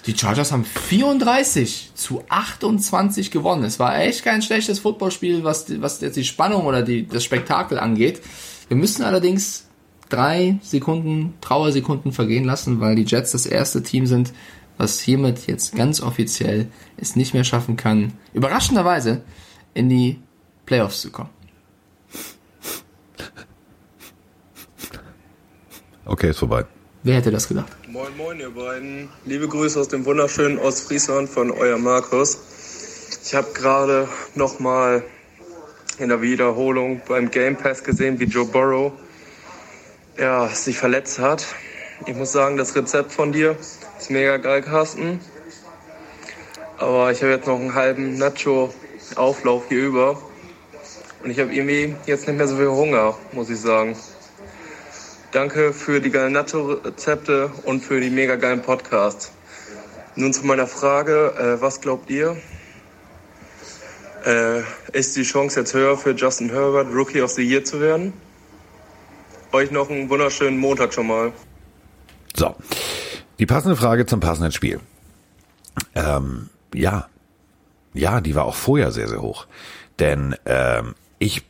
Die 0.07 0.17
Chargers 0.17 0.53
haben 0.53 0.65
34 0.65 1.93
zu 1.95 2.23
28 2.29 3.31
gewonnen. 3.31 3.65
Es 3.65 3.79
war 3.79 3.99
echt 3.99 4.23
kein 4.23 4.43
schlechtes 4.43 4.79
Footballspiel, 4.81 5.45
was, 5.45 5.81
was 5.81 6.01
jetzt 6.03 6.17
die 6.17 6.25
Spannung 6.25 6.67
oder 6.67 6.83
die, 6.83 7.07
das 7.07 7.25
Spektakel 7.25 7.79
angeht. 7.79 8.21
Wir 8.69 8.77
müssen 8.77 9.03
allerdings 9.03 9.67
drei 10.11 10.59
Sekunden, 10.63 11.35
Trauersekunden 11.41 12.13
vergehen 12.13 12.45
lassen, 12.45 12.81
weil 12.81 12.97
die 12.97 13.05
Jets 13.05 13.33
das 13.33 13.47
erste 13.47 13.83
Team 13.83 14.07
sind, 14.07 14.33
was 14.77 15.01
hiermit 15.01 15.47
jetzt 15.47 15.75
ganz 15.75 16.03
offiziell 16.03 16.69
es 16.99 17.17
nicht 17.17 17.33
mehr 17.33 17.45
schaffen 17.45 17.77
kann, 17.77 18.13
überraschenderweise 18.35 19.23
in 19.73 19.89
die 19.89 20.21
Playoffs 20.67 21.01
zu 21.01 21.11
kommen. 21.11 21.31
Okay, 26.05 26.31
ist 26.31 26.41
vorbei. 26.41 26.67
Wer 27.07 27.17
hätte 27.17 27.31
das 27.31 27.49
gedacht? 27.49 27.71
Moin 27.87 28.17
Moin 28.17 28.41
ihr 28.41 28.49
beiden. 28.49 29.11
Liebe 29.27 29.47
Grüße 29.47 29.79
aus 29.79 29.89
dem 29.89 30.07
wunderschönen 30.07 30.59
Ostfriesland 30.59 31.29
von 31.29 31.51
euer 31.51 31.77
Markus. 31.77 32.39
Ich 33.23 33.35
habe 33.35 33.53
gerade 33.53 34.09
nochmal 34.35 35.05
in 35.99 36.09
der 36.09 36.23
Wiederholung 36.23 37.03
beim 37.07 37.31
Game 37.31 37.57
Pass 37.57 37.85
gesehen, 37.85 38.19
wie 38.21 38.25
Joe 38.25 38.47
Burrow 38.47 38.93
ja, 40.17 40.49
sich 40.49 40.79
verletzt 40.79 41.19
hat. 41.19 41.45
Ich 42.07 42.17
muss 42.17 42.33
sagen, 42.33 42.57
das 42.57 42.75
Rezept 42.75 43.13
von 43.13 43.33
dir 43.33 43.55
ist 43.99 44.11
mega 44.11 44.39
geil, 44.39 44.63
Carsten. 44.63 45.21
Aber 46.79 47.13
ich 47.13 47.21
habe 47.21 47.33
jetzt 47.33 47.47
noch 47.47 47.61
einen 47.61 47.75
halben 47.75 48.17
Nacho-Auflauf 48.17 49.65
hier 49.69 49.89
über. 49.89 50.23
Und 51.23 51.29
ich 51.29 51.39
habe 51.39 51.55
irgendwie 51.55 51.97
jetzt 52.07 52.27
nicht 52.27 52.39
mehr 52.39 52.49
so 52.49 52.57
viel 52.57 52.69
Hunger, 52.69 53.15
muss 53.33 53.51
ich 53.51 53.61
sagen. 53.61 53.95
Danke 55.35 55.73
für 55.73 56.01
die 56.01 56.11
geilen 56.11 56.33
Nacho-Rezepte 56.33 57.51
und 57.65 57.81
für 57.81 58.01
die 58.01 58.09
mega 58.09 58.37
geilen 58.37 58.63
Podcasts. 58.63 59.33
Nun 60.15 60.33
zu 60.33 60.47
meiner 60.47 60.69
Frage, 60.69 61.35
äh, 61.37 61.61
was 61.61 61.81
glaubt 61.81 62.09
ihr? 62.09 62.37
Äh, 64.25 64.61
ist 64.93 65.17
die 65.17 65.25
Chance 65.25 65.59
jetzt 65.59 65.75
höher 65.75 65.99
für 65.99 66.13
Justin 66.13 66.51
Herbert, 66.51 66.87
Rookie 66.95 67.21
of 67.21 67.33
the 67.33 67.43
Year 67.43 67.65
zu 67.65 67.81
werden? 67.81 68.13
Euch 69.51 69.73
noch 69.73 69.91
einen 69.91 70.09
wunderschönen 70.09 70.57
Montag 70.57 70.95
schon 70.95 71.09
mal. 71.09 71.33
So, 72.37 72.55
die 73.41 73.47
passende 73.47 73.75
Frage 73.75 74.07
zum 74.07 74.21
passenden 74.21 74.53
Spiel. 74.53 74.79
Ähm, 75.97 76.49
ja, 76.73 77.09
ja, 77.93 78.21
die 78.21 78.37
war 78.37 78.45
auch 78.45 78.55
vorher 78.55 78.93
sehr, 78.93 79.09
sehr 79.09 79.21
hoch. 79.21 79.49
Denn 79.99 80.37
ähm, 80.47 80.95
ich 81.19 81.43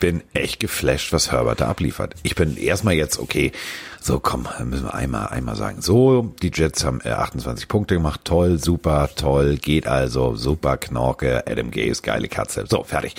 bin 0.00 0.22
echt 0.34 0.60
geflasht, 0.60 1.12
was 1.12 1.32
Herbert 1.32 1.60
da 1.60 1.68
abliefert. 1.68 2.14
Ich 2.22 2.34
bin 2.34 2.56
erstmal 2.56 2.94
jetzt, 2.94 3.18
okay, 3.18 3.52
so 4.00 4.20
komm, 4.20 4.46
müssen 4.64 4.84
wir 4.84 4.94
einmal, 4.94 5.28
einmal 5.28 5.56
sagen. 5.56 5.82
So, 5.82 6.34
die 6.40 6.52
Jets 6.54 6.84
haben 6.84 7.00
äh, 7.04 7.10
28 7.10 7.66
Punkte 7.66 7.94
gemacht, 7.94 8.20
toll, 8.24 8.58
super, 8.58 9.10
toll, 9.16 9.56
geht 9.56 9.86
also, 9.86 10.36
super, 10.36 10.76
Knorke, 10.76 11.44
Adam 11.46 11.70
Gaze, 11.70 12.02
geile 12.02 12.28
Katze. 12.28 12.66
So, 12.68 12.84
fertig. 12.84 13.14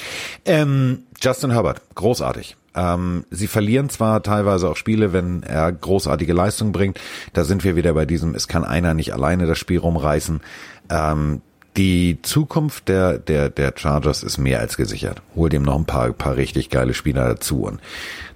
Ähm, 0.45 1.03
Justin 1.21 1.51
Herbert, 1.51 1.81
großartig. 1.95 2.55
Ähm, 2.77 3.25
sie 3.31 3.47
verlieren 3.47 3.89
zwar 3.89 4.21
teilweise 4.21 4.69
auch 4.69 4.75
Spiele, 4.75 5.11
wenn 5.11 5.41
er 5.43 5.71
großartige 5.71 6.31
Leistung 6.31 6.71
bringt. 6.71 6.99
Da 7.33 7.43
sind 7.43 7.63
wir 7.63 7.75
wieder 7.75 7.93
bei 7.93 8.05
diesem, 8.05 8.35
es 8.35 8.47
kann 8.47 8.63
einer 8.63 8.93
nicht 8.93 9.13
alleine 9.13 9.47
das 9.47 9.57
Spiel 9.57 9.79
rumreißen. 9.79 10.41
Ähm, 10.89 11.41
die 11.77 12.19
Zukunft 12.23 12.89
der, 12.89 13.19
der, 13.19 13.49
der 13.49 13.73
Chargers 13.75 14.23
ist 14.23 14.37
mehr 14.37 14.59
als 14.59 14.77
gesichert. 14.77 15.21
Hol 15.35 15.49
dem 15.49 15.61
noch 15.61 15.77
ein 15.77 15.85
paar, 15.85 16.11
paar 16.11 16.35
richtig 16.35 16.69
geile 16.69 16.93
Spieler 16.93 17.27
dazu 17.27 17.63
und 17.63 17.79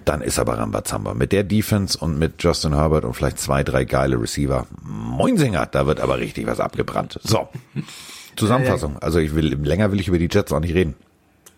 dann 0.05 0.21
ist 0.21 0.39
aber 0.39 0.57
Rambazamba. 0.57 1.13
Mit 1.13 1.31
der 1.31 1.43
Defense 1.43 1.97
und 1.97 2.17
mit 2.17 2.41
Justin 2.41 2.75
Herbert 2.75 3.05
und 3.05 3.13
vielleicht 3.13 3.39
zwei, 3.39 3.63
drei 3.63 3.85
geile 3.85 4.19
Receiver. 4.19 4.67
Moinsinger, 4.83 5.65
da 5.65 5.85
wird 5.85 5.99
aber 5.99 6.19
richtig 6.19 6.47
was 6.47 6.59
abgebrannt. 6.59 7.19
So. 7.23 7.49
Zusammenfassung. 8.35 8.97
Also 8.99 9.19
ich 9.19 9.35
will, 9.35 9.55
länger 9.55 9.91
will 9.91 9.99
ich 9.99 10.07
über 10.07 10.17
die 10.17 10.29
Jets 10.31 10.51
auch 10.53 10.59
nicht 10.59 10.73
reden. 10.73 10.95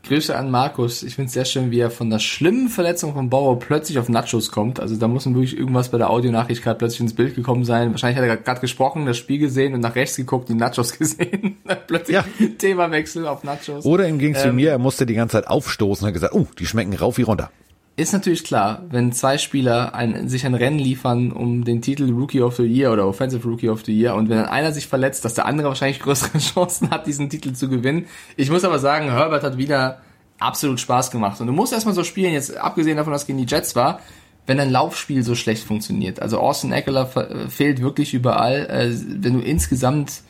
Grüße 0.06 0.36
an 0.36 0.52
Markus. 0.52 1.02
Ich 1.02 1.16
finde 1.16 1.28
es 1.28 1.34
sehr 1.34 1.46
schön, 1.46 1.72
wie 1.72 1.80
er 1.80 1.90
von 1.90 2.10
der 2.10 2.20
schlimmen 2.20 2.68
Verletzung 2.68 3.14
von 3.14 3.30
Bauer 3.30 3.58
plötzlich 3.58 3.98
auf 4.00 4.10
Nachos 4.10 4.52
kommt. 4.52 4.82
Also 4.82 4.98
da 4.98 5.08
muss 5.08 5.26
ihm 5.26 5.34
wirklich 5.34 5.58
irgendwas 5.58 5.90
bei 5.90 5.98
der 5.98 6.10
Audionachricht 6.10 6.62
gerade 6.62 6.78
plötzlich 6.78 7.00
ins 7.00 7.16
Bild 7.16 7.36
gekommen 7.36 7.64
sein. 7.64 7.92
Wahrscheinlich 7.92 8.18
hat 8.18 8.28
er 8.28 8.36
gerade 8.36 8.60
gesprochen, 8.60 9.06
das 9.06 9.16
Spiel 9.18 9.40
gesehen 9.40 9.74
und 9.74 9.80
nach 9.80 9.96
rechts 9.96 10.18
geguckt, 10.18 10.50
die 10.50 10.56
Nachos 10.56 10.92
gesehen. 11.00 11.58
plötzlich 11.88 12.16
ja. 12.16 12.26
Themawechsel 12.58 13.26
auf 13.26 13.46
Nachos. 13.46 13.86
Oder 13.86 14.10
ihm 14.10 14.20
ging 14.20 14.36
es 14.36 14.44
ähm, 14.44 14.52
wie 14.52 14.64
mir, 14.64 14.72
er 14.72 14.78
musste 14.78 15.06
die 15.06 15.14
ganze 15.14 15.38
Zeit 15.38 15.48
aufstoßen 15.48 16.04
und 16.04 16.08
hat 16.08 16.14
gesagt, 16.14 16.34
oh, 16.34 16.48
die 16.60 16.66
schmecken 16.66 16.94
rauf 16.94 17.18
wie 17.18 17.24
runter 17.24 17.50
ist 17.96 18.12
natürlich 18.12 18.44
klar, 18.44 18.82
wenn 18.90 19.12
zwei 19.12 19.38
Spieler 19.38 19.94
ein, 19.94 20.28
sich 20.28 20.46
ein 20.46 20.56
Rennen 20.56 20.80
liefern 20.80 21.32
um 21.32 21.64
den 21.64 21.82
Titel 21.82 22.12
Rookie 22.12 22.42
of 22.42 22.56
the 22.56 22.64
Year 22.64 22.92
oder 22.92 23.08
Offensive 23.08 23.48
Rookie 23.48 23.70
of 23.70 23.86
the 23.86 23.96
Year 23.96 24.16
und 24.16 24.30
wenn 24.30 24.38
dann 24.38 24.48
einer 24.48 24.72
sich 24.72 24.88
verletzt, 24.88 25.24
dass 25.26 25.36
der 25.36 25.46
andere 25.46 25.68
wahrscheinlich 25.68 26.00
größere 26.02 26.40
Chancen 26.40 26.90
hat, 26.90 27.06
diesen 27.06 27.30
Titel 27.30 27.54
zu 27.54 27.70
gewinnen. 27.70 28.08
Ich 28.36 28.50
muss 28.50 28.64
aber 28.64 28.80
sagen, 28.80 29.12
Herbert 29.12 29.44
hat 29.44 29.58
wieder 29.58 30.02
absolut 30.40 30.80
Spaß 30.80 31.12
gemacht. 31.12 31.40
Und 31.40 31.48
du 31.48 31.54
musst 31.54 31.72
erstmal 31.72 31.94
so 31.94 32.04
spielen, 32.04 32.34
jetzt 32.34 32.58
abgesehen 32.58 32.98
davon, 32.98 33.14
dass 33.14 33.28
gegen 33.28 33.38
die 33.38 33.46
Jets 33.46 33.76
war, 33.76 34.00
wenn 34.48 34.58
dein 34.58 34.72
Laufspiel 34.72 35.24
so 35.24 35.36
schlecht 35.36 35.64
funktioniert. 35.64 36.20
Also 36.20 36.40
Austin 36.40 36.72
Eckler 36.72 37.06
fehlt 37.48 37.82
wirklich 37.82 38.14
überall. 38.14 38.66
Äh, 38.66 38.92
wenn 39.22 39.34
du 39.34 39.40
insgesamt 39.40 40.24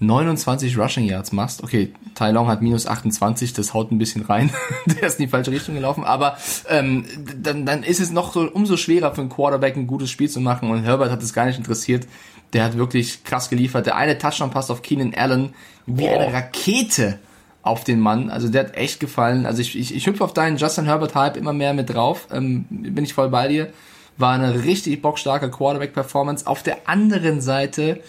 29 0.00 0.78
Rushing 0.78 1.04
Yards 1.04 1.32
machst, 1.32 1.62
okay, 1.62 1.92
Tai 2.14 2.30
Long 2.30 2.46
hat 2.46 2.62
minus 2.62 2.86
28, 2.86 3.52
das 3.52 3.74
haut 3.74 3.90
ein 3.90 3.98
bisschen 3.98 4.22
rein, 4.22 4.50
der 4.86 5.08
ist 5.08 5.18
in 5.18 5.26
die 5.26 5.30
falsche 5.30 5.50
Richtung 5.50 5.74
gelaufen, 5.74 6.04
aber 6.04 6.36
ähm, 6.68 7.04
dann, 7.36 7.66
dann 7.66 7.82
ist 7.82 8.00
es 8.00 8.10
noch 8.10 8.32
so 8.32 8.42
umso 8.42 8.76
schwerer 8.76 9.14
für 9.14 9.22
einen 9.22 9.30
Quarterback 9.30 9.76
ein 9.76 9.86
gutes 9.86 10.10
Spiel 10.10 10.30
zu 10.30 10.40
machen 10.40 10.70
und 10.70 10.84
Herbert 10.84 11.10
hat 11.10 11.22
es 11.22 11.32
gar 11.32 11.46
nicht 11.46 11.58
interessiert. 11.58 12.06
Der 12.54 12.64
hat 12.64 12.78
wirklich 12.78 13.24
krass 13.24 13.50
geliefert. 13.50 13.84
Der 13.84 13.96
eine 13.96 14.16
Touchdown 14.16 14.50
passt 14.50 14.70
auf 14.70 14.80
Keenan 14.80 15.12
Allen 15.14 15.54
wie 15.84 16.08
oh. 16.08 16.18
eine 16.18 16.32
Rakete 16.32 17.18
auf 17.62 17.84
den 17.84 18.00
Mann. 18.00 18.30
Also 18.30 18.48
der 18.48 18.64
hat 18.64 18.74
echt 18.74 19.00
gefallen. 19.00 19.44
Also 19.44 19.60
ich, 19.60 19.78
ich, 19.78 19.94
ich 19.94 20.06
hüpfe 20.06 20.24
auf 20.24 20.32
deinen 20.32 20.56
Justin 20.56 20.86
Herbert 20.86 21.14
Hype 21.14 21.36
immer 21.36 21.52
mehr 21.52 21.74
mit 21.74 21.90
drauf. 21.90 22.26
Ähm, 22.32 22.64
bin 22.70 23.04
ich 23.04 23.12
voll 23.12 23.28
bei 23.28 23.48
dir. 23.48 23.70
War 24.16 24.32
eine 24.32 24.64
richtig 24.64 25.00
bockstarke 25.02 25.50
Quarterback-Performance. 25.50 26.46
Auf 26.46 26.62
der 26.62 26.88
anderen 26.88 27.40
Seite 27.40 28.00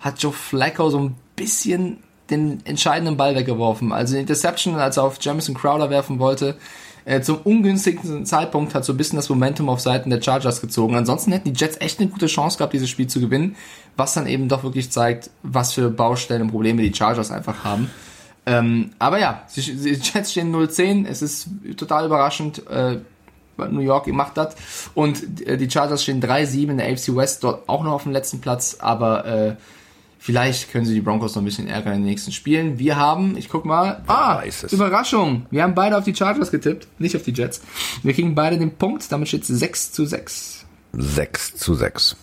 hat 0.00 0.22
Joe 0.22 0.32
Flacco 0.32 0.90
so 0.90 0.98
ein 0.98 1.14
bisschen 1.42 1.98
den 2.30 2.64
entscheidenden 2.64 3.16
Ball 3.16 3.34
weggeworfen. 3.34 3.92
Also 3.92 4.16
Interception, 4.16 4.76
als 4.76 4.96
er 4.96 5.04
auf 5.04 5.18
Jamison 5.20 5.54
Crowder 5.54 5.90
werfen 5.90 6.18
wollte, 6.18 6.56
äh, 7.04 7.20
zum 7.20 7.38
ungünstigsten 7.38 8.24
Zeitpunkt 8.24 8.74
hat 8.74 8.84
so 8.84 8.92
ein 8.92 8.96
bisschen 8.96 9.16
das 9.16 9.28
Momentum 9.28 9.68
auf 9.68 9.80
Seiten 9.80 10.08
der 10.08 10.22
Chargers 10.22 10.60
gezogen. 10.60 10.94
Ansonsten 10.94 11.32
hätten 11.32 11.52
die 11.52 11.58
Jets 11.58 11.76
echt 11.80 11.98
eine 11.98 12.08
gute 12.08 12.26
Chance 12.26 12.58
gehabt, 12.58 12.72
dieses 12.72 12.88
Spiel 12.88 13.08
zu 13.08 13.20
gewinnen, 13.20 13.56
was 13.96 14.14
dann 14.14 14.26
eben 14.26 14.48
doch 14.48 14.62
wirklich 14.62 14.90
zeigt, 14.92 15.30
was 15.42 15.72
für 15.72 15.90
Baustellen 15.90 16.42
und 16.42 16.50
Probleme 16.50 16.80
die 16.82 16.94
Chargers 16.94 17.32
einfach 17.32 17.64
haben. 17.64 17.90
Ähm, 18.46 18.90
aber 19.00 19.18
ja, 19.18 19.42
die 19.54 19.60
Jets 19.60 20.30
stehen 20.30 20.54
0-10, 20.54 21.06
es 21.06 21.22
ist 21.22 21.48
total 21.76 22.06
überraschend. 22.06 22.66
Äh, 22.68 22.98
New 23.70 23.80
York 23.80 24.06
macht 24.08 24.36
das. 24.36 24.54
Und 24.94 25.46
äh, 25.46 25.56
die 25.56 25.70
Chargers 25.70 26.02
stehen 26.04 26.22
3-7 26.22 26.70
in 26.70 26.78
der 26.78 26.90
AFC 26.90 27.14
West, 27.14 27.44
dort 27.44 27.68
auch 27.68 27.82
noch 27.82 27.92
auf 27.92 28.02
dem 28.04 28.12
letzten 28.12 28.40
Platz, 28.40 28.76
aber 28.80 29.24
äh, 29.26 29.56
Vielleicht 30.24 30.70
können 30.70 30.84
sie 30.84 30.94
die 30.94 31.00
Broncos 31.00 31.34
noch 31.34 31.42
ein 31.42 31.46
bisschen 31.46 31.66
ärgern 31.66 31.94
in 31.94 32.02
den 32.02 32.10
nächsten 32.10 32.30
Spielen. 32.30 32.78
Wir 32.78 32.94
haben, 32.94 33.36
ich 33.36 33.48
guck 33.48 33.64
mal, 33.64 34.02
Wer 34.06 34.14
ah, 34.14 34.42
Überraschung. 34.70 35.46
Wir 35.50 35.64
haben 35.64 35.74
beide 35.74 35.98
auf 35.98 36.04
die 36.04 36.14
Chargers 36.14 36.52
getippt, 36.52 36.86
nicht 37.00 37.16
auf 37.16 37.24
die 37.24 37.32
Jets. 37.32 37.60
Wir 38.04 38.14
kriegen 38.14 38.36
beide 38.36 38.56
den 38.56 38.76
Punkt, 38.76 39.10
damit 39.10 39.26
steht 39.26 39.42
es 39.42 39.48
6 39.48 39.90
zu 39.90 40.06
6. 40.06 40.64
6 40.92 41.56
zu 41.56 41.74
6. 41.74 42.16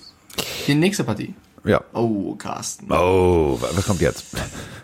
Die 0.68 0.76
nächste 0.76 1.04
Partie. 1.04 1.34
Ja. 1.66 1.84
Oh, 1.92 2.36
Carsten. 2.36 2.90
Oh, 2.90 3.60
was 3.60 3.86
kommt 3.86 4.00
jetzt? 4.00 4.28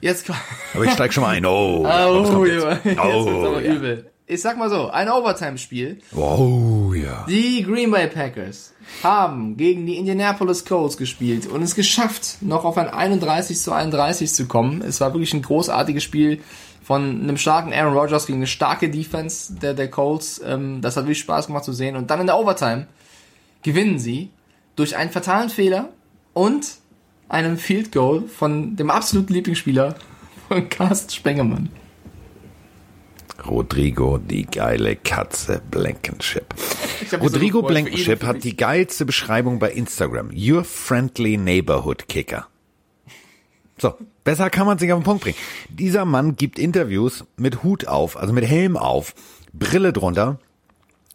Jetzt 0.01 0.25
kommt. 0.25 0.39
Aber 0.73 0.83
ich 0.83 0.91
steig 0.91 1.13
schon 1.13 1.23
mal 1.23 1.37
ein. 1.37 1.45
Oh, 1.45 1.87
oh, 2.35 2.45
jetzt? 2.45 2.83
Jetzt 2.83 2.99
oh, 2.99 3.45
aber 3.45 3.61
ja. 3.61 3.75
übel. 3.75 4.11
Ich 4.27 4.41
sag 4.41 4.57
mal 4.57 4.71
so, 4.71 4.89
ein 4.89 5.07
Overtime-Spiel. 5.07 5.99
Oh, 6.15 6.93
ja. 6.95 7.27
Die 7.29 7.61
Green 7.61 7.91
Bay 7.91 8.07
Packers 8.07 8.73
haben 9.03 9.55
gegen 9.55 9.85
die 9.85 9.97
Indianapolis 9.97 10.65
Colts 10.65 10.97
gespielt 10.97 11.45
und 11.45 11.61
es 11.61 11.75
geschafft, 11.75 12.37
noch 12.41 12.65
auf 12.65 12.75
ein 12.79 12.89
31 12.89 13.59
zu 13.59 13.71
31 13.71 14.33
zu 14.33 14.47
kommen. 14.47 14.81
Es 14.81 14.99
war 14.99 15.13
wirklich 15.13 15.35
ein 15.35 15.43
großartiges 15.43 16.01
Spiel 16.03 16.41
von 16.83 17.21
einem 17.21 17.37
starken 17.37 17.71
Aaron 17.71 17.95
Rodgers 17.95 18.25
gegen 18.25 18.39
eine 18.39 18.47
starke 18.47 18.89
Defense 18.89 19.53
der, 19.53 19.75
der 19.75 19.91
Colts. 19.91 20.41
Ähm, 20.43 20.81
das 20.81 20.97
hat 20.97 21.03
wirklich 21.03 21.19
Spaß 21.19 21.45
gemacht 21.45 21.63
zu 21.63 21.73
sehen. 21.73 21.95
Und 21.95 22.09
dann 22.09 22.19
in 22.19 22.25
der 22.25 22.39
Overtime 22.39 22.87
gewinnen 23.61 23.99
sie 23.99 24.31
durch 24.75 24.97
einen 24.97 25.11
fatalen 25.11 25.49
Fehler 25.49 25.89
und 26.33 26.77
einem 27.29 27.59
Field 27.59 27.91
Goal 27.91 28.23
von 28.23 28.75
dem 28.75 28.89
absoluten 28.89 29.33
Lieblingsspieler 29.33 29.95
von 30.47 30.67
Carsten 30.67 31.11
Spengemann. 31.11 31.69
Rodrigo, 33.43 34.17
die 34.17 34.45
geile 34.45 34.95
Katze 34.95 35.61
Blankenship. 35.69 36.53
Rodrigo 37.19 37.61
so 37.61 37.67
Blankenship 37.67 38.23
hat 38.23 38.43
die 38.43 38.55
geilste 38.55 39.05
Beschreibung 39.05 39.59
bei 39.59 39.71
Instagram. 39.71 40.31
Your 40.35 40.63
friendly 40.63 41.37
neighborhood 41.37 42.07
kicker. 42.07 42.47
So, 43.77 43.93
besser 44.23 44.49
kann 44.49 44.65
man 44.65 44.77
sich 44.77 44.91
auf 44.93 44.99
den 44.99 45.05
Punkt 45.05 45.23
bringen. 45.23 45.37
Dieser 45.69 46.05
Mann 46.05 46.35
gibt 46.35 46.57
Interviews 46.57 47.25
mit 47.35 47.63
Hut 47.63 47.87
auf, 47.87 48.17
also 48.17 48.33
mit 48.33 48.45
Helm 48.45 48.77
auf, 48.77 49.13
Brille 49.53 49.91
drunter. 49.91 50.39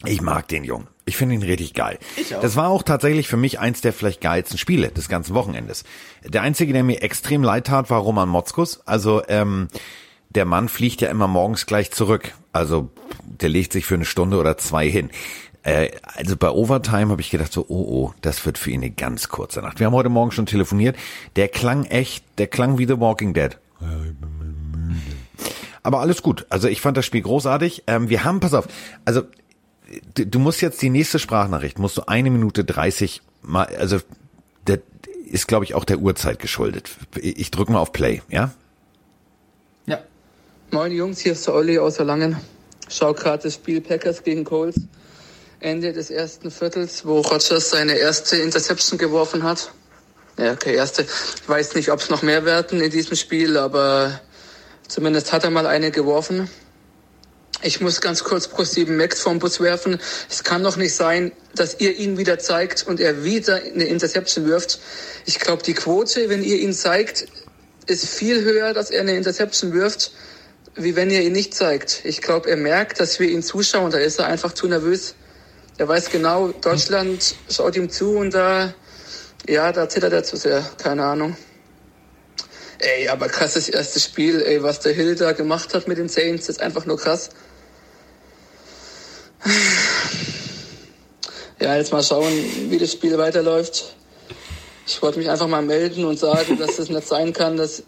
Ich 0.05 0.21
mag 0.21 0.49
den 0.49 0.65
Jungen. 0.65 0.87
Ich 1.05 1.17
finde 1.17 1.35
ihn 1.35 1.43
richtig 1.43 1.75
geil. 1.75 1.99
Ich 2.17 2.35
auch. 2.35 2.41
Das 2.41 2.57
war 2.57 2.69
auch 2.69 2.83
tatsächlich 2.83 3.29
für 3.29 3.37
mich 3.37 3.59
eins 3.59 3.81
der 3.81 3.93
vielleicht 3.93 4.21
geilsten 4.21 4.59
Spiele 4.59 4.89
des 4.89 5.09
ganzen 5.09 5.35
Wochenendes. 5.35 5.85
Der 6.25 6.43
einzige, 6.43 6.73
der 6.73 6.85
mir 6.85 7.03
extrem 7.03 7.43
leid 7.43 7.67
tat, 7.67 7.91
war 7.91 8.01
Roman 8.01 8.29
Motzkus. 8.29 8.81
Also 8.87 9.23
ähm, 9.29 9.69
der 10.31 10.45
Mann 10.45 10.69
fliegt 10.69 11.01
ja 11.01 11.11
immer 11.11 11.29
morgens 11.29 11.67
gleich 11.67 11.91
zurück. 11.91 12.33
Also 12.53 12.91
der 13.25 13.49
legt 13.49 13.73
sich 13.73 13.85
für 13.87 13.95
eine 13.95 14.05
Stunde 14.05 14.39
oder 14.39 14.57
zwei 14.57 14.89
hin. 14.89 15.11
Äh, 15.63 15.91
also 16.17 16.37
bei 16.37 16.51
Overtime 16.51 17.11
habe 17.11 17.21
ich 17.21 17.31
gedacht 17.31 17.53
so, 17.53 17.67
oh 17.69 17.85
oh, 17.89 18.15
das 18.23 18.47
wird 18.47 18.59
für 18.59 18.71
ihn 18.71 18.81
eine 18.81 18.91
ganz 18.91 19.29
kurze 19.29 19.61
Nacht. 19.61 19.79
Wir 19.79 19.87
haben 19.87 19.95
heute 19.95 20.09
Morgen 20.09 20.33
schon 20.33 20.47
telefoniert. 20.47 20.97
Der 21.37 21.49
klang 21.49 21.85
echt, 21.85 22.25
der 22.39 22.47
klang 22.47 22.79
wie 22.79 22.87
The 22.87 22.99
Walking 22.99 23.35
Dead. 23.35 23.59
Aber 25.83 26.01
alles 26.01 26.23
gut. 26.23 26.47
Also 26.51 26.69
ich 26.69 26.81
fand 26.81 26.97
das 26.97 27.07
Spiel 27.07 27.23
großartig. 27.23 27.85
Ähm, 27.87 28.09
wir 28.09 28.25
haben, 28.25 28.41
pass 28.41 28.55
auf, 28.55 28.69
also 29.05 29.23
du, 30.15 30.39
musst 30.39 30.61
jetzt 30.61 30.81
die 30.83 30.91
nächste 30.91 31.19
Sprachnachricht, 31.19 31.79
musst 31.79 31.97
du 31.97 32.03
eine 32.07 32.31
Minute 32.31 32.65
dreißig 32.65 33.23
mal, 33.43 33.65
also 33.79 33.99
der 34.67 34.81
ist 35.27 35.49
glaube 35.49 35.65
ich 35.65 35.75
auch 35.75 35.85
der 35.85 35.99
Uhrzeit 35.99 36.39
geschuldet. 36.39 36.91
Ich 37.17 37.51
drücke 37.51 37.73
mal 37.73 37.81
auf 37.81 37.93
Play, 37.93 38.23
ja? 38.29 38.53
Moin 40.73 40.93
Jungs, 40.93 41.19
hier 41.19 41.33
ist 41.33 41.45
der 41.49 41.55
Olli 41.55 41.81
aus 41.81 41.99
Erlangen. 41.99 42.37
Schau 42.89 43.13
gerade 43.13 43.43
das 43.43 43.55
Spiel 43.55 43.81
Packers 43.81 44.23
gegen 44.23 44.45
Colts. 44.45 44.79
Ende 45.59 45.93
des 45.93 46.11
ersten 46.11 46.53
Viertels, 46.53 47.05
wo 47.05 47.23
Rodgers 47.23 47.71
seine 47.71 47.97
erste 47.97 48.37
Interception 48.37 48.97
geworfen 48.97 49.43
hat. 49.43 49.73
Ja, 50.39 50.53
okay, 50.53 50.77
erste. 50.77 51.03
Ich 51.03 51.49
weiß 51.49 51.75
nicht, 51.75 51.91
ob 51.91 51.99
es 51.99 52.09
noch 52.09 52.23
mehr 52.23 52.45
werden 52.45 52.81
in 52.81 52.89
diesem 52.89 53.17
Spiel, 53.17 53.57
aber 53.57 54.21
zumindest 54.87 55.33
hat 55.33 55.43
er 55.43 55.51
mal 55.51 55.67
eine 55.67 55.91
geworfen. 55.91 56.49
Ich 57.63 57.81
muss 57.81 58.01
ganz 58.01 58.23
kurz 58.23 58.47
Pro 58.47 58.63
7 58.63 58.97
Max 58.97 59.23
vom 59.23 59.41
Bus 59.41 59.59
werfen. 59.59 59.99
Es 60.29 60.45
kann 60.45 60.63
doch 60.63 60.77
nicht 60.77 60.95
sein, 60.95 61.33
dass 61.53 61.81
ihr 61.81 61.99
ihn 61.99 62.17
wieder 62.17 62.39
zeigt 62.39 62.87
und 62.87 63.01
er 63.01 63.25
wieder 63.25 63.57
eine 63.57 63.87
Interception 63.87 64.47
wirft. 64.47 64.79
Ich 65.27 65.41
glaube, 65.41 65.65
die 65.65 65.75
Quote, 65.75 66.29
wenn 66.29 66.45
ihr 66.45 66.61
ihn 66.61 66.73
zeigt, 66.73 67.27
ist 67.87 68.07
viel 68.07 68.45
höher, 68.45 68.73
dass 68.73 68.91
er 68.91 69.01
eine 69.01 69.17
Interception 69.17 69.73
wirft, 69.73 70.13
wie 70.75 70.97
wenn 70.97 71.11
ihr 71.11 71.23
ihn 71.23 71.33
nicht 71.33 71.55
zeigt. 71.55 72.01
Ich 72.05 72.23
glaube, 72.23 72.49
er 72.49 72.57
merkt, 72.57 73.01
dass 73.01 73.19
wir 73.21 73.29
ihn 73.29 73.43
zuschauen, 73.43 73.91
da 73.91 73.99
ist 73.99 74.19
er 74.19 74.27
einfach 74.27 74.53
zu 74.53 74.67
nervös. 74.67 75.15
Er 75.79 75.89
weiß 75.89 76.11
genau, 76.11 76.49
Deutschland 76.49 77.35
schaut 77.49 77.77
ihm 77.77 77.91
zu 77.91 78.17
und 78.17 78.35
da, 78.35 78.75
ja, 79.49 79.73
da 79.73 79.89
zittert 79.89 80.13
er 80.13 80.25
zu 80.25 80.37
sehr, 80.37 80.63
keine 80.83 81.05
Ahnung. 81.05 81.37
Ey, 82.79 83.09
aber 83.09 83.29
krasses 83.29 83.69
erstes 83.69 84.05
Spiel, 84.05 84.43
ey, 84.43 84.63
was 84.63 84.81
der 84.81 84.93
Hill 84.93 85.15
da 85.15 85.33
gemacht 85.33 85.75
hat 85.75 85.87
mit 85.89 85.99
den 85.99 86.09
Saints, 86.09 86.49
ist 86.49 86.61
einfach 86.61 86.87
nur 86.87 86.99
krass. 86.99 87.31
Ja, 91.61 91.77
jetzt 91.77 91.93
mal 91.93 92.03
schauen, 92.03 92.33
wie 92.71 92.79
das 92.79 92.93
Spiel 92.93 93.19
weiterläuft. 93.19 93.95
Ich 94.87 95.01
wollte 95.03 95.19
mich 95.19 95.29
einfach 95.29 95.47
mal 95.47 95.63
melden 95.63 96.07
und 96.07 96.19
sagen, 96.19 96.59
dass 96.59 96.79
es 96.79 96.89
nicht 96.89 97.07
sein 97.07 97.33
kann, 97.33 97.59
dass 97.59 97.83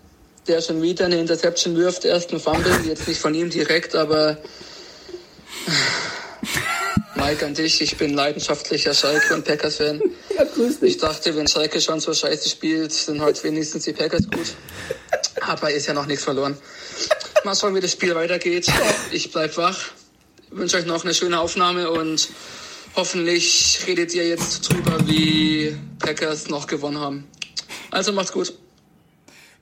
der 0.48 0.60
schon 0.60 0.82
wieder 0.82 1.06
eine 1.06 1.18
Interception 1.18 1.76
wirft, 1.76 2.04
erst 2.04 2.32
ein 2.32 2.40
Fumble, 2.40 2.72
jetzt 2.86 3.06
nicht 3.06 3.20
von 3.20 3.34
ihm 3.34 3.50
direkt, 3.50 3.94
aber 3.94 4.38
Mike 7.14 7.46
an 7.46 7.54
dich, 7.54 7.80
ich 7.80 7.96
bin 7.96 8.14
leidenschaftlicher 8.14 8.94
Schalke 8.94 9.34
und 9.34 9.44
Packers-Fan. 9.44 10.02
Ich 10.80 10.98
dachte, 10.98 11.36
wenn 11.36 11.46
Schalke 11.46 11.80
schon 11.80 12.00
so 12.00 12.12
scheiße 12.12 12.48
spielt, 12.48 12.92
sind 12.92 13.20
heute 13.20 13.42
wenigstens 13.44 13.84
die 13.84 13.92
Packers 13.92 14.28
gut. 14.30 14.54
Aber 15.40 15.70
ist 15.70 15.86
ja 15.86 15.94
noch 15.94 16.06
nichts 16.06 16.24
verloren. 16.24 16.56
Mal 17.44 17.54
schauen, 17.54 17.74
wie 17.74 17.80
das 17.80 17.92
Spiel 17.92 18.14
weitergeht. 18.14 18.66
Ich 19.12 19.30
bleib 19.30 19.56
wach. 19.56 19.78
Wünsche 20.50 20.76
euch 20.76 20.86
noch 20.86 21.04
eine 21.04 21.14
schöne 21.14 21.40
Aufnahme 21.40 21.90
und 21.90 22.28
hoffentlich 22.96 23.80
redet 23.86 24.14
ihr 24.14 24.26
jetzt 24.26 24.68
drüber, 24.68 24.98
wie 25.06 25.76
Packers 25.98 26.48
noch 26.48 26.66
gewonnen 26.66 26.98
haben. 26.98 27.26
Also 27.90 28.12
macht's 28.12 28.32
gut. 28.32 28.52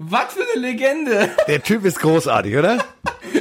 Was 0.03 0.33
für 0.33 0.41
eine 0.55 0.67
Legende! 0.67 1.29
Der 1.47 1.63
Typ 1.63 1.85
ist 1.85 2.01
großartig, 2.01 2.57
oder? 2.57 2.83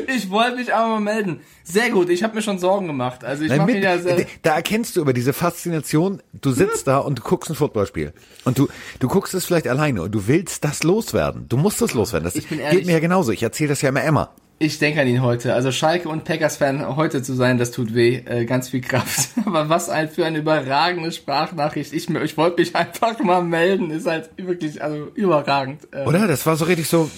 Ich 0.07 0.30
wollte 0.30 0.57
mich 0.57 0.74
aber 0.74 0.89
mal 0.89 0.99
melden. 0.99 1.39
Sehr 1.64 1.89
gut, 1.89 2.10
ich 2.10 2.22
habe 2.22 2.36
mir 2.36 2.41
schon 2.41 2.60
Sorgen 2.60 2.86
gemacht. 2.88 3.24
Also 3.24 3.43
ich 3.43 3.49
Nein, 3.49 3.66
mit, 3.66 3.82
ja 3.82 3.97
sehr... 3.97 4.26
da 4.41 4.55
erkennst 4.55 4.97
du 4.97 5.01
über 5.01 5.14
diese 5.14 5.32
Faszination, 5.32 6.22
du 6.34 6.51
sitzt 6.51 6.86
da 6.88 6.97
und 6.97 7.20
du 7.20 7.24
guckst 7.24 7.49
ein 7.49 7.55
Footballspiel. 7.55 8.12
Und 8.43 8.60
du, 8.60 8.68
du 8.99 9.07
guckst 9.07 9.34
es 9.36 9.45
vielleicht 9.45 9.70
alleine 9.70 10.01
und 10.01 10.12
du 10.12 10.28
willst 10.28 10.66
das 10.66 10.84
loswerden. 10.84 11.47
Du 11.47 11.55
musst 11.55 11.82
es 11.82 11.93
loswerden. 11.93 12.26
Das 12.26 12.36
Ich 12.36 12.49
bin 12.49 12.57
geht 12.57 12.68
ehrlich. 12.68 12.86
mir 12.88 12.91
ja 12.91 12.99
genauso. 12.99 13.32
Ich 13.32 13.41
erzähle 13.41 13.70
das 13.70 13.82
ja 13.82 13.88
immer 13.88 14.03
Emma. 14.03 14.30
Ich 14.62 14.78
denke 14.78 14.99
an 14.99 15.07
ihn 15.07 15.22
heute. 15.22 15.53
Also 15.53 15.72
Schalke 15.72 16.10
und 16.10 16.26
Packers-Fan 16.26 16.97
heute 16.97 17.24
zu 17.24 17.34
sein, 17.34 17.57
das 17.57 17.72
tut 17.72 17.95
weh. 17.95 18.18
Äh, 18.26 18.43
ganz 18.43 18.68
viel 18.68 18.82
Kraft. 18.82 19.30
Aber 19.45 19.70
was 19.70 19.88
ein 19.88 20.10
für 20.10 20.26
eine 20.26 20.39
überragende 20.39 21.14
Sprachnachricht. 21.14 21.93
Ich, 21.93 22.10
ich 22.10 22.38
wollte 22.38 22.60
mich 22.60 22.76
einfach 22.76 23.18
mal 23.20 23.41
melden. 23.41 23.89
Ist 23.89 24.05
halt 24.05 24.30
wirklich 24.36 24.84
also 24.84 25.07
überragend. 25.16 25.88
Äh, 25.91 26.03
Oder? 26.03 26.28
Das 26.28 26.45
war 26.45 26.57
so 26.57 26.66
richtig 26.66 26.89
so. 26.89 27.10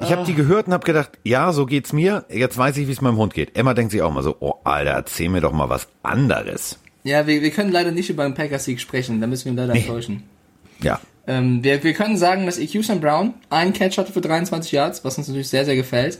Ich 0.00 0.10
habe 0.10 0.24
die 0.24 0.32
gehört 0.32 0.66
und 0.66 0.72
habe 0.72 0.86
gedacht, 0.86 1.10
ja, 1.24 1.52
so 1.52 1.66
geht's 1.66 1.92
mir. 1.92 2.24
Jetzt 2.30 2.56
weiß 2.56 2.78
ich, 2.78 2.88
wie 2.88 2.92
es 2.92 3.02
meinem 3.02 3.18
Hund 3.18 3.34
geht. 3.34 3.58
Emma 3.58 3.74
denkt 3.74 3.92
sich 3.92 4.00
auch 4.00 4.12
mal 4.12 4.22
so, 4.22 4.36
oh 4.40 4.54
Alter, 4.64 4.92
erzähl 4.92 5.28
mir 5.28 5.42
doch 5.42 5.52
mal 5.52 5.68
was 5.68 5.88
anderes. 6.02 6.78
Ja, 7.04 7.26
wir, 7.26 7.42
wir 7.42 7.50
können 7.50 7.70
leider 7.70 7.90
nicht 7.90 8.08
über 8.08 8.24
den 8.24 8.32
Packers-Sieg 8.32 8.80
sprechen. 8.80 9.20
Da 9.20 9.26
müssen 9.26 9.44
wir 9.44 9.52
ihn 9.52 9.56
leider 9.58 9.74
enttäuschen. 9.74 10.22
Ja. 10.80 11.00
Ähm, 11.26 11.62
wir, 11.62 11.84
wir 11.84 11.92
können 11.92 12.16
sagen, 12.16 12.46
dass 12.46 12.58
Houston 12.58 13.00
Brown 13.00 13.34
einen 13.50 13.74
Catch 13.74 13.98
hatte 13.98 14.12
für 14.12 14.22
23 14.22 14.72
Yards, 14.72 15.04
was 15.04 15.18
uns 15.18 15.28
natürlich 15.28 15.50
sehr, 15.50 15.66
sehr 15.66 15.76
gefällt. 15.76 16.18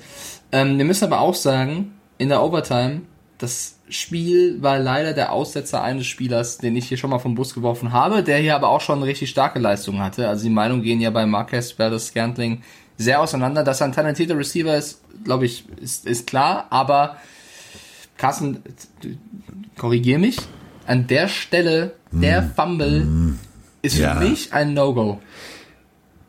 Ähm, 0.52 0.78
wir 0.78 0.84
müssen 0.84 1.04
aber 1.04 1.20
auch 1.20 1.34
sagen, 1.34 1.92
in 2.18 2.28
der 2.30 2.42
Overtime, 2.42 3.02
das 3.38 3.76
Spiel 3.90 4.62
war 4.62 4.78
leider 4.78 5.12
der 5.12 5.32
Aussetzer 5.32 5.82
eines 5.82 6.06
Spielers, 6.06 6.58
den 6.58 6.76
ich 6.76 6.88
hier 6.88 6.96
schon 6.98 7.10
mal 7.10 7.18
vom 7.18 7.34
Bus 7.34 7.54
geworfen 7.54 7.92
habe, 7.92 8.22
der 8.22 8.38
hier 8.38 8.54
aber 8.54 8.68
auch 8.68 8.80
schon 8.80 8.98
eine 8.98 9.06
richtig 9.06 9.30
starke 9.30 9.58
Leistung 9.58 10.00
hatte. 10.00 10.28
Also 10.28 10.44
die 10.44 10.50
Meinungen 10.50 10.82
gehen 10.82 11.00
ja 11.00 11.10
bei 11.10 11.24
Marquez 11.26 11.78
Valdez 11.78 12.08
Scantling 12.08 12.62
sehr 12.96 13.20
auseinander. 13.20 13.62
Dass 13.64 13.80
er 13.80 13.86
ein 13.86 13.92
talentierter 13.92 14.36
Receiver 14.36 14.76
ist, 14.76 15.00
glaube 15.24 15.46
ich, 15.46 15.64
ist, 15.80 16.06
ist 16.06 16.26
klar, 16.26 16.66
aber 16.70 17.16
Carsten, 18.16 18.62
korrigier 19.78 20.18
mich, 20.18 20.38
an 20.86 21.06
der 21.06 21.28
Stelle, 21.28 21.92
der 22.10 22.42
Fumble 22.42 23.06
ist 23.82 23.96
für 23.96 24.02
Ja. 24.02 24.14
mich 24.14 24.52
ein 24.52 24.74
No-Go. 24.74 25.20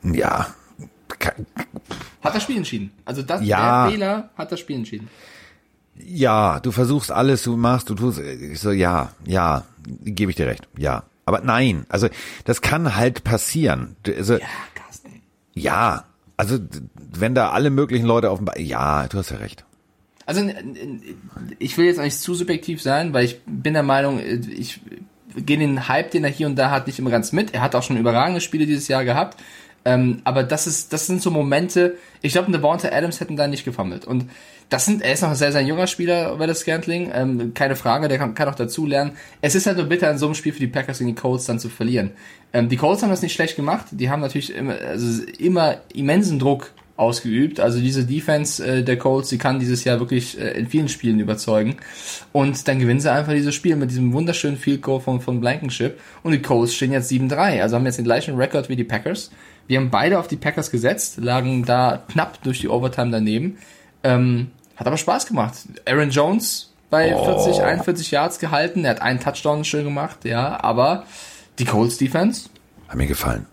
Ja. 0.03 0.47
Hat 1.19 2.35
das 2.35 2.43
Spiel 2.43 2.57
entschieden. 2.57 2.91
Also 3.05 3.21
das, 3.21 3.43
Ja. 3.43 3.83
der 3.83 3.91
Fehler 3.91 4.29
hat 4.37 4.51
das 4.51 4.59
Spiel 4.59 4.75
entschieden. 4.77 5.07
Ja, 5.95 6.59
du 6.61 6.71
versuchst 6.71 7.11
alles, 7.11 7.43
du 7.43 7.57
machst, 7.57 7.89
du 7.89 7.95
tust, 7.95 8.19
ich 8.19 8.59
so, 8.59 8.71
ja, 8.71 9.11
ja, 9.25 9.65
gebe 10.05 10.31
ich 10.31 10.37
dir 10.37 10.47
recht, 10.47 10.67
ja. 10.77 11.03
Aber 11.25 11.41
nein, 11.41 11.85
also 11.89 12.07
das 12.45 12.61
kann 12.61 12.95
halt 12.95 13.23
passieren. 13.23 13.95
Also, 14.07 14.35
Ja, 14.35 14.47
Carsten. 14.75 15.21
ja, 15.53 16.05
also 16.37 16.57
wenn 16.95 17.35
da 17.35 17.49
alle 17.51 17.69
möglichen 17.69 18.05
Leute 18.05 18.29
auf 18.31 18.39
dem, 18.39 18.45
ba 18.45 18.57
ja, 18.57 19.07
du 19.07 19.17
hast 19.17 19.29
ja 19.31 19.37
recht. 19.37 19.65
Also 20.25 20.47
ich 21.59 21.77
will 21.77 21.85
jetzt 21.85 21.99
nicht 21.99 22.19
zu 22.19 22.33
subjektiv 22.33 22.81
sein, 22.81 23.13
weil 23.13 23.25
ich 23.25 23.41
bin 23.45 23.73
der 23.73 23.83
Meinung, 23.83 24.19
äh, 24.19 24.35
ich 24.35 24.79
gehe 25.35 25.57
den 25.57 25.87
Hype, 25.87 26.11
den 26.11 26.23
er 26.23 26.29
hier 26.29 26.47
und 26.47 26.55
da 26.55 26.71
hat, 26.71 26.87
nicht 26.87 26.97
immer 26.99 27.09
ganz 27.11 27.31
mit. 27.31 27.53
Er 27.53 27.61
hat 27.61 27.75
auch 27.75 27.83
schon 27.83 27.97
überragende 27.97 28.39
Spiele 28.41 28.65
dieses 28.65 28.87
Jahr 28.87 29.03
gehabt. 29.05 29.39
Ähm, 29.85 30.21
aber 30.23 30.43
das 30.43 30.67
ist, 30.67 30.93
das 30.93 31.07
sind 31.07 31.21
so 31.21 31.31
Momente, 31.31 31.95
ich 32.21 32.33
glaube, 32.33 32.51
Devonta 32.51 32.89
Adams 32.89 33.19
hätten 33.19 33.35
da 33.35 33.47
nicht 33.47 33.65
gefummelt. 33.65 34.05
Und 34.05 34.25
das 34.69 34.85
sind, 34.85 35.01
er 35.01 35.13
ist 35.13 35.21
noch 35.21 35.29
ein 35.29 35.35
sehr, 35.35 35.51
sehr 35.51 35.61
junger 35.61 35.87
Spieler, 35.87 36.37
Welles 36.37 36.59
Scantling, 36.59 37.09
ähm, 37.13 37.53
keine 37.53 37.75
Frage, 37.75 38.07
der 38.07 38.17
kann, 38.17 38.35
kann 38.35 38.49
auch 38.49 38.55
dazu 38.55 38.85
lernen. 38.85 39.13
Es 39.41 39.55
ist 39.55 39.65
halt 39.65 39.77
nur 39.77 39.87
bitter, 39.87 40.11
in 40.11 40.17
so 40.17 40.27
einem 40.27 40.35
Spiel 40.35 40.53
für 40.53 40.59
die 40.59 40.67
Packers 40.67 40.99
gegen 40.99 41.15
die 41.15 41.21
Colts 41.21 41.45
dann 41.45 41.59
zu 41.59 41.69
verlieren. 41.69 42.11
Ähm, 42.53 42.69
die 42.69 42.77
Colts 42.77 43.01
haben 43.01 43.09
das 43.09 43.21
nicht 43.21 43.33
schlecht 43.33 43.55
gemacht, 43.55 43.87
die 43.91 44.09
haben 44.09 44.21
natürlich 44.21 44.53
immer, 44.53 44.75
also 44.75 45.23
immer 45.39 45.77
immensen 45.93 46.39
Druck 46.39 46.71
ausgeübt. 46.99 47.59
Also 47.59 47.79
diese 47.79 48.05
Defense 48.05 48.63
äh, 48.65 48.83
der 48.83 48.97
Colts, 48.97 49.29
die 49.29 49.37
kann 49.37 49.59
dieses 49.59 49.85
Jahr 49.85 49.99
wirklich 49.99 50.39
äh, 50.39 50.51
in 50.59 50.67
vielen 50.67 50.89
Spielen 50.89 51.19
überzeugen. 51.19 51.77
Und 52.33 52.67
dann 52.67 52.79
gewinnen 52.79 52.99
sie 52.99 53.11
einfach 53.11 53.33
dieses 53.33 53.55
Spiel 53.55 53.77
mit 53.77 53.89
diesem 53.89 54.11
wunderschönen 54.11 54.57
Field 54.57 54.81
Goal 54.81 54.99
von, 54.99 55.21
von 55.21 55.39
Blankenship. 55.39 55.99
Und 56.21 56.33
die 56.33 56.41
Colts 56.41 56.75
stehen 56.75 56.91
jetzt 56.91 57.09
7-3, 57.09 57.61
also 57.61 57.77
haben 57.77 57.85
jetzt 57.85 57.97
den 57.97 58.05
gleichen 58.05 58.35
Rekord 58.35 58.67
wie 58.67 58.75
die 58.75 58.83
Packers. 58.83 59.31
Wir 59.69 59.79
haben 59.79 59.91
beide 59.91 60.17
auf 60.17 60.27
die 60.27 60.35
Packers 60.35 60.71
gesetzt, 60.71 61.17
lagen 61.17 61.63
da 61.63 62.03
knapp 62.11 62.41
durch 62.41 62.59
die 62.59 62.69
Overtime 62.69 63.11
daneben. 63.11 63.59
Ähm, 64.03 64.49
hat 64.75 64.87
aber 64.87 64.97
Spaß 64.97 65.27
gemacht. 65.27 65.53
Aaron 65.85 66.09
Jones 66.09 66.73
bei 66.89 67.09
40, 67.09 67.61
41 67.61 68.09
Yards 68.09 68.39
gehalten. 68.39 68.83
Er 68.83 68.91
hat 68.91 69.01
einen 69.03 69.19
Touchdown 69.19 69.63
schön 69.63 69.83
gemacht, 69.83 70.25
ja. 70.25 70.63
Aber 70.63 71.03
die 71.59 71.65
Colts 71.65 71.99
Defense, 71.99 72.49
Hat 72.87 72.95
mir 72.95 73.05
gefallen. 73.05 73.45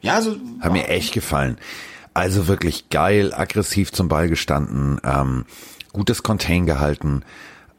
ja, 0.00 0.14
also 0.14 0.34
Hat 0.58 0.72
mir 0.72 0.88
echt 0.88 1.14
gefallen. 1.14 1.56
Also 2.12 2.48
wirklich 2.48 2.90
geil, 2.90 3.32
aggressiv 3.32 3.92
zum 3.92 4.08
Ball 4.08 4.28
gestanden, 4.28 5.00
ähm, 5.04 5.44
gutes 5.92 6.24
Contain 6.24 6.66
gehalten. 6.66 7.22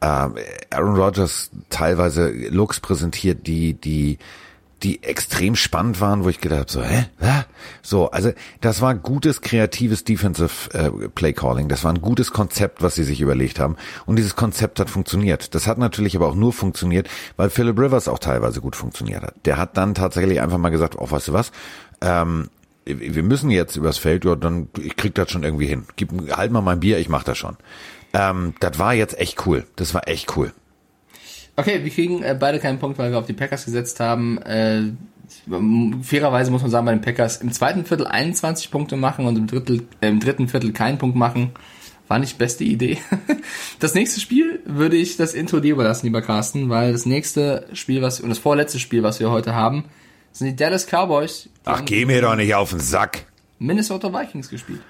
Ähm, 0.00 0.34
Aaron 0.70 0.96
Rodgers 0.96 1.50
teilweise 1.68 2.30
Looks 2.48 2.80
präsentiert, 2.80 3.46
die, 3.46 3.74
die, 3.74 4.16
die 4.82 5.02
extrem 5.02 5.56
spannend 5.56 6.00
waren, 6.00 6.24
wo 6.24 6.28
ich 6.28 6.40
gedacht 6.40 6.60
habe, 6.60 6.70
so, 6.70 6.82
hä? 6.82 7.06
hä? 7.18 7.44
So, 7.82 8.10
also 8.10 8.32
das 8.60 8.80
war 8.80 8.94
gutes, 8.94 9.40
kreatives 9.40 10.04
Defensive 10.04 10.72
äh, 10.72 11.08
Play 11.08 11.32
Calling. 11.32 11.68
Das 11.68 11.84
war 11.84 11.92
ein 11.92 12.00
gutes 12.00 12.32
Konzept, 12.32 12.82
was 12.82 12.94
sie 12.94 13.04
sich 13.04 13.20
überlegt 13.20 13.58
haben. 13.58 13.76
Und 14.06 14.16
dieses 14.16 14.36
Konzept 14.36 14.78
hat 14.78 14.88
funktioniert. 14.88 15.54
Das 15.54 15.66
hat 15.66 15.78
natürlich 15.78 16.14
aber 16.14 16.28
auch 16.28 16.34
nur 16.34 16.52
funktioniert, 16.52 17.08
weil 17.36 17.50
Philip 17.50 17.78
Rivers 17.78 18.08
auch 18.08 18.20
teilweise 18.20 18.60
gut 18.60 18.76
funktioniert 18.76 19.22
hat. 19.22 19.34
Der 19.44 19.56
hat 19.56 19.76
dann 19.76 19.94
tatsächlich 19.94 20.40
einfach 20.40 20.58
mal 20.58 20.70
gesagt, 20.70 20.94
oh, 20.96 21.10
weißt 21.10 21.28
du 21.28 21.32
was? 21.32 21.50
Ähm, 22.00 22.48
wir 22.84 23.22
müssen 23.22 23.50
jetzt 23.50 23.76
übers 23.76 23.98
Feld, 23.98 24.24
ja, 24.24 24.34
dann 24.34 24.68
ich 24.78 24.96
krieg 24.96 25.14
das 25.14 25.30
schon 25.30 25.42
irgendwie 25.42 25.66
hin. 25.66 25.84
Gib, 25.96 26.10
halt 26.34 26.52
mal 26.52 26.62
mein 26.62 26.80
Bier, 26.80 26.98
ich 26.98 27.08
mach 27.08 27.24
das 27.24 27.36
schon. 27.36 27.56
Ähm, 28.14 28.54
das 28.60 28.78
war 28.78 28.94
jetzt 28.94 29.18
echt 29.18 29.46
cool. 29.46 29.66
Das 29.76 29.92
war 29.92 30.08
echt 30.08 30.36
cool. 30.36 30.52
Okay, 31.58 31.82
wir 31.82 31.90
kriegen 31.90 32.22
äh, 32.22 32.36
beide 32.38 32.60
keinen 32.60 32.78
Punkt, 32.78 32.98
weil 32.98 33.10
wir 33.10 33.18
auf 33.18 33.26
die 33.26 33.32
Packers 33.32 33.64
gesetzt 33.64 33.98
haben. 33.98 34.38
Äh, 34.42 34.92
fairerweise 36.02 36.52
muss 36.52 36.62
man 36.62 36.70
sagen, 36.70 36.86
bei 36.86 36.92
den 36.92 37.00
Packers 37.00 37.38
im 37.38 37.50
zweiten 37.50 37.84
Viertel 37.84 38.06
21 38.06 38.70
Punkte 38.70 38.96
machen 38.96 39.26
und 39.26 39.36
im, 39.36 39.48
Drittel, 39.48 39.82
äh, 40.00 40.06
im 40.06 40.20
dritten 40.20 40.46
Viertel 40.46 40.72
keinen 40.72 40.98
Punkt 40.98 41.16
machen. 41.16 41.50
War 42.06 42.20
nicht 42.20 42.38
beste 42.38 42.62
Idee. 42.62 42.98
Das 43.80 43.94
nächste 43.94 44.20
Spiel 44.20 44.60
würde 44.66 44.96
ich 44.96 45.16
das 45.16 45.34
Intro 45.34 45.60
dir 45.60 45.72
überlassen, 45.72 46.06
lieber 46.06 46.22
Carsten, 46.22 46.68
weil 46.68 46.92
das 46.92 47.06
nächste 47.06 47.66
Spiel, 47.72 48.02
was 48.02 48.20
und 48.20 48.28
das 48.28 48.38
vorletzte 48.38 48.78
Spiel, 48.78 49.02
was 49.02 49.20
wir 49.20 49.30
heute 49.30 49.54
haben, 49.54 49.84
sind 50.32 50.48
die 50.48 50.56
Dallas 50.56 50.86
Cowboys. 50.86 51.48
Ach, 51.64 51.84
geh 51.84 52.04
mir 52.04 52.20
doch 52.20 52.34
nicht 52.34 52.54
auf 52.54 52.70
den 52.70 52.80
Sack. 52.80 53.26
Minnesota 53.58 54.12
Vikings 54.12 54.48
gespielt. 54.48 54.80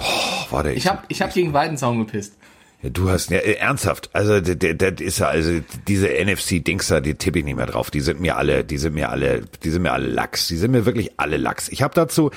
Oh, 0.00 0.04
warte, 0.50 0.72
Ich 0.72 0.86
habe 0.86 1.02
ich 1.08 1.22
hab 1.22 1.32
gegen 1.32 1.52
Weidenzaun 1.52 1.98
gepisst. 1.98 2.36
Ja, 2.82 2.90
du 2.90 3.10
hast 3.10 3.30
ja, 3.30 3.38
äh, 3.38 3.54
ernsthaft. 3.54 4.10
Also 4.12 4.40
das 4.40 5.00
ist 5.00 5.18
ja 5.18 5.28
also 5.28 5.60
diese 5.86 6.08
NFC 6.08 6.64
Dings 6.64 6.88
da, 6.88 7.00
die 7.00 7.14
tippe 7.14 7.38
ich 7.38 7.44
nicht 7.44 7.56
mehr 7.56 7.66
drauf. 7.66 7.90
Die 7.90 8.00
sind 8.00 8.20
mir 8.20 8.36
alle, 8.36 8.64
die 8.64 8.78
sind 8.78 8.94
mir 8.94 9.10
alle, 9.10 9.42
die 9.62 9.70
sind 9.70 9.82
mir 9.82 9.92
alle 9.92 10.08
Lachs. 10.08 10.48
Die 10.48 10.56
sind 10.56 10.72
mir 10.72 10.84
wirklich 10.84 11.12
alle 11.18 11.36
Lachs. 11.36 11.68
Ich 11.68 11.82
habe 11.82 11.94
dazu 11.94 12.30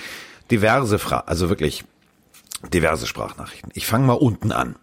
diverse 0.51 0.99
Fra 0.99 1.23
also 1.25 1.49
wirklich 1.49 1.83
diverse 2.73 3.07
Sprachnachrichten. 3.07 3.71
Ich 3.73 3.87
fange 3.87 4.05
mal 4.05 4.13
unten 4.13 4.51
an. 4.51 4.75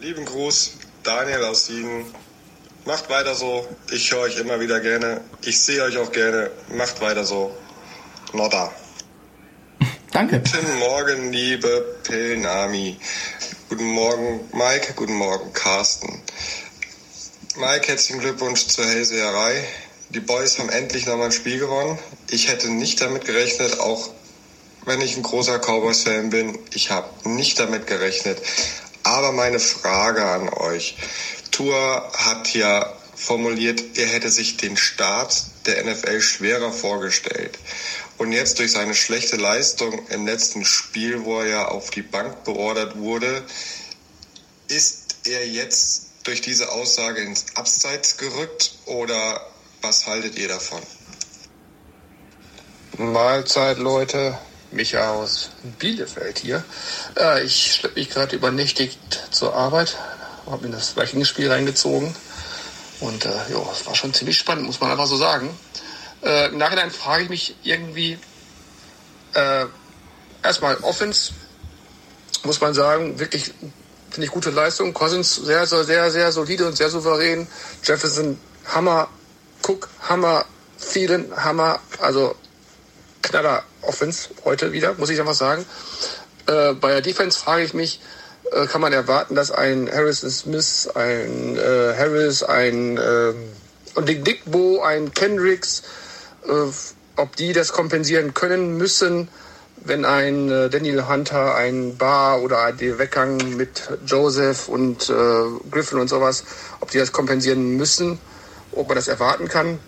Lieben 0.00 0.24
Gruß, 0.24 0.78
Daniel 1.02 1.44
aus 1.44 1.66
Siegen. 1.66 2.04
Macht 2.84 3.08
weiter 3.08 3.34
so. 3.34 3.66
Ich 3.90 4.12
höre 4.12 4.20
euch 4.20 4.38
immer 4.38 4.60
wieder 4.60 4.80
gerne. 4.80 5.22
Ich 5.42 5.60
sehe 5.60 5.82
euch 5.82 5.96
auch 5.96 6.12
gerne. 6.12 6.50
Macht 6.76 7.00
weiter 7.00 7.24
so. 7.24 7.54
Nodda. 8.34 8.70
Danke. 10.14 10.38
Guten 10.38 10.78
Morgen, 10.78 11.32
liebe 11.32 11.96
Pilnami. 12.04 12.96
Guten 13.68 13.86
Morgen, 13.86 14.48
Mike. 14.52 14.92
Guten 14.94 15.14
Morgen, 15.14 15.52
Carsten. 15.52 16.22
Mike, 17.56 17.88
herzlichen 17.88 18.20
Glückwunsch 18.20 18.68
zur 18.68 18.86
Hellseherei. 18.86 19.64
Die 20.10 20.20
Boys 20.20 20.60
haben 20.60 20.68
endlich 20.68 21.06
nochmal 21.06 21.26
ein 21.26 21.32
Spiel 21.32 21.58
gewonnen. 21.58 21.98
Ich 22.30 22.46
hätte 22.46 22.70
nicht 22.70 23.00
damit 23.00 23.24
gerechnet, 23.24 23.80
auch 23.80 24.08
wenn 24.84 25.00
ich 25.00 25.16
ein 25.16 25.24
großer 25.24 25.58
Cowboys-Fan 25.58 26.30
bin. 26.30 26.60
Ich 26.72 26.92
habe 26.92 27.08
nicht 27.28 27.58
damit 27.58 27.88
gerechnet. 27.88 28.38
Aber 29.02 29.32
meine 29.32 29.58
Frage 29.58 30.24
an 30.24 30.48
euch. 30.48 30.94
Tour 31.50 32.08
hat 32.12 32.54
ja 32.54 32.88
formuliert, 33.16 33.82
er 33.96 34.06
hätte 34.06 34.30
sich 34.30 34.58
den 34.58 34.76
Start 34.76 35.42
der 35.66 35.84
NFL 35.84 36.20
schwerer 36.20 36.70
vorgestellt. 36.70 37.58
Und 38.18 38.32
jetzt 38.32 38.58
durch 38.58 38.72
seine 38.72 38.94
schlechte 38.94 39.36
Leistung 39.36 40.06
im 40.08 40.26
letzten 40.26 40.64
Spiel, 40.64 41.24
wo 41.24 41.40
er 41.40 41.46
ja 41.46 41.68
auf 41.68 41.90
die 41.90 42.02
Bank 42.02 42.44
beordert 42.44 42.96
wurde, 42.96 43.44
ist 44.68 45.16
er 45.24 45.46
jetzt 45.46 46.06
durch 46.22 46.40
diese 46.40 46.70
Aussage 46.70 47.20
ins 47.22 47.46
Abseits 47.54 48.16
gerückt 48.16 48.78
oder 48.86 49.40
was 49.82 50.06
haltet 50.06 50.38
ihr 50.38 50.48
davon? 50.48 50.80
Mahlzeit, 52.96 53.78
Leute. 53.78 54.38
Micha 54.74 55.12
aus 55.12 55.50
Bielefeld 55.78 56.40
hier. 56.40 56.64
Äh, 57.16 57.44
ich 57.44 57.74
schleppe 57.74 57.98
mich 57.98 58.10
gerade 58.10 58.34
übernächtigt 58.34 58.98
zur 59.30 59.54
Arbeit, 59.54 59.96
habe 60.46 60.66
mir 60.66 60.74
das 60.74 60.96
Vikings-Spiel 60.96 61.50
reingezogen 61.50 62.14
und 63.00 63.24
äh, 63.24 63.28
ja, 63.28 63.62
es 63.72 63.86
war 63.86 63.94
schon 63.94 64.12
ziemlich 64.12 64.36
spannend, 64.36 64.66
muss 64.66 64.80
man 64.80 64.90
einfach 64.90 65.06
so 65.06 65.16
sagen. 65.16 65.56
Äh, 66.24 66.48
Im 66.48 66.58
Nachhinein 66.58 66.90
frage 66.90 67.24
ich 67.24 67.28
mich 67.28 67.56
irgendwie, 67.62 68.18
äh, 69.34 69.66
erstmal 70.42 70.76
Offense, 70.78 71.32
muss 72.44 72.60
man 72.60 72.74
sagen, 72.74 73.18
wirklich 73.18 73.52
finde 74.10 74.26
ich 74.26 74.30
gute 74.30 74.50
Leistung. 74.50 74.94
Cousins 74.94 75.34
sehr, 75.34 75.66
sehr, 75.66 75.84
sehr, 75.84 76.10
sehr 76.10 76.32
solide 76.32 76.66
und 76.66 76.76
sehr 76.76 76.88
souverän. 76.88 77.46
Jefferson 77.82 78.38
Hammer, 78.66 79.08
Cook 79.62 79.88
Hammer, 80.08 80.44
Thielen 80.78 81.32
Hammer, 81.36 81.80
also 82.00 82.36
Knaller 83.22 83.64
Offense 83.82 84.28
heute 84.44 84.72
wieder, 84.72 84.94
muss 84.94 85.10
ich 85.10 85.20
einfach 85.20 85.34
sagen. 85.34 85.66
Äh, 86.46 86.74
bei 86.74 86.90
der 86.90 87.00
Defense 87.00 87.38
frage 87.38 87.64
ich 87.64 87.74
mich, 87.74 88.00
äh, 88.52 88.66
kann 88.66 88.80
man 88.80 88.92
erwarten, 88.92 89.34
dass 89.34 89.50
ein 89.50 89.90
Harrison 89.90 90.30
Smith, 90.30 90.88
ein 90.94 91.56
äh, 91.56 91.94
Harris, 91.96 92.42
ein 92.42 92.96
äh, 92.96 93.34
und 93.94 94.08
Dick 94.08 94.24
Dickbo, 94.24 94.82
ein 94.82 95.12
Kendricks, 95.12 95.82
ob 97.16 97.36
die 97.36 97.52
das 97.52 97.72
kompensieren 97.72 98.34
können 98.34 98.76
müssen, 98.76 99.28
wenn 99.84 100.04
ein 100.04 100.50
äh, 100.50 100.70
Daniel 100.70 101.06
Hunter, 101.08 101.54
ein 101.54 101.96
Bar 101.96 102.40
oder 102.40 102.72
der 102.72 102.98
Weggang 102.98 103.56
mit 103.56 103.88
Joseph 104.06 104.68
und 104.68 105.10
äh, 105.10 105.12
Griffin 105.70 105.98
und 105.98 106.08
sowas, 106.08 106.44
ob 106.80 106.90
die 106.90 106.98
das 106.98 107.12
kompensieren 107.12 107.76
müssen, 107.76 108.18
ob 108.72 108.88
man 108.88 108.96
das 108.96 109.08
erwarten 109.08 109.48
kann. 109.48 109.78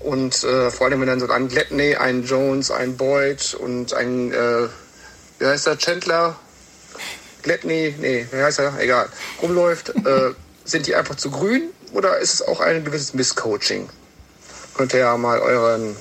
Und 0.00 0.44
äh, 0.44 0.70
vor 0.70 0.86
allem, 0.86 1.00
wenn 1.00 1.08
dann 1.08 1.20
so 1.20 1.28
ein 1.28 1.48
Gladney, 1.48 1.94
ein 1.96 2.24
Jones, 2.24 2.70
ein 2.70 2.96
Boyd 2.96 3.54
und 3.54 3.92
ein, 3.92 4.32
äh, 4.32 4.68
wie 5.38 5.46
heißt 5.46 5.66
der, 5.66 5.78
Chandler, 5.78 6.36
Gladney, 7.42 7.94
nee, 7.98 8.26
wie 8.30 8.42
heißt 8.42 8.58
er, 8.60 8.78
egal, 8.78 9.08
rumläuft, 9.42 9.90
äh, 9.90 10.32
sind 10.64 10.86
die 10.86 10.94
einfach 10.94 11.16
zu 11.16 11.30
grün 11.30 11.70
oder 11.92 12.18
ist 12.18 12.34
es 12.34 12.42
auch 12.42 12.60
ein 12.60 12.84
gewisses 12.84 13.14
Misscoaching? 13.14 13.88
Könnt 14.74 14.92
ihr 14.92 15.00
ja 15.00 15.16
mal 15.16 15.38
euren 15.40 15.96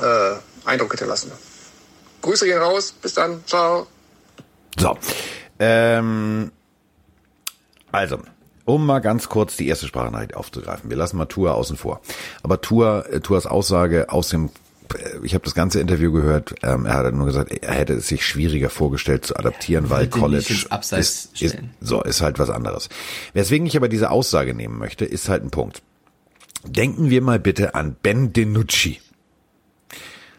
äh, 0.00 0.34
Eindruck 0.64 0.92
hinterlassen. 0.92 1.32
Grüße 2.22 2.46
gehen 2.46 2.58
raus, 2.58 2.94
bis 3.00 3.14
dann, 3.14 3.44
ciao. 3.46 3.86
So, 4.78 4.96
ähm, 5.58 6.50
also, 7.92 8.18
um 8.64 8.86
mal 8.86 9.00
ganz 9.00 9.28
kurz 9.28 9.56
die 9.56 9.68
erste 9.68 9.86
Sprachnachricht 9.86 10.34
aufzugreifen. 10.34 10.90
Wir 10.90 10.96
lassen 10.96 11.16
mal 11.16 11.26
Tour 11.26 11.54
außen 11.54 11.76
vor. 11.76 12.00
Aber 12.42 12.60
Tour, 12.60 13.04
äh, 13.10 13.20
Tours 13.20 13.46
Aussage 13.46 14.10
aus 14.10 14.30
dem 14.30 14.50
äh, 14.94 15.18
ich 15.22 15.34
habe 15.34 15.44
das 15.44 15.54
ganze 15.54 15.80
Interview 15.80 16.12
gehört. 16.12 16.54
Ähm, 16.62 16.86
er 16.86 16.94
hat 16.94 17.14
nur 17.14 17.26
gesagt, 17.26 17.52
er 17.52 17.74
hätte 17.74 17.94
es 17.94 18.08
sich 18.08 18.26
schwieriger 18.26 18.70
vorgestellt 18.70 19.26
zu 19.26 19.36
adaptieren, 19.36 19.90
weil 19.90 20.08
College 20.08 20.66
ist, 20.96 21.40
ist, 21.40 21.58
so 21.80 22.02
ist 22.02 22.20
halt 22.20 22.38
was 22.38 22.50
anderes. 22.50 22.88
Weswegen 23.32 23.66
ich 23.66 23.76
aber 23.76 23.88
diese 23.88 24.10
Aussage 24.10 24.54
nehmen 24.54 24.78
möchte, 24.78 25.04
ist 25.04 25.28
halt 25.28 25.44
ein 25.44 25.50
Punkt. 25.50 25.82
Denken 26.66 27.10
wir 27.10 27.22
mal 27.22 27.38
bitte 27.38 27.74
an 27.74 27.96
Ben 28.02 28.32
DiNucci. 28.32 29.00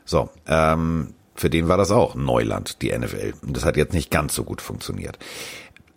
So, 0.05 0.29
ähm, 0.47 1.13
für 1.35 1.49
den 1.49 1.67
war 1.67 1.77
das 1.77 1.91
auch 1.91 2.15
Neuland, 2.15 2.81
die 2.81 2.97
NFL. 2.97 3.33
Und 3.41 3.57
das 3.57 3.65
hat 3.65 3.77
jetzt 3.77 3.93
nicht 3.93 4.11
ganz 4.11 4.33
so 4.35 4.43
gut 4.43 4.61
funktioniert. 4.61 5.19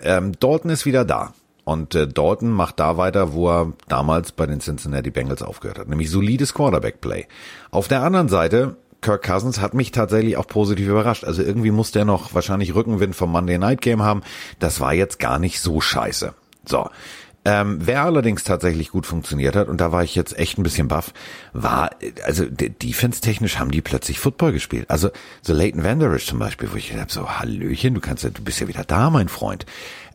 Ähm, 0.01 0.33
Dalton 0.39 0.71
ist 0.71 0.87
wieder 0.87 1.05
da. 1.05 1.33
Und 1.65 1.95
äh, 1.95 2.09
Dalton 2.09 2.51
macht 2.51 2.81
da 2.81 2.97
weiter, 2.97 3.35
wo 3.35 3.51
er 3.51 3.73
damals 3.89 4.33
bei 4.33 4.47
den 4.47 4.61
Cincinnati 4.61 5.11
Bengals 5.11 5.43
aufgehört 5.43 5.79
hat, 5.79 5.89
nämlich 5.89 6.11
solides 6.11 6.55
Quarterback-Play. 6.55 7.27
Auf 7.71 7.89
der 7.89 8.03
anderen 8.03 8.29
Seite, 8.29 8.77
Kirk 9.03 9.23
Cousins 9.23 9.61
hat 9.61 9.75
mich 9.75 9.93
tatsächlich 9.93 10.39
auch 10.39 10.47
positiv 10.47 10.89
überrascht. 10.89 11.25
Also 11.25 11.43
irgendwie 11.43 11.71
muss 11.71 11.93
der 11.93 12.05
noch 12.05 12.35
wahrscheinlich 12.35 12.75
Rückenwind 12.75 13.15
vom 13.15 13.31
Monday 13.31 13.59
Night 13.59 13.83
Game 13.83 14.03
haben. 14.03 14.23
Das 14.59 14.81
war 14.81 14.95
jetzt 14.95 15.19
gar 15.19 15.39
nicht 15.39 15.61
so 15.61 15.81
scheiße. 15.81 16.33
So. 16.65 16.89
Ähm, 17.45 17.79
wer 17.81 18.03
allerdings 18.03 18.45
tatsächlich 18.45 18.91
gut 18.91 19.07
funktioniert 19.07 19.57
hat, 19.57 19.69
und 19.69 19.81
da 19.81 19.93
war 19.93 20.03
ich 20.03 20.15
jetzt 20.15 20.39
echt 20.39 20.59
ein 20.59 20.63
bisschen 20.63 20.89
baff, 20.89 21.15
war, 21.53 21.91
also 22.25 22.45
defense-technisch 22.47 23.59
haben 23.59 23.71
die 23.71 23.81
plötzlich 23.81 24.19
Football 24.19 24.53
gespielt. 24.53 24.91
Also 24.91 25.11
so 25.41 25.55
Leighton 25.55 25.85
Vanderish 25.85 26.27
zum 26.27 26.39
Beispiel, 26.39 26.71
wo 26.73 26.77
ich 26.77 26.91
gedacht 26.91 27.11
so, 27.11 27.39
Hallöchen, 27.39 27.95
du 27.95 28.01
kannst 28.01 28.25
ja, 28.25 28.31
du 28.31 28.43
bist 28.43 28.61
ja 28.61 28.69
wieder 28.69 28.85
da, 28.85 29.11
mein 29.11 29.29
Freund. 29.29 29.67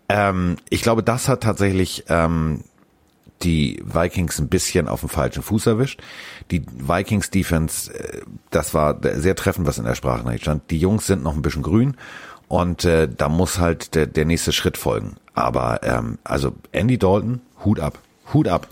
Ähm, 0.09 0.57
ich 0.69 0.81
glaube, 0.81 1.01
das 1.01 1.27
hat 1.27 1.41
tatsächlich 1.41 2.03
ähm, 2.09 2.65
die 3.41 3.81
Vikings 3.85 4.39
ein 4.39 4.49
bisschen 4.49 4.87
auf 4.87 5.01
dem 5.01 5.09
falschen 5.09 5.43
Fuß 5.43 5.67
erwischt. 5.67 6.01
Die 6.51 6.63
Vikings 6.65 7.29
Defense, 7.29 7.93
äh, 7.93 8.21
das 8.51 8.73
war 8.73 8.99
sehr 9.01 9.35
treffend, 9.35 9.67
was 9.67 9.77
in 9.77 9.85
der 9.85 9.95
Sprache 9.95 10.37
stand. 10.39 10.69
Die 10.69 10.79
Jungs 10.79 11.07
sind 11.07 11.23
noch 11.23 11.35
ein 11.35 11.41
bisschen 11.41 11.63
grün 11.63 11.97
und 12.53 12.85
äh, 12.85 13.07
da 13.09 13.29
muss 13.29 13.57
halt 13.57 13.95
der, 13.95 14.05
der 14.05 14.25
nächste 14.25 14.51
Schritt 14.51 14.77
folgen. 14.77 15.15
Aber 15.33 15.79
ähm, 15.81 16.19
also 16.23 16.53
Andy 16.71 16.99
Dalton, 16.99 17.41
Hut 17.65 17.79
ab, 17.79 17.97
Hut 18.31 18.47
ab. 18.47 18.67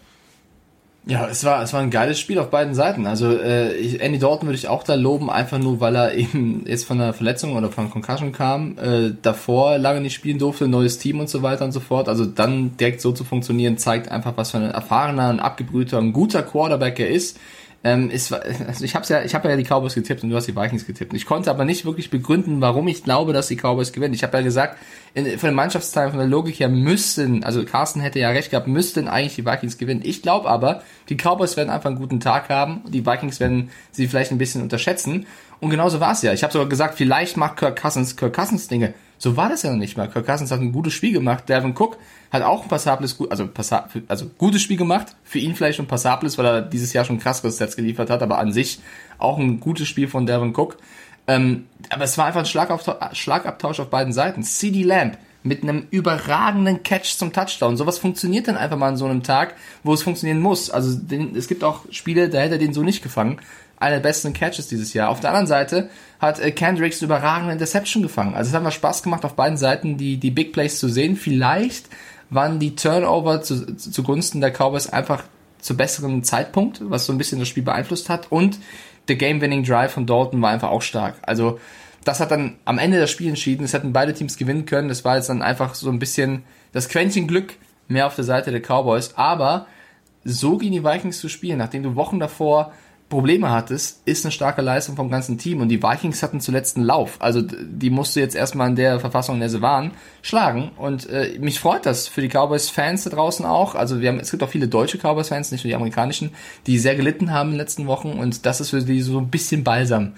Ja, 1.08 1.28
es 1.28 1.44
war, 1.44 1.64
es 1.64 1.74
war 1.74 1.82
ein 1.82 1.90
geiles 1.90 2.20
Spiel 2.20 2.38
auf 2.38 2.52
beiden 2.52 2.76
Seiten. 2.76 3.08
Also 3.08 3.36
äh, 3.36 3.74
ich, 3.74 4.00
Andy 4.00 4.20
Dalton 4.20 4.48
würde 4.48 4.60
ich 4.60 4.68
auch 4.68 4.84
da 4.84 4.94
loben, 4.94 5.32
einfach 5.32 5.58
nur, 5.58 5.80
weil 5.80 5.96
er 5.96 6.14
eben 6.14 6.64
jetzt 6.68 6.86
von 6.86 7.02
einer 7.02 7.14
Verletzung 7.14 7.56
oder 7.56 7.72
von 7.72 7.90
Concussion 7.90 8.34
kam, 8.34 8.78
äh, 8.78 9.14
davor 9.20 9.80
lange 9.80 10.02
nicht 10.02 10.14
spielen 10.14 10.38
durfte, 10.38 10.68
neues 10.68 11.00
Team 11.00 11.20
und 11.20 11.28
so 11.28 11.42
weiter 11.42 11.66
und 11.66 11.72
so 11.72 11.80
fort. 11.80 12.08
Also 12.08 12.28
dann 12.28 12.78
direkt 12.78 13.02
so 13.02 13.14
zu 13.14 13.24
funktionieren, 13.24 13.80
zeigt 13.80 14.12
einfach, 14.12 14.34
was 14.36 14.52
für 14.52 14.58
ein 14.58 14.70
erfahrener, 14.70 15.30
ein 15.30 15.40
abgebrühter, 15.40 15.98
ein 15.98 16.14
guter 16.14 16.44
Quarterback 16.44 17.00
er 17.00 17.10
ist. 17.10 17.40
Ähm, 17.84 18.12
ist, 18.12 18.32
also 18.32 18.86
ich 18.86 18.94
habe 18.94 19.06
ja, 19.08 19.24
ich 19.24 19.34
habe 19.34 19.50
ja 19.50 19.56
die 19.56 19.64
Cowboys 19.64 19.96
getippt 19.96 20.24
und 20.24 20.30
du 20.30 20.36
hast 20.36 20.46
die 20.46 20.56
Vikings 20.56 20.86
getippt. 20.86 21.14
Ich 21.14 21.26
konnte 21.26 21.50
aber 21.50 21.66
nicht 21.66 21.84
wirklich 21.84 22.12
begründen, 22.12 22.62
warum 22.62 22.88
ich 22.88 23.04
glaube, 23.04 23.34
dass 23.34 23.48
die 23.48 23.56
Cowboys 23.56 23.92
gewinnen. 23.92 24.14
Ich 24.14 24.24
habe 24.24 24.38
ja 24.38 24.44
gesagt, 24.44 24.78
in, 25.16 25.26
von 25.40 25.50
den 25.50 25.56
Mannschaftsteilen, 25.56 26.12
von 26.12 26.20
der 26.20 26.28
Logik 26.28 26.60
her 26.60 26.70
müssten, 26.70 27.44
also 27.44 27.66
Carsten 27.66 28.00
hätte 28.00 28.20
ja 28.20 28.30
recht 28.30 28.52
gehabt, 28.52 28.68
müssten 28.68 29.08
eigentlich 29.08 29.36
die 29.36 29.46
Vikings 29.46 29.80
gewinnen. 29.80 30.02
Ich 30.04 30.22
glaube 30.22 30.48
aber, 30.48 30.84
die 31.10 31.18
Cowboys 31.18 31.58
werden 31.58 31.72
einfach 31.72 31.90
einen 31.90 31.98
guten 31.98 32.20
Tag 32.20 32.50
haben. 32.50 32.84
Die 32.88 33.06
Vikings 33.06 33.40
werden 33.40 33.72
sie 33.92 34.08
vielleicht 34.08 34.32
ein 34.32 34.38
bisschen 34.38 34.62
unterschätzen. 34.62 35.26
Und 35.60 35.72
genauso 35.72 36.00
war 36.00 36.12
es 36.12 36.22
ja. 36.22 36.34
Ich 36.34 36.44
habe 36.44 36.54
sogar 36.54 36.70
gesagt, 36.70 36.96
vielleicht 36.98 37.36
macht 37.36 37.58
Kirk 37.58 37.82
Cousins 37.82 38.16
Kirk 38.16 38.36
Cousins 38.36 38.68
Dinge. 38.68 38.94
So 39.22 39.38
war 39.38 39.50
das 39.50 39.62
ja 39.62 39.70
noch 39.70 39.78
nicht 39.78 39.98
mal. 39.98 40.10
Kirk 40.10 40.26
Cousins 40.26 40.50
hat 40.50 40.62
ein 40.62 40.72
gutes 40.72 40.94
Spiel 40.94 41.14
gemacht. 41.14 41.48
Devin 41.48 41.76
Cook 41.78 42.00
hat 42.32 42.42
auch 42.42 42.64
ein 42.64 42.70
passables, 42.70 43.20
also, 43.30 43.46
passa 43.46 43.88
also 44.08 44.26
gutes 44.40 44.64
Spiel 44.64 44.78
gemacht. 44.78 45.16
Für 45.24 45.38
ihn 45.38 45.54
vielleicht 45.54 45.78
schon 45.78 45.86
passables, 45.86 46.40
weil 46.40 46.46
er 46.48 46.62
dieses 46.64 46.92
Jahr 46.92 47.06
schon 47.06 47.20
krasseres 47.20 47.58
Sets 47.58 47.76
geliefert 47.76 48.10
hat, 48.10 48.24
aber 48.24 48.40
an 48.40 48.52
sich 48.52 48.80
auch 49.20 49.38
ein 49.38 49.60
gutes 49.60 49.88
Spiel 49.88 50.08
von 50.08 50.26
Devin 50.26 50.56
Cook. 50.56 50.78
Ähm, 51.28 51.68
aber 51.92 52.06
es 52.06 52.18
war 52.18 52.26
einfach 52.26 52.40
ein 52.40 53.14
Schlagabtausch, 53.16 53.80
auf 53.80 53.92
beiden 53.92 54.12
Seiten. 54.12 54.42
CD 54.42 54.82
Lamb 54.82 55.20
mit 55.44 55.62
einem 55.62 55.86
überragenden 55.92 56.82
Catch 56.82 57.18
zum 57.18 57.32
Touchdown. 57.32 57.78
Sowas 57.78 58.00
funktioniert 58.00 58.48
dann 58.48 58.58
einfach 58.58 58.78
mal 58.78 58.90
an 58.90 58.98
so 58.98 59.06
einem 59.06 59.22
Tag, 59.22 59.54
wo 59.84 59.94
es 59.94 60.02
funktionieren 60.02 60.40
muss. 60.40 60.72
Also 60.72 60.98
den, 60.98 61.36
es 61.36 61.48
gibt 61.48 61.64
auch 61.64 61.86
Spiele, 61.92 62.30
da 62.30 62.40
hätte 62.40 62.56
er 62.56 62.60
den 62.60 62.74
so 62.74 62.82
nicht 62.82 63.04
gefangen. 63.04 63.40
Einer 63.82 63.96
der 63.96 64.04
besten 64.04 64.34
Catches 64.34 64.68
dieses 64.68 64.94
Jahr. 64.94 65.10
Auf 65.10 65.20
der 65.20 65.32
anderen 65.32 65.48
Seite 65.48 65.90
hat 66.20 66.40
äh, 66.40 66.52
Kendricks 66.52 67.02
überragende 67.02 67.54
Interception 67.54 68.04
gefangen. 68.04 68.36
Also 68.36 68.50
es 68.50 68.56
hat 68.56 68.64
mal 68.64 68.72
Spaß 68.72 69.04
gemacht, 69.04 69.26
auf 69.26 69.34
beiden 69.34 69.58
Seiten 69.58 69.98
die, 69.98 70.18
die 70.18 70.32
Big 70.32 70.54
Plays 70.54 70.80
zu 70.80 70.88
sehen. 70.88 71.16
Vielleicht 71.16 71.88
waren 72.30 72.60
die 72.60 72.76
Turnover 72.76 73.42
zu, 73.42 73.76
zugunsten 73.76 74.40
der 74.40 74.52
Cowboys 74.52 74.88
einfach 74.88 75.24
zu 75.60 75.76
besseren 75.76 76.24
Zeitpunkt, 76.24 76.82
was 76.84 77.06
so 77.06 77.14
ein 77.14 77.18
bisschen 77.18 77.40
das 77.40 77.48
Spiel 77.48 77.64
beeinflusst 77.64 78.10
hat. 78.10 78.32
Und 78.32 78.60
der 79.08 79.16
Game-Winning 79.16 79.64
Drive 79.64 79.94
von 79.94 80.06
Dalton 80.06 80.42
war 80.42 80.52
einfach 80.52 80.70
auch 80.70 80.82
stark. 80.82 81.16
Also 81.24 81.60
das 82.04 82.20
hat 82.20 82.32
dann 82.32 82.58
am 82.66 82.78
Ende 82.78 83.00
das 83.00 83.12
Spiel 83.12 83.30
entschieden. 83.30 83.64
Es 83.64 83.74
hätten 83.74 83.94
beide 83.94 84.14
Teams 84.14 84.38
gewinnen 84.38 84.66
können. 84.66 84.90
Das 84.90 85.04
war 85.06 85.18
jetzt 85.18 85.30
dann 85.30 85.42
einfach 85.42 85.76
so 85.76 85.90
ein 85.90 86.00
bisschen 86.00 86.44
das 86.72 86.90
Quäntchen 86.90 87.28
Glück 87.28 87.54
mehr 87.88 88.08
auf 88.08 88.16
der 88.16 88.26
Seite 88.26 88.52
der 88.52 88.62
Cowboys. 88.62 89.14
Aber 89.16 89.68
so 90.24 90.58
gegen 90.58 90.74
die 90.74 90.84
Vikings 90.84 91.20
zu 91.20 91.30
spielen, 91.30 91.58
nachdem 91.58 91.84
du 91.84 91.96
Wochen 91.96 92.20
davor 92.20 92.72
Probleme 93.12 93.52
hattest, 93.52 94.02
ist 94.06 94.26
eine 94.26 94.32
starke 94.32 94.64
Leistung 94.64 94.96
vom 94.96 95.12
ganzen 95.12 95.38
Team. 95.38 95.62
Und 95.62 95.70
die 95.70 95.84
Vikings 95.84 96.24
hatten 96.24 96.42
zuletzt 96.42 96.78
einen 96.78 96.86
Lauf. 96.88 97.18
Also 97.20 97.44
die 97.44 97.92
musst 97.92 98.16
du 98.16 98.20
jetzt 98.20 98.36
erstmal 98.36 98.70
in 98.70 98.76
der 98.76 99.00
Verfassung, 99.00 99.36
in 99.36 99.42
der 99.42 99.50
sie 99.50 99.62
waren, 99.62 99.92
schlagen. 100.24 100.72
Und 100.78 101.08
äh, 101.10 101.38
mich 101.40 101.60
freut 101.60 101.86
das 101.86 102.08
für 102.08 102.22
die 102.22 102.30
Cowboys-Fans 102.30 103.04
da 103.04 103.12
draußen 103.12 103.46
auch. 103.46 103.76
Also 103.76 104.02
wir 104.02 104.10
haben, 104.10 104.20
es 104.20 104.32
gibt 104.32 104.42
auch 104.42 104.50
viele 104.50 104.68
deutsche 104.68 104.98
Cowboys-Fans, 104.98 105.52
nicht 105.52 105.64
nur 105.64 105.70
die 105.70 105.76
amerikanischen, 105.76 106.32
die 106.66 106.80
sehr 106.80 106.96
gelitten 106.96 107.32
haben 107.32 107.50
in 107.50 107.54
den 107.54 107.60
letzten 107.60 107.86
Wochen. 107.86 108.14
Und 108.14 108.48
das 108.48 108.60
ist 108.60 108.72
für 108.72 108.82
die 108.82 109.02
so 109.02 109.20
ein 109.20 109.30
bisschen 109.30 109.64
Balsam 109.64 110.14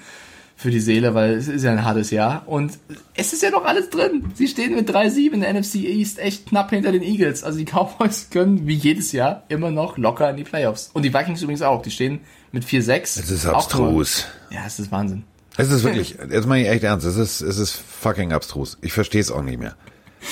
für 0.64 0.72
die 0.72 0.80
Seele, 0.80 1.14
weil 1.14 1.34
es 1.34 1.50
ist 1.50 1.64
ja 1.64 1.72
ein 1.72 1.84
hartes 1.84 2.10
Jahr. 2.10 2.44
Und 2.48 2.80
es 3.16 3.34
ist 3.34 3.44
ja 3.44 3.52
noch 3.52 3.66
alles 3.66 3.90
drin. 3.90 4.32
Sie 4.34 4.48
stehen 4.48 4.74
mit 4.74 4.90
3-7 4.90 5.34
in 5.34 5.42
der 5.42 5.54
NFC 5.54 5.76
East 5.76 6.20
echt 6.20 6.48
knapp 6.48 6.70
hinter 6.70 6.94
den 6.94 7.04
Eagles. 7.04 7.44
Also 7.44 7.60
die 7.60 7.66
Cowboys 7.66 8.30
können 8.32 8.66
wie 8.66 8.76
jedes 8.76 9.12
Jahr 9.12 9.44
immer 9.50 9.72
noch 9.72 9.98
locker 9.98 10.30
in 10.30 10.38
die 10.38 10.46
Playoffs. 10.46 10.90
Und 10.94 11.04
die 11.04 11.14
Vikings 11.14 11.42
übrigens 11.42 11.62
auch. 11.62 11.82
Die 11.82 11.92
stehen 11.92 12.22
mit 12.54 12.64
4-6. 12.64 13.02
Es 13.02 13.30
ist 13.30 13.46
abstrus. 13.46 14.26
Ja, 14.52 14.62
es 14.66 14.80
ist 14.80 14.90
Wahnsinn. 14.90 15.26
Es 15.58 15.70
ist 15.70 15.84
wirklich, 15.84 16.18
jetzt 16.32 16.48
meine 16.48 16.64
ich 16.64 16.70
echt 16.70 16.84
ernst, 16.84 17.06
es 17.06 17.18
ist, 17.18 17.42
es 17.42 17.60
ist 17.60 17.74
fucking 17.74 18.32
abstrus. 18.32 18.78
Ich 18.82 18.94
verstehe 18.94 19.22
es 19.22 19.32
auch 19.32 19.44
nicht 19.44 19.60
mehr. 19.60 19.76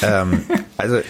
Ähm, 0.01 0.43
also, 0.77 1.01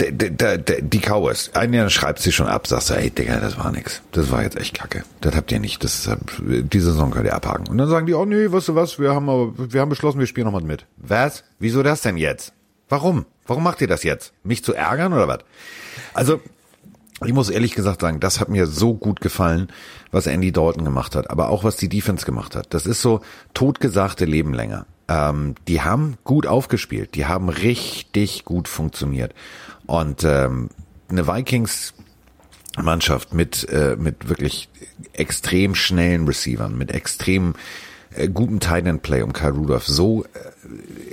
d- 0.00 0.10
d- 0.12 0.30
d- 0.30 0.58
d- 0.58 0.82
die 0.82 0.98
Cowboys, 1.00 1.50
einer 1.54 1.88
schreibt 1.90 2.18
sie 2.20 2.32
schon 2.32 2.46
ab, 2.46 2.66
sagst 2.66 2.90
du, 2.90 2.94
ey 2.94 3.10
Digga, 3.10 3.40
das 3.40 3.58
war 3.58 3.70
nix. 3.72 4.02
Das 4.12 4.30
war 4.30 4.42
jetzt 4.42 4.56
echt 4.56 4.74
kacke. 4.74 5.04
Das 5.20 5.34
habt 5.34 5.50
ihr 5.52 5.60
nicht. 5.60 5.82
Das, 5.84 6.06
ist- 6.06 6.16
die 6.40 6.80
Saison 6.80 7.10
könnt 7.10 7.26
ihr 7.26 7.34
abhaken. 7.34 7.68
Und 7.68 7.78
dann 7.78 7.88
sagen 7.88 8.06
die, 8.06 8.14
oh 8.14 8.24
nee, 8.24 8.50
weißt 8.50 8.68
du 8.68 8.74
was, 8.74 8.98
wir 8.98 9.14
haben, 9.14 9.26
wir 9.72 9.80
haben 9.80 9.88
beschlossen, 9.88 10.18
wir 10.18 10.26
spielen 10.26 10.46
nochmal 10.46 10.62
mit. 10.62 10.86
Was? 10.96 11.44
Wieso 11.58 11.82
das 11.82 12.02
denn 12.02 12.16
jetzt? 12.16 12.52
Warum? 12.88 13.24
Warum 13.46 13.62
macht 13.62 13.80
ihr 13.80 13.88
das 13.88 14.02
jetzt? 14.04 14.32
Mich 14.42 14.64
zu 14.64 14.74
ärgern 14.74 15.12
oder 15.12 15.28
was? 15.28 15.38
Also, 16.14 16.40
ich 17.24 17.32
muss 17.32 17.48
ehrlich 17.48 17.74
gesagt 17.74 18.00
sagen, 18.00 18.20
das 18.20 18.40
hat 18.40 18.48
mir 18.48 18.66
so 18.66 18.94
gut 18.94 19.20
gefallen, 19.20 19.68
was 20.10 20.26
Andy 20.26 20.52
Dalton 20.52 20.84
gemacht 20.84 21.14
hat, 21.14 21.30
aber 21.30 21.48
auch 21.48 21.64
was 21.64 21.76
die 21.76 21.88
Defense 21.88 22.26
gemacht 22.26 22.54
hat. 22.56 22.72
Das 22.74 22.86
ist 22.86 23.00
so 23.02 23.20
totgesagte 23.54 24.24
Leben 24.24 24.52
länger. 24.52 24.86
Ähm, 25.08 25.54
die 25.68 25.82
haben 25.82 26.16
gut 26.24 26.46
aufgespielt, 26.46 27.14
die 27.14 27.26
haben 27.26 27.48
richtig 27.48 28.44
gut 28.44 28.68
funktioniert. 28.68 29.34
Und 29.86 30.24
ähm, 30.24 30.70
eine 31.08 31.26
Vikings 31.26 31.94
Mannschaft 32.82 33.34
mit 33.34 33.68
äh, 33.68 33.96
mit 33.96 34.28
wirklich 34.28 34.68
extrem 35.12 35.74
schnellen 35.74 36.26
Receivern, 36.26 36.76
mit 36.76 36.90
extrem 36.90 37.54
äh, 38.14 38.28
gutem 38.28 38.60
Tight 38.60 38.86
End 38.86 39.02
Play 39.02 39.22
um 39.22 39.32
Kyle 39.32 39.52
Rudolph 39.52 39.86
so 39.86 40.24
äh, 40.24 40.28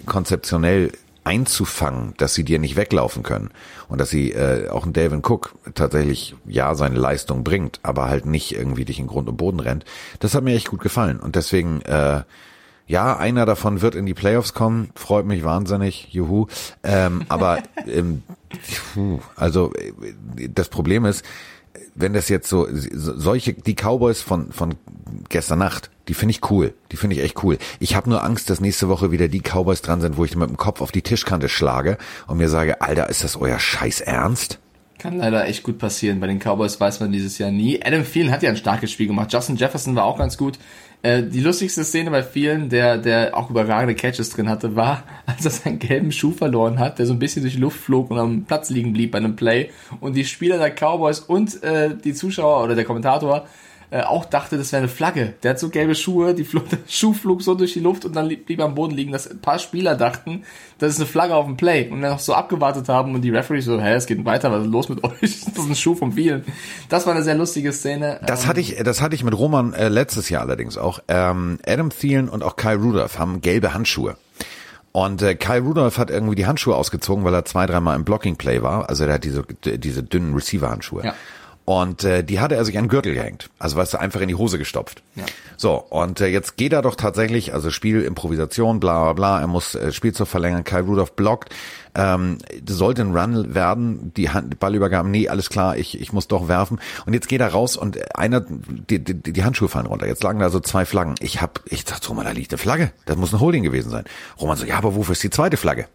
konzeptionell 0.05 0.91
einzufangen, 1.23 2.15
dass 2.17 2.33
sie 2.33 2.43
dir 2.43 2.57
nicht 2.57 2.75
weglaufen 2.75 3.21
können 3.21 3.51
und 3.87 4.01
dass 4.01 4.09
sie 4.09 4.31
äh, 4.31 4.69
auch 4.69 4.85
ein 4.85 4.93
Dalvin 4.93 5.21
Cook 5.23 5.53
tatsächlich 5.75 6.35
ja 6.45 6.73
seine 6.73 6.97
Leistung 6.97 7.43
bringt, 7.43 7.79
aber 7.83 8.09
halt 8.09 8.25
nicht 8.25 8.55
irgendwie 8.55 8.85
dich 8.85 8.99
in 8.99 9.05
Grund 9.05 9.29
und 9.29 9.37
Boden 9.37 9.59
rennt. 9.59 9.85
Das 10.19 10.33
hat 10.33 10.43
mir 10.43 10.55
echt 10.55 10.69
gut 10.69 10.81
gefallen 10.81 11.19
und 11.19 11.35
deswegen 11.35 11.81
äh, 11.81 12.23
ja, 12.91 13.15
einer 13.17 13.45
davon 13.45 13.81
wird 13.81 13.95
in 13.95 14.05
die 14.05 14.13
Playoffs 14.13 14.53
kommen, 14.53 14.89
freut 14.95 15.25
mich 15.25 15.43
wahnsinnig, 15.45 16.09
juhu. 16.11 16.47
Ähm, 16.83 17.23
aber 17.29 17.59
ähm, 17.87 18.21
also 19.35 19.71
äh, 19.73 20.49
das 20.53 20.67
Problem 20.69 21.05
ist, 21.05 21.23
wenn 21.95 22.13
das 22.13 22.27
jetzt 22.29 22.49
so 22.49 22.67
so- 22.71 23.17
solche 23.17 23.53
die 23.53 23.75
Cowboys 23.75 24.21
von 24.21 24.51
von 24.51 24.75
gestern 25.29 25.59
Nacht, 25.59 25.89
die 26.09 26.13
finde 26.13 26.31
ich 26.31 26.51
cool, 26.51 26.73
die 26.91 26.97
finde 26.97 27.15
ich 27.15 27.23
echt 27.23 27.41
cool. 27.43 27.57
Ich 27.79 27.95
habe 27.95 28.09
nur 28.09 28.23
Angst, 28.23 28.49
dass 28.49 28.59
nächste 28.59 28.89
Woche 28.89 29.11
wieder 29.11 29.29
die 29.29 29.41
Cowboys 29.41 29.81
dran 29.81 30.01
sind, 30.01 30.17
wo 30.17 30.25
ich 30.25 30.35
mit 30.35 30.49
dem 30.49 30.57
Kopf 30.57 30.81
auf 30.81 30.91
die 30.91 31.01
Tischkante 31.01 31.47
schlage 31.47 31.97
und 32.27 32.37
mir 32.37 32.49
sage, 32.49 32.81
Alter, 32.81 33.09
ist 33.09 33.23
das 33.23 33.37
euer 33.37 33.59
Scheiß 33.59 34.01
Ernst? 34.01 34.59
Kann 34.99 35.17
leider 35.17 35.47
echt 35.47 35.63
gut 35.63 35.79
passieren. 35.79 36.19
Bei 36.19 36.27
den 36.27 36.37
Cowboys 36.39 36.79
weiß 36.79 36.99
man 36.99 37.11
dieses 37.11 37.39
Jahr 37.39 37.49
nie. 37.49 37.81
Adam 37.83 38.05
Thielen 38.05 38.31
hat 38.31 38.43
ja 38.43 38.49
ein 38.51 38.57
starkes 38.57 38.91
Spiel 38.91 39.07
gemacht. 39.07 39.33
Justin 39.33 39.55
Jefferson 39.55 39.95
war 39.95 40.03
auch 40.03 40.19
ganz 40.19 40.37
gut. 40.37 40.59
Äh, 41.03 41.23
die 41.23 41.39
lustigste 41.39 41.83
Szene 41.83 42.11
bei 42.11 42.21
vielen, 42.21 42.69
der, 42.69 42.97
der 42.97 43.35
auch 43.35 43.49
überragende 43.49 43.95
Catches 43.95 44.29
drin 44.29 44.49
hatte, 44.49 44.75
war, 44.75 45.03
als 45.25 45.45
er 45.45 45.51
seinen 45.51 45.79
gelben 45.79 46.11
Schuh 46.11 46.31
verloren 46.31 46.79
hat, 46.79 46.99
der 46.99 47.05
so 47.05 47.13
ein 47.13 47.19
bisschen 47.19 47.41
durch 47.41 47.55
die 47.55 47.61
Luft 47.61 47.79
flog 47.79 48.11
und 48.11 48.19
am 48.19 48.45
Platz 48.45 48.69
liegen 48.69 48.93
blieb 48.93 49.11
bei 49.11 49.17
einem 49.17 49.35
Play. 49.35 49.71
Und 49.99 50.15
die 50.15 50.25
Spieler 50.25 50.57
der 50.57 50.71
Cowboys 50.71 51.19
und 51.19 51.63
äh, 51.63 51.95
die 51.95 52.13
Zuschauer 52.13 52.63
oder 52.63 52.75
der 52.75 52.85
Kommentator 52.85 53.47
äh, 53.91 54.01
auch 54.03 54.25
dachte, 54.25 54.57
das 54.57 54.71
wäre 54.71 54.79
eine 54.83 54.87
Flagge. 54.89 55.33
Der 55.43 55.51
hat 55.51 55.59
so 55.59 55.69
gelbe 55.69 55.95
Schuhe, 55.95 56.33
die 56.33 56.43
der 56.43 56.77
Schuh 56.87 57.13
flog 57.13 57.41
so 57.43 57.55
durch 57.55 57.73
die 57.73 57.81
Luft 57.81 58.05
und 58.05 58.15
dann 58.15 58.25
li- 58.25 58.37
blieb 58.37 58.59
er 58.59 58.65
am 58.65 58.73
Boden 58.75 58.95
liegen, 58.95 59.11
dass 59.11 59.29
ein 59.29 59.39
paar 59.41 59.59
Spieler 59.59 59.95
dachten, 59.95 60.43
das 60.79 60.91
ist 60.93 60.97
eine 60.99 61.05
Flagge 61.05 61.35
auf 61.35 61.45
dem 61.45 61.57
Play 61.57 61.89
und 61.89 62.01
dann 62.01 62.11
noch 62.11 62.19
so 62.19 62.33
abgewartet 62.33 62.87
haben 62.89 63.13
und 63.13 63.21
die 63.21 63.29
Referees 63.31 63.65
so, 63.65 63.79
hä, 63.79 63.93
es 63.93 64.05
geht 64.05 64.23
weiter, 64.25 64.51
was 64.51 64.63
ist 64.65 64.71
los 64.71 64.87
mit 64.89 65.03
euch? 65.03 65.19
Das 65.21 65.31
ist 65.33 65.57
ein 65.69 65.75
Schuh 65.75 65.95
vom 65.95 66.13
vielen. 66.13 66.43
Das 66.89 67.05
war 67.05 67.13
eine 67.13 67.23
sehr 67.23 67.35
lustige 67.35 67.73
Szene. 67.73 68.19
Das 68.25 68.47
hatte 68.47 68.61
ich, 68.61 68.77
das 68.83 69.01
hatte 69.01 69.13
ich 69.15 69.23
mit 69.23 69.37
Roman 69.37 69.73
äh, 69.73 69.89
letztes 69.89 70.29
Jahr 70.29 70.41
allerdings 70.43 70.77
auch. 70.77 70.99
Ähm, 71.09 71.59
Adam 71.67 71.89
Thielen 71.89 72.29
und 72.29 72.43
auch 72.43 72.55
Kyle 72.55 72.77
Rudolph 72.77 73.19
haben 73.19 73.41
gelbe 73.41 73.73
Handschuhe. 73.73 74.15
Und 74.93 75.21
äh, 75.21 75.35
Kyle 75.35 75.61
Rudolph 75.61 75.97
hat 75.97 76.09
irgendwie 76.09 76.35
die 76.35 76.45
Handschuhe 76.47 76.75
ausgezogen, 76.75 77.23
weil 77.23 77.33
er 77.33 77.45
zwei, 77.45 77.65
dreimal 77.65 77.95
im 77.95 78.03
Blocking 78.03 78.35
Play 78.35 78.61
war. 78.61 78.89
Also 78.89 79.05
der 79.05 79.15
hat 79.15 79.23
diese, 79.23 79.43
diese 79.65 80.03
dünnen 80.03 80.33
Receiver-Handschuhe. 80.33 81.03
Ja. 81.05 81.13
Und 81.63 82.03
äh, 82.03 82.23
die 82.23 82.39
hatte 82.39 82.55
er 82.55 82.65
sich 82.65 82.77
an 82.77 82.85
den 82.85 82.89
Gürtel 82.89 83.13
gehängt. 83.13 83.49
Also 83.59 83.77
weißt 83.77 83.93
du, 83.93 83.99
einfach 83.99 84.19
in 84.21 84.27
die 84.27 84.35
Hose 84.35 84.57
gestopft. 84.57 85.03
Ja. 85.15 85.25
So, 85.57 85.75
und 85.75 86.19
äh, 86.19 86.27
jetzt 86.27 86.57
geht 86.57 86.73
er 86.73 86.81
doch 86.81 86.95
tatsächlich, 86.95 87.53
also 87.53 87.69
Spiel, 87.69 88.01
Improvisation, 88.01 88.79
bla 88.79 89.03
bla 89.03 89.13
bla, 89.13 89.39
er 89.41 89.47
muss 89.47 89.75
äh, 89.75 89.91
Spielzug 89.91 90.27
verlängern, 90.27 90.63
Kyle 90.63 90.81
Rudolph 90.81 91.13
blockt, 91.13 91.53
ähm, 91.93 92.39
sollte 92.67 93.03
ein 93.03 93.15
Run 93.15 93.53
werden, 93.53 94.11
die 94.17 94.31
Hand, 94.31 94.59
Ballübergaben, 94.59 95.11
nee, 95.11 95.29
alles 95.29 95.49
klar, 95.49 95.77
ich, 95.77 96.01
ich 96.01 96.11
muss 96.13 96.27
doch 96.27 96.47
werfen. 96.47 96.79
Und 97.05 97.13
jetzt 97.13 97.29
geht 97.29 97.41
er 97.41 97.49
raus 97.49 97.77
und 97.77 98.17
einer, 98.17 98.41
die, 98.41 98.97
die, 99.03 99.13
die 99.13 99.43
Handschuhe 99.43 99.69
fallen 99.69 99.85
runter. 99.85 100.07
Jetzt 100.07 100.23
lagen 100.23 100.39
da 100.39 100.49
so 100.49 100.61
zwei 100.61 100.85
Flaggen. 100.85 101.13
Ich 101.19 101.41
hab, 101.41 101.61
ich 101.65 101.85
dachte, 101.85 102.07
Roman, 102.07 102.25
da 102.25 102.31
liegt 102.31 102.51
eine 102.51 102.57
Flagge. 102.57 102.91
Das 103.05 103.17
muss 103.17 103.33
ein 103.33 103.39
Holding 103.39 103.63
gewesen 103.63 103.91
sein. 103.91 104.05
Roman 104.39 104.57
so, 104.57 104.65
ja, 104.65 104.77
aber 104.77 104.95
wofür 104.95 105.13
ist 105.13 105.23
die 105.23 105.29
zweite 105.29 105.57
Flagge? 105.57 105.87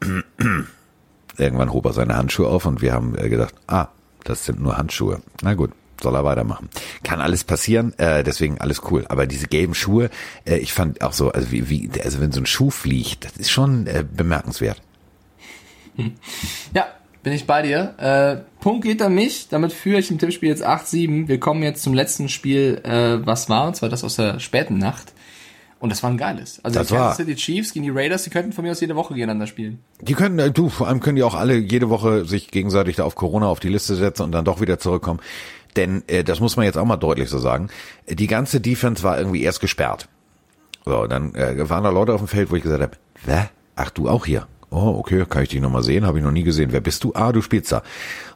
Irgendwann 1.38 1.72
hob 1.72 1.86
er 1.86 1.94
seine 1.94 2.16
Handschuhe 2.16 2.48
auf 2.48 2.66
und 2.66 2.82
wir 2.82 2.92
haben 2.92 3.16
äh, 3.16 3.30
gedacht, 3.30 3.54
ah, 3.66 3.88
das 4.24 4.44
sind 4.44 4.60
nur 4.60 4.76
Handschuhe. 4.76 5.22
Na 5.42 5.54
gut, 5.54 5.70
soll 6.02 6.14
er 6.14 6.24
weitermachen. 6.24 6.68
Kann 7.02 7.20
alles 7.20 7.44
passieren, 7.44 7.96
äh, 7.98 8.22
deswegen 8.24 8.60
alles 8.60 8.82
cool. 8.90 9.04
Aber 9.08 9.26
diese 9.26 9.46
gelben 9.46 9.74
Schuhe, 9.74 10.10
äh, 10.44 10.56
ich 10.56 10.72
fand 10.72 11.02
auch 11.02 11.12
so, 11.12 11.30
also 11.30 11.50
wie, 11.52 11.68
wie, 11.68 11.90
also 12.02 12.20
wenn 12.20 12.32
so 12.32 12.40
ein 12.40 12.46
Schuh 12.46 12.70
fliegt, 12.70 13.24
das 13.24 13.36
ist 13.36 13.50
schon 13.50 13.86
äh, 13.86 14.04
bemerkenswert. 14.10 14.80
Ja, 16.74 16.86
bin 17.22 17.34
ich 17.34 17.46
bei 17.46 17.62
dir. 17.62 17.94
Äh, 17.98 18.60
Punkt 18.60 18.84
geht 18.84 19.00
an 19.02 19.14
mich. 19.14 19.48
Damit 19.48 19.72
führe 19.72 19.98
ich 19.98 20.10
im 20.10 20.18
Tippspiel 20.18 20.48
jetzt 20.48 20.66
8-7. 20.66 21.28
Wir 21.28 21.38
kommen 21.38 21.62
jetzt 21.62 21.82
zum 21.82 21.94
letzten 21.94 22.28
Spiel, 22.28 22.80
äh, 22.84 23.24
was 23.24 23.48
war, 23.48 23.68
und 23.68 23.76
zwar 23.76 23.88
das 23.88 24.02
aus 24.02 24.16
der 24.16 24.40
späten 24.40 24.78
Nacht. 24.78 25.12
Und 25.82 25.90
das 25.90 26.00
war 26.04 26.10
ein 26.10 26.16
geiles. 26.16 26.64
Also 26.64 26.78
Das 26.78 26.86
die 26.86 26.94
Kansas 26.94 27.16
City 27.16 27.34
Chiefs 27.34 27.72
gegen 27.72 27.82
die 27.82 27.90
Raiders, 27.90 28.22
die 28.22 28.30
könnten 28.30 28.52
von 28.52 28.64
mir 28.64 28.70
aus 28.70 28.80
jede 28.80 28.94
Woche 28.94 29.14
gegeneinander 29.14 29.48
spielen. 29.48 29.80
Die 30.00 30.14
können, 30.14 30.38
äh, 30.38 30.52
du, 30.52 30.68
vor 30.68 30.86
allem 30.86 31.00
können 31.00 31.16
die 31.16 31.24
auch 31.24 31.34
alle 31.34 31.56
jede 31.56 31.90
Woche 31.90 32.24
sich 32.24 32.52
gegenseitig 32.52 32.94
da 32.94 33.04
auf 33.04 33.16
Corona 33.16 33.48
auf 33.48 33.58
die 33.58 33.68
Liste 33.68 33.96
setzen 33.96 34.22
und 34.22 34.30
dann 34.30 34.44
doch 34.44 34.60
wieder 34.60 34.78
zurückkommen. 34.78 35.18
Denn 35.74 36.04
äh, 36.06 36.22
das 36.22 36.38
muss 36.38 36.56
man 36.56 36.66
jetzt 36.66 36.78
auch 36.78 36.84
mal 36.84 36.98
deutlich 36.98 37.28
so 37.28 37.40
sagen. 37.40 37.68
Die 38.08 38.28
ganze 38.28 38.60
Defense 38.60 39.02
war 39.02 39.18
irgendwie 39.18 39.42
erst 39.42 39.58
gesperrt. 39.58 40.08
So, 40.84 41.08
dann 41.08 41.34
äh, 41.34 41.68
waren 41.68 41.82
da 41.82 41.90
Leute 41.90 42.14
auf 42.14 42.20
dem 42.20 42.28
Feld, 42.28 42.52
wo 42.52 42.54
ich 42.54 42.62
gesagt 42.62 42.82
habe, 42.82 42.96
Wer? 43.24 43.50
Ach, 43.74 43.90
du 43.90 44.08
auch 44.08 44.24
hier? 44.24 44.46
Oh, 44.70 44.94
okay, 45.00 45.24
kann 45.28 45.42
ich 45.42 45.48
dich 45.48 45.60
nochmal 45.60 45.82
sehen? 45.82 46.06
Habe 46.06 46.18
ich 46.18 46.24
noch 46.24 46.30
nie 46.30 46.44
gesehen. 46.44 46.72
Wer 46.72 46.80
bist 46.80 47.02
du? 47.02 47.12
Ah, 47.16 47.32
du 47.32 47.42
spielst 47.42 47.72
da. 47.72 47.82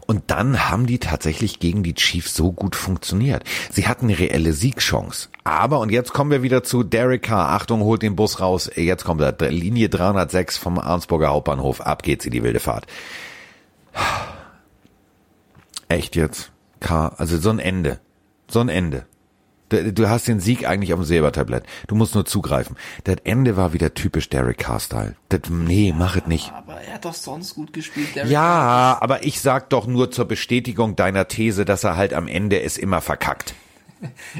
Und 0.06 0.24
dann 0.28 0.68
haben 0.68 0.86
die 0.86 0.98
tatsächlich 0.98 1.58
gegen 1.58 1.82
die 1.82 1.94
Chiefs 1.94 2.34
so 2.34 2.52
gut 2.52 2.76
funktioniert. 2.76 3.42
Sie 3.70 3.88
hatten 3.88 4.06
eine 4.06 4.18
reelle 4.18 4.52
Siegchance. 4.52 5.28
Aber, 5.42 5.80
und 5.80 5.90
jetzt 5.90 6.12
kommen 6.12 6.30
wir 6.30 6.42
wieder 6.42 6.62
zu 6.62 6.84
Derek 6.84 7.24
Carr. 7.24 7.48
Achtung, 7.48 7.80
holt 7.80 8.02
den 8.02 8.14
Bus 8.14 8.40
raus. 8.40 8.70
Jetzt 8.76 9.04
kommt 9.04 9.20
er. 9.20 9.50
Linie 9.50 9.88
306 9.88 10.58
vom 10.58 10.78
Arnsburger 10.78 11.28
Hauptbahnhof. 11.28 11.80
Ab 11.80 12.04
geht's 12.04 12.24
in 12.24 12.30
die 12.30 12.44
wilde 12.44 12.60
Fahrt. 12.60 12.86
Echt 15.88 16.14
jetzt? 16.14 16.52
Carr, 16.80 17.14
also 17.18 17.38
so 17.38 17.50
ein 17.50 17.58
Ende. 17.58 17.98
So 18.48 18.60
ein 18.60 18.68
Ende. 18.68 19.06
Du 19.68 20.08
hast 20.08 20.28
den 20.28 20.38
Sieg 20.40 20.68
eigentlich 20.68 20.92
auf 20.92 21.00
dem 21.00 21.04
Silbertablett. 21.04 21.64
Du 21.88 21.94
musst 21.96 22.14
nur 22.14 22.24
zugreifen. 22.24 22.76
Das 23.04 23.16
Ende 23.24 23.56
war 23.56 23.72
wieder 23.72 23.94
typisch 23.94 24.28
Derek 24.28 24.58
Carr-Style. 24.58 25.16
Das- 25.28 25.40
Nee, 25.50 25.92
mach 25.96 26.16
es 26.16 26.26
nicht. 26.26 26.52
Aber 26.52 26.80
er 26.80 26.94
hat 26.94 27.04
doch 27.04 27.14
sonst 27.14 27.54
gut 27.54 27.72
gespielt. 27.72 28.14
Derek 28.14 28.30
Carr. 28.30 28.32
Ja, 28.32 28.98
aber 29.00 29.24
ich 29.24 29.40
sag 29.40 29.70
doch 29.70 29.86
nur 29.86 30.10
zur 30.12 30.26
Bestätigung 30.26 30.94
deiner 30.94 31.26
These, 31.28 31.64
dass 31.64 31.82
er 31.84 31.96
halt 31.96 32.14
am 32.14 32.28
Ende 32.28 32.60
es 32.62 32.78
immer 32.78 33.00
verkackt. 33.00 33.54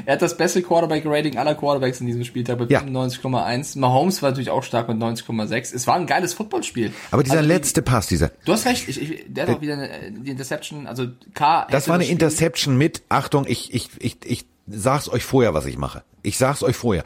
Er 0.05 0.13
hat 0.13 0.21
das 0.21 0.37
beste 0.37 0.61
Quarterback-Rating 0.61 1.37
aller 1.37 1.55
Quarterbacks 1.55 1.99
in 1.99 2.05
diesem 2.05 2.23
Spieltag 2.23 2.59
mit 2.59 2.69
Ja. 2.69 2.81
95,1. 2.81 3.77
Mahomes 3.79 4.21
war 4.21 4.29
natürlich 4.29 4.51
auch 4.51 4.63
stark 4.63 4.87
mit 4.87 4.97
90,6. 4.99 5.73
Es 5.73 5.87
war 5.87 5.95
ein 5.95 6.05
geiles 6.05 6.33
Footballspiel. 6.35 6.93
Aber 7.09 7.23
dieser 7.23 7.37
Also, 7.39 7.47
letzte 7.47 7.81
Pass, 7.81 8.05
dieser, 8.05 8.29
Du 8.45 8.53
hast 8.53 8.67
recht, 8.67 8.87
ich, 8.87 9.01
ich, 9.01 9.25
der 9.27 9.47
hat 9.47 9.55
auch 9.57 9.61
wieder 9.61 9.73
eine, 9.73 9.89
die 10.11 10.29
Interception, 10.29 10.85
also 10.85 11.07
K. 11.33 11.65
das 11.71 11.87
war 11.87 11.95
eine 11.95 12.03
Spiel- 12.03 12.13
Interception 12.13 12.77
mit, 12.77 13.01
Achtung, 13.09 13.45
ich, 13.47 13.73
ich, 13.73 13.89
ich, 13.99 14.17
ich 14.25 14.45
sag's 14.67 15.09
euch 15.09 15.23
vorher, 15.23 15.53
was 15.53 15.65
ich 15.65 15.77
mache. 15.77 16.03
Ich 16.23 16.37
sag's 16.37 16.63
euch 16.63 16.75
vorher. 16.75 17.03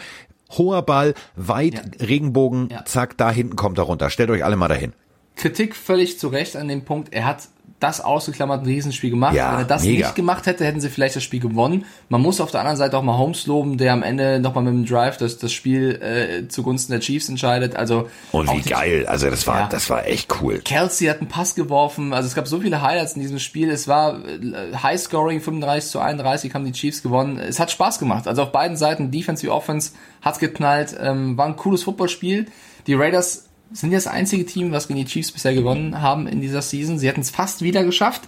Hoher 0.58 0.82
Ball, 0.82 1.14
weit, 1.36 1.74
Ja. 1.76 2.06
Regenbogen, 2.08 2.70
Ja. 2.70 2.84
zack, 2.86 3.18
da 3.18 3.32
hinten 3.32 3.56
kommt 3.56 3.78
er 3.78 3.86
runter. 3.86 4.10
Stellt 4.10 4.30
euch 4.30 4.44
alle 4.44 4.58
mal 4.58 4.68
dahin. 4.68 4.94
Kritik 5.36 5.76
völlig 5.76 6.20
zu 6.20 6.28
Recht 6.28 6.56
an 6.58 6.68
dem 6.68 6.84
Punkt. 6.84 7.14
Er 7.14 7.26
hat 7.26 7.48
das 7.82 8.00
ausgeklammert 8.00 8.62
ein 8.62 8.66
Riesenspiel 8.68 9.10
gemacht. 9.10 9.34
Ja, 9.36 9.52
Wenn 9.54 9.60
er 9.60 9.66
das 9.66 9.84
mega. 9.84 10.06
nicht 10.08 10.16
gemacht 10.16 10.46
hätte, 10.46 10.64
hätten 10.64 10.80
sie 10.80 10.90
vielleicht 10.90 11.16
das 11.18 11.24
Spiel 11.24 11.40
gewonnen. 11.42 11.84
Man 12.10 12.22
muss 12.22 12.40
auf 12.40 12.52
der 12.52 12.62
anderen 12.62 12.78
Seite 12.78 12.98
auch 12.98 13.02
mal 13.04 13.18
Holmes 13.18 13.48
loben, 13.48 13.78
der 13.78 13.92
am 13.92 14.04
Ende 14.04 14.40
nochmal 14.40 14.64
mit 14.64 14.74
dem 14.74 14.86
Drive 14.86 15.18
das, 15.18 15.38
das 15.40 15.52
Spiel 15.52 16.00
äh, 16.02 16.48
zugunsten 16.48 16.92
der 16.94 17.02
Chiefs 17.02 17.28
entscheidet. 17.28 17.76
Also 17.76 18.08
Und 18.32 18.50
wie 18.54 18.62
geil, 18.62 19.06
also 19.08 19.30
das 19.30 19.46
war, 19.48 19.62
Ja. 19.62 19.68
das 19.68 19.90
war 19.90 20.06
echt 20.08 20.32
cool. 20.42 20.60
Kelsey 20.60 21.08
hat 21.08 21.20
einen 21.20 21.28
Pass 21.28 21.56
geworfen, 21.56 22.14
also 22.14 22.28
es 22.28 22.36
gab 22.36 22.48
so 22.48 22.60
viele 22.62 22.82
Highlights 22.82 23.14
in 23.14 23.22
diesem 23.22 23.40
Spiel. 23.40 23.70
Es 23.70 23.88
war 23.88 24.20
äh, 24.26 24.76
High-Scoring, 24.82 25.42
35 25.42 25.90
zu 25.92 26.00
31 26.00 26.54
haben 26.54 26.66
die 26.66 26.72
Chiefs 26.72 27.02
gewonnen. 27.02 27.40
Es 27.40 27.60
hat 27.60 27.72
Spaß 27.72 27.98
gemacht. 28.00 28.28
Also 28.28 28.44
auf 28.44 28.52
beiden 28.52 28.78
Seiten, 28.78 29.10
Defense 29.12 29.44
wie 29.44 29.50
Offense, 29.50 29.92
hat's 30.22 30.38
geknallt. 30.40 30.96
Ähm, 31.02 31.36
war 31.38 31.48
ein 31.48 31.56
cooles 31.56 31.84
Footballspiel. 31.84 32.46
Die 32.88 32.94
Raiders 32.94 33.46
sind 33.74 33.92
ja 33.92 33.98
das 33.98 34.08
einzige 34.08 34.46
Team, 34.46 34.72
was 34.72 34.88
gegen 34.88 35.00
die 35.00 35.06
Chiefs 35.06 35.32
bisher 35.32 35.54
gewonnen 35.54 36.02
haben 36.02 36.28
in 36.28 36.42
dieser 36.42 36.62
Season. 36.62 37.00
Sie 37.00 37.08
hätten 37.08 37.22
es 37.22 37.30
fast 37.30 37.62
wieder 37.62 37.84
geschafft. 37.84 38.22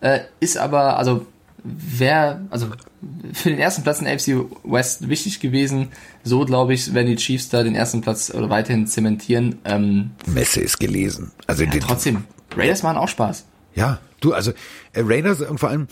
Äh, 0.00 0.20
ist 0.40 0.56
aber, 0.58 0.98
also 0.98 1.26
wer, 1.64 2.42
also 2.50 2.68
für 3.32 3.50
den 3.50 3.58
ersten 3.58 3.82
Platz 3.82 4.00
in 4.00 4.06
AFC 4.06 4.46
West 4.64 5.08
wichtig 5.08 5.40
gewesen. 5.40 5.88
So 6.22 6.44
glaube 6.44 6.74
ich, 6.74 6.94
werden 6.94 7.08
die 7.08 7.16
Chiefs 7.16 7.48
da 7.48 7.62
den 7.62 7.74
ersten 7.74 8.00
Platz 8.00 8.32
oder 8.32 8.50
weiterhin 8.50 8.86
zementieren. 8.86 9.58
Ähm, 9.64 10.12
Messe 10.26 10.60
ist 10.60 10.78
gelesen. 10.78 11.32
Also 11.46 11.66
die, 11.66 11.78
Trotzdem, 11.80 12.24
Raiders 12.56 12.82
machen 12.82 12.98
auch 12.98 13.08
Spaß. 13.08 13.44
Ja, 13.74 13.98
du, 14.20 14.32
also 14.32 14.52
äh, 14.92 15.02
Raiders 15.04 15.40
und 15.40 15.58
vor 15.58 15.68
allem, 15.70 15.88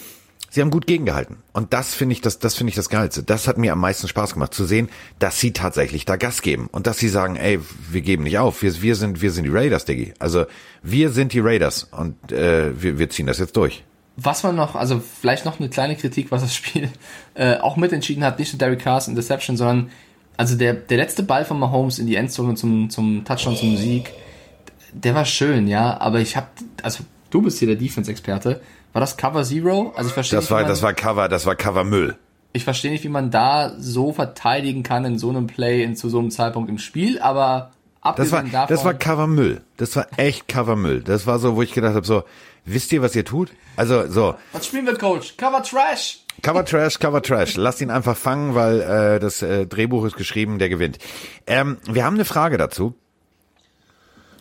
sie 0.55 0.61
haben 0.61 0.71
gut 0.71 0.87
gegengehalten. 0.87 1.39
Und 1.53 1.73
das 1.73 1.95
finde 1.95 2.13
ich, 2.13 2.21
das, 2.21 2.39
das 2.39 2.55
finde 2.55 2.69
ich 2.69 2.77
das 2.77 2.89
Geilste. 2.89 3.25
Das 3.25 3.49
hat 3.49 3.59
mir 3.59 3.73
am 3.73 3.81
meisten 3.81 4.07
Spaß 4.07 4.35
gemacht, 4.35 4.55
zu 4.55 4.65
sehen, 4.65 4.89
dass 5.19 5.41
sie 5.41 5.53
tatsächlich 5.53 6.05
da 6.05 6.15
Gas 6.15 6.43
geben. 6.43 6.69
Und 6.71 6.87
dass 6.87 6.99
sie 6.99 7.09
sagen, 7.09 7.35
ey, 7.35 7.59
wir 7.91 8.03
geben 8.03 8.23
nicht 8.23 8.39
auf. 8.39 8.63
Wir, 8.63 8.81
wir 8.81 8.95
sind, 8.95 9.21
wir 9.21 9.33
sind 9.33 9.45
die 9.45 9.51
Raiders, 9.51 9.85
Diggi. 9.85 10.15
Also, 10.21 10.47
wir 10.81 11.11
sind 11.11 11.33
die 11.33 11.41
Raiders. 11.41 11.89
Und, 11.91 12.31
äh, 12.31 12.81
wir, 12.81 13.01
wir 13.01 13.11
ziehen 13.11 13.27
das 13.27 13.39
jetzt 13.39 13.57
durch. 13.57 13.83
Was 14.17 14.45
man 14.45 14.55
noch, 14.55 14.77
also 14.77 15.01
vielleicht 15.01 15.45
noch 15.45 15.59
eine 15.59 15.69
kleine 15.69 15.97
Kritik, 15.97 16.31
was 16.31 16.43
das 16.43 16.55
Spiel 16.55 16.89
äh, 17.35 17.57
auch 17.57 17.77
mitentschieden 17.77 18.23
hat, 18.23 18.39
nicht 18.39 18.53
nur 18.53 18.59
Derek 18.59 18.79
Carr's 18.79 19.09
Interception, 19.09 19.57
sondern 19.57 19.91
also 20.37 20.57
der, 20.57 20.75
der 20.75 20.99
letzte 20.99 21.25
Ball 21.25 21.45
von 21.45 21.59
Mahomes 21.59 21.99
in 21.99 22.07
die 22.07 22.15
Endzone 22.15 22.55
zum, 22.55 22.91
zum 22.91 23.25
Touchdown, 23.25 23.57
zum 23.57 23.77
Sieg, 23.77 24.13
der 24.93 25.17
war 25.17 25.25
schön, 25.25 25.67
ja, 25.67 26.01
aber 26.01 26.21
ich 26.21 26.37
hab, 26.37 26.51
also 26.83 27.03
du 27.31 27.43
bist 27.43 27.59
hier 27.59 27.67
der 27.67 27.77
Defense-Experte, 27.77 28.61
war 28.95 29.01
das 29.01 29.19
Cover 29.19 29.45
Zero? 29.45 29.93
Also 29.97 30.09
ich 30.09 30.15
verstehe 30.15 30.39
Das 30.39 30.45
nicht, 30.45 30.51
war, 30.53 30.61
man, 30.61 30.69
das 30.71 30.81
war 30.81 30.95
Cover, 30.95 31.29
das 31.29 31.45
war 31.45 31.55
Cover 31.57 31.85
Müll. 31.85 32.17
ich 32.55 32.65
verstehe 32.65 32.91
nicht, 32.91 33.05
wie 33.05 33.09
man 33.11 33.31
da 33.31 33.75
so 33.79 34.13
verteidigen 34.13 34.83
kann 34.83 35.05
in 35.05 35.19
so 35.19 35.29
einem 35.29 35.47
Play, 35.47 35.83
in 35.83 35.95
zu 35.97 36.09
so 36.09 36.19
einem 36.19 36.31
Zeitpunkt 36.31 36.71
im 36.71 36.79
Spiel, 36.79 37.19
aber 37.19 37.73
Das 38.17 38.31
war, 38.33 38.39
abgesehen 38.41 38.53
davon, 38.53 38.75
das 38.77 38.85
war 38.85 38.95
Cover 38.95 39.27
Müll. 39.27 39.61
Das 39.77 39.95
war 39.97 40.07
echt 40.17 40.49
Cover 40.49 40.77
Müll. 40.77 41.03
Das 41.03 41.27
war 41.27 41.39
so, 41.39 41.57
wo 41.57 41.63
ich 41.63 41.73
gedacht 41.73 41.95
habe, 41.95 42.07
so, 42.07 42.23
wisst 42.65 42.93
ihr, 42.93 43.03
was 43.03 43.15
ihr 43.17 43.25
tut? 43.25 43.51
Also, 43.77 44.07
so, 44.09 44.35
was 44.53 44.67
spielen 44.67 44.87
wir, 44.87 44.97
Coach? 44.97 45.37
Cover 45.37 45.63
Trash! 45.63 46.21
Cover 46.43 46.65
Trash, 46.65 46.99
Cover 46.99 47.23
Trash. 47.23 47.57
Lasst 47.57 47.81
ihn 47.81 47.91
einfach 47.91 48.17
fangen, 48.17 48.55
weil 48.55 48.81
äh, 48.81 49.21
das 49.21 49.41
äh, 49.43 49.67
Drehbuch 49.67 50.05
ist 50.05 50.17
geschrieben, 50.17 50.59
der 50.59 50.69
gewinnt. 50.69 50.99
Ähm, 51.47 51.79
wir 51.89 52.05
haben 52.05 52.15
eine 52.15 52.25
Frage 52.25 52.57
dazu. 52.59 52.95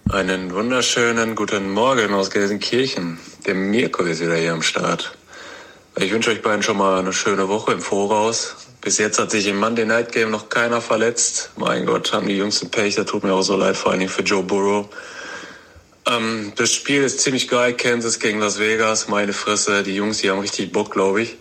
Einen 0.09 0.53
wunderschönen 0.53 1.33
guten 1.33 1.71
Morgen 1.71 2.13
aus 2.13 2.29
Gelsenkirchen. 2.29 3.19
Der 3.45 3.55
Mirko 3.55 4.03
ist 4.03 4.19
wieder 4.19 4.35
hier 4.35 4.51
am 4.51 4.61
Start. 4.61 5.15
Ich 5.95 6.11
wünsche 6.11 6.29
euch 6.29 6.41
beiden 6.41 6.61
schon 6.61 6.77
mal 6.77 6.99
eine 6.99 7.13
schöne 7.13 7.47
Woche 7.47 7.71
im 7.71 7.81
Voraus. 7.81 8.55
Bis 8.81 8.97
jetzt 8.97 9.17
hat 9.17 9.31
sich 9.31 9.47
im 9.47 9.57
Monday 9.57 9.85
Night 9.85 10.11
Game 10.11 10.29
noch 10.29 10.49
keiner 10.49 10.81
verletzt. 10.81 11.51
Mein 11.55 11.85
Gott, 11.85 12.11
haben 12.11 12.27
die 12.27 12.35
Jüngsten 12.35 12.69
Pech. 12.69 12.95
Da 12.95 13.05
tut 13.05 13.23
mir 13.23 13.33
auch 13.33 13.43
so 13.43 13.55
leid, 13.55 13.77
vor 13.77 13.93
Dingen 13.93 14.09
für 14.09 14.23
Joe 14.23 14.43
Burrow. 14.43 14.87
Ähm, 16.05 16.51
das 16.57 16.73
Spiel 16.73 17.01
ist 17.01 17.21
ziemlich 17.21 17.47
geil. 17.47 17.73
Kansas 17.73 18.19
gegen 18.19 18.39
Las 18.39 18.59
Vegas. 18.59 19.07
Meine 19.07 19.31
Fresse. 19.31 19.83
Die 19.83 19.95
Jungs, 19.95 20.17
die 20.17 20.29
haben 20.29 20.39
richtig 20.39 20.73
Bock, 20.73 20.91
glaube 20.91 21.21
ich. 21.21 21.37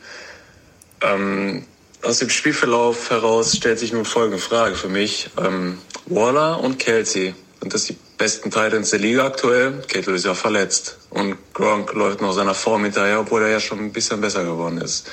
Ähm, 1.01 1.67
aus 2.03 2.21
dem 2.21 2.31
Spielverlauf 2.31 3.11
heraus 3.11 3.57
stellt 3.57 3.81
sich 3.81 3.93
nun 3.93 4.05
folgende 4.05 4.39
Frage 4.39 4.77
für 4.77 4.89
mich. 4.89 5.31
Ähm, 5.37 5.79
Waller 6.07 6.61
und 6.61 6.79
Kelsey, 6.79 7.35
sind 7.63 7.75
das 7.75 7.85
die 7.85 7.97
besten 8.19 8.51
Titans 8.51 8.91
der 8.91 8.99
Liga 8.99 9.25
aktuell? 9.25 9.83
Kittle 9.87 10.15
ist 10.15 10.25
ja 10.25 10.35
verletzt. 10.35 10.99
Und 11.11 11.37
Gronk 11.55 11.93
läuft 11.93 12.21
noch 12.21 12.33
seiner 12.33 12.55
Form 12.55 12.83
hinterher, 12.83 13.21
obwohl 13.21 13.43
er 13.43 13.51
ja 13.51 13.61
schon 13.61 13.79
ein 13.79 13.93
bisschen 13.93 14.21
besser 14.21 14.43
geworden 14.43 14.79
ist. 14.79 15.09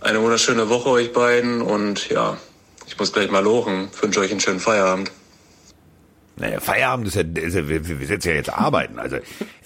Eine 0.00 0.20
wunderschöne 0.20 0.68
Woche 0.68 0.90
euch 0.90 1.12
beiden 1.12 1.62
und 1.62 2.08
ja, 2.08 2.38
ich 2.88 2.98
muss 2.98 3.12
gleich 3.12 3.30
mal 3.30 3.44
lochen. 3.44 3.88
Ich 3.94 4.02
wünsche 4.02 4.18
euch 4.18 4.32
einen 4.32 4.40
schönen 4.40 4.58
Feierabend. 4.58 5.12
Naja, 6.36 6.58
Feierabend 6.58 7.06
ist 7.06 7.14
ja, 7.14 7.22
ist 7.22 7.54
ja 7.54 7.68
wir, 7.68 7.86
wir 7.86 8.06
sitzen 8.06 8.30
ja 8.30 8.34
jetzt 8.34 8.52
arbeiten. 8.52 8.98
Also, 8.98 9.16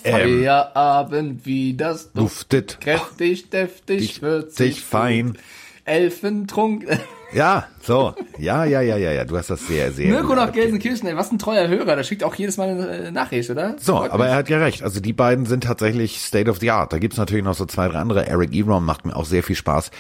ähm, 0.03 0.41
Feierabend, 0.43 1.47
wie 1.47 1.75
das 1.75 2.13
duftet 2.13 2.83
Kräftig, 2.83 3.49
deftig, 3.49 4.21
würzig, 4.21 4.85
fein. 4.85 5.39
Elfentrunk. 5.87 6.87
Ja, 7.35 7.67
so. 7.83 8.15
Ja, 8.39 8.65
ja, 8.65 8.81
ja, 8.81 8.97
ja, 8.97 9.11
ja. 9.13 9.25
Du 9.25 9.37
hast 9.37 9.51
das 9.51 9.67
sehr, 9.67 9.91
sehr. 9.93 10.09
Mirko 10.09 10.29
gut 10.29 10.37
nach. 10.37 10.53
Gelsenkirchen, 10.53 11.09
ey, 11.09 11.17
was 11.17 11.33
ein 11.33 11.39
treuer 11.39 11.69
Hörer. 11.69 11.97
Der 11.97 12.05
schickt 12.05 12.23
auch 12.23 12.35
jedes 12.37 12.57
Mal 12.57 12.69
eine 12.69 13.11
Nachricht, 13.13 13.51
oder? 13.51 13.75
So, 13.79 13.97
Freut 13.97 14.13
aber 14.13 14.25
mich. 14.25 14.33
er 14.33 14.37
hat 14.39 14.49
ja 14.49 14.59
recht. 14.59 14.83
Also 14.83 15.01
die 15.01 15.13
beiden 15.13 15.45
sind 15.47 15.65
tatsächlich 15.65 16.21
State 16.21 16.51
of 16.51 16.59
the 16.61 16.71
Art. 16.71 16.93
Da 16.93 16.99
gibt's 16.99 17.17
natürlich 17.19 17.45
noch 17.45 17.55
so 17.55 17.67
zwei, 17.67 17.89
drei 17.89 17.99
andere. 17.99 18.27
Eric 18.27 18.55
Ebron 18.55 18.85
macht 18.85 19.05
mir 19.05 19.17
auch 19.17 19.25
sehr 19.25 19.43
viel 19.43 19.57
Spaß. 19.57 19.91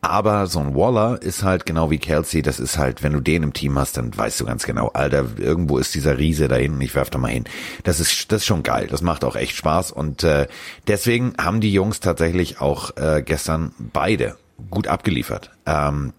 Aber 0.00 0.46
so 0.46 0.60
ein 0.60 0.76
Waller 0.76 1.20
ist 1.20 1.42
halt 1.42 1.66
genau 1.66 1.90
wie 1.90 1.98
Kelsey. 1.98 2.40
Das 2.40 2.60
ist 2.60 2.78
halt, 2.78 3.02
wenn 3.02 3.12
du 3.12 3.20
den 3.20 3.42
im 3.42 3.52
Team 3.52 3.76
hast, 3.78 3.96
dann 3.96 4.16
weißt 4.16 4.40
du 4.40 4.44
ganz 4.44 4.64
genau, 4.64 4.88
Alter, 4.94 5.26
irgendwo 5.38 5.78
ist 5.78 5.94
dieser 5.94 6.18
Riese 6.18 6.46
da 6.46 6.54
hinten. 6.54 6.80
Ich 6.80 6.94
werf 6.94 7.10
da 7.10 7.18
mal 7.18 7.32
hin. 7.32 7.44
Das 7.82 7.98
ist, 7.98 8.30
das 8.30 8.42
ist 8.42 8.46
schon 8.46 8.62
geil. 8.62 8.86
Das 8.88 9.02
macht 9.02 9.24
auch 9.24 9.34
echt 9.34 9.56
Spaß. 9.56 9.90
Und 9.90 10.22
äh, 10.22 10.46
deswegen 10.86 11.34
haben 11.36 11.60
die 11.60 11.72
Jungs 11.72 11.98
tatsächlich 11.98 12.60
auch 12.60 12.96
äh, 12.96 13.22
gestern 13.22 13.74
beide 13.92 14.36
gut 14.70 14.86
abgeliefert. 14.86 15.50
Ähm, 15.66 16.12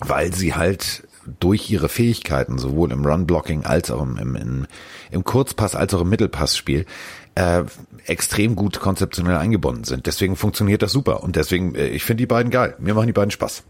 weil 0.00 0.34
sie 0.34 0.54
halt 0.54 1.04
durch 1.40 1.70
ihre 1.70 1.88
Fähigkeiten, 1.88 2.58
sowohl 2.58 2.92
im 2.92 3.04
Run-Blocking 3.04 3.64
als 3.64 3.90
auch 3.90 4.02
im, 4.02 4.16
im, 4.16 4.66
im, 5.10 5.24
Kurzpass 5.24 5.74
als 5.74 5.92
auch 5.94 6.00
im 6.00 6.08
Mittelpassspiel, 6.08 6.86
äh, 7.34 7.64
extrem 8.06 8.56
gut 8.56 8.80
konzeptionell 8.80 9.36
eingebunden 9.36 9.84
sind. 9.84 10.06
Deswegen 10.06 10.36
funktioniert 10.36 10.82
das 10.82 10.92
super. 10.92 11.22
Und 11.22 11.36
deswegen, 11.36 11.74
äh, 11.74 11.88
ich 11.88 12.04
finde 12.04 12.22
die 12.22 12.26
beiden 12.26 12.50
geil. 12.50 12.74
Mir 12.78 12.94
machen 12.94 13.06
die 13.06 13.12
beiden 13.12 13.30
Spaß. 13.30 13.62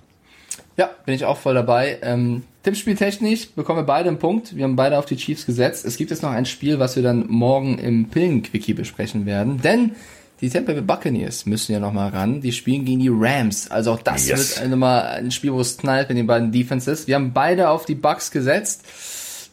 Ja, 0.77 0.91
bin 1.05 1.15
ich 1.15 1.25
auch 1.25 1.39
voll 1.39 1.55
dabei. 1.55 1.99
Ähm, 2.03 2.45
Tippspieltechnisch 2.63 3.51
bekommen 3.51 3.81
wir 3.81 3.85
beide 3.85 4.09
einen 4.09 4.21
Punkt. 4.21 4.55
Wir 4.55 4.65
haben 4.65 4.77
beide 4.77 4.97
auf 4.97 5.07
die 5.07 5.17
Chiefs 5.17 5.45
gesetzt. 5.45 5.85
Es 5.85 5.97
gibt 5.97 6.11
jetzt 6.11 6.23
noch 6.23 6.31
ein 6.31 6.47
Spiel, 6.47 6.79
was 6.79 6.95
wir 6.95 7.03
dann 7.03 7.27
morgen 7.29 7.79
im 7.79 8.09
Pillenquickie 8.09 8.75
besprechen 8.75 9.27
werden. 9.27 9.61
Denn 9.61 9.97
die 10.41 10.51
Tampa 10.51 10.73
Bay 10.73 10.83
Buccaneers 10.83 11.47
müssen 11.47 11.73
ja 11.73 11.81
noch 11.81 11.93
mal 11.93 12.09
ran. 12.09 12.41
Die 12.41 12.53
spielen 12.53 12.85
gegen 12.85 13.01
die 13.01 13.11
Rams. 13.13 13.71
Also 13.71 13.93
auch 13.93 14.03
das 14.03 14.29
Yes. 14.29 14.61
wird 14.61 14.71
nochmal 14.71 15.03
ein 15.19 15.31
Spiel, 15.31 15.53
wo 15.53 15.61
es 15.61 15.77
knallt 15.77 16.09
mit 16.09 16.19
den 16.19 16.27
beiden 16.27 16.53
Defenses. 16.53 17.07
Wir 17.07 17.17
haben 17.17 17.33
beide 17.33 17.71
auf 17.71 17.85
die 17.85 17.95
Bucks 17.95 18.31
gesetzt. 18.31 18.85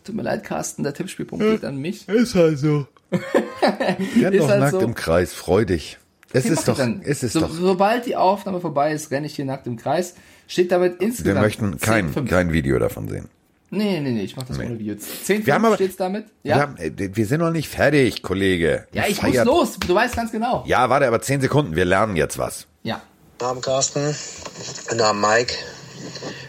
Tut 0.03 0.15
mir 0.15 0.21
leid, 0.21 0.43
Carsten, 0.43 0.83
der 0.83 0.93
Tippspielpunkt 0.93 1.43
geht 1.43 1.65
an 1.65 1.77
mich. 1.77 2.07
Ist 2.07 2.35
halt 2.35 2.59
so. 2.59 2.85
Renn 3.11 4.37
doch 4.37 4.49
halt 4.49 4.59
nackt 4.59 4.71
so. 4.73 4.79
im 4.79 4.93
Kreis, 4.93 5.33
freu 5.33 5.65
dich. 5.65 5.97
Es 6.33 6.45
ist 6.45 6.67
doch, 6.67 6.77
es 7.03 7.23
ist 7.23 7.33
so, 7.33 7.39
doch. 7.41 7.49
Sobald 7.49 8.05
die 8.05 8.15
Aufnahme 8.15 8.59
vorbei 8.59 8.91
ist, 8.91 9.09
renne 9.09 9.25
ich 9.27 9.35
hier 9.35 9.45
nackt 9.45 9.67
im 9.67 9.77
Kreis. 9.77 10.15
Steht 10.47 10.71
damit 10.71 10.99
Wir 10.99 11.07
insgesamt. 11.07 11.41
möchten 11.41 11.77
kein, 11.79 12.13
10-5. 12.13 12.27
kein 12.27 12.53
Video 12.53 12.77
davon 12.77 13.07
sehen. 13.07 13.29
Nee, 13.71 13.99
nee, 13.99 14.11
nee, 14.11 14.23
ich 14.23 14.35
mach 14.35 14.43
das 14.43 14.57
ohne 14.59 14.77
Video. 14.79 14.95
10 14.95 15.45
Wir 15.45 15.53
haben 15.53 15.65
aber- 15.65 15.75
steht's 15.75 15.97
damit? 15.97 16.27
Ja. 16.43 16.51
Ja. 16.51 16.55
Wir, 16.55 16.61
haben, 16.61 16.77
äh, 16.77 17.15
wir 17.15 17.25
sind 17.25 17.39
noch 17.39 17.51
nicht 17.51 17.67
fertig, 17.67 18.21
Kollege. 18.21 18.87
Ja, 18.93 19.05
ich 19.07 19.17
Feiert- 19.17 19.45
muss 19.47 19.69
los. 19.69 19.79
Du 19.85 19.95
weißt 19.95 20.15
ganz 20.15 20.31
genau. 20.31 20.63
Ja, 20.67 20.89
warte, 20.89 21.07
aber 21.07 21.21
zehn 21.21 21.41
Sekunden. 21.41 21.75
Wir 21.75 21.85
lernen 21.85 22.15
jetzt 22.15 22.37
was. 22.37 22.67
Ja. 22.83 23.01
Guten 23.37 23.49
Abend, 23.49 23.65
Carsten. 23.65 24.15
Guten 24.87 25.01
Abend, 25.01 25.21
Mike. 25.21 25.53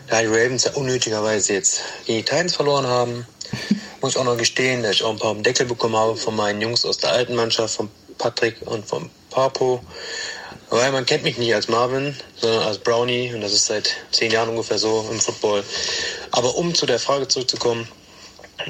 Da 0.09 0.21
die 0.21 0.27
Ravens 0.27 0.65
ja 0.65 0.73
unnötigerweise 0.73 1.55
jetzt 1.55 1.81
die 2.07 2.23
Titans 2.23 2.55
verloren 2.55 2.87
haben, 2.87 3.27
muss 4.01 4.13
ich 4.13 4.19
auch 4.19 4.25
noch 4.25 4.37
gestehen, 4.37 4.83
dass 4.83 4.93
ich 4.93 5.03
auch 5.03 5.11
ein 5.11 5.19
paar 5.19 5.31
auf 5.31 5.37
den 5.37 5.43
Deckel 5.43 5.67
bekommen 5.67 5.97
habe 5.97 6.17
von 6.17 6.37
meinen 6.37 6.61
Jungs 6.61 6.85
aus 6.85 6.99
der 6.99 7.11
alten 7.13 7.35
Mannschaft, 7.35 7.75
von 7.75 7.89
Patrick 8.19 8.57
und 8.67 8.87
von 8.87 9.11
Papo. 9.31 9.83
Weil 10.69 10.91
man 10.93 11.07
kennt 11.07 11.23
mich 11.23 11.39
nicht 11.39 11.55
als 11.55 11.69
Marvin, 11.69 12.17
sondern 12.37 12.65
als 12.65 12.79
Brownie 12.79 13.33
und 13.33 13.41
das 13.41 13.53
ist 13.53 13.67
seit 13.67 13.97
zehn 14.11 14.31
Jahren 14.33 14.49
ungefähr 14.49 14.79
so 14.79 15.09
im 15.11 15.21
Football. 15.21 15.63
Aber 16.33 16.57
um 16.57 16.75
zu 16.75 16.87
der 16.87 16.99
Frage 16.99 17.29
zurückzukommen, 17.29 17.87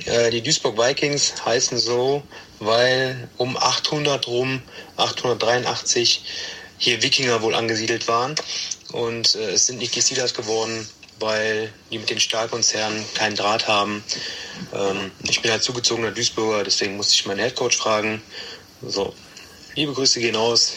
äh, 0.05 0.31
die 0.31 0.43
Duisburg 0.43 0.77
Vikings 0.77 1.35
heißen 1.45 1.79
so, 1.79 2.23
weil 2.59 3.29
um 3.39 3.57
800 3.57 4.27
rum, 4.27 4.63
883, 4.97 6.23
hier 6.79 7.03
Wikinger 7.03 7.43
wohl 7.43 7.55
angesiedelt 7.55 8.09
waren. 8.09 8.35
Und 8.93 9.35
äh, 9.35 9.53
es 9.53 9.67
sind 9.67 9.79
nicht 9.79 9.95
die 9.95 10.03
Steelers 10.03 10.35
geworden, 10.35 10.87
weil 11.19 11.73
die 11.91 11.99
mit 11.99 12.11
den 12.11 12.21
Stahlkonzernen 12.21 13.05
keinen 13.15 13.37
Draht 13.37 13.69
haben. 13.69 14.05
Ähm, 14.75 15.11
ich 15.23 15.41
bin 15.41 15.51
halt 15.51 15.63
zugezogener 15.63 16.11
Duisburger, 16.11 16.65
deswegen 16.65 16.97
musste 16.97 17.15
ich 17.15 17.27
meinen 17.27 17.41
Headcoach 17.41 17.77
fragen. 17.77 18.23
So, 18.87 19.15
liebe 19.75 19.93
Grüße 19.93 20.21
gehen 20.21 20.37
aus. 20.37 20.75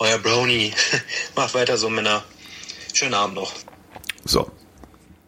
Euer 0.00 0.18
Brownie. 0.18 0.72
Macht 1.36 1.54
weiter 1.54 1.76
so, 1.76 1.90
Männer. 1.90 2.24
Schönen 2.94 3.12
Abend 3.12 3.36
noch. 3.36 3.52
So. 4.24 4.50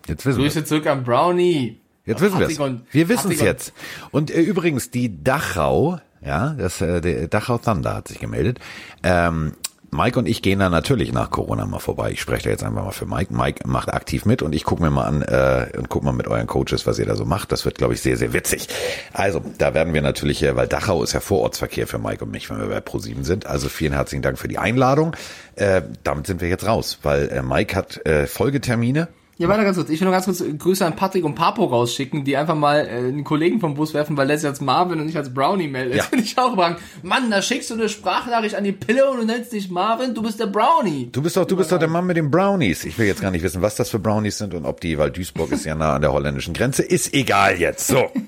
Jetzt 0.08 0.24
wissen 0.24 0.38
wir 0.38 0.44
Grüße 0.46 0.64
zurück 0.64 0.86
an 0.86 1.04
Brownie. 1.04 1.78
Jetzt 2.06 2.22
wissen 2.22 2.38
wir 2.40 2.48
es. 2.48 2.58
Wir 2.90 3.08
wissen 3.10 3.30
es 3.30 3.40
jetzt. 3.42 3.74
Und 4.12 4.30
äh, 4.30 4.40
übrigens, 4.40 4.90
die 4.90 5.22
Dachau 5.22 6.00
Ja, 6.24 6.54
das 6.54 6.80
äh, 6.80 7.02
der 7.02 7.28
Dachau 7.28 7.58
Thunder 7.58 7.94
hat 7.94 8.08
sich 8.08 8.18
gemeldet. 8.18 8.60
Ähm, 9.02 9.52
Mike 9.94 10.18
und 10.18 10.26
ich 10.26 10.40
gehen 10.40 10.58
da 10.58 10.70
natürlich 10.70 11.12
nach 11.12 11.28
Corona 11.28 11.66
mal 11.66 11.78
vorbei. 11.78 12.12
Ich 12.12 12.20
spreche 12.22 12.44
da 12.44 12.50
jetzt 12.50 12.64
einfach 12.64 12.82
mal 12.82 12.92
für 12.92 13.04
Mike. 13.04 13.34
Mike 13.36 13.68
macht 13.68 13.92
aktiv 13.92 14.24
mit 14.24 14.40
und 14.40 14.54
ich 14.54 14.64
gucke 14.64 14.82
mir 14.82 14.90
mal 14.90 15.04
an 15.04 15.20
äh, 15.20 15.76
und 15.76 15.90
guck 15.90 16.02
mal 16.02 16.12
mit 16.12 16.26
euren 16.26 16.46
Coaches, 16.46 16.86
was 16.86 16.98
ihr 16.98 17.04
da 17.04 17.14
so 17.14 17.26
macht. 17.26 17.52
Das 17.52 17.66
wird, 17.66 17.76
glaube 17.76 17.92
ich, 17.92 18.00
sehr, 18.00 18.16
sehr 18.16 18.32
witzig. 18.32 18.68
Also, 19.12 19.42
da 19.58 19.74
werden 19.74 19.92
wir 19.92 20.00
natürlich, 20.00 20.42
äh, 20.44 20.56
weil 20.56 20.66
Dachau 20.66 21.02
ist 21.02 21.12
ja 21.12 21.20
Vorortsverkehr 21.20 21.86
für 21.86 21.98
Mike 21.98 22.24
und 22.24 22.30
mich, 22.30 22.48
wenn 22.48 22.58
wir 22.58 22.68
bei 22.68 22.78
Pro7 22.78 23.22
sind. 23.22 23.44
Also 23.44 23.68
vielen 23.68 23.92
herzlichen 23.92 24.22
Dank 24.22 24.38
für 24.38 24.48
die 24.48 24.56
Einladung. 24.56 25.14
Äh, 25.56 25.82
damit 26.04 26.26
sind 26.26 26.40
wir 26.40 26.48
jetzt 26.48 26.66
raus, 26.66 26.98
weil 27.02 27.28
äh, 27.28 27.42
Mike 27.42 27.76
hat 27.76 28.06
äh, 28.06 28.26
Folgetermine. 28.26 29.08
Ja, 29.38 29.48
warte 29.48 29.64
ganz 29.64 29.76
kurz. 29.76 29.88
Ich 29.88 30.00
will 30.00 30.04
nur 30.04 30.12
ganz 30.12 30.26
kurz 30.26 30.44
Grüße 30.58 30.84
an 30.84 30.94
Patrick 30.94 31.24
und 31.24 31.34
Papo 31.34 31.64
rausschicken, 31.64 32.22
die 32.24 32.36
einfach 32.36 32.54
mal 32.54 32.86
äh, 32.86 32.90
einen 32.90 33.24
Kollegen 33.24 33.60
vom 33.60 33.74
Bus 33.74 33.94
werfen, 33.94 34.16
weil 34.16 34.28
der 34.28 34.38
sich 34.38 34.46
als 34.46 34.60
Marvin 34.60 35.00
und 35.00 35.06
nicht 35.06 35.16
als 35.16 35.32
Brownie 35.32 35.68
meldet. 35.68 35.96
Ja. 35.96 36.02
Finde 36.04 36.24
ich 36.24 36.38
auch 36.38 36.52
überragend. 36.52 36.80
Mann, 37.02 37.30
da 37.30 37.40
schickst 37.40 37.70
du 37.70 37.74
eine 37.74 37.88
Sprachnachricht 37.88 38.54
an 38.54 38.64
die 38.64 38.72
Pille 38.72 39.10
und 39.10 39.18
du 39.18 39.24
nennst 39.24 39.52
dich 39.52 39.70
Marvin, 39.70 40.14
du 40.14 40.22
bist 40.22 40.38
der 40.38 40.46
Brownie. 40.46 41.08
Du 41.10 41.22
bist 41.22 41.36
doch, 41.36 41.46
du 41.46 41.56
bist 41.56 41.72
doch 41.72 41.78
der 41.78 41.88
Mann 41.88 42.06
mit 42.06 42.18
den 42.18 42.30
Brownies. 42.30 42.84
Ich 42.84 42.98
will 42.98 43.06
jetzt 43.06 43.22
gar 43.22 43.30
nicht 43.30 43.42
wissen, 43.42 43.62
was 43.62 43.74
das 43.74 43.88
für 43.88 43.98
Brownies 43.98 44.38
sind 44.38 44.54
und 44.54 44.66
ob 44.66 44.80
die, 44.80 44.98
weil 44.98 45.10
Duisburg 45.10 45.50
ist 45.52 45.64
ja 45.64 45.74
nah 45.74 45.94
an 45.94 46.02
der 46.02 46.12
holländischen 46.12 46.52
Grenze, 46.52 46.82
ist 46.82 47.14
egal 47.14 47.58
jetzt. 47.58 47.86
So. 47.86 48.10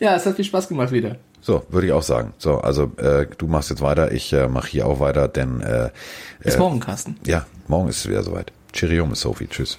Ja, 0.00 0.16
es 0.16 0.24
hat 0.24 0.36
viel 0.36 0.44
Spaß 0.44 0.68
gemacht 0.68 0.92
wieder. 0.92 1.16
So, 1.40 1.64
würde 1.68 1.86
ich 1.88 1.92
auch 1.92 2.02
sagen. 2.02 2.32
So, 2.38 2.58
also 2.58 2.92
äh, 2.96 3.26
du 3.36 3.46
machst 3.46 3.68
jetzt 3.70 3.82
weiter, 3.82 4.12
ich 4.12 4.32
äh, 4.32 4.48
mache 4.48 4.68
hier 4.68 4.86
auch 4.86 5.00
weiter, 5.00 5.28
denn 5.28 5.60
äh, 5.60 5.90
Bis 6.42 6.54
äh, 6.54 6.58
morgen, 6.58 6.80
Carsten. 6.80 7.16
Ja, 7.26 7.46
morgen 7.66 7.88
ist 7.88 7.98
es 7.98 8.08
wieder 8.08 8.22
soweit. 8.22 8.52
Cheerio, 8.72 9.06
Sophie. 9.14 9.46
Tschüss. 9.46 9.78